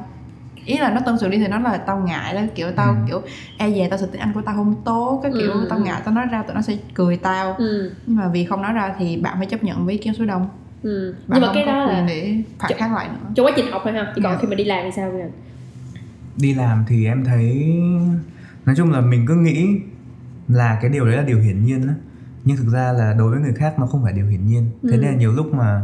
ý 0.64 0.78
là 0.78 0.90
nó 0.90 1.00
tâm 1.06 1.18
sự 1.18 1.28
đi 1.28 1.38
thì 1.38 1.48
nó 1.48 1.58
là 1.58 1.76
tao 1.76 1.98
ngại 1.98 2.34
đó 2.34 2.40
kiểu 2.54 2.72
tao 2.76 2.92
Ừ. 2.92 2.98
kiểu 3.06 3.20
e 3.56 3.70
về 3.70 3.86
tao 3.90 3.98
sự 3.98 4.06
tiếng 4.12 4.20
anh 4.20 4.32
của 4.32 4.42
tao 4.42 4.54
không 4.54 4.74
tốt 4.84 5.20
cái 5.22 5.32
kiểu 5.38 5.52
Ừ. 5.52 5.66
tao 5.70 5.78
ngại 5.78 6.00
tao 6.04 6.14
nói 6.14 6.26
ra 6.30 6.42
tụi 6.42 6.54
nó 6.54 6.62
sẽ 6.62 6.76
cười 6.94 7.16
tao 7.16 7.54
ừ 7.58 7.90
nhưng 8.06 8.16
mà 8.16 8.28
vì 8.28 8.44
không 8.44 8.62
nói 8.62 8.72
ra 8.72 8.94
thì 8.98 9.16
bạn 9.16 9.34
phải 9.38 9.46
chấp 9.46 9.64
nhận 9.64 9.84
với 9.86 9.92
ý 9.94 9.98
kiến 9.98 10.14
số 10.18 10.24
đông 10.24 10.46
ừ. 10.86 11.14
Bạn 11.28 11.40
nhưng 11.40 11.48
mà 11.48 11.54
cái 11.54 11.66
đó 11.66 11.84
là 11.86 12.04
để 12.08 12.42
phản 12.58 12.72
kháng 12.78 12.94
lại 12.94 13.08
nữa. 13.08 13.30
trong 13.34 13.46
quá 13.46 13.52
trình 13.56 13.66
học 13.72 13.80
thôi 13.84 13.92
ha? 13.92 14.12
Chỉ 14.16 14.20
còn 14.24 14.32
Dạ. 14.32 14.38
khi 14.42 14.48
mà 14.48 14.54
đi 14.54 14.64
làm 14.64 14.84
thì 14.84 14.90
sao 14.96 15.10
vậy 15.10 15.22
đi 16.40 16.54
làm 16.54 16.84
thì 16.88 17.06
em 17.06 17.24
thấy 17.24 17.74
nói 18.66 18.74
chung 18.76 18.90
là 18.92 19.00
mình 19.00 19.24
cứ 19.28 19.34
nghĩ 19.34 19.68
là 20.48 20.78
cái 20.82 20.90
điều 20.90 21.06
đấy 21.06 21.16
là 21.16 21.22
điều 21.22 21.38
hiển 21.40 21.64
nhiên 21.64 21.86
á. 21.86 21.94
Nhưng 22.44 22.56
thực 22.56 22.68
ra 22.72 22.92
là 22.92 23.12
đối 23.18 23.30
với 23.30 23.40
người 23.40 23.52
khác 23.52 23.78
nó 23.78 23.86
không 23.86 24.02
phải 24.02 24.12
điều 24.12 24.26
hiển 24.26 24.46
nhiên. 24.46 24.62
Thế 24.82 24.88
Ừ. 24.96 24.96
nên 25.00 25.10
là 25.10 25.16
nhiều 25.16 25.32
lúc 25.32 25.54
mà 25.54 25.82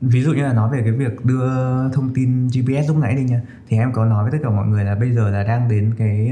ví 0.00 0.22
dụ 0.22 0.32
như 0.32 0.42
là 0.42 0.52
nói 0.52 0.70
về 0.76 0.82
cái 0.82 0.92
việc 0.92 1.24
đưa 1.24 1.48
thông 1.92 2.14
tin 2.14 2.48
GPS 2.48 2.88
lúc 2.88 2.96
nãy 2.96 3.14
đi 3.16 3.22
nha. 3.24 3.40
Thì 3.68 3.76
em 3.76 3.92
có 3.92 4.04
nói 4.04 4.22
với 4.24 4.32
tất 4.32 4.38
cả 4.42 4.50
mọi 4.50 4.66
người 4.66 4.84
là 4.84 4.94
bây 4.94 5.10
giờ 5.12 5.30
là 5.30 5.42
đang 5.44 5.68
đến 5.68 5.94
cái 5.98 6.30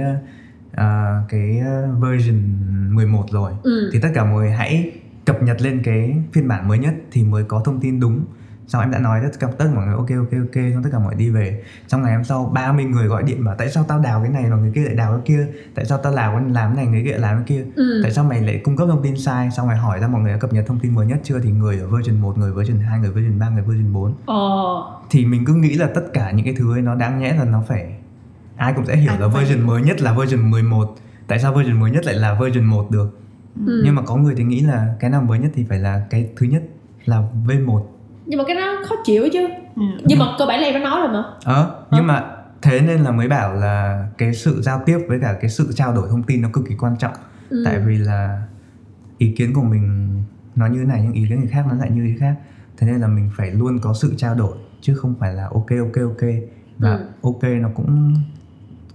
ờ, 0.74 1.22
cái 1.28 1.58
ờ, 1.58 1.88
version 2.00 2.40
11 2.94 3.24
rồi. 3.30 3.52
Ừ. 3.62 3.90
Thì 3.92 4.00
tất 4.00 4.08
cả 4.14 4.24
mọi 4.24 4.34
người 4.34 4.50
hãy 4.50 4.92
cập 5.24 5.42
nhật 5.42 5.62
lên 5.62 5.80
cái 5.84 6.16
phiên 6.32 6.48
bản 6.48 6.68
mới 6.68 6.78
nhất 6.78 6.94
thì 7.12 7.24
mới 7.24 7.44
có 7.44 7.62
thông 7.64 7.80
tin 7.80 8.00
đúng. 8.00 8.24
Xong 8.66 8.82
em 8.82 8.90
đã 8.90 8.98
nói 8.98 9.20
tất 9.22 9.40
cả 9.40 9.46
tất 9.58 9.64
cả 9.68 9.74
mọi 9.74 9.86
người 9.86 9.94
ok 9.94 10.08
ok 10.10 10.40
ok 10.40 10.54
xong 10.74 10.82
tất 10.82 10.90
cả 10.92 10.98
mọi 10.98 11.06
người 11.06 11.24
đi 11.24 11.30
về. 11.30 11.62
Xong 11.88 12.02
ngày 12.02 12.14
hôm 12.14 12.24
sau 12.24 12.50
30 12.54 12.84
người 12.84 13.06
gọi 13.06 13.22
điện 13.22 13.44
bảo 13.44 13.54
tại 13.58 13.68
sao 13.68 13.84
tao 13.88 13.98
đào 13.98 14.20
cái 14.22 14.30
này 14.30 14.50
và 14.50 14.56
người 14.56 14.72
kia 14.74 14.84
lại 14.84 14.94
đào 14.94 15.12
cái 15.12 15.22
kia? 15.24 15.46
Tại 15.74 15.84
sao 15.84 15.98
tao 15.98 16.12
làm 16.12 16.54
làm 16.54 16.74
cái 16.74 16.84
này 16.84 16.92
người 16.92 17.04
kia 17.04 17.10
lại 17.10 17.20
làm 17.20 17.36
cái 17.36 17.44
kia? 17.46 17.64
Ừ. 17.76 18.00
Tại 18.02 18.12
sao 18.12 18.24
mày 18.24 18.40
lại 18.40 18.60
cung 18.64 18.76
cấp 18.76 18.88
thông 18.88 19.02
tin 19.02 19.18
sai? 19.18 19.50
Xong 19.50 19.68
rồi 19.68 19.76
hỏi 19.76 19.98
ra 19.98 20.08
mọi 20.08 20.20
người 20.20 20.32
đã 20.32 20.38
cập 20.38 20.52
nhật 20.52 20.66
thông 20.66 20.78
tin 20.78 20.94
mới 20.94 21.06
nhất 21.06 21.20
chưa? 21.22 21.40
Thì 21.40 21.50
người 21.50 21.78
ở 21.78 21.86
version 21.86 22.20
1, 22.20 22.38
người 22.38 22.52
version 22.52 22.78
2, 22.78 22.98
người 22.98 23.10
version 23.10 23.38
3, 23.38 23.48
người 23.48 23.62
version 23.62 23.92
4 23.92 24.14
ờ. 24.26 24.36
Thì 25.10 25.24
mình 25.24 25.44
cứ 25.44 25.54
nghĩ 25.54 25.74
là 25.74 25.88
tất 25.94 26.04
cả 26.12 26.30
những 26.30 26.44
cái 26.44 26.54
thứ 26.58 26.74
ấy 26.74 26.82
nó 26.82 26.94
đáng 26.94 27.18
nhẽ 27.18 27.36
là 27.38 27.44
nó 27.44 27.62
phải 27.68 27.94
ai 28.56 28.72
cũng 28.72 28.86
sẽ 28.86 28.96
hiểu 28.96 29.12
là 29.18 29.28
phải 29.28 29.44
version 29.44 29.66
mới 29.66 29.82
nhất 29.82 30.00
là 30.00 30.12
version 30.12 30.50
11 30.50 30.96
tại 31.26 31.38
sao 31.38 31.54
version 31.54 31.80
mới 31.80 31.90
nhất 31.90 32.04
lại 32.04 32.14
là 32.14 32.34
version 32.34 32.64
1 32.64 32.90
được 32.90 33.21
ừ. 33.66 33.80
nhưng 33.84 33.94
mà 33.94 34.02
có 34.02 34.16
người 34.16 34.34
thì 34.36 34.44
nghĩ 34.44 34.60
là 34.60 34.94
cái 35.00 35.10
nào 35.10 35.22
mới 35.22 35.38
nhất 35.38 35.50
thì 35.54 35.64
phải 35.68 35.78
là 35.78 36.06
cái 36.10 36.30
thứ 36.36 36.46
nhất 36.46 36.62
là 37.04 37.22
V1 37.46 37.82
nhưng 38.26 38.38
mà 38.38 38.44
cái 38.46 38.56
đó 38.56 38.74
khó 38.88 38.94
chịu 39.04 39.28
chứ 39.32 39.48
Ừ. 39.76 39.82
nhưng 40.04 40.18
mà 40.18 40.26
cơ 40.38 40.46
bản 40.46 40.60
là 40.60 40.66
em 40.66 40.74
đã 40.74 40.80
nói 40.90 41.00
rồi 41.00 41.08
mà 41.12 41.24
ờ 41.44 41.84
nhưng 41.90 42.06
mà 42.06 42.36
thế 42.62 42.80
nên 42.80 43.00
là 43.00 43.10
mới 43.10 43.28
bảo 43.28 43.54
là 43.54 44.06
cái 44.18 44.34
sự 44.34 44.62
giao 44.62 44.82
tiếp 44.86 44.98
với 45.08 45.18
cả 45.20 45.38
cái 45.40 45.50
sự 45.50 45.72
trao 45.74 45.92
đổi 45.94 46.08
thông 46.10 46.22
tin 46.22 46.42
nó 46.42 46.48
cực 46.52 46.64
kỳ 46.68 46.74
quan 46.76 46.96
trọng 46.98 47.12
ừ. 47.50 47.62
tại 47.64 47.80
vì 47.80 47.98
là 47.98 48.42
ý 49.18 49.32
kiến 49.36 49.52
của 49.54 49.62
mình 49.62 50.08
nó 50.56 50.66
như 50.66 50.78
thế 50.78 50.84
này 50.84 51.00
nhưng 51.02 51.12
ý 51.12 51.26
kiến 51.28 51.38
người 51.40 51.48
khác 51.48 51.64
nó 51.68 51.74
lại 51.74 51.90
như 51.90 52.02
thế 52.06 52.16
khác 52.20 52.34
thế 52.76 52.86
nên 52.86 53.00
là 53.00 53.06
mình 53.08 53.30
phải 53.36 53.50
luôn 53.50 53.78
có 53.78 53.94
sự 53.94 54.14
trao 54.16 54.34
đổi 54.34 54.56
chứ 54.80 54.94
không 54.94 55.14
phải 55.20 55.34
là 55.34 55.44
ok 55.44 55.66
ok 55.80 56.02
ok 56.02 56.28
và 56.78 56.90
Ừ. 56.92 57.04
ok 57.22 57.42
nó 57.60 57.68
cũng 57.74 58.14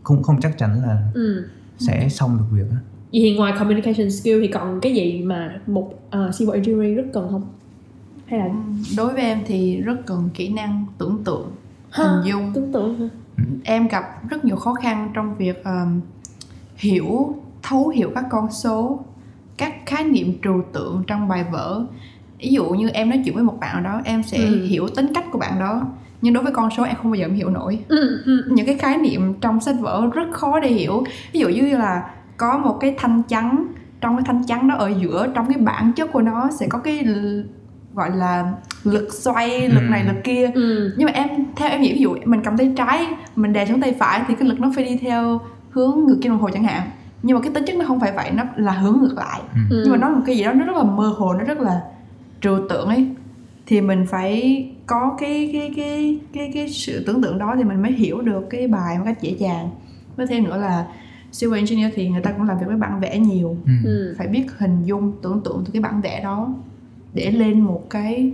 không 0.03 0.23
không 0.23 0.41
chắc 0.41 0.57
chắn 0.57 0.81
là 0.83 1.07
ừ 1.13 1.47
sẽ 1.79 2.09
xong 2.09 2.37
được 2.37 2.45
việc 2.51 2.65
á. 2.71 2.77
Vậy 3.11 3.21
thì 3.21 3.35
ngoài 3.37 3.53
communication 3.59 4.11
skill 4.11 4.41
thì 4.41 4.47
còn 4.47 4.79
cái 4.81 4.93
gì 4.95 5.21
mà 5.25 5.59
một 5.67 5.93
uh, 6.07 6.35
civil 6.37 6.53
engineering 6.55 6.95
rất 6.95 7.05
cần 7.13 7.27
không? 7.31 7.43
Hay 8.25 8.39
là 8.39 8.49
đối 8.97 9.13
với 9.13 9.21
em 9.21 9.39
thì 9.45 9.81
rất 9.81 9.95
cần 10.05 10.29
kỹ 10.33 10.49
năng 10.49 10.85
tưởng 10.97 11.21
tượng 11.25 11.51
Ha, 11.89 12.03
hình 12.03 12.31
dung. 12.31 12.51
tưởng 12.53 12.73
tượng 12.73 12.99
hả? 12.99 13.05
Em 13.63 13.87
gặp 13.87 14.29
rất 14.29 14.45
nhiều 14.45 14.55
khó 14.55 14.73
khăn 14.73 15.11
trong 15.13 15.35
việc 15.37 15.63
um, 15.63 16.01
hiểu 16.75 17.35
thấu 17.63 17.89
hiểu 17.89 18.11
các 18.15 18.25
con 18.29 18.51
số 18.51 18.99
các 19.57 19.73
khái 19.85 20.03
niệm 20.03 20.33
trừu 20.43 20.61
tượng 20.73 21.03
trong 21.07 21.27
bài 21.27 21.45
vở. 21.51 21.85
Ví 22.39 22.49
dụ 22.51 22.65
như 22.69 22.89
em 22.89 23.09
nói 23.09 23.21
chuyện 23.25 23.35
với 23.35 23.43
một 23.43 23.57
bạn 23.59 23.83
đó 23.83 24.01
em 24.05 24.23
sẽ 24.23 24.37
Ừ. 24.37 24.65
hiểu 24.65 24.87
tính 24.87 25.07
cách 25.15 25.25
của 25.31 25.37
bạn 25.39 25.59
đó 25.59 25.87
nhưng 26.21 26.33
đối 26.33 26.43
với 26.43 26.53
con 26.53 26.69
số 26.77 26.83
em 26.83 26.95
không 26.95 27.11
bao 27.11 27.15
giờ 27.15 27.25
em 27.25 27.33
hiểu 27.33 27.49
nổi. 27.49 27.79
Ừ, 27.87 28.21
ừ. 28.25 28.43
những 28.51 28.65
cái 28.65 28.77
khái 28.77 28.97
niệm 28.97 29.33
trong 29.41 29.59
sách 29.61 29.75
vở 29.79 30.09
rất 30.13 30.27
khó 30.31 30.59
để 30.59 30.67
hiểu. 30.69 31.03
Ví 31.33 31.39
dụ 31.39 31.49
như 31.49 31.77
là 31.77 32.09
có 32.37 32.57
một 32.57 32.77
cái 32.79 32.95
thanh 32.97 33.23
chắn 33.23 33.67
trong 34.01 34.15
cái 34.17 34.23
thanh 34.27 34.43
chắn 34.43 34.67
đó 34.67 34.75
ở 34.75 34.91
giữa 35.01 35.27
trong 35.35 35.45
cái 35.53 35.57
bản 35.57 35.91
chất 35.95 36.11
của 36.13 36.21
nó 36.21 36.49
sẽ 36.59 36.67
có 36.69 36.77
cái 36.79 37.05
gọi 37.93 38.11
là 38.15 38.51
lực 38.83 39.13
xoay 39.13 39.67
lực 39.69 39.81
Ừ. 39.81 39.89
này 39.89 40.03
lực 40.03 40.15
kia 40.23 40.51
ừ. 40.55 40.93
nhưng 40.97 41.05
mà 41.05 41.11
em 41.11 41.27
theo 41.55 41.69
em 41.69 41.81
nghĩ 41.81 41.93
ví 41.93 41.99
dụ 42.01 42.15
mình 42.25 42.41
cầm 42.43 42.57
tay 42.57 42.73
trái 42.77 43.07
mình 43.35 43.53
đè 43.53 43.65
xuống 43.65 43.81
tay 43.81 43.93
phải 43.99 44.21
thì 44.27 44.35
cái 44.35 44.47
lực 44.47 44.59
nó 44.59 44.71
phải 44.75 44.83
đi 44.83 44.97
theo 44.97 45.41
hướng 45.69 45.99
ngược 46.07 46.17
kim 46.21 46.31
đồng 46.31 46.41
hồ 46.41 46.49
chẳng 46.53 46.63
hạn 46.63 46.81
nhưng 47.23 47.35
mà 47.35 47.41
cái 47.41 47.51
tính 47.53 47.63
chất 47.67 47.75
nó 47.75 47.85
không 47.85 47.99
phải 47.99 48.11
vậy 48.11 48.31
nó 48.31 48.43
là 48.55 48.71
hướng 48.71 48.97
ngược 49.01 49.13
lại 49.17 49.41
Ừ. 49.69 49.81
nhưng 49.83 49.91
mà 49.91 49.97
nó 49.97 50.09
là 50.09 50.15
một 50.15 50.21
cái 50.25 50.37
gì 50.37 50.43
đó 50.43 50.53
nó 50.53 50.65
rất 50.65 50.75
là 50.75 50.83
mơ 50.83 51.13
hồ 51.17 51.33
nó 51.33 51.43
rất 51.43 51.59
là 51.59 51.81
trừu 52.41 52.57
tượng 52.69 52.87
ấy 52.87 53.07
thì 53.65 53.81
mình 53.81 54.05
phải 54.09 54.65
có 54.85 55.15
cái 55.19 55.49
cái 55.53 55.73
cái 55.75 56.19
cái 56.33 56.51
cái 56.53 56.69
sự 56.69 57.03
tưởng 57.07 57.21
tượng 57.21 57.37
đó 57.37 57.53
thì 57.57 57.63
mình 57.63 57.81
mới 57.81 57.91
hiểu 57.91 58.21
được 58.21 58.47
cái 58.49 58.67
bài 58.67 58.97
một 58.97 59.03
cách 59.05 59.21
dễ 59.21 59.31
dàng 59.31 59.69
với 60.15 60.27
thêm 60.27 60.43
nữa 60.43 60.57
là 60.57 60.85
civil 61.31 61.57
engineer 61.57 61.91
thì 61.95 62.09
người 62.09 62.21
ta 62.21 62.31
cũng 62.31 62.47
làm 62.47 62.59
việc 62.59 62.65
với 62.67 62.75
bản 62.77 62.99
vẽ 62.99 63.19
nhiều 63.19 63.57
Ừ. 63.65 63.71
Ừ. 63.83 64.15
phải 64.17 64.27
biết 64.27 64.45
hình 64.57 64.83
dung 64.85 65.13
tưởng 65.23 65.41
tượng 65.45 65.63
từ 65.65 65.71
cái 65.73 65.81
bản 65.81 66.01
vẽ 66.01 66.21
đó 66.23 66.53
để 67.13 67.31
lên 67.31 67.59
một 67.61 67.83
cái 67.89 68.31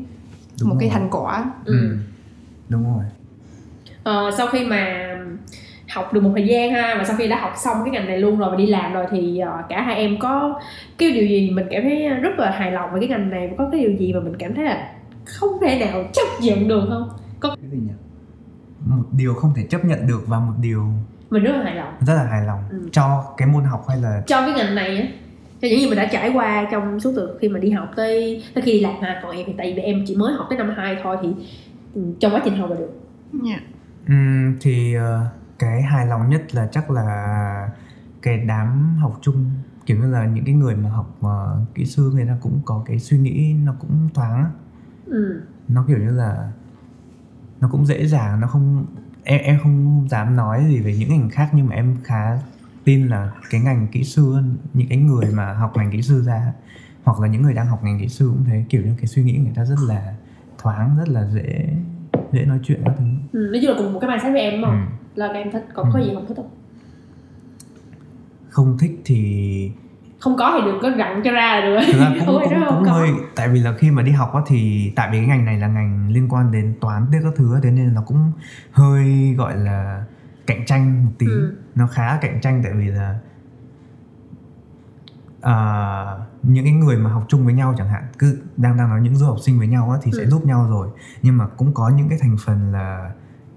Đúng 0.62 0.70
một 0.70 0.76
cái 0.80 0.89
rồi. 0.89 0.94
thành 1.00 1.08
quả 1.12 1.52
Ừ. 1.66 1.98
đúng 2.70 2.84
rồi 2.96 3.04
Ờ, 4.04 4.32
sau 4.38 4.48
khi 4.48 4.66
mà 4.66 5.10
học 5.89 6.14
được 6.14 6.24
một 6.24 6.32
thời 6.36 6.48
gian 6.48 6.72
ha 6.74 6.96
và 6.98 7.04
sau 7.04 7.16
khi 7.18 7.28
đã 7.28 7.41
học 7.41 7.54
xong 7.58 7.78
cái 7.86 7.91
ngành 7.91 8.06
này 8.08 8.18
luôn 8.18 8.38
rồi 8.39 8.52
và 8.52 8.58
đi 8.58 8.66
làm 8.68 8.94
rồi 8.94 9.06
thì 9.12 9.39
ờ, 9.39 9.64
cả 9.70 9.82
hai 9.82 9.96
em 9.96 10.20
có 10.20 10.60
cái 10.98 11.12
điều 11.12 11.28
gì 11.28 11.52
mình 11.54 11.66
cảm 11.72 11.84
thấy 11.84 12.10
rất 12.10 12.39
là 12.39 12.52
hài 12.52 12.72
lòng 12.72 12.89
về 12.94 13.00
cái 13.00 13.10
ngành 13.10 13.30
này 13.30 13.48
và 13.48 13.54
có 13.58 13.70
cái 13.72 13.82
điều 13.82 13.98
gì 13.98 14.14
mà 14.14 14.20
mình 14.20 14.34
cảm 14.39 14.56
thấy 14.56 14.66
là 14.66 14.94
không 15.26 15.50
thể 15.62 15.80
nào 15.80 16.04
chấp 16.14 16.26
nhận 16.41 16.68
được 16.68 16.86
không 16.89 17.10
có 17.39 17.56
cái 17.62 17.70
gì 17.72 17.78
nhỉ 17.78 17.94
một 18.86 19.04
điều 19.18 19.34
không 19.34 19.54
thể 19.56 19.64
chấp 19.70 19.86
nhận 19.86 20.08
được 20.08 20.24
và 20.28 20.39
một 20.39 20.54
điều 20.62 20.86
mình 21.34 21.44
rất 21.44 21.52
là 21.58 21.64
hài 21.64 21.76
lòng 21.76 21.94
rất 22.08 22.14
là 22.16 22.24
hài 22.24 22.46
lòng 22.46 22.60
Ừ. 22.70 22.90
cho 22.92 23.34
cái 23.38 23.48
môn 23.48 23.64
học 23.64 23.86
hay 23.88 23.98
là 24.02 24.24
cho 24.28 24.42
cái 24.42 24.54
ngành 24.54 24.76
này 24.76 24.98
á 24.98 25.08
cho 25.62 25.68
những 25.68 25.80
gì 25.80 25.88
mình 25.90 25.98
đã 25.98 26.06
trải 26.12 26.30
qua 26.34 26.68
trong 26.72 27.00
suốt 27.00 27.14
từ 27.16 27.38
khi 27.42 27.50
mà 27.50 27.60
đi 27.60 27.70
học 27.72 27.90
tới 27.96 28.44
tới 28.54 28.62
khi 28.62 28.72
đi 28.72 28.80
làm 28.80 28.94
ha 29.02 29.20
còn 29.24 29.36
em 29.38 29.44
thì 29.48 29.54
tại 29.58 29.74
vì 29.76 29.82
em 29.82 30.04
chỉ 30.08 30.16
mới 30.16 30.34
học 30.34 30.46
tới 30.50 30.58
năm 30.58 30.74
hai 30.78 30.98
thôi 31.04 31.18
thì 31.22 31.30
ừ, 31.96 32.02
trong 32.20 32.34
quá 32.34 32.42
trình 32.46 32.58
học 32.58 32.70
là 32.70 32.76
được 32.76 32.92
yeah. 33.48 33.62
Ừm, 34.08 34.58
thì 34.62 34.94
ờ, 34.96 35.26
cái 35.60 35.82
hài 35.82 36.08
lòng 36.08 36.30
nhất 36.30 36.56
là 36.56 36.68
chắc 36.72 36.92
là 36.92 37.70
cái 38.22 38.38
đám 38.38 38.96
học 39.02 39.18
chung 39.22 39.52
kiểu 39.86 39.98
như 39.98 40.12
là 40.12 40.26
những 40.26 40.46
cái 40.46 40.56
người 40.56 40.76
mà 40.76 40.90
học 40.90 41.18
ờ, 41.22 41.58
kỹ 41.76 41.86
sư 41.86 42.12
người 42.16 42.26
ta 42.26 42.38
cũng 42.42 42.62
có 42.66 42.84
cái 42.86 43.00
suy 43.00 43.18
nghĩ 43.18 43.56
nó 43.66 43.74
cũng 43.80 44.10
thoáng 44.14 44.46
ừ. 45.06 45.42
nó 45.68 45.86
kiểu 45.88 45.98
như 45.98 46.12
là 46.12 46.52
nó 47.62 47.68
cũng 47.72 47.86
dễ 47.86 48.06
dàng 48.08 48.40
nó 48.40 48.48
không 48.48 48.86
em 49.24 49.41
em 49.41 49.59
không 49.63 50.07
dám 50.09 50.36
nói 50.36 50.65
gì 50.69 50.80
về 50.80 50.95
những 50.99 51.09
ngành 51.09 51.30
khác 51.30 51.49
nhưng 51.53 51.67
mà 51.67 51.76
em 51.76 51.95
khá 52.03 52.38
tin 52.84 53.07
là 53.07 53.32
cái 53.49 53.61
ngành 53.61 53.88
kỹ 53.91 54.03
sư 54.03 54.36
những 54.74 54.88
cái 54.88 54.97
người 54.97 55.26
mà 55.34 55.53
học 55.53 55.74
ngành 55.78 55.91
kỹ 55.91 56.01
sư 56.01 56.21
ra 56.21 56.53
hoặc 57.03 57.19
là 57.19 57.28
những 57.28 57.41
người 57.41 57.53
đang 57.53 57.67
học 57.67 57.84
ngành 57.84 57.99
kỹ 57.99 58.07
sư 58.07 58.28
cũng 58.34 58.43
thế 58.45 58.63
kiểu 58.69 58.82
như 58.86 58.93
cái 58.97 59.07
suy 59.07 59.24
nghĩ 59.24 59.34
người 59.38 59.53
ta 59.55 59.65
rất 59.65 59.76
là 59.88 60.13
thoáng 60.57 60.97
rất 60.97 61.09
là 61.09 61.26
dễ 61.34 61.69
dễ 62.32 62.45
nói 62.45 62.59
chuyện 62.63 62.82
các 62.86 62.93
thứ 62.97 63.05
ừ. 63.32 63.49
nói 63.51 63.61
chung 63.61 63.71
là 63.71 63.78
cùng 63.78 63.93
một 63.93 63.99
cái 63.99 64.09
mindset 64.09 64.32
với 64.34 64.41
em 64.41 64.61
không 64.63 64.71
Ừ. 64.71 65.19
là 65.19 65.28
các 65.28 65.34
em 65.39 65.51
thích 65.51 65.65
có 65.74 65.84
Ừ. 65.93 66.01
gì 66.05 66.11
không 66.13 66.26
thích 66.28 66.36
không 66.38 66.49
không 68.49 68.78
thích 68.78 69.01
thì 69.05 69.71
không 70.24 70.38
có 70.38 70.51
thì 70.59 70.65
đừng 70.71 70.80
có 70.82 70.89
rặn 70.97 71.21
cho 71.24 71.32
ra 71.32 71.55
là 71.59 71.61
được 71.65 71.80
thực 71.91 71.99
ra 71.99 72.11
cũng, 72.26 72.39
cũng, 72.43 72.53
đó 72.53 72.65
không 72.69 72.78
cũng 72.78 72.86
có. 72.86 72.91
hơi 72.91 73.09
tại 73.36 73.49
vì 73.49 73.59
là 73.59 73.74
khi 73.78 73.91
mà 73.91 74.01
đi 74.01 74.11
học 74.11 74.34
á 74.34 74.41
thì 74.47 74.91
tại 74.95 75.09
vì 75.11 75.17
cái 75.17 75.28
ngành 75.28 75.45
này 75.45 75.59
là 75.59 75.67
ngành 75.67 76.09
liên 76.11 76.30
quan 76.30 76.51
đến 76.51 76.74
toán 76.82 77.05
tiếc 77.11 77.19
các 77.24 77.34
thứ 77.36 77.59
thế 77.63 77.71
nên 77.71 77.93
nó 77.93 78.01
cũng 78.01 78.32
hơi 78.71 79.34
gọi 79.38 79.57
là 79.57 80.03
cạnh 80.47 80.65
tranh 80.65 81.05
một 81.05 81.11
tí 81.17 81.28
Ừ. 81.28 81.55
nó 81.76 81.88
khá 81.88 82.17
cạnh 82.21 82.39
tranh 82.41 82.61
tại 82.63 82.74
vì 82.74 82.86
là 82.88 83.19
à, 85.41 85.55
những 86.43 86.63
cái 86.65 86.74
người 86.74 86.97
mà 86.97 87.09
học 87.09 87.24
chung 87.28 87.45
với 87.45 87.53
nhau 87.53 87.76
chẳng 87.78 87.88
hạn 87.89 88.03
cứ 88.19 88.38
đang 88.57 88.78
đang 88.78 88.89
nói 88.89 89.01
những 89.01 89.15
du 89.15 89.26
học 89.26 89.38
sinh 89.41 89.59
với 89.59 89.67
nhau 89.67 89.91
á, 89.91 89.97
thì 90.03 90.11
sẽ 90.17 90.24
Ừ. 90.24 90.30
giúp 90.30 90.45
nhau 90.45 90.67
rồi 90.69 90.88
nhưng 91.21 91.38
mà 91.38 91.47
cũng 91.47 91.74
có 91.74 91.89
những 91.89 92.09
cái 92.09 92.17
thành 92.21 92.36
phần 92.45 92.71
là 92.71 93.11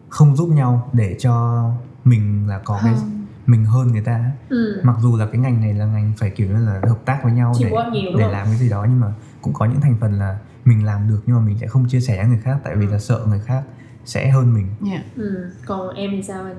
không 0.09 0.37
giúp 0.37 0.49
nhau 0.49 0.91
để 0.93 1.17
cho 1.19 1.65
mình 2.05 2.49
là 2.49 2.59
có 2.65 2.81
cái 2.85 2.95
Hơn. 2.95 3.26
Mình 3.47 3.65
hơn 3.65 3.93
người 3.93 4.01
ta 4.01 4.31
ừ. 4.49 4.81
mặc 4.85 4.97
dù 5.03 5.17
là 5.17 5.27
cái 5.27 5.41
ngành 5.41 5.61
này 5.61 5.75
là 5.75 5.87
ngành 5.87 6.13
phải 6.19 6.31
kiểu 6.31 6.47
như 6.49 6.67
là 6.67 6.81
hợp 6.89 6.99
tác 7.05 7.21
với 7.25 7.33
nhau 7.33 7.53
để 7.61 7.71
Teamwork 7.71 7.91
nhiều 7.91 8.13
để 8.17 8.23
không? 8.23 8.33
làm 8.33 8.47
cái 8.47 8.57
gì 8.57 8.69
đó 8.69 8.87
nhưng 8.91 9.01
mà 9.01 9.13
cũng 9.41 9.53
có 9.55 9.65
những 9.65 9.81
thành 9.81 9.97
phần 10.01 10.13
là 10.19 10.39
mình 10.65 10.85
làm 10.85 11.09
được 11.09 11.21
nhưng 11.27 11.37
mà 11.37 11.43
mình 11.43 11.57
sẽ 11.61 11.67
không 11.67 11.89
chia 11.89 12.01
sẻ 12.01 12.17
với 12.17 12.27
người 12.27 12.41
khác 12.43 12.57
tại 12.65 12.77
vì 12.77 12.87
là 12.87 12.99
sợ 12.99 13.25
người 13.29 13.41
khác 13.41 13.63
sẽ 14.05 14.31
hơn 14.31 14.55
mình 14.55 14.67
Yeah. 14.91 15.03
ừ. 15.17 15.51
còn 15.67 15.95
em 15.95 16.11
thì 16.11 16.23
sao 16.23 16.45
anh 16.45 16.57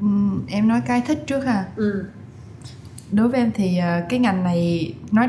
Ừm, 0.00 0.42
em 0.48 0.68
nói 0.68 0.80
cái 0.86 1.02
thích 1.06 1.24
trước 1.26 1.40
ha 1.44 1.64
ừ. 1.76 2.04
đối 3.12 3.28
với 3.28 3.40
em 3.40 3.50
thì 3.54 3.78
ờ, 3.78 4.00
cái 4.08 4.18
ngành 4.18 4.44
này 4.44 4.94
nói 5.12 5.28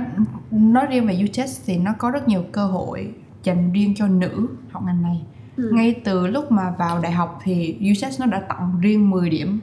nói 0.51 0.85
riêng 0.89 1.07
về 1.07 1.23
UTech 1.29 1.49
thì 1.65 1.77
nó 1.77 1.93
có 1.97 2.09
rất 2.11 2.27
nhiều 2.27 2.43
cơ 2.51 2.65
hội 2.67 3.13
dành 3.43 3.71
riêng 3.73 3.93
cho 3.95 4.07
nữ 4.07 4.47
học 4.71 4.83
ngành 4.85 5.01
này 5.01 5.21
Ừ. 5.57 5.71
ngay 5.73 6.01
từ 6.05 6.27
lúc 6.27 6.51
mà 6.51 6.71
vào 6.77 6.99
đại 7.01 7.11
học 7.11 7.39
thì 7.43 7.77
UTech 7.91 8.19
nó 8.19 8.25
đã 8.25 8.39
tặng 8.49 8.79
riêng 8.81 9.09
10 9.09 9.29
điểm 9.29 9.59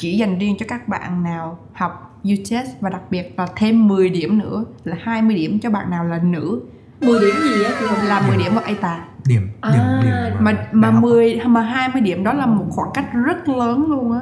chỉ 0.00 0.16
dành 0.18 0.38
riêng 0.38 0.56
cho 0.58 0.66
các 0.68 0.88
bạn 0.88 1.22
nào 1.22 1.58
học 1.72 2.20
UTech 2.32 2.66
và 2.80 2.90
đặc 2.90 3.00
biệt 3.10 3.34
là 3.38 3.46
thêm 3.56 3.88
10 3.88 4.08
điểm 4.08 4.38
nữa 4.38 4.64
là 4.84 4.96
20 5.00 5.36
điểm 5.36 5.58
cho 5.62 5.70
bạn 5.70 5.90
nào 5.90 6.04
là 6.04 6.18
nữ. 6.18 6.60
10 7.00 7.20
điểm 7.20 7.34
gì 7.42 7.64
á 7.64 7.70
là 8.08 8.22
10 8.28 8.36
điểm 8.36 8.54
vào 8.54 8.64
ATA 8.64 9.04
điểm 9.26 9.48
À, 9.60 9.70
điểm 9.72 9.82
điểm 10.10 10.14
mà 10.44 10.66
mà 10.72 10.90
học. 10.90 11.02
10 11.02 11.40
mà 11.46 11.60
20 11.60 12.02
điểm 12.02 12.24
đó 12.24 12.32
là 12.32 12.46
một 12.46 12.64
khoảng 12.70 12.90
cách 12.94 13.04
rất 13.26 13.48
lớn 13.48 13.86
luôn 13.88 14.12
á. 14.12 14.20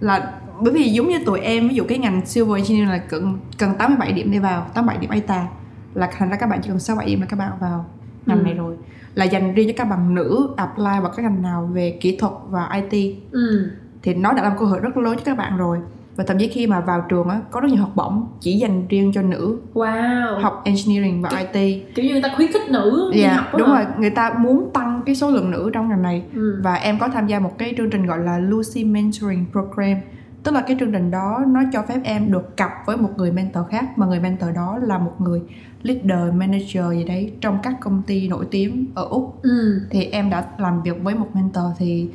Là 0.00 0.32
bởi 0.60 0.72
vì 0.72 0.84
giống 0.92 1.08
như 1.08 1.18
tụi 1.24 1.40
em 1.40 1.68
ví 1.68 1.74
dụ 1.74 1.84
cái 1.88 1.98
ngành 1.98 2.22
civil 2.22 2.56
engineering 2.56 2.88
là 2.90 2.98
cần 2.98 3.38
cần 3.58 3.74
87 3.78 4.12
điểm 4.12 4.30
để 4.32 4.38
vào 4.38 4.66
87 4.74 4.98
điểm 5.00 5.10
ATA 5.10 5.46
là 5.94 6.10
thành 6.18 6.30
ra 6.30 6.36
các 6.36 6.46
bạn 6.46 6.60
chỉ 6.62 6.68
cần 6.68 6.78
67 6.78 7.06
điểm 7.10 7.20
là 7.20 7.26
các 7.26 7.36
bạn 7.38 7.52
vào 7.60 7.86
ngành 8.26 8.38
Ừ. 8.38 8.42
này 8.44 8.54
rồi. 8.54 8.76
Là 9.14 9.24
dành 9.24 9.54
riêng 9.54 9.68
cho 9.68 9.74
các 9.76 9.84
bạn 9.84 10.14
nữ 10.14 10.48
apply 10.56 10.84
vào 10.84 11.12
các 11.16 11.22
ngành 11.22 11.42
nào 11.42 11.70
về 11.72 11.98
kỹ 12.00 12.16
thuật 12.16 12.32
và 12.48 12.80
IT 12.90 13.14
Ừ. 13.32 13.70
thì 14.02 14.14
nó 14.14 14.32
đã 14.32 14.42
là 14.42 14.48
một 14.48 14.56
cơ 14.58 14.64
hội 14.66 14.80
rất 14.80 14.96
lớn 14.96 15.14
cho 15.16 15.22
các 15.24 15.38
bạn 15.38 15.56
rồi. 15.56 15.78
Và 16.16 16.24
thậm 16.24 16.38
chí 16.38 16.48
khi 16.48 16.66
mà 16.66 16.80
vào 16.80 17.04
trường 17.08 17.28
á 17.28 17.40
có 17.50 17.60
rất 17.60 17.68
nhiều 17.68 17.80
học 17.80 17.92
bổng 17.94 18.26
chỉ 18.40 18.58
dành 18.58 18.86
riêng 18.88 19.12
cho 19.14 19.22
nữ 19.22 19.58
Wow. 19.74 20.40
học 20.40 20.62
engineering 20.64 21.22
và 21.22 21.30
IT 21.52 21.82
kiểu 21.94 22.04
như 22.04 22.12
người 22.12 22.22
ta 22.22 22.28
khuyến 22.36 22.52
khích 22.52 22.70
nữ 22.70 23.12
Dạ, 23.14 23.34
học 23.34 23.46
đó 23.52 23.58
đúng 23.58 23.68
rồi. 23.68 23.84
Người 23.98 24.10
ta 24.10 24.34
muốn 24.38 24.70
tăng 24.74 25.02
cái 25.06 25.14
số 25.14 25.30
lượng 25.30 25.50
nữ 25.50 25.70
trong 25.74 25.88
ngành 25.88 26.02
này. 26.02 26.22
Ừ. 26.34 26.60
và 26.64 26.74
em 26.74 26.98
có 26.98 27.08
tham 27.08 27.26
gia 27.26 27.38
một 27.38 27.58
cái 27.58 27.74
chương 27.76 27.90
trình 27.90 28.06
gọi 28.06 28.18
là 28.18 28.38
Lucy 28.38 28.84
Mentoring 28.84 29.44
Program. 29.52 29.98
Tức 30.42 30.54
là 30.54 30.60
cái 30.60 30.76
chương 30.80 30.92
trình 30.92 31.10
đó 31.10 31.44
nó 31.48 31.60
cho 31.72 31.82
phép 31.88 32.00
em 32.04 32.32
được 32.32 32.56
cặp 32.56 32.70
với 32.86 32.96
một 32.96 33.10
người 33.16 33.32
mentor 33.32 33.64
khác 33.70 33.98
mà 33.98 34.06
người 34.06 34.20
mentor 34.20 34.50
đó 34.54 34.78
là 34.82 34.98
một 34.98 35.12
người 35.18 35.42
leader 35.82 36.34
manager 36.34 36.84
gì 36.92 37.04
đấy 37.04 37.32
trong 37.40 37.58
các 37.62 37.74
công 37.80 38.02
ty 38.06 38.28
nổi 38.28 38.46
tiếng 38.50 38.86
ở 38.94 39.04
úc. 39.10 39.42
Ừ. 39.42 39.80
thì 39.90 40.04
em 40.04 40.30
đã 40.30 40.44
làm 40.58 40.82
việc 40.82 41.02
với 41.02 41.14
một 41.14 41.28
mentor 41.34 41.64
thì 41.78 42.08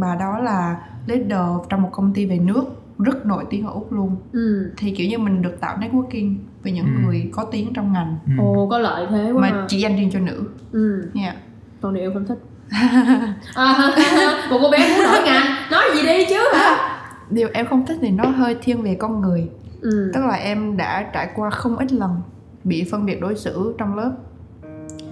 bà 0.00 0.14
đó 0.14 0.38
là 0.38 0.76
leader 1.06 1.40
trong 1.68 1.82
một 1.82 1.88
công 1.92 2.12
ty 2.14 2.26
về 2.26 2.38
nước 2.38 2.64
rất 2.98 3.26
nổi 3.26 3.44
tiếng 3.50 3.66
ở 3.66 3.72
úc 3.72 3.92
luôn 3.92 4.16
Ừ. 4.32 4.72
thì 4.76 4.90
kiểu 4.90 5.08
như 5.10 5.18
mình 5.18 5.42
được 5.42 5.60
tạo 5.60 5.76
networking 5.78 6.34
với 6.62 6.72
những 6.72 6.84
Ừ. 6.86 7.00
người 7.04 7.30
có 7.32 7.44
tiếng 7.44 7.72
trong 7.74 7.92
ngành 7.92 8.18
Ừ. 8.26 8.32
Ồ 8.44 8.66
có 8.70 8.78
lợi 8.78 9.06
thế 9.10 9.30
quá 9.32 9.40
mà 9.40 9.48
ha. 9.48 9.64
chỉ 9.68 9.80
dành 9.80 9.96
riêng 9.96 10.10
cho 10.12 10.18
nữ 10.18 10.44
Ừ. 10.72 11.10
nha 11.14 11.34
Còn 11.80 11.94
điều 11.94 12.12
không 12.14 12.26
thích. 12.26 12.38
à, 13.54 13.90
một 14.50 14.58
cô 14.62 14.70
bé 14.70 14.78
muốn 14.88 15.04
đổi 15.04 15.22
ngành 15.24 15.44
nói 15.70 15.82
gì 15.94 16.02
đi 16.06 16.24
chứ 16.28 16.36
hả? 16.54 16.98
điều 17.30 17.48
em 17.54 17.66
không 17.66 17.86
thích 17.86 17.98
thì 18.00 18.10
nó 18.10 18.24
hơi 18.24 18.56
thiên 18.62 18.82
về 18.82 18.94
con 18.94 19.20
người 19.20 19.48
Ừ. 19.80 20.10
tức 20.14 20.20
là 20.24 20.34
em 20.34 20.76
đã 20.76 21.10
trải 21.14 21.28
qua 21.34 21.50
không 21.50 21.76
ít 21.76 21.92
lần 21.92 22.10
bị 22.64 22.88
phân 22.90 23.06
biệt 23.06 23.20
đối 23.20 23.36
xử 23.36 23.74
trong 23.78 23.94
lớp 23.96 24.12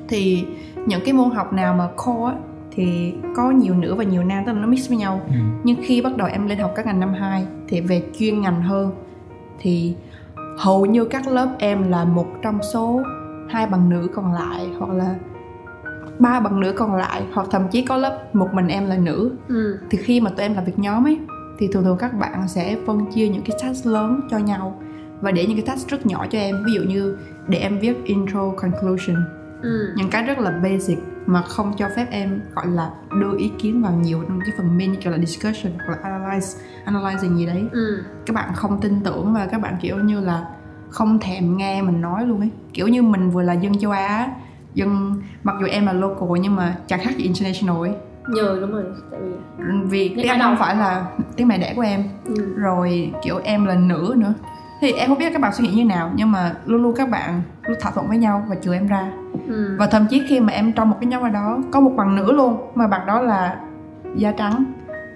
thì 0.08 0.44
những 0.86 1.00
cái 1.04 1.12
môn 1.14 1.30
học 1.30 1.52
nào 1.52 1.74
mà 1.74 1.88
core 1.96 2.34
á, 2.34 2.40
thì 2.72 3.14
có 3.36 3.50
nhiều 3.50 3.74
nữ 3.74 3.94
và 3.94 4.04
nhiều 4.04 4.24
nam 4.24 4.42
tức 4.46 4.52
là 4.52 4.60
nó 4.60 4.66
mix 4.66 4.88
với 4.88 4.98
nhau 4.98 5.20
Ừ. 5.26 5.32
nhưng 5.64 5.76
khi 5.82 6.02
bắt 6.02 6.16
đầu 6.16 6.28
em 6.28 6.46
lên 6.46 6.58
học 6.58 6.72
các 6.76 6.86
ngành 6.86 7.00
năm 7.00 7.12
2 7.14 7.46
thì 7.68 7.80
về 7.80 8.02
chuyên 8.18 8.40
ngành 8.40 8.62
hơn 8.62 8.90
thì 9.60 9.94
hầu 10.58 10.86
như 10.86 11.04
các 11.04 11.28
lớp 11.28 11.48
em 11.58 11.90
là 11.90 12.04
một 12.04 12.26
trong 12.42 12.58
số 12.72 13.02
hai 13.48 13.66
bằng 13.66 13.88
nữ 13.88 14.08
còn 14.14 14.32
lại 14.32 14.68
hoặc 14.78 14.90
là 14.90 15.14
ba 16.18 16.40
bằng 16.40 16.60
nữ 16.60 16.72
còn 16.72 16.94
lại 16.94 17.22
hoặc 17.32 17.46
thậm 17.50 17.62
chí 17.70 17.82
có 17.82 17.96
lớp 17.96 18.34
một 18.34 18.48
mình 18.52 18.66
em 18.68 18.86
là 18.86 18.96
nữ 18.96 19.32
Ừ. 19.48 19.78
thì 19.90 19.98
khi 19.98 20.20
mà 20.20 20.30
tụi 20.30 20.42
em 20.42 20.54
làm 20.54 20.64
việc 20.64 20.78
nhóm 20.78 21.06
ấy 21.06 21.18
thì 21.58 21.68
thường 21.72 21.84
thường 21.84 21.96
các 21.98 22.14
bạn 22.14 22.48
sẽ 22.48 22.76
phân 22.86 23.06
chia 23.12 23.28
những 23.28 23.42
cái 23.42 23.56
task 23.62 23.86
lớn 23.86 24.20
cho 24.30 24.38
nhau 24.38 24.80
và 25.20 25.30
để 25.30 25.46
những 25.46 25.56
cái 25.56 25.66
task 25.66 25.88
rất 25.88 26.06
nhỏ 26.06 26.26
cho 26.30 26.38
em 26.38 26.56
ví 26.66 26.72
dụ 26.72 26.82
như 26.82 27.16
để 27.48 27.58
em 27.58 27.78
viết 27.78 28.04
intro 28.04 28.50
conclusion 28.56 29.16
Ừ. 29.62 29.92
những 29.96 30.10
cái 30.10 30.22
rất 30.22 30.38
là 30.38 30.50
basic 30.62 30.98
mà 31.26 31.42
không 31.42 31.72
cho 31.78 31.88
phép 31.96 32.06
em 32.10 32.40
gọi 32.54 32.66
là 32.66 32.90
đưa 33.20 33.38
ý 33.38 33.52
kiến 33.58 33.82
vào 33.82 33.92
nhiều 33.92 34.22
trong 34.28 34.40
cái 34.40 34.50
phần 34.56 34.78
main 34.78 34.92
như 34.92 34.98
kiểu 35.00 35.12
là 35.12 35.18
discussion 35.18 35.72
hoặc 35.86 35.98
là 36.02 36.18
analyze 36.18 36.56
analyzing 36.86 37.36
gì 37.36 37.46
đấy. 37.46 37.64
Ừ. 37.72 38.02
các 38.26 38.34
bạn 38.34 38.50
không 38.54 38.80
tin 38.80 39.00
tưởng 39.04 39.34
và 39.34 39.46
các 39.46 39.60
bạn 39.60 39.76
kiểu 39.80 39.96
như 39.96 40.20
là 40.20 40.46
không 40.90 41.18
thèm 41.18 41.56
nghe 41.56 41.82
mình 41.82 42.00
nói 42.00 42.26
luôn 42.26 42.40
ấy. 42.40 42.50
Kiểu 42.72 42.88
như 42.88 43.02
mình 43.02 43.30
vừa 43.30 43.42
là 43.42 43.52
dân 43.52 43.78
châu 43.78 43.90
Á 43.90 44.28
dân 44.74 45.22
mặc 45.42 45.56
dù 45.60 45.66
em 45.66 45.86
là 45.86 45.92
local 45.92 46.28
nhưng 46.40 46.56
mà 46.56 46.76
chẳng 46.86 47.00
khác 47.00 47.16
gì 47.16 47.24
international 47.24 47.76
ấy. 47.80 47.92
Nhờ 48.28 48.58
đúng 48.60 48.72
rồi 48.72 48.84
tại 49.10 49.20
vì 49.20 49.30
vì 49.88 50.14
Tiếng 50.16 50.28
Anh 50.28 50.40
không 50.40 50.56
phải 50.58 50.76
là 50.76 51.06
tiếng 51.36 51.48
mẹ 51.48 51.58
đẻ 51.58 51.72
của 51.76 51.82
em. 51.82 52.04
Ừ. 52.24 52.34
rồi 52.56 53.12
kiểu 53.22 53.40
em 53.44 53.64
là 53.64 53.74
nữ 53.74 54.14
nữa. 54.16 54.34
Thì 54.80 54.92
em 54.92 55.08
không 55.08 55.18
biết 55.18 55.32
các 55.32 55.40
bạn 55.40 55.52
suy 55.54 55.68
nghĩ 55.68 55.74
như 55.74 55.84
nào 55.84 56.10
nhưng 56.14 56.32
mà 56.32 56.54
luôn 56.66 56.82
luôn 56.82 56.94
các 56.96 57.10
bạn 57.10 57.42
luôn 57.66 57.76
thỏa 57.80 57.92
thuận 57.92 58.08
với 58.08 58.18
nhau 58.18 58.44
và 58.48 58.54
trừ 58.54 58.72
em 58.74 58.86
ra 58.86 59.12
Ừ. 59.48 59.76
và 59.78 59.86
thậm 59.86 60.06
chí 60.10 60.22
khi 60.28 60.40
mà 60.40 60.52
em 60.52 60.72
trong 60.72 60.90
một 60.90 60.96
cái 61.00 61.06
nhóm 61.06 61.22
ở 61.22 61.28
đó 61.28 61.58
có 61.70 61.80
một 61.80 61.90
bạn 61.96 62.16
nữ 62.16 62.32
luôn 62.32 62.56
mà 62.74 62.86
bạn 62.86 63.06
đó 63.06 63.20
là 63.20 63.60
da 64.16 64.32
trắng 64.32 64.64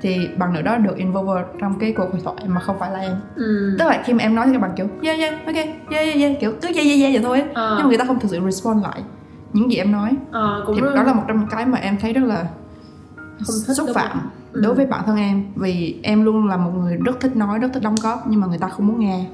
thì 0.01 0.29
bạn 0.39 0.53
nữ 0.53 0.63
đó 0.63 0.77
được 0.77 0.97
involve 0.97 1.43
trong 1.61 1.79
cái 1.79 1.93
cuộc 1.97 2.13
hội 2.13 2.21
thoại 2.25 2.37
mà 2.49 2.61
không 2.61 2.77
phải 2.79 2.91
là 2.91 2.99
em 2.99 3.13
Ừ. 3.37 3.77
tức 3.79 3.85
là 3.89 4.03
khi 4.05 4.13
mà 4.13 4.23
em 4.23 4.35
nói 4.35 4.47
thì 4.47 4.53
các 4.53 4.59
bạn 4.63 4.71
kiểu 4.77 4.87
yeah 5.03 5.19
yeah 5.19 5.47
ok 5.47 5.55
yeah 5.55 5.75
yeah 5.91 6.17
yeah 6.17 6.33
kiểu 6.41 6.53
cứ 6.63 6.69
yeah 6.75 6.87
yeah 6.87 7.01
yeah 7.01 7.13
vậy 7.15 7.23
thôi. 7.25 7.45
Ờ. 7.55 7.75
nhưng 7.77 7.85
mà 7.85 7.89
người 7.89 7.99
ta 7.99 8.05
không 8.05 8.19
thực 8.21 8.31
sự 8.31 8.41
respond 8.45 8.83
lại 8.83 9.03
những 9.53 9.71
gì 9.71 9.77
em 9.77 9.93
nói 9.93 10.11
Ờ, 10.31 10.63
cũng 10.67 10.75
thì 10.77 10.81
rất 10.81 10.95
đó 10.95 11.03
là 11.03 11.13
một 11.13 11.23
trong 11.29 11.39
những 11.41 11.49
cái 11.49 11.67
mà 11.67 11.79
em 11.79 11.97
thấy 12.01 12.13
rất 12.13 12.25
là 12.25 12.47
Không 13.47 13.75
xúc 13.77 13.89
phạm 13.95 14.11
không? 14.13 14.23
Ừ. 14.53 14.61
đối 14.65 14.75
với 14.75 14.87
bản 14.87 15.03
thân 15.07 15.17
em 15.17 15.45
vì 15.55 16.01
em 16.03 16.25
luôn 16.25 16.47
là 16.49 16.57
một 16.57 16.71
người 16.81 16.97
rất 17.05 17.21
thích 17.21 17.37
nói 17.37 17.59
rất 17.59 17.69
thích 17.75 17.83
đóng 17.83 17.95
góp 18.03 18.27
nhưng 18.29 18.41
mà 18.41 18.47
người 18.47 18.59
ta 18.59 18.69
không 18.69 18.87
muốn 18.87 18.99
nghe 18.99 19.25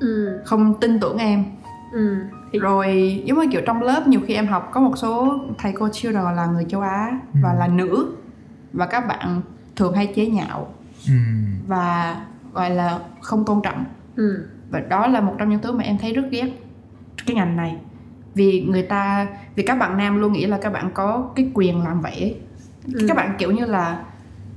ừ. 0.00 0.40
không 0.44 0.74
tin 0.80 1.00
tưởng 1.00 1.16
em 1.16 1.44
Ừ. 1.92 2.16
Rồi 2.60 3.22
giống 3.24 3.38
như 3.38 3.46
kiểu 3.52 3.60
trong 3.66 3.82
lớp 3.82 4.06
nhiều 4.08 4.20
khi 4.26 4.34
em 4.34 4.46
học 4.46 4.68
có 4.72 4.80
một 4.80 4.98
số 4.98 5.38
thầy 5.58 5.72
cô 5.72 5.88
tutor 5.88 6.14
là 6.36 6.46
người 6.46 6.64
châu 6.68 6.80
Á 6.80 7.18
và 7.42 7.52
Ừ. 7.52 7.58
là 7.58 7.66
nữ 7.68 8.16
và 8.72 8.86
các 8.86 9.00
bạn 9.08 9.40
thường 9.76 9.94
hay 9.94 10.06
chế 10.06 10.26
nhạo 10.26 10.68
Ừ. 11.08 11.12
và 11.66 12.16
gọi 12.52 12.70
là 12.70 12.98
không 13.20 13.44
tôn 13.44 13.60
trọng 13.62 13.84
Ừ. 14.16 14.44
và 14.70 14.80
đó 14.80 15.06
là 15.06 15.20
một 15.20 15.34
trong 15.38 15.48
những 15.48 15.60
thứ 15.62 15.72
mà 15.72 15.84
em 15.84 15.98
thấy 15.98 16.12
rất 16.12 16.22
ghét 16.30 16.48
cái 17.26 17.36
ngành 17.36 17.56
này 17.56 17.76
vì 18.34 18.62
người 18.68 18.82
ta 18.82 19.26
vì 19.54 19.62
các 19.62 19.74
bạn 19.78 19.96
nam 19.96 20.20
luôn 20.20 20.32
nghĩ 20.32 20.46
là 20.46 20.58
các 20.62 20.72
bạn 20.72 20.90
có 20.94 21.30
cái 21.36 21.50
quyền 21.54 21.82
làm 21.84 22.00
vậy. 22.00 22.36
Ừ. 22.94 23.04
các 23.08 23.16
bạn 23.16 23.34
kiểu 23.38 23.50
như 23.50 23.64
là 23.64 24.02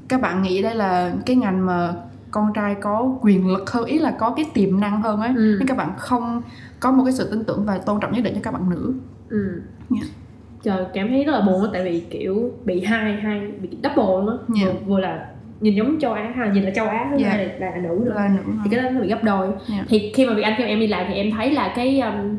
các 0.07 0.21
bạn 0.21 0.41
nghĩ 0.41 0.61
đây 0.61 0.75
là 0.75 1.13
cái 1.25 1.35
ngành 1.35 1.65
mà 1.65 1.93
con 2.35 2.53
trai 2.53 2.75
có 2.75 3.17
quyền 3.21 3.47
lực 3.47 3.71
hơn 3.71 3.85
ý 3.85 3.99
là 3.99 4.11
có 4.19 4.33
cái 4.37 4.45
tiềm 4.53 4.79
năng 4.79 5.01
hơn 5.01 5.19
ấy 5.21 5.29
Ừ. 5.35 5.55
nên 5.59 5.67
các 5.67 5.77
bạn 5.77 5.89
không 5.97 6.41
có 6.79 6.91
một 6.91 7.03
cái 7.03 7.13
sự 7.13 7.29
tin 7.31 7.43
tưởng 7.43 7.65
và 7.65 7.77
tôn 7.77 7.99
trọng 8.01 8.11
nhất 8.13 8.23
định 8.23 8.33
cho 8.35 8.41
các 8.43 8.53
bạn 8.53 8.69
nữ 8.69 8.93
Ừ. 9.29 9.61
Dạ. 9.89 10.01
Trời 10.63 10.85
cảm 10.93 11.07
thấy 11.07 11.23
rất 11.23 11.31
là 11.31 11.41
buồn 11.41 11.61
á, 11.63 11.69
tại 11.73 11.83
vì 11.83 11.99
kiểu 11.99 12.51
bị 12.65 12.83
hai 12.83 13.13
hai 13.15 13.51
bị 13.61 13.69
double 13.83 14.03
luôn 14.05 14.27
á 14.29 14.35
Dạ. 14.55 14.65
vừa, 14.65 14.73
vừa 14.85 14.99
là 14.99 15.25
nhìn 15.61 15.75
giống 15.75 15.99
châu 15.99 16.13
Á 16.13 16.33
ha 16.35 16.45
nhìn 16.53 16.63
là 16.63 16.71
châu 16.75 16.87
Á 16.87 17.07
thứ 17.11 17.17
Dạ. 17.17 17.29
hai 17.29 17.45
là, 17.45 17.69
là 17.69 17.75
nữ 17.77 18.01
nữa 18.05 18.13
là 18.15 18.27
nữ 18.37 18.51
thì 18.63 18.69
cái 18.71 18.83
đó 18.83 18.89
nó 18.89 19.01
bị 19.01 19.07
gấp 19.09 19.23
đôi 19.23 19.47
Dạ. 19.69 19.85
thì 19.89 20.11
khi 20.15 20.25
mà 20.25 20.33
Việt 20.33 20.41
Anh 20.43 20.53
kêu 20.57 20.67
em 20.67 20.79
đi 20.79 20.87
làm 20.87 21.05
thì 21.09 21.13
em 21.13 21.31
thấy 21.37 21.51
là 21.51 21.73
cái 21.75 21.99
um, 21.99 22.37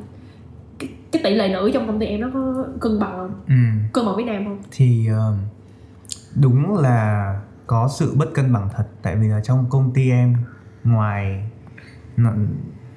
cái, 0.78 0.88
cái 1.12 1.22
tỷ 1.24 1.34
lệ 1.34 1.48
nữ 1.48 1.70
trong 1.74 1.86
công 1.86 1.98
ty 1.98 2.06
em 2.06 2.20
nó 2.20 2.28
có 2.34 2.64
cân 2.80 2.98
bằng 3.00 3.12
không? 3.16 3.30
Ừ. 3.48 3.54
cân 3.92 4.06
bằng 4.06 4.14
với 4.14 4.24
nam 4.24 4.44
không 4.44 4.58
thì 4.70 5.06
um, 5.08 5.36
đúng 6.42 6.76
là 6.78 7.34
có 7.66 7.88
sự 7.98 8.14
bất 8.16 8.28
cân 8.34 8.52
bằng 8.52 8.68
thật 8.76 8.86
tại 9.02 9.16
vì 9.16 9.28
là 9.28 9.40
trong 9.40 9.66
công 9.70 9.92
ty 9.94 10.10
em 10.10 10.36
ngoài 10.84 11.50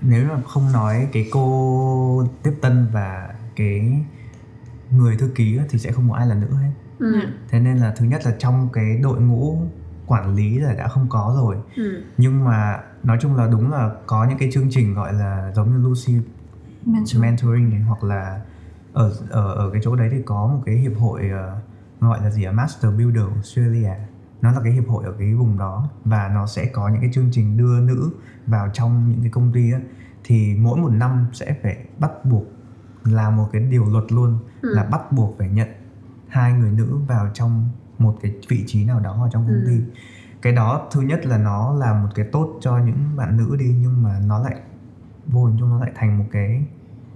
nếu 0.01 0.25
mà 0.29 0.41
không 0.47 0.71
nói 0.71 1.07
cái 1.11 1.27
cô 1.31 2.27
tiếp 2.43 2.53
tân 2.61 2.87
và 2.93 3.29
cái 3.55 4.03
người 4.91 5.17
thư 5.17 5.27
ký 5.35 5.59
thì 5.69 5.79
sẽ 5.79 5.91
không 5.91 6.09
có 6.09 6.15
ai 6.15 6.27
là 6.27 6.35
nữ 6.35 6.47
hết 6.53 6.71
ừ. 6.99 7.13
Dạ. 7.19 7.29
thế 7.49 7.59
nên 7.59 7.77
là 7.77 7.93
thứ 7.97 8.05
nhất 8.05 8.21
là 8.25 8.35
trong 8.39 8.69
cái 8.73 8.97
đội 9.03 9.21
ngũ 9.21 9.61
quản 10.05 10.35
lý 10.35 10.59
là 10.59 10.73
đã 10.73 10.87
không 10.87 11.05
có 11.09 11.33
rồi 11.37 11.55
Ừ. 11.75 12.01
nhưng 12.17 12.43
mà 12.45 12.79
nói 13.03 13.17
chung 13.21 13.35
là 13.35 13.47
đúng 13.47 13.71
là 13.71 13.91
có 14.07 14.25
những 14.29 14.37
cái 14.37 14.49
chương 14.53 14.67
trình 14.71 14.93
gọi 14.93 15.13
là 15.13 15.51
giống 15.55 15.69
như 15.71 15.87
Lucy 15.89 16.13
Mentor. 16.85 17.21
mentoring 17.21 17.69
này 17.69 17.79
hoặc 17.79 18.03
là 18.03 18.41
ở 18.93 19.11
ở 19.29 19.53
ở 19.53 19.69
cái 19.73 19.81
chỗ 19.83 19.95
đấy 19.95 20.09
thì 20.11 20.17
có 20.25 20.47
một 20.47 20.61
cái 20.65 20.75
hiệp 20.75 20.97
hội 20.99 21.29
ờ, 21.29 21.57
gọi 21.99 22.19
là 22.23 22.29
gì 22.29 22.43
à 22.43 22.51
Master 22.51 22.91
Builder 22.97 23.23
Australia 23.35 23.93
nó 24.41 24.51
là 24.51 24.59
cái 24.63 24.73
hiệp 24.73 24.87
hội 24.87 25.05
ở 25.05 25.11
cái 25.19 25.33
vùng 25.35 25.57
đó 25.57 25.89
và 26.05 26.31
nó 26.33 26.47
sẽ 26.47 26.65
có 26.65 26.89
những 26.89 27.01
cái 27.01 27.09
chương 27.13 27.29
trình 27.31 27.57
đưa 27.57 27.79
nữ 27.79 28.09
vào 28.47 28.69
trong 28.73 29.09
những 29.11 29.21
cái 29.21 29.29
công 29.31 29.51
ty 29.53 29.71
á 29.71 29.79
thì 30.23 30.55
mỗi 30.59 30.79
một 30.79 30.89
năm 30.89 31.25
sẽ 31.33 31.55
phải 31.63 31.77
bắt 31.99 32.25
buộc 32.25 32.43
là 33.03 33.29
một 33.29 33.49
cái 33.51 33.61
điều 33.61 33.85
luật 33.85 34.11
luôn 34.11 34.39
Ừ. 34.61 34.69
là 34.75 34.83
bắt 34.83 35.11
buộc 35.11 35.35
phải 35.37 35.49
nhận 35.49 35.67
hai 36.27 36.53
người 36.53 36.71
nữ 36.71 36.97
vào 37.07 37.27
trong 37.33 37.69
một 37.97 38.17
cái 38.21 38.35
vị 38.47 38.63
trí 38.67 38.85
nào 38.85 38.99
đó 38.99 39.17
ở 39.23 39.29
trong 39.31 39.47
công 39.47 39.61
Ừ. 39.65 39.67
ty 39.67 39.81
cái 40.41 40.53
đó 40.53 40.87
thứ 40.91 41.01
nhất 41.01 41.25
là 41.25 41.37
nó 41.37 41.73
là 41.73 41.93
một 41.93 42.09
cái 42.15 42.25
tốt 42.31 42.57
cho 42.61 42.77
những 42.77 42.97
bạn 43.15 43.37
nữ 43.37 43.55
đi 43.59 43.75
nhưng 43.81 44.03
mà 44.03 44.19
nó 44.25 44.39
lại 44.39 44.55
vô 45.27 45.45
hình 45.45 45.55
chung 45.59 45.69
nó 45.69 45.79
lại 45.79 45.91
thành 45.95 46.17
một 46.17 46.25
cái 46.31 46.63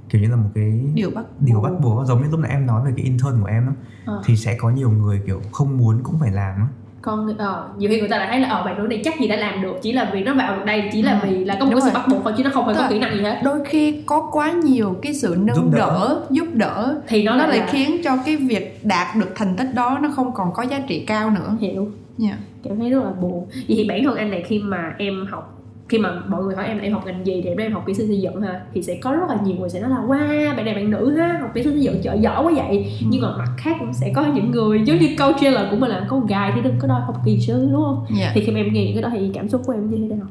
kiểu 0.10 0.22
như 0.22 0.28
là 0.30 0.36
một 0.36 0.50
cái 0.56 0.92
điều 0.94 1.12
bắt 1.16 1.26
điều 1.40 1.62
bắt 1.62 1.72
buộc 1.82 2.08
giống 2.08 2.22
như 2.24 2.30
lúc 2.30 2.40
nãy 2.40 2.52
em 2.52 2.66
nói 2.66 2.86
về 2.86 2.94
cái 2.98 3.06
intern 3.06 3.42
của 3.42 3.48
em 3.48 3.68
á 3.68 3.74
Ờ. 4.06 4.22
thì 4.26 4.36
sẽ 4.38 4.58
có 4.60 4.70
nhiều 4.70 4.92
người 4.92 5.22
kiểu 5.26 5.42
không 5.52 5.78
muốn 5.78 6.00
cũng 6.04 6.20
phải 6.20 6.32
làm 6.32 6.56
á 6.60 6.68
con 7.04 7.38
ờ, 7.38 7.70
nhiều 7.78 7.90
khi 7.90 8.00
người 8.00 8.10
ta 8.10 8.18
lại 8.18 8.28
thấy 8.32 8.40
là 8.40 8.50
ờ 8.50 8.64
bạn 8.64 8.78
nữ 8.82 8.88
này 8.88 9.02
chắc 9.04 9.20
gì 9.20 9.28
đã 9.28 9.36
làm 9.36 9.62
được 9.62 9.74
chỉ 9.82 9.92
là 9.92 10.10
vì 10.14 10.24
nó 10.24 10.34
vào 10.34 10.56
được 10.56 10.66
đây 10.66 10.90
chỉ 10.94 11.02
là 11.02 11.20
Ừ. 11.24 11.28
vì 11.30 11.46
là 11.46 11.56
có 11.60 11.66
một 11.66 11.72
Đúng 11.72 11.80
cái 11.82 11.90
sự 11.90 11.94
bắt 12.00 12.08
buộc 12.08 12.24
thôi 12.24 12.34
chứ 12.38 12.44
nó 12.44 12.50
không 12.54 12.66
phải 12.66 12.76
Tức 12.76 12.82
có 12.82 12.90
kỹ 12.90 13.00
năng 13.00 13.14
gì 13.18 13.22
hết 13.24 13.42
đôi 13.44 13.60
khi 13.66 14.02
có 14.06 14.30
quá 14.32 14.52
nhiều 14.52 14.96
cái 15.02 15.14
sự 15.14 15.36
nâng 15.40 15.56
Giúp 15.56 15.64
đỡ. 15.72 15.78
đỡ 15.80 16.22
giúp 16.30 16.48
đỡ 16.54 16.96
thì 17.08 17.24
nó, 17.24 17.36
nó 17.36 17.46
lại 17.48 17.58
là 17.60 17.68
khiến 17.72 18.02
cho 18.04 18.18
cái 18.26 18.36
việc 18.38 18.80
đạt 18.84 19.08
được 19.16 19.32
thành 19.36 19.56
tích 19.56 19.68
đó 19.76 20.00
nó 20.02 20.10
không 20.16 20.32
còn 20.34 20.54
có 20.54 20.64
giá 20.64 20.80
trị 20.88 21.04
cao 21.08 21.30
nữa 21.30 21.58
hiểu 21.60 21.88
Dạ. 22.18 22.38
cảm 22.64 22.80
thấy 22.80 22.90
rất 22.90 23.04
là 23.04 23.10
buồn 23.22 23.46
vậy 23.52 23.64
thì 23.68 23.86
bản 23.90 24.04
thân 24.04 24.16
anh 24.16 24.32
này 24.32 24.44
khi 24.48 24.60
mà 24.60 24.94
em 24.98 25.26
học 25.32 25.53
khi 25.94 26.00
mà 26.00 26.22
mọi 26.28 26.44
người 26.44 26.56
hỏi 26.56 26.66
em 26.66 26.80
em 26.80 26.94
học 26.94 27.06
ngành 27.06 27.26
gì 27.26 27.42
thì 27.44 27.50
em 27.50 27.58
nói 27.58 27.66
em 27.66 27.74
học 27.74 27.84
kỹ 27.88 27.94
sư 27.94 28.08
xây 28.08 28.22
dựng 28.22 28.42
ha 28.42 28.62
thì 28.74 28.84
sẽ 28.84 28.96
có 29.02 29.12
rất 29.12 29.30
là 29.30 29.40
nhiều 29.44 29.56
người 29.56 29.70
sẽ 29.70 29.80
nói 29.80 29.90
là 29.90 29.98
wow 29.98 30.56
bạn 30.56 30.66
này 30.66 30.76
bạn 30.76 30.92
nữ 30.92 31.16
ha 31.18 31.38
học 31.42 31.52
kỹ 31.54 31.64
sư 31.64 31.72
xây 31.72 31.82
dựng 31.82 32.02
trời 32.04 32.20
giỏi 32.20 32.44
quá 32.44 32.52
vậy. 32.56 32.98
Ừ. 33.02 33.08
nhưng 33.10 33.22
mà 33.22 33.38
mặt 33.38 33.50
khác 33.58 33.76
cũng 33.80 33.94
sẽ 33.94 34.12
có 34.16 34.26
những 34.36 34.52
người 34.52 34.82
giống 34.86 34.98
như 34.98 35.16
câu 35.18 35.32
trailer 35.42 35.72
của 35.72 35.76
mình 35.76 35.90
là 35.90 36.06
con 36.10 36.26
gái 36.26 36.52
thì 36.56 36.62
đừng 36.62 36.80
có 36.80 36.88
đòi 36.88 37.02
học 37.02 37.22
kỹ 37.26 37.40
sư 37.42 37.70
đúng 37.72 37.82
không? 37.84 38.06
Dạ. 38.20 38.32
thì 38.34 38.42
khi 38.46 38.52
mà 38.52 38.60
em 38.60 38.74
nghe 38.74 38.86
những 38.86 38.94
cái 38.94 39.04
đó 39.04 39.10
thì 39.12 39.32
cảm 39.34 39.50
xúc 39.50 39.62
của 39.66 39.74
em 39.74 39.90
như 39.90 39.98
thế 40.10 40.16
nào? 40.16 40.28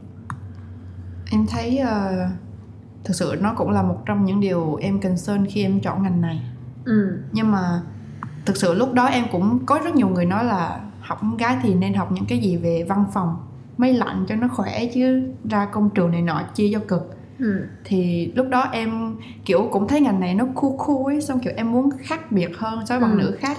Em 1.31 1.47
thấy 1.47 1.81
uh, 1.83 2.33
thực 3.05 3.15
sự 3.15 3.35
nó 3.41 3.55
cũng 3.57 3.71
là 3.71 3.83
một 3.83 3.99
trong 4.07 4.25
những 4.25 4.41
điều 4.41 4.75
em 4.75 5.01
concern 5.01 5.47
khi 5.47 5.63
em 5.63 5.81
chọn 5.81 6.03
ngành 6.03 6.21
này. 6.21 6.41
Ừ. 6.85 7.19
Nhưng 7.33 7.51
mà 7.51 7.83
thực 8.47 8.57
sự 8.57 8.75
lúc 8.75 8.93
đó 8.93 9.07
em 9.07 9.25
cũng 9.33 9.59
có 9.67 9.81
rất 9.85 9.95
nhiều 9.95 10.09
người 10.09 10.25
nói 10.25 10.45
là 10.45 10.81
học 11.01 11.21
gái 11.39 11.57
thì 11.63 11.75
nên 11.75 11.95
học 11.95 12.13
những 12.13 12.27
cái 12.27 12.39
gì 12.39 12.57
về 12.57 12.85
văn 12.89 13.05
phòng 13.15 13.37
máy 13.83 13.93
lạnh 13.95 14.25
cho 14.29 14.35
nó 14.37 14.49
khỏe 14.49 14.87
chứ 14.95 15.23
ra 15.51 15.67
công 15.73 15.91
trường 15.91 16.11
này 16.11 16.23
nọ 16.23 16.43
chia 16.55 16.71
cho 16.73 16.79
cực. 16.89 17.17
Ừ. 17.39 17.67
Thì 17.85 18.33
lúc 18.35 18.47
đó 18.49 18.69
em 18.73 19.17
kiểu 19.45 19.69
cũng 19.73 19.89
thấy 19.89 20.01
ngành 20.01 20.21
này 20.21 20.35
nó 20.35 20.45
cool 20.55 20.73
cool 20.79 21.15
ấy 21.15 21.21
xong 21.23 21.39
kiểu 21.41 21.53
em 21.57 21.73
muốn 21.73 21.91
khác 22.01 22.33
biệt 22.33 22.51
hơn 22.59 22.87
so 22.87 22.95
với 22.99 23.09
bạn 23.09 23.19
Ừ. 23.19 23.23
nữ 23.25 23.37
khác. 23.41 23.57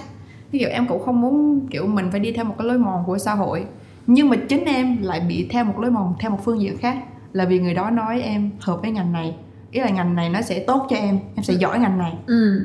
Ví 0.52 0.58
dụ 0.58 0.66
em 0.68 0.86
cũng 0.86 1.02
không 1.04 1.20
muốn 1.20 1.66
kiểu 1.70 1.86
mình 1.86 2.10
phải 2.10 2.20
đi 2.20 2.32
theo 2.32 2.44
một 2.44 2.54
cái 2.58 2.66
lối 2.66 2.78
mòn 2.78 3.02
của 3.06 3.18
xã 3.18 3.34
hội. 3.34 3.64
Nhưng 4.06 4.28
mà 4.28 4.36
chính 4.48 4.64
em 4.64 5.02
lại 5.02 5.20
bị 5.20 5.48
theo 5.50 5.64
một 5.64 5.80
lối 5.80 5.90
mòn 5.90 6.14
theo 6.20 6.30
một 6.30 6.38
phương 6.44 6.60
diện 6.60 6.76
khác. 6.76 6.96
Là 7.32 7.44
vì 7.44 7.60
người 7.60 7.74
đó 7.74 7.90
nói 7.90 8.20
em 8.22 8.50
hợp 8.60 8.78
với 8.82 8.90
ngành 8.90 9.12
này. 9.12 9.36
Ý 9.70 9.80
là 9.80 9.90
ngành 9.90 10.14
này 10.14 10.28
nó 10.28 10.40
sẽ 10.42 10.64
tốt 10.66 10.86
cho 10.90 10.96
em 10.96 11.18
em 11.34 11.44
sẽ 11.44 11.54
giỏi 11.54 11.78
ngành 11.78 11.98
này. 11.98 12.12
Ừ. 12.26 12.60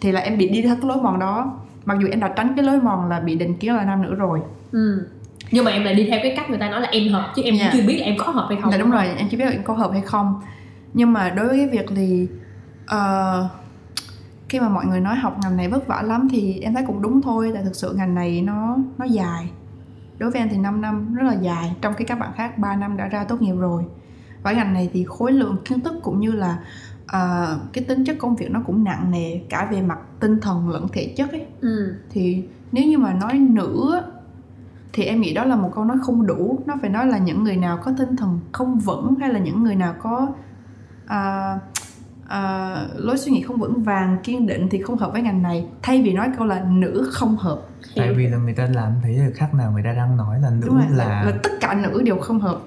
Thì 0.00 0.12
là 0.12 0.20
em 0.20 0.38
bị 0.38 0.48
đi 0.48 0.62
theo 0.62 0.76
cái 0.76 0.84
lối 0.88 0.96
mòn 1.02 1.18
đó. 1.18 1.58
Mặc 1.84 1.98
dù 2.00 2.08
em 2.10 2.20
đã 2.20 2.28
tránh 2.36 2.52
cái 2.56 2.64
lối 2.64 2.80
mòn 2.80 3.08
là 3.08 3.20
bị 3.20 3.34
định 3.34 3.54
kiến 3.54 3.74
là 3.74 3.84
nam 3.84 4.02
nữ 4.02 4.14
rồi. 4.14 4.40
Ừ 4.72 5.06
nhưng 5.52 5.64
mà 5.64 5.70
em 5.70 5.84
lại 5.84 5.94
đi 5.94 6.04
theo 6.10 6.20
cái 6.22 6.32
cách 6.36 6.50
người 6.50 6.58
ta 6.58 6.70
nói 6.70 6.80
là 6.80 6.88
em 6.88 7.12
hợp 7.12 7.32
chứ 7.36 7.42
em 7.42 7.54
Dạ. 7.54 7.68
cũng 7.72 7.80
chưa 7.80 7.86
biết 7.88 7.96
là 7.98 8.04
em 8.04 8.16
có 8.18 8.30
hợp 8.32 8.46
hay 8.48 8.58
không. 8.62 8.70
Là 8.70 8.78
đúng 8.78 8.90
rồi 8.90 9.06
em 9.16 9.28
chỉ 9.30 9.36
biết 9.36 9.44
là 9.44 9.50
em 9.50 9.62
có 9.62 9.74
hợp 9.74 9.90
hay 9.92 10.00
không. 10.00 10.40
Nhưng 10.94 11.12
mà 11.12 11.30
đối 11.30 11.46
với 11.48 11.56
cái 11.58 11.68
việc 11.68 11.86
thì 11.96 12.28
ờ, 12.86 13.48
khi 14.48 14.60
mà 14.60 14.68
mọi 14.68 14.86
người 14.86 15.00
nói 15.00 15.16
học 15.16 15.36
ngành 15.42 15.56
này 15.56 15.68
vất 15.68 15.86
vả 15.86 16.02
lắm 16.02 16.28
thì 16.30 16.58
em 16.62 16.74
thấy 16.74 16.84
cũng 16.86 17.02
đúng 17.02 17.22
thôi 17.22 17.50
tại 17.54 17.62
thực 17.64 17.76
sự 17.76 17.94
ngành 17.96 18.14
này 18.14 18.42
nó 18.42 18.76
nó 18.98 19.04
dài. 19.04 19.50
Đối 20.18 20.30
với 20.30 20.40
em 20.40 20.48
thì 20.50 20.56
5 20.58 20.80
năm 20.80 21.14
rất 21.14 21.22
là 21.24 21.34
dài 21.34 21.72
trong 21.80 21.94
khi 21.94 22.04
các 22.04 22.18
bạn 22.18 22.30
khác 22.36 22.58
3 22.58 22.76
năm 22.76 22.96
đã 22.96 23.06
ra 23.08 23.24
tốt 23.24 23.42
nghiệp 23.42 23.54
rồi. 23.54 23.82
Và 24.42 24.52
ngành 24.52 24.72
này 24.74 24.90
thì 24.92 25.04
khối 25.08 25.32
lượng 25.32 25.56
kiến 25.64 25.80
thức 25.80 25.94
cũng 26.02 26.20
như 26.20 26.32
là 26.32 26.58
ờ, 27.06 27.58
cái 27.72 27.84
tính 27.84 28.04
chất 28.04 28.16
công 28.18 28.36
việc 28.36 28.50
nó 28.50 28.60
cũng 28.66 28.84
nặng 28.84 29.10
nề 29.10 29.38
cả 29.48 29.68
về 29.72 29.82
mặt 29.82 29.98
tinh 30.20 30.40
thần 30.40 30.68
lẫn 30.68 30.86
thể 30.92 31.14
chất 31.16 31.32
ấy. 31.32 31.46
Ừ. 31.60 31.94
Thì 32.10 32.42
nếu 32.72 32.84
như 32.86 32.98
mà 32.98 33.12
nói 33.12 33.38
nữ 33.38 33.90
á, 33.94 34.00
thì 34.92 35.04
em 35.04 35.20
nghĩ 35.20 35.34
đó 35.34 35.44
là 35.44 35.56
một 35.56 35.70
câu 35.74 35.84
nói 35.84 35.96
không 36.02 36.26
đủ 36.26 36.62
nó 36.66 36.74
phải 36.80 36.90
nói 36.90 37.06
là 37.06 37.18
những 37.18 37.44
người 37.44 37.56
nào 37.56 37.78
có 37.84 37.92
tinh 37.98 38.16
thần 38.16 38.40
không 38.52 38.78
vững 38.78 39.14
hay 39.20 39.32
là 39.32 39.38
những 39.38 39.62
người 39.62 39.74
nào 39.74 39.94
có 40.02 40.28
à, 41.06 41.54
à, 42.28 42.76
lối 42.96 43.18
suy 43.18 43.32
nghĩ 43.32 43.42
không 43.42 43.56
vững 43.60 43.82
vàng 43.82 44.16
kiên 44.22 44.46
định 44.46 44.68
thì 44.70 44.82
không 44.82 44.98
hợp 44.98 45.12
với 45.12 45.22
ngành 45.22 45.42
này 45.42 45.66
thay 45.82 46.02
vì 46.02 46.12
nói 46.12 46.28
câu 46.36 46.46
là 46.46 46.64
nữ 46.70 47.08
không 47.12 47.36
hợp 47.36 47.58
tại 47.96 48.14
vì 48.14 48.26
là 48.26 48.38
người 48.38 48.54
ta 48.54 48.66
làm 48.74 48.92
thấy 49.02 49.12
là 49.14 49.26
khác 49.34 49.54
nào 49.54 49.72
người 49.72 49.82
ta 49.82 49.92
đang 49.92 50.16
nói 50.16 50.40
là 50.40 50.50
nữ 50.50 50.66
đúng 50.66 50.76
rồi 50.78 50.86
là, 50.90 51.04
là, 51.08 51.22
là 51.24 51.32
tất 51.42 51.50
cả 51.60 51.74
nữ 51.74 52.02
đều 52.02 52.16
không 52.18 52.40
hợp 52.40 52.58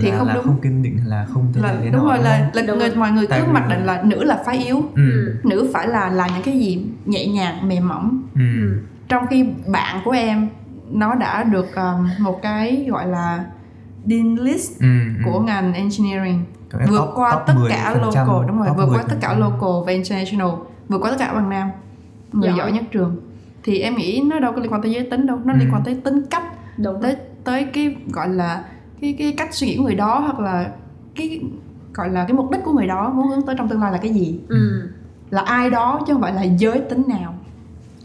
thì 0.00 0.10
là, 0.10 0.18
không 0.18 0.28
là 0.28 0.34
đúng. 0.34 0.44
không 0.44 0.60
kiên 0.60 0.82
định 0.82 0.98
là 1.06 1.26
không 1.34 1.52
thế 1.54 1.60
là 1.62 1.76
thế 1.82 1.90
đúng 1.90 2.04
rồi 2.04 2.18
là, 2.18 2.50
là 2.54 2.62
Đúng 2.66 2.78
người, 2.78 2.88
rồi. 2.88 2.98
mọi 2.98 3.10
người 3.12 3.26
Tại 3.26 3.42
cứ 3.46 3.52
mặc 3.52 3.66
định 3.70 3.84
là 3.84 4.02
nữ 4.02 4.24
là 4.24 4.42
phái 4.46 4.56
yếu 4.64 4.82
ừ. 4.94 5.34
nữ 5.44 5.70
phải 5.74 5.88
là 5.88 6.10
làm 6.10 6.30
những 6.34 6.42
cái 6.42 6.58
gì 6.58 6.86
nhẹ 7.06 7.26
nhàng 7.26 7.68
mềm 7.68 7.88
mỏng 7.88 8.22
Ừ. 8.34 8.40
ừ 8.62 8.78
trong 9.08 9.26
khi 9.30 9.46
bạn 9.72 10.00
của 10.04 10.10
em 10.10 10.48
nó 10.92 11.14
đã 11.14 11.42
được 11.44 11.66
um, 11.76 12.08
một 12.24 12.42
cái 12.42 12.86
gọi 12.90 13.06
là 13.06 13.44
dean 14.06 14.34
list 14.36 14.80
Ừ. 14.80 14.86
ừ. 14.86 15.22
của 15.24 15.40
ngành 15.40 15.74
engineering 15.74 16.44
vượt 16.88 17.00
top- 17.00 17.14
qua 17.14 17.32
top 17.32 17.42
tất 17.46 17.54
10%, 17.56 17.68
cả 17.68 17.94
local 18.02 18.46
đúng 18.48 18.58
rồi 18.58 18.68
vượt 18.76 18.86
qua 18.90 19.02
tất 19.08 19.16
cả 19.20 19.28
10%. 19.34 19.40
local 19.40 19.86
và 19.86 19.92
international 19.92 20.48
vượt 20.88 20.98
qua 21.02 21.10
tất 21.10 21.16
cả 21.18 21.32
bằng 21.34 21.50
nam 21.50 21.70
người 22.32 22.48
Giỏi. 22.48 22.58
giỏi 22.58 22.72
nhất 22.72 22.84
trường 22.92 23.16
thì 23.62 23.78
em 23.78 23.96
nghĩ 23.96 24.22
nó 24.30 24.38
đâu 24.38 24.52
có 24.52 24.60
liên 24.62 24.72
quan 24.72 24.82
tới 24.82 24.90
giới 24.92 25.06
tính 25.10 25.26
đâu 25.26 25.38
nó 25.44 25.52
Ừ. 25.52 25.58
liên 25.58 25.68
quan 25.72 25.82
tới 25.84 26.00
tính 26.04 26.22
cách 26.30 26.42
đúng 26.78 27.02
tới 27.02 27.16
tới 27.44 27.64
cái 27.64 27.96
gọi 28.12 28.28
là 28.28 28.64
cái 29.00 29.14
cái 29.18 29.34
cách 29.36 29.54
suy 29.54 29.66
nghĩ 29.66 29.76
của 29.76 29.84
người 29.84 29.94
đó 29.94 30.18
hoặc 30.18 30.40
là 30.40 30.70
cái 31.14 31.40
gọi 31.94 32.10
là 32.10 32.24
cái 32.24 32.32
mục 32.36 32.50
đích 32.50 32.60
của 32.64 32.72
người 32.72 32.86
đó 32.86 33.10
muốn 33.14 33.28
hướng 33.28 33.46
tới 33.46 33.54
trong 33.58 33.68
tương 33.68 33.80
lai 33.80 33.92
là 33.92 33.98
cái 33.98 34.12
gì 34.14 34.40
ừ 34.48 34.88
là 35.30 35.40
ai 35.40 35.70
đó 35.70 36.00
chứ 36.06 36.12
không 36.12 36.22
phải 36.22 36.32
là 36.32 36.42
giới 36.42 36.80
tính 36.80 37.02
nào 37.08 37.34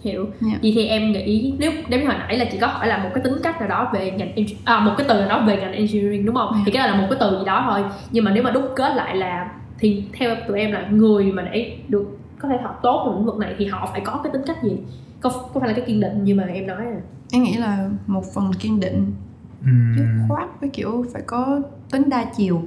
hiểu. 0.08 0.28
Dạ. 0.42 0.60
vậy 0.62 0.72
thì 0.76 0.88
em 0.88 1.12
nghĩ 1.12 1.54
nếu 1.60 1.72
nếu 1.90 2.00
như 2.00 2.06
hồi 2.06 2.16
nãy 2.20 2.38
là 2.38 2.46
chị 2.52 2.58
có 2.62 2.68
hỏi 2.68 2.88
là 2.88 2.98
một 3.04 3.10
cái 3.14 3.24
tính 3.24 3.34
cách 3.44 3.60
nào 3.60 3.70
đó 3.70 3.90
về 3.94 4.12
ngành 4.12 4.34
à, 4.66 4.80
một 4.80 4.94
cái 4.98 5.06
từ 5.10 5.20
nào 5.20 5.30
đó 5.30 5.44
về 5.48 5.58
ngành 5.58 5.74
engineering 5.74 6.26
đúng 6.26 6.36
không? 6.36 6.50
Dạ. 6.54 6.62
thì 6.66 6.72
cái 6.72 6.84
đó 6.88 6.94
là 6.94 7.02
một 7.02 7.08
cái 7.10 7.18
từ 7.20 7.40
gì 7.40 7.46
đó 7.46 7.66
thôi. 7.70 7.84
Nhưng 8.12 8.24
mà 8.24 8.32
nếu 8.32 8.44
mà 8.44 8.52
đúc 8.52 8.64
kết 8.76 8.96
lại 8.96 9.16
là 9.16 9.52
thì 9.80 10.04
theo 10.14 10.36
tụi 10.48 10.60
em 10.60 10.72
là 10.72 10.88
người 10.92 11.32
mà 11.32 11.44
để 11.44 11.78
được 11.88 12.18
có 12.40 12.50
thể 12.50 12.58
học 12.64 12.80
tốt 12.84 13.04
trong 13.06 13.16
lĩnh 13.16 13.26
vực 13.26 13.38
này 13.38 13.56
thì 13.58 13.66
họ 13.66 13.90
phải 13.92 14.02
có 14.02 14.20
cái 14.24 14.34
tính 14.34 14.42
cách 14.48 14.64
gì? 14.64 14.78
Có 15.22 15.30
có 15.54 15.60
phải 15.60 15.70
là 15.70 15.76
cái 15.76 15.86
kiên 15.86 16.00
định 16.00 16.24
như 16.24 16.36
mà 16.36 16.44
em 16.44 16.68
nói 16.68 16.86
à? 16.86 17.00
Em 17.32 17.44
nghĩ 17.44 17.54
là 17.54 17.90
một 18.08 18.24
phần 18.36 18.52
kiên 18.60 18.80
định. 18.80 19.14
Ừ. 19.62 19.72
dứt 19.98 20.06
khoát 20.28 20.62
với 20.62 20.70
kiểu 20.70 21.06
phải 21.14 21.22
có 21.26 21.62
tính 21.92 22.10
đa 22.10 22.26
chiều 22.38 22.62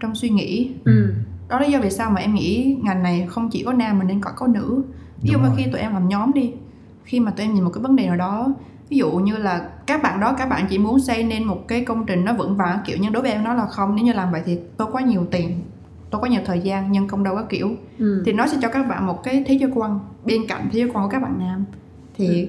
trong 0.00 0.14
suy 0.14 0.28
nghĩ. 0.28 0.70
Ừ. 0.84 1.14
Đó 1.48 1.60
là 1.60 1.66
do 1.66 1.78
vì 1.78 1.90
sao 1.90 2.10
mà 2.10 2.20
em 2.20 2.34
nghĩ 2.34 2.76
ngành 2.82 3.02
này 3.02 3.26
không 3.30 3.48
chỉ 3.50 3.62
có 3.62 3.72
nam 3.72 3.98
mà 3.98 4.04
nên 4.04 4.20
có 4.20 4.30
có 4.36 4.46
nữ 4.46 4.82
ví 5.22 5.30
dụ 5.32 5.38
mà 5.38 5.50
khi 5.56 5.64
tụi 5.72 5.80
em 5.80 5.92
làm 5.92 6.08
nhóm 6.08 6.32
đi 6.32 6.52
khi 7.04 7.20
mà 7.20 7.30
tụi 7.30 7.46
em 7.46 7.54
nhìn 7.54 7.64
một 7.64 7.70
cái 7.74 7.82
vấn 7.82 7.96
đề 7.96 8.06
nào 8.06 8.16
đó 8.16 8.54
ví 8.88 8.96
dụ 8.96 9.10
như 9.10 9.36
là 9.36 9.68
các 9.86 10.02
bạn 10.02 10.20
đó 10.20 10.34
các 10.38 10.48
bạn 10.48 10.66
chỉ 10.70 10.78
muốn 10.78 11.00
xây 11.00 11.24
nên 11.24 11.44
một 11.44 11.68
cái 11.68 11.84
công 11.84 12.06
trình 12.06 12.24
nó 12.24 12.32
vững 12.32 12.56
vàng 12.56 12.78
kiểu 12.86 12.96
nhưng 13.00 13.12
đối 13.12 13.22
với 13.22 13.32
em 13.32 13.44
nó 13.44 13.54
là 13.54 13.66
không 13.66 13.96
nếu 13.96 14.04
như 14.04 14.12
làm 14.12 14.32
vậy 14.32 14.42
thì 14.46 14.58
tôi 14.76 14.88
quá 14.92 15.02
nhiều 15.02 15.26
tiền 15.30 15.60
tôi 16.10 16.20
có 16.20 16.26
nhiều 16.26 16.40
thời 16.44 16.60
gian 16.60 16.92
nhân 16.92 17.08
công 17.08 17.24
đâu 17.24 17.34
có 17.34 17.42
kiểu. 17.42 17.70
Ừ. 17.98 18.22
Thì 18.26 18.32
nó 18.32 18.46
sẽ 18.46 18.56
cho 18.62 18.68
các 18.68 18.88
bạn 18.88 19.06
một 19.06 19.22
cái 19.22 19.44
thế 19.46 19.54
giới 19.54 19.70
quan 19.74 20.00
bên 20.24 20.46
cạnh 20.48 20.68
thế 20.72 20.78
giới 20.78 20.90
quan 20.94 21.04
của 21.04 21.10
các 21.10 21.22
bạn 21.22 21.38
nam. 21.38 21.64
Thì 22.14 22.48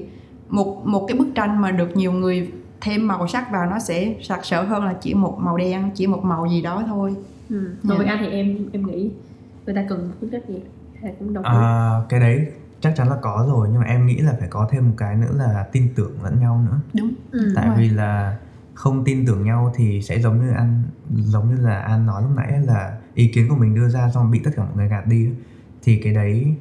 một 0.50 0.82
một 0.86 1.06
cái 1.08 1.18
bức 1.18 1.28
tranh 1.36 1.62
mà 1.62 1.72
được 1.72 1.98
nhiều 1.98 2.12
người 2.12 2.52
thêm 2.82 3.08
màu 3.08 3.28
sắc 3.28 3.52
vào 3.52 3.70
nó 3.70 3.80
sẽ 3.80 4.16
sặc 4.22 4.46
sỡ 4.46 4.64
hơn 4.64 4.86
là 4.86 4.94
chỉ 5.02 5.14
một 5.14 5.38
màu 5.40 5.58
đen 5.58 5.90
chỉ 5.96 6.08
một 6.08 6.24
màu 6.24 6.48
gì 6.48 6.62
đó 6.62 6.84
thôi. 6.88 7.16
Ừ. 7.50 7.70
Dạ. 7.84 7.90
còn 7.90 7.98
với 7.98 8.08
anh 8.08 8.18
thì 8.22 8.28
em 8.28 8.58
em 8.72 8.88
nghĩ 8.88 9.10
người 9.66 9.76
ta 9.76 9.86
cần 9.90 10.12
tính 10.20 10.30
cách 10.30 10.42
gì 10.48 10.56
cũng 11.20 11.34
đồng 11.34 11.44
ý. 11.44 11.50
À, 11.54 12.02
cái 12.10 12.20
đấy 12.20 12.48
chắc 12.82 12.94
chắn 12.96 13.10
là 13.10 13.16
có 13.22 13.46
rồi 13.48 13.68
nhưng 13.72 13.82
mà 13.82 13.88
em 13.88 14.06
nghĩ 14.06 14.18
là 14.18 14.36
phải 14.40 14.48
có 14.48 14.68
thêm 14.72 14.88
một 14.90 14.94
cái 14.98 15.16
nữa 15.16 15.32
là 15.36 15.68
tin 15.72 15.90
tưởng 15.96 16.24
lẫn 16.24 16.40
nhau 16.40 16.64
nữa. 16.72 16.80
Đúng. 16.94 17.14
Ừ 17.32 17.54
tại 17.56 17.68
rồi. 17.68 17.78
vì 17.78 17.90
là 17.90 18.38
không 18.74 19.04
tin 19.04 19.26
tưởng 19.26 19.44
nhau 19.44 19.74
thì 19.76 20.02
sẽ 20.02 20.20
giống 20.20 20.46
như 20.46 20.52
an 20.52 20.84
giống 21.10 21.56
như 21.56 21.62
là 21.62 21.80
an 21.80 22.06
nói 22.06 22.22
lúc 22.22 22.32
nãy 22.36 22.60
là 22.66 22.98
ý 23.14 23.32
kiến 23.34 23.50
của 23.50 23.56
mình 23.56 23.76
đưa 23.76 23.90
ra 23.90 24.12
xong 24.14 24.32
bị 24.32 24.40
tất 24.44 24.52
cả 24.56 24.64
mọi 24.64 24.76
người 24.76 24.88
gạt 24.88 25.08
đi 25.08 25.30
thì 25.84 26.02
cái 26.04 26.14
đấy 26.14 26.56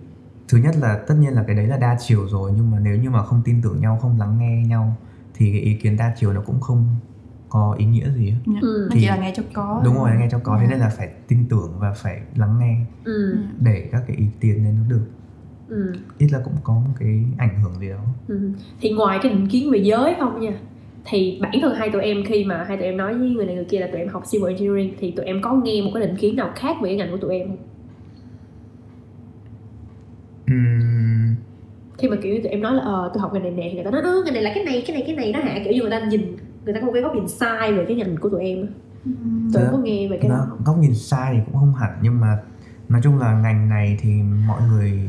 thứ 0.49 0.59
nhất 0.59 0.75
là 0.81 0.99
tất 1.07 1.15
nhiên 1.21 1.33
là 1.33 1.45
cái 1.47 1.57
đấy 1.57 1.67
là 1.67 1.77
đa 1.77 1.97
chiều 2.01 2.29
rồi 2.29 2.53
nhưng 2.57 2.71
mà 2.71 2.79
nếu 2.79 2.97
như 2.97 3.11
mà 3.11 3.23
không 3.23 3.43
tin 3.45 3.63
tưởng 3.63 3.81
nhau 3.81 3.99
không 4.03 4.19
lắng 4.19 4.39
nghe 4.39 4.63
nhau 4.67 4.97
thì 5.35 5.53
cái 5.53 5.61
ý 5.61 5.75
kiến 5.75 5.97
đa 5.97 6.15
chiều 6.17 6.33
nó 6.33 6.41
cũng 6.41 6.61
không 6.61 6.87
có 7.57 7.75
ý 7.79 7.85
nghĩa 7.85 8.09
gì 8.11 8.31
hết. 8.31 8.37
Ừ. 8.63 8.87
nó 8.89 8.95
Thì- 8.95 9.01
chỉ 9.01 9.07
là 9.07 9.17
nghe 9.17 9.33
cho 9.37 9.43
có 9.53 9.81
đúng 9.85 9.95
rồi 9.95 10.11
nghe 10.19 10.29
cho 10.31 10.39
có. 10.39 10.57
Thế 10.61 10.65
Dạ. 10.67 10.71
nên 10.71 10.81
là 10.81 10.89
phải 10.89 11.09
tin 11.29 11.39
tưởng 11.51 11.73
và 11.79 11.93
phải 11.93 12.21
lắng 12.37 12.59
nghe 12.61 12.77
ừ. 13.05 13.37
để 13.61 13.89
các 13.93 14.03
cái 14.07 14.17
ý 14.17 14.25
kiến 14.41 14.65
nên 14.65 14.75
nó 14.77 14.83
được. 14.89 15.07
Ừ. 15.69 15.93
Ít 16.19 16.29
là 16.33 16.39
cũng 16.45 16.55
có 16.65 16.75
một 16.75 16.91
cái 16.99 17.25
ảnh 17.39 17.61
hưởng 17.63 17.75
gì 17.81 17.89
đó. 17.89 18.05
Ừ. 18.29 18.51
thì 18.81 18.91
ngoài 18.91 19.19
cái 19.23 19.33
định 19.33 19.47
kiến 19.49 19.71
về 19.71 19.79
giới 19.79 20.15
không 20.19 20.41
nha 20.41 20.53
thì 21.05 21.39
bản 21.43 21.53
thân 21.63 21.75
hai 21.75 21.91
tụi 21.91 22.03
em 22.03 22.17
khi 22.27 22.45
mà 22.45 22.65
hai 22.69 22.77
tụi 22.77 22.87
em 22.87 22.97
nói 22.97 23.15
với 23.19 23.29
người 23.31 23.47
này 23.47 23.55
người 23.55 23.65
kia 23.65 23.79
là 23.79 23.87
tụi 23.87 23.99
em 24.01 24.09
học 24.09 24.23
civil 24.31 24.49
engineering 24.49 24.95
thì 25.01 25.11
tụi 25.11 25.27
em 25.27 25.43
có 25.43 25.55
nghe 25.55 25.83
một 25.83 25.91
cái 25.95 26.07
định 26.07 26.17
kiến 26.17 26.37
nào 26.37 26.51
khác 26.57 26.77
về 26.83 26.89
cái 26.89 26.97
ngành 26.97 27.11
của 27.11 27.17
tụi 27.17 27.39
em 27.39 27.49
không? 27.49 27.57
Ừm, 30.47 31.35
khi 31.99 32.09
mà 32.09 32.17
kiểu 32.23 32.37
tụi 32.43 32.51
em 32.51 32.61
nói 32.63 32.75
là 32.75 32.83
ờ 32.83 33.11
tôi 33.15 33.21
học 33.21 33.33
ngành 33.35 33.43
này 33.43 33.53
nè 33.53 33.69
thì 33.71 33.75
người 33.75 33.85
ta 33.85 33.91
nói 33.91 34.03
ơ 34.03 34.23
ngành 34.25 34.35
này 34.35 34.43
là 34.43 34.53
cái 34.55 34.65
này 34.65 34.85
cái 34.87 34.97
này 34.97 35.03
cái 35.07 35.17
này 35.17 35.33
đó 35.33 35.41
hả? 35.43 35.59
Kiểu 35.65 35.73
như 35.73 35.81
người 35.81 35.91
ta 35.91 36.01
nhìn 36.07 36.37
người 36.67 36.75
ta 36.75 36.81
có 36.81 36.87
một 36.87 36.93
cái 36.95 37.03
góc 37.03 37.15
nhìn 37.15 37.29
sai 37.29 37.73
về 37.73 37.85
cái 37.89 37.97
ngành 37.97 38.17
của 38.17 38.29
tụi 38.29 38.45
em. 38.45 38.67
Ừm. 39.05 39.51
tụi 39.55 39.63
em 39.63 39.67
Dạ. 39.67 39.73
có 39.73 39.79
nghe 39.79 40.09
về 40.09 40.19
cái 40.23 40.31
đó 40.31 40.47
góc 40.65 40.79
nhìn 40.79 40.95
sai 40.95 41.35
thì 41.35 41.41
cũng 41.47 41.55
không 41.55 41.75
hẳn 41.75 41.91
nhưng 42.03 42.21
mà 42.21 42.39
nói 42.89 43.01
chung 43.05 43.19
là 43.19 43.33
ngành 43.33 43.69
này 43.69 43.99
thì 44.01 44.11
mọi 44.49 44.63
người 44.69 45.09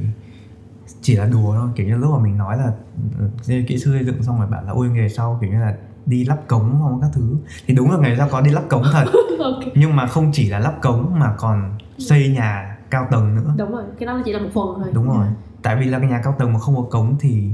chỉ 1.01 1.15
là 1.15 1.25
đùa 1.25 1.53
thôi. 1.55 1.69
Kiểu 1.75 1.87
như 1.87 1.97
lúc 1.97 2.11
mà 2.11 2.19
mình 2.23 2.37
nói 2.37 2.57
là 2.57 2.71
ừ, 3.19 3.27
kỹ 3.67 3.77
sư 3.77 3.91
xây 3.93 4.05
dựng 4.05 4.23
xong 4.23 4.39
rồi 4.39 4.47
bảo 4.47 4.63
là 4.63 4.71
ôi 4.71 4.89
nghề 4.89 5.09
sau 5.09 5.37
kiểu 5.41 5.49
như 5.51 5.59
là 5.59 5.75
đi 6.05 6.25
lắp 6.25 6.37
cống 6.47 6.79
không 6.81 7.01
các 7.01 7.09
thứ. 7.13 7.35
Thì 7.67 7.73
đúng 7.73 7.91
là 7.91 7.97
nghề 7.97 8.15
sau 8.17 8.27
có 8.31 8.41
đi 8.41 8.51
lắp 8.51 8.63
cống 8.69 8.83
thật. 8.93 9.05
Ok. 9.39 9.63
Nhưng 9.75 9.95
mà 9.95 10.07
không 10.07 10.29
chỉ 10.33 10.49
là 10.49 10.59
lắp 10.59 10.73
cống 10.81 11.19
mà 11.19 11.33
còn 11.37 11.77
xây 11.97 12.27
nhà 12.29 12.77
cao 12.89 13.07
tầng 13.11 13.35
nữa. 13.35 13.53
Đúng 13.57 13.71
rồi 13.71 13.83
cái 13.99 14.07
đó 14.07 14.21
chỉ 14.25 14.33
là 14.33 14.39
một 14.39 14.49
phần 14.53 14.67
thôi. 14.83 14.91
Đúng 14.93 15.07
rồi. 15.07 15.25
Tại 15.61 15.75
vì 15.79 15.85
là 15.85 15.99
cái 15.99 16.07
nhà 16.09 16.21
cao 16.23 16.35
tầng 16.39 16.53
mà 16.53 16.59
không 16.59 16.75
có 16.75 16.81
cống 16.81 17.15
thì 17.19 17.49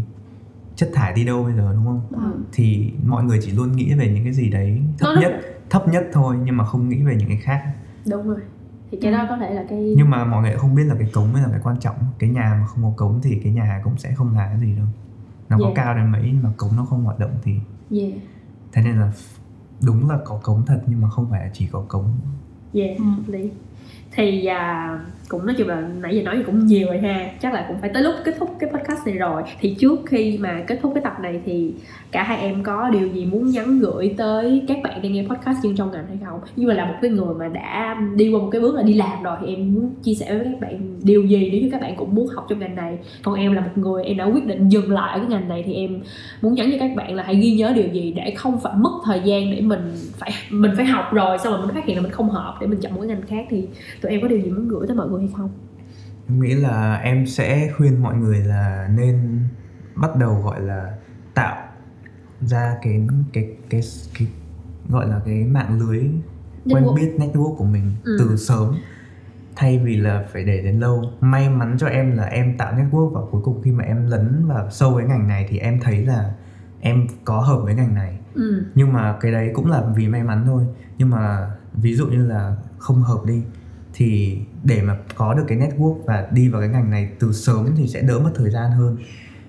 chất 0.76 0.90
thải 0.94 1.14
đi 1.14 1.26
đâu 1.26 1.44
bây 1.44 1.54
giờ 1.54 1.74
đúng 1.74 1.86
không? 1.86 2.02
Ừ. 2.12 2.34
thì 2.54 2.94
mọi 3.06 3.24
người 3.24 3.40
chỉ 3.42 3.52
luôn 3.52 3.72
nghĩ 3.76 3.94
về 3.94 4.12
những 4.14 4.24
cái 4.24 4.34
gì 4.34 4.50
đấy 4.50 4.82
thấp 5.00 5.12
Nó- 5.16 5.22
nhất 5.22 5.42
thấp 5.70 5.88
nhất 5.88 6.04
thôi 6.14 6.38
nhưng 6.46 6.58
mà 6.58 6.66
không 6.66 6.90
nghĩ 6.90 7.04
về 7.04 7.16
những 7.16 7.28
cái 7.28 7.38
khác. 7.38 7.64
Đúng 8.10 8.28
rồi. 8.28 8.40
Thì 8.92 8.98
cái 9.02 9.12
đó 9.12 9.26
có 9.30 9.38
thể 9.38 9.54
là 9.54 9.64
cái 9.70 9.94
nhưng 9.98 10.10
mà 10.10 10.26
mọi 10.26 10.42
người 10.42 10.54
không 10.58 10.76
biết 10.76 10.84
là 10.84 10.96
cái 11.00 11.10
cống 11.14 11.34
mới 11.34 11.42
là 11.42 11.48
cái 11.52 11.60
quan 11.64 11.80
trọng. 11.80 11.96
Cái 12.20 12.30
nhà 12.30 12.58
mà 12.62 12.66
không 12.68 12.84
có 12.84 12.94
cống 12.98 13.20
thì 13.24 13.40
cái 13.44 13.54
nhà 13.54 13.82
cũng 13.84 13.98
sẽ 13.98 14.14
không 14.14 14.36
là 14.38 14.48
cái 14.48 14.60
gì 14.60 14.76
đâu. 14.76 14.86
Nó 15.50 15.58
có 15.58 15.64
Yeah. 15.66 15.76
cao 15.76 15.96
đến 15.96 16.12
mấy 16.12 16.22
nhưng 16.34 16.44
mà 16.44 16.50
cống 16.58 16.76
nó 16.76 16.86
không 16.86 17.04
hoạt 17.04 17.20
động 17.20 17.32
thì 17.44 17.54
yeah. 17.92 18.14
Thế 18.72 18.82
nên 18.84 19.00
là 19.00 19.12
đúng 19.86 20.10
là 20.10 20.18
có 20.26 20.40
cống 20.44 20.66
thật 20.66 20.82
nhưng 20.88 21.02
mà 21.02 21.10
không 21.10 21.28
phải 21.30 21.50
chỉ 21.54 21.68
có 21.68 21.86
cống. 21.88 22.14
Yeah 22.74 22.98
ừ. 22.98 23.04
lý 23.28 23.52
thì 24.16 24.46
à, 24.46 25.00
cũng 25.28 25.46
nói 25.46 25.56
chung 25.58 25.68
là 25.68 25.84
nãy 26.02 26.16
giờ 26.16 26.24
nói 26.24 26.36
thì 26.38 26.44
cũng 26.44 26.66
nhiều 26.66 26.88
rồi 26.88 26.98
ha. 26.98 27.30
Chắc 27.42 27.54
là 27.54 27.66
cũng 27.68 27.78
phải 27.82 27.90
tới 27.94 28.04
lúc 28.04 28.16
kết 28.24 28.36
thúc 28.40 28.56
cái 28.60 28.70
podcast 28.70 29.06
này 29.06 29.16
rồi. 29.16 29.44
Thì 29.60 29.76
trước 29.80 30.00
khi 30.06 30.38
mà 30.38 30.64
kết 30.68 30.80
thúc 30.82 30.92
cái 30.96 31.04
tập 31.04 31.14
này 31.22 31.42
thì 31.46 31.74
cả 32.12 32.24
hai 32.24 32.38
em 32.38 32.64
có 32.64 32.90
điều 32.90 33.08
gì 33.08 33.26
muốn 33.26 33.50
nhắn 33.50 33.80
gửi 33.80 34.16
tới 34.18 34.64
các 34.68 34.78
bạn 34.84 35.02
đang 35.02 35.14
nghe 35.14 35.26
podcast 35.30 35.58
chuyên 35.64 35.76
trong 35.76 35.92
ngành 35.92 36.08
hay 36.08 36.18
không? 36.26 36.40
Nhưng 36.56 36.68
mà 36.68 36.74
là 36.74 36.86
một 36.86 36.96
cái 37.02 37.12
người 37.12 37.34
mà 37.40 37.48
đã 37.48 38.02
đi 38.16 38.30
qua 38.30 38.40
một 38.40 38.50
cái 38.52 38.62
bước 38.62 38.76
là 38.76 38.82
đi 38.82 38.94
làm 38.94 39.24
rồi 39.24 39.38
thì 39.42 39.56
em 39.56 39.74
muốn 39.74 39.90
chia 40.04 40.14
sẻ 40.14 40.38
với 40.38 40.46
các 40.46 40.60
bạn 40.62 41.00
điều 41.04 41.24
gì 41.24 41.50
nếu 41.52 41.62
như 41.62 41.70
các 41.72 41.82
bạn 41.82 41.96
cũng 41.96 42.16
muốn 42.16 42.28
học 42.28 42.46
trong 42.50 42.60
ngành 42.60 42.76
này? 42.76 42.98
Còn 43.24 43.36
em 43.36 43.54
là 43.54 43.62
một 43.62 43.72
người 43.76 44.04
em 44.04 44.18
đã 44.18 44.26
quyết 44.26 44.46
định 44.46 44.70
dừng 44.70 44.92
lại 44.92 45.12
ở 45.14 45.20
cái 45.20 45.28
ngành 45.28 45.50
này 45.50 45.64
thì 45.66 45.74
em 45.74 46.02
muốn 46.42 46.54
nhắn 46.54 46.70
cho 46.72 46.78
các 46.80 46.96
bạn 46.96 47.16
là 47.16 47.24
hãy 47.24 47.36
ghi 47.36 47.52
nhớ 47.52 47.74
điều 47.76 47.88
gì 47.88 48.14
để 48.16 48.34
không 48.38 48.60
phải 48.60 48.74
mất 48.78 49.02
thời 49.06 49.22
gian 49.26 49.52
để 49.52 49.62
mình 49.62 49.92
phải 50.18 50.32
mình 50.50 50.72
phải 50.76 50.86
học 50.86 51.14
rồi 51.14 51.38
xong 51.38 51.54
rồi 51.54 51.66
mình 51.66 51.76
phát 51.76 51.86
hiện 51.86 51.98
là 51.98 52.02
mình 52.02 52.12
không 52.12 52.30
hợp 52.30 52.56
để 52.62 52.68
mình 52.68 52.80
chọn 52.80 52.94
một 52.94 53.02
cái 53.02 53.08
ngành 53.08 53.22
khác 53.22 53.46
thì 53.50 53.64
tụi 54.04 54.12
em 54.12 54.22
có 54.22 54.28
điều 54.28 54.40
gì 54.40 54.52
muốn 54.52 54.68
gửi 54.68 54.88
tới 54.88 54.96
mọi 54.96 55.10
người 55.10 55.22
hay 55.22 55.30
không? 55.38 55.50
Em 56.28 56.40
nghĩ 56.42 56.54
là 56.54 56.96
em 56.96 57.28
sẽ 57.28 57.72
khuyên 57.78 58.04
mọi 58.04 58.16
người 58.16 58.40
là 58.40 58.90
nên 58.96 59.40
bắt 59.96 60.16
đầu 60.16 60.42
gọi 60.44 60.62
là 60.62 60.98
tạo 61.34 61.68
ra 62.42 62.78
cái 62.82 63.08
cái 63.34 63.50
cái 63.70 63.82
cái, 64.20 64.28
gọi 64.90 65.08
là 65.08 65.22
cái 65.26 65.44
mạng 65.44 65.80
lưới 65.80 66.04
quen 66.70 66.84
biết 66.96 67.12
network 67.18 67.56
của 67.56 67.66
mình 67.66 67.92
ừ. 68.04 68.18
từ 68.20 68.38
sớm. 68.38 68.76
Thay 69.56 69.80
vì 69.80 69.98
là 69.98 70.26
phải 70.34 70.44
để 70.44 70.62
đến 70.62 70.80
lâu. 70.80 71.04
May 71.22 71.50
mắn 71.50 71.76
cho 71.80 71.88
em 71.88 72.18
là 72.18 72.24
em 72.24 72.58
tạo 72.58 72.74
network 72.74 73.10
và 73.10 73.22
cuối 73.32 73.42
cùng 73.44 73.62
khi 73.62 73.72
mà 73.72 73.84
em 73.84 74.08
lấn 74.08 74.48
vào 74.48 74.70
sâu 74.72 74.94
với 74.94 75.06
ngành 75.06 75.28
này 75.28 75.46
thì 75.50 75.58
em 75.58 75.80
thấy 75.80 76.06
là 76.06 76.34
em 76.82 77.08
có 77.26 77.40
hợp 77.40 77.62
với 77.64 77.76
ngành 77.76 77.96
này. 77.96 78.20
Ừ. 78.34 78.64
nhưng 78.76 78.94
mà 78.94 79.18
cái 79.22 79.32
đấy 79.32 79.52
cũng 79.54 79.72
là 79.72 79.84
vì 79.96 80.08
may 80.08 80.24
mắn 80.24 80.44
thôi. 80.46 80.64
Nhưng 80.98 81.10
mà 81.10 81.52
ví 81.74 81.96
dụ 81.96 82.08
như 82.08 82.26
là 82.26 82.56
không 82.78 83.02
hợp 83.02 83.26
đi 83.26 83.44
thì 83.94 84.40
để 84.64 84.82
mà 84.82 84.98
có 85.16 85.34
được 85.34 85.46
cái 85.48 85.58
network 85.58 85.96
và 86.06 86.28
đi 86.32 86.50
vào 86.50 86.62
cái 86.62 86.70
ngành 86.70 86.90
này 86.90 87.10
từ 87.20 87.32
sớm 87.32 87.68
thì 87.78 87.88
sẽ 87.88 88.02
đỡ 88.02 88.20
mất 88.20 88.32
thời 88.36 88.50
gian 88.50 88.72
hơn. 88.72 88.98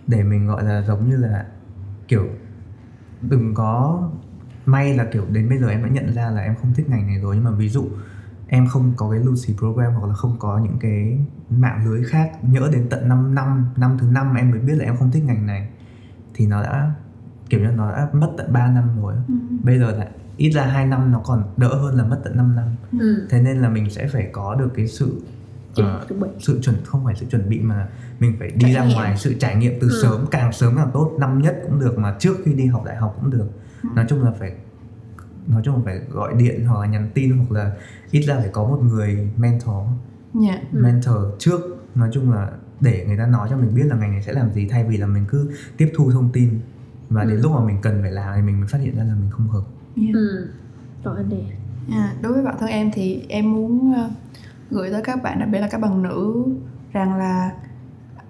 Để 0.06 0.22
mình 0.22 0.46
gọi 0.46 0.64
là 0.64 0.82
giống 0.82 1.10
như 1.10 1.16
là 1.16 1.46
kiểu 2.08 2.28
đừng 3.20 3.54
có 3.54 4.02
may 4.66 4.96
là 4.96 5.04
kiểu 5.04 5.24
đến 5.30 5.48
bây 5.48 5.58
giờ 5.58 5.68
em 5.68 5.82
đã 5.82 5.88
nhận 5.88 6.14
ra 6.14 6.30
là 6.30 6.42
em 6.42 6.54
không 6.60 6.74
thích 6.74 6.88
ngành 6.88 7.06
này 7.06 7.20
rồi. 7.20 7.36
Nhưng 7.36 7.44
mà 7.44 7.50
ví 7.50 7.68
dụ 7.68 7.88
em 8.48 8.66
không 8.66 8.92
có 8.96 9.10
cái 9.10 9.20
Lucy 9.20 9.54
program 9.58 9.92
hoặc 9.92 10.06
là 10.08 10.14
không 10.14 10.36
có 10.38 10.58
những 10.58 10.76
cái 10.80 11.18
mạng 11.50 11.84
lưới 11.86 12.04
khác 12.04 12.32
nhỡ 12.42 12.68
đến 12.72 12.86
tận 12.90 13.08
5 13.08 13.34
năm 13.34 13.66
năm 13.76 13.98
thứ 14.00 14.06
năm 14.06 14.34
em 14.34 14.50
mới 14.50 14.60
biết 14.60 14.74
là 14.74 14.84
em 14.84 14.96
không 14.96 15.10
thích 15.10 15.24
ngành 15.26 15.46
này 15.46 15.68
thì 16.34 16.46
nó 16.46 16.62
đã 16.62 16.92
kiểu 17.48 17.60
như 17.60 17.66
nó 17.66 17.92
đã 17.92 18.08
mất 18.12 18.32
tận 18.38 18.52
3 18.52 18.66
năm 18.66 18.88
rồi 19.02 19.14
ừ. 19.28 19.34
bây 19.62 19.78
giờ 19.78 19.90
là 19.90 20.08
ít 20.36 20.50
ra 20.50 20.66
2 20.66 20.86
năm 20.86 21.12
nó 21.12 21.20
còn 21.24 21.44
đỡ 21.56 21.74
hơn 21.74 21.94
là 21.94 22.04
mất 22.04 22.20
tận 22.24 22.36
5 22.36 22.56
năm 22.56 22.64
ừ. 23.00 23.26
thế 23.30 23.42
nên 23.42 23.62
là 23.62 23.68
mình 23.68 23.90
sẽ 23.90 24.06
phải 24.06 24.28
có 24.32 24.54
được 24.54 24.68
cái 24.74 24.88
sự 24.88 25.22
uh, 25.80 26.40
sự 26.40 26.60
chuẩn 26.62 26.76
không 26.84 27.04
phải 27.04 27.14
sự 27.14 27.26
chuẩn 27.30 27.48
bị 27.48 27.60
mà 27.60 27.88
mình 28.20 28.36
phải 28.38 28.50
đi 28.50 28.58
trải 28.60 28.72
ra 28.72 28.84
nghiệm. 28.84 28.94
ngoài 28.94 29.16
sự 29.16 29.34
trải 29.38 29.56
nghiệm 29.56 29.80
từ 29.80 29.88
ừ. 29.88 29.98
sớm 30.02 30.26
càng 30.30 30.52
sớm 30.52 30.76
càng 30.76 30.90
tốt 30.94 31.16
năm 31.18 31.42
nhất 31.42 31.56
cũng 31.62 31.80
được 31.80 31.98
mà 31.98 32.16
trước 32.18 32.36
khi 32.44 32.52
đi 32.52 32.66
học 32.66 32.84
đại 32.84 32.96
học 32.96 33.18
cũng 33.20 33.30
được 33.30 33.48
ừ. 33.82 33.88
nói 33.94 34.04
chung 34.08 34.22
là 34.22 34.30
phải 34.38 34.52
nói 35.46 35.62
chung 35.64 35.74
là 35.74 35.82
phải 35.84 36.00
gọi 36.10 36.34
điện 36.38 36.66
hoặc 36.66 36.80
là 36.80 36.86
nhắn 36.86 37.10
tin 37.14 37.38
hoặc 37.38 37.52
là 37.52 37.72
ít 38.10 38.22
ra 38.22 38.36
phải 38.38 38.48
có 38.52 38.64
một 38.64 38.78
người 38.82 39.28
mentor 39.36 39.86
yeah. 40.42 40.60
Ừ. 40.72 40.82
mentor 40.82 41.16
trước 41.38 41.60
nói 41.94 42.08
chung 42.12 42.32
là 42.32 42.50
để 42.80 43.04
người 43.06 43.16
ta 43.16 43.26
nói 43.26 43.48
cho 43.50 43.56
mình 43.56 43.74
biết 43.74 43.84
là 43.86 43.96
ngành 43.96 44.12
này 44.12 44.22
sẽ 44.22 44.32
làm 44.32 44.52
gì 44.52 44.68
thay 44.70 44.84
vì 44.84 44.96
là 44.96 45.06
mình 45.06 45.24
cứ 45.28 45.50
tiếp 45.76 45.92
thu 45.94 46.10
thông 46.10 46.32
tin 46.32 46.60
và 47.10 47.22
ừ. 47.22 47.30
đến 47.30 47.40
lúc 47.40 47.52
mà 47.52 47.64
mình 47.64 47.76
cần 47.82 48.02
phải 48.02 48.12
làm 48.12 48.34
thì 48.36 48.42
mình 48.42 48.60
mới 48.60 48.68
phát 48.68 48.80
hiện 48.80 48.96
ra 48.96 49.04
là 49.04 49.14
mình 49.14 49.30
không 49.30 49.48
hợp 49.48 49.64
yeah. 49.96 50.14
ừ. 50.14 50.48
rồi 51.04 51.16
anh 51.16 51.28
đề 51.28 51.44
à, 51.90 52.12
đối 52.22 52.32
với 52.32 52.42
bản 52.42 52.54
thân 52.60 52.68
em 52.68 52.90
thì 52.94 53.24
em 53.28 53.52
muốn 53.52 53.92
uh, 53.92 54.10
gửi 54.70 54.90
tới 54.90 55.02
các 55.02 55.22
bạn 55.22 55.38
đặc 55.40 55.48
biệt 55.52 55.58
là 55.60 55.68
các 55.68 55.80
bạn 55.80 56.02
nữ 56.02 56.44
rằng 56.92 57.16
là 57.16 57.50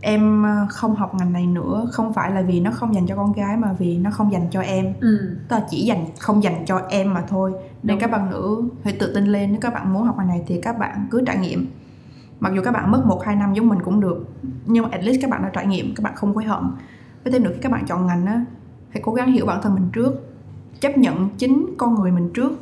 em 0.01 0.43
ờ, 0.43 0.67
không 0.71 0.97
học 0.97 1.15
ngành 1.15 1.33
này 1.33 1.47
nữa 1.47 1.89
không 1.93 2.13
phải 2.13 2.31
là 2.31 2.43
vì 2.43 2.61
nó 2.61 2.71
không 2.71 2.95
dành 2.95 3.07
cho 3.07 3.17
con 3.17 3.33
gái 3.33 3.57
mà 3.57 3.73
vì 3.79 3.99
nó 3.99 4.11
không 4.11 4.33
dành 4.33 4.49
cho 4.51 4.61
em 4.61 4.93
ừ. 5.01 5.37
tức 5.49 5.57
là 5.57 5.67
chỉ 5.71 5.87
dành 5.87 6.07
không 6.19 6.43
dành 6.43 6.65
cho 6.67 6.81
em 6.89 7.15
mà 7.15 7.23
thôi 7.29 7.53
nên 7.83 7.97
Đúng. 7.97 8.01
các 8.01 8.11
bạn 8.11 8.31
nữ 8.31 8.63
hãy 8.85 8.97
tự 8.99 9.15
tin 9.15 9.25
lên 9.25 9.53
nếu 9.53 9.61
các 9.61 9.75
bạn 9.75 9.93
muốn 9.93 10.03
học 10.03 10.19
ngành 10.19 10.29
này 10.29 10.43
thì 10.47 10.61
các 10.61 10.79
bạn 10.79 11.07
cứ 11.11 11.23
trải 11.27 11.37
nghiệm 11.37 11.67
mặc 12.41 12.53
dù 12.57 12.63
các 12.63 12.71
bạn 12.71 12.91
mất 12.91 13.07
một 13.07 13.23
hai 13.25 13.37
năm 13.37 13.55
giống 13.55 13.69
mình 13.69 13.79
cũng 13.85 14.01
được 14.01 14.29
nhưng 14.67 14.85
mà 14.85 14.89
at 14.93 15.05
least 15.05 15.19
các 15.23 15.31
bạn 15.31 15.43
đã 15.43 15.51
trải 15.53 15.67
nghiệm 15.67 15.95
các 15.95 16.03
bạn 16.03 16.15
không 16.17 16.35
hối 16.35 16.45
hận 16.45 16.63
với 17.25 17.33
thêm 17.33 17.43
nữa 17.43 17.51
khi 17.55 17.61
các 17.63 17.73
bạn 17.73 17.87
chọn 17.87 18.07
ngành 18.07 18.27
á 18.27 18.45
hãy 18.91 19.03
cố 19.05 19.13
gắng 19.13 19.33
hiểu 19.33 19.47
bản 19.47 19.63
thân 19.63 19.75
mình 19.75 19.89
trước 19.93 20.34
chấp 20.85 20.99
nhận 20.99 21.29
chính 21.39 21.67
con 21.79 21.95
người 21.95 22.11
mình 22.11 22.31
trước. 22.35 22.53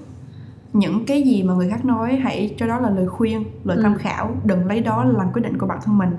Những 0.72 1.04
cái 1.06 1.22
gì 1.22 1.42
mà 1.42 1.54
người 1.54 1.70
khác 1.70 1.84
nói 1.84 2.16
hãy 2.16 2.54
cho 2.58 2.66
đó 2.66 2.78
là 2.78 2.90
lời 2.90 3.06
khuyên 3.06 3.44
lời 3.64 3.76
ừ. 3.76 3.82
tham 3.82 3.94
khảo. 3.98 4.34
Đừng 4.44 4.66
lấy 4.66 4.80
đó 4.80 5.04
làm 5.04 5.32
quyết 5.32 5.42
định 5.42 5.58
của 5.58 5.66
bản 5.66 5.78
thân 5.84 5.98
mình. 5.98 6.10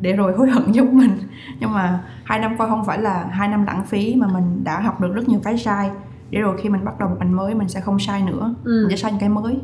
Để 0.00 0.12
rồi 0.12 0.36
hối 0.36 0.50
hận 0.50 0.72
giống 0.72 0.98
mình. 0.98 1.18
Nhưng 1.60 1.72
mà 1.72 2.04
hai 2.24 2.38
năm 2.38 2.54
qua 2.58 2.68
không 2.68 2.84
phải 2.84 2.98
là 2.98 3.24
hai 3.30 3.48
năm 3.48 3.64
lãng 3.66 3.84
phí 3.84 4.14
mà 4.14 4.26
mình 4.26 4.64
đã 4.64 4.80
học 4.80 5.00
được 5.00 5.14
rất 5.14 5.28
nhiều 5.28 5.40
cái 5.44 5.58
sai. 5.58 5.90
Để 6.30 6.40
rồi 6.40 6.56
khi 6.62 6.68
mình 6.68 6.84
bắt 6.84 6.98
đầu 6.98 7.08
một 7.08 7.16
ngành 7.18 7.36
mới 7.36 7.54
mình 7.54 7.68
sẽ 7.68 7.80
không 7.80 7.98
sai 7.98 8.22
nữa. 8.22 8.54
Ừ. 8.64 8.86
mình 8.88 8.90
sẽ 8.90 9.02
sai 9.02 9.12
những 9.12 9.20
cái 9.20 9.28
mới. 9.28 9.58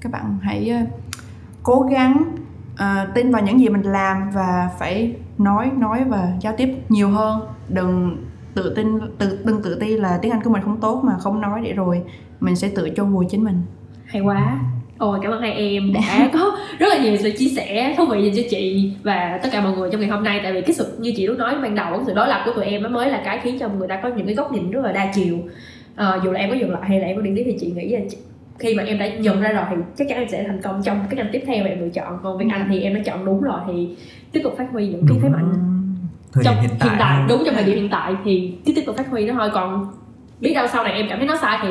Các 0.00 0.12
bạn 0.12 0.38
hãy 0.42 0.72
uh, 0.82 0.88
cố 1.62 1.88
gắng 1.90 2.24
uh, 2.72 3.14
tin 3.14 3.32
vào 3.32 3.42
những 3.42 3.60
gì 3.60 3.68
mình 3.68 3.82
làm 3.82 4.30
và 4.30 4.70
phải 4.78 5.16
nói 5.38 5.70
nói 5.78 6.04
và 6.04 6.32
giao 6.40 6.54
tiếp 6.56 6.68
nhiều 6.88 7.10
hơn. 7.10 7.40
Đừng 7.68 8.16
tự 8.54 8.72
tin 8.76 8.86
tự 9.18 9.38
đừng 9.44 9.62
tự 9.62 9.74
ti 9.80 9.96
là 9.96 10.18
tiếng 10.22 10.32
anh 10.32 10.42
của 10.44 10.50
mình 10.50 10.62
không 10.62 10.80
tốt 10.80 11.00
mà 11.04 11.12
không 11.18 11.40
nói 11.40 11.60
để 11.64 11.72
rồi 11.72 12.02
mình 12.40 12.56
sẽ 12.56 12.70
tự 12.74 12.90
cho 12.96 13.04
vùi 13.04 13.26
chính 13.30 13.44
mình. 13.44 13.62
Hay 14.04 14.22
quá. 14.22 14.58
Ôi 14.98 15.18
cảm 15.22 15.32
ơn 15.32 15.40
hai 15.40 15.52
em 15.52 15.92
đã 15.92 16.30
có 16.32 16.58
rất 16.78 16.86
là 16.90 17.02
nhiều 17.02 17.16
sự 17.16 17.30
chia 17.30 17.48
sẻ 17.48 17.94
thú 17.98 18.04
vị 18.06 18.22
dành 18.22 18.36
cho 18.36 18.42
chị 18.50 18.92
và 19.02 19.40
tất 19.42 19.48
cả 19.52 19.60
mọi 19.60 19.72
người 19.72 19.90
trong 19.92 20.00
ngày 20.00 20.10
hôm 20.10 20.24
nay. 20.24 20.40
Tại 20.42 20.52
vì 20.52 20.60
cái 20.60 20.74
sự 20.74 20.96
như 20.98 21.12
chị 21.16 21.26
lúc 21.26 21.38
nói 21.38 21.54
ban 21.62 21.74
đầu 21.74 21.92
cái 21.92 22.02
sự 22.06 22.14
đối 22.14 22.28
lập 22.28 22.42
của 22.46 22.52
tụi 22.52 22.64
em 22.64 22.92
mới 22.92 23.10
là 23.10 23.22
cái 23.24 23.40
khiến 23.42 23.58
cho 23.58 23.68
người 23.68 23.88
ta 23.88 24.00
có 24.02 24.08
những 24.08 24.26
cái 24.26 24.34
góc 24.34 24.52
nhìn 24.52 24.70
rất 24.70 24.84
là 24.84 24.92
đa 24.92 25.12
chiều. 25.14 25.38
À, 25.94 26.20
dù 26.24 26.30
là 26.30 26.40
em 26.40 26.50
có 26.50 26.56
dừng 26.56 26.70
lại 26.70 26.82
hay 26.84 27.00
là 27.00 27.06
em 27.06 27.16
có 27.16 27.22
đi 27.22 27.30
tiếp 27.36 27.42
thì 27.46 27.56
chị 27.60 27.72
nghĩ 27.76 27.88
là 27.88 28.00
khi 28.58 28.74
mà 28.74 28.82
em 28.82 28.98
đã 28.98 29.08
nhận 29.08 29.40
ra 29.40 29.52
rồi 29.52 29.64
thì 29.70 29.76
chắc 29.96 30.08
chắn 30.08 30.18
em 30.18 30.28
sẽ 30.28 30.44
thành 30.46 30.60
công 30.62 30.82
trong 30.82 30.98
cái 31.10 31.16
ngành 31.16 31.28
tiếp 31.32 31.42
theo 31.46 31.64
mà 31.64 31.70
em 31.70 31.80
lựa 31.80 31.88
chọn. 31.88 32.18
Còn 32.22 32.38
việc 32.38 32.46
anh 32.50 32.66
thì 32.70 32.80
em 32.80 32.94
đã 32.94 33.00
chọn 33.04 33.24
đúng 33.24 33.40
rồi 33.40 33.60
thì 33.66 33.96
tiếp 34.32 34.40
tục 34.44 34.54
phát 34.58 34.66
huy 34.72 34.88
những 34.88 35.06
cái 35.08 35.18
thế 35.22 35.28
mạnh 35.28 35.71
thời 36.32 36.44
trong 36.44 36.60
hiện 36.60 36.70
tại, 36.78 36.88
hiện 36.88 36.98
tại 36.98 37.22
đúng 37.28 37.42
trong 37.46 37.54
thời 37.54 37.64
điểm 37.64 37.76
hiện 37.76 37.88
tại 37.88 38.14
thì 38.24 38.54
cứ 38.66 38.72
tiếp 38.76 38.82
tục 38.86 38.96
phát 38.96 39.08
huy 39.10 39.24
nó 39.24 39.34
thôi 39.34 39.50
còn 39.54 39.92
biết 40.40 40.54
đâu 40.54 40.66
sau 40.66 40.84
này 40.84 40.92
em 40.92 41.06
cảm 41.08 41.18
thấy 41.18 41.26
nó 41.26 41.36
sai 41.36 41.58
thì 41.62 41.68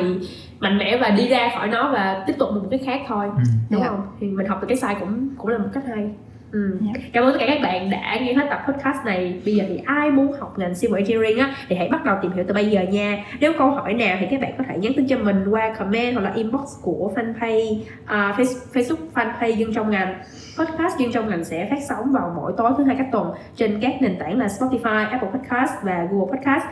mạnh 0.60 0.78
mẽ 0.78 0.98
và 1.00 1.10
đi 1.10 1.28
ra 1.28 1.50
khỏi 1.56 1.68
nó 1.68 1.90
và 1.92 2.24
tiếp 2.26 2.34
tục 2.38 2.48
một 2.54 2.60
cái 2.70 2.80
khác 2.86 3.00
thôi 3.08 3.26
ừ. 3.36 3.42
đúng 3.70 3.80
yeah. 3.80 3.92
Dạ. 3.92 3.96
không 3.96 4.06
thì 4.20 4.26
mình 4.26 4.46
học 4.46 4.58
từ 4.60 4.66
cái 4.66 4.76
sai 4.76 4.96
cũng 5.00 5.28
cũng 5.38 5.48
là 5.48 5.58
một 5.58 5.68
cách 5.72 5.84
hay 5.88 6.10
Ừ. 6.52 6.78
Yeah. 6.80 6.96
Dạ. 6.96 7.08
Cảm 7.12 7.24
ơn 7.24 7.32
tất 7.32 7.38
cả 7.40 7.46
các 7.46 7.62
bạn 7.62 7.90
đã 7.90 8.18
nghe 8.20 8.34
hết 8.34 8.46
tập 8.50 8.62
podcast 8.68 9.04
này 9.04 9.40
Bây 9.44 9.54
giờ 9.54 9.64
thì 9.68 9.80
ai 9.84 10.10
muốn 10.10 10.32
học 10.32 10.58
ngành 10.58 10.74
civil 10.80 10.96
engineering 10.96 11.38
á 11.38 11.54
Thì 11.68 11.76
hãy 11.76 11.88
bắt 11.88 12.04
đầu 12.04 12.16
tìm 12.22 12.32
hiểu 12.32 12.44
từ 12.48 12.54
bây 12.54 12.70
giờ 12.70 12.82
nha 12.82 13.24
Nếu 13.40 13.52
câu 13.58 13.70
hỏi 13.70 13.94
nào 13.94 14.16
thì 14.20 14.26
các 14.30 14.40
bạn 14.40 14.52
có 14.58 14.64
thể 14.68 14.78
nhắn 14.78 14.92
tin 14.96 15.06
cho 15.08 15.18
mình 15.18 15.44
qua 15.50 15.74
comment 15.78 16.14
hoặc 16.14 16.22
là 16.22 16.32
inbox 16.34 16.68
của 16.82 17.12
fanpage 17.16 17.76
uh, 18.02 18.48
Facebook 18.72 18.96
fanpage 19.14 19.56
Dương 19.56 19.74
Trong 19.74 19.90
Ngành 19.90 20.14
Podcast 20.58 20.98
Dương 20.98 21.12
Trong 21.12 21.28
Ngành 21.28 21.44
sẽ 21.44 21.68
phát 21.70 21.78
sóng 21.88 22.12
vào 22.12 22.32
mỗi 22.36 22.52
tối 22.56 22.72
thứ 22.78 22.84
hai 22.84 22.96
các 22.98 23.06
tuần 23.12 23.32
Trên 23.56 23.80
các 23.80 23.94
nền 24.00 24.18
tảng 24.18 24.38
là 24.38 24.46
Spotify, 24.46 25.08
Apple 25.08 25.28
Podcast 25.28 25.72
và 25.82 26.06
Google 26.10 26.36
Podcast 26.36 26.64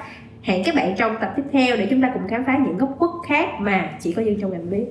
Hẹn 0.42 0.62
các 0.64 0.74
bạn 0.74 0.94
trong 0.96 1.16
tập 1.20 1.32
tiếp 1.36 1.42
theo 1.52 1.76
để 1.76 1.86
chúng 1.90 2.02
ta 2.02 2.10
cùng 2.14 2.28
khám 2.28 2.44
phá 2.44 2.58
những 2.66 2.78
góc 2.78 2.90
khuất 2.98 3.10
khác 3.28 3.48
mà 3.58 3.90
chỉ 4.00 4.12
có 4.12 4.22
Dương 4.22 4.40
Trong 4.40 4.52
Ngành 4.52 4.70
biết 4.70 4.86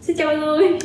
Xin 0.00 0.16
chào 0.16 0.26
mọi 0.26 0.36
người 0.36 0.78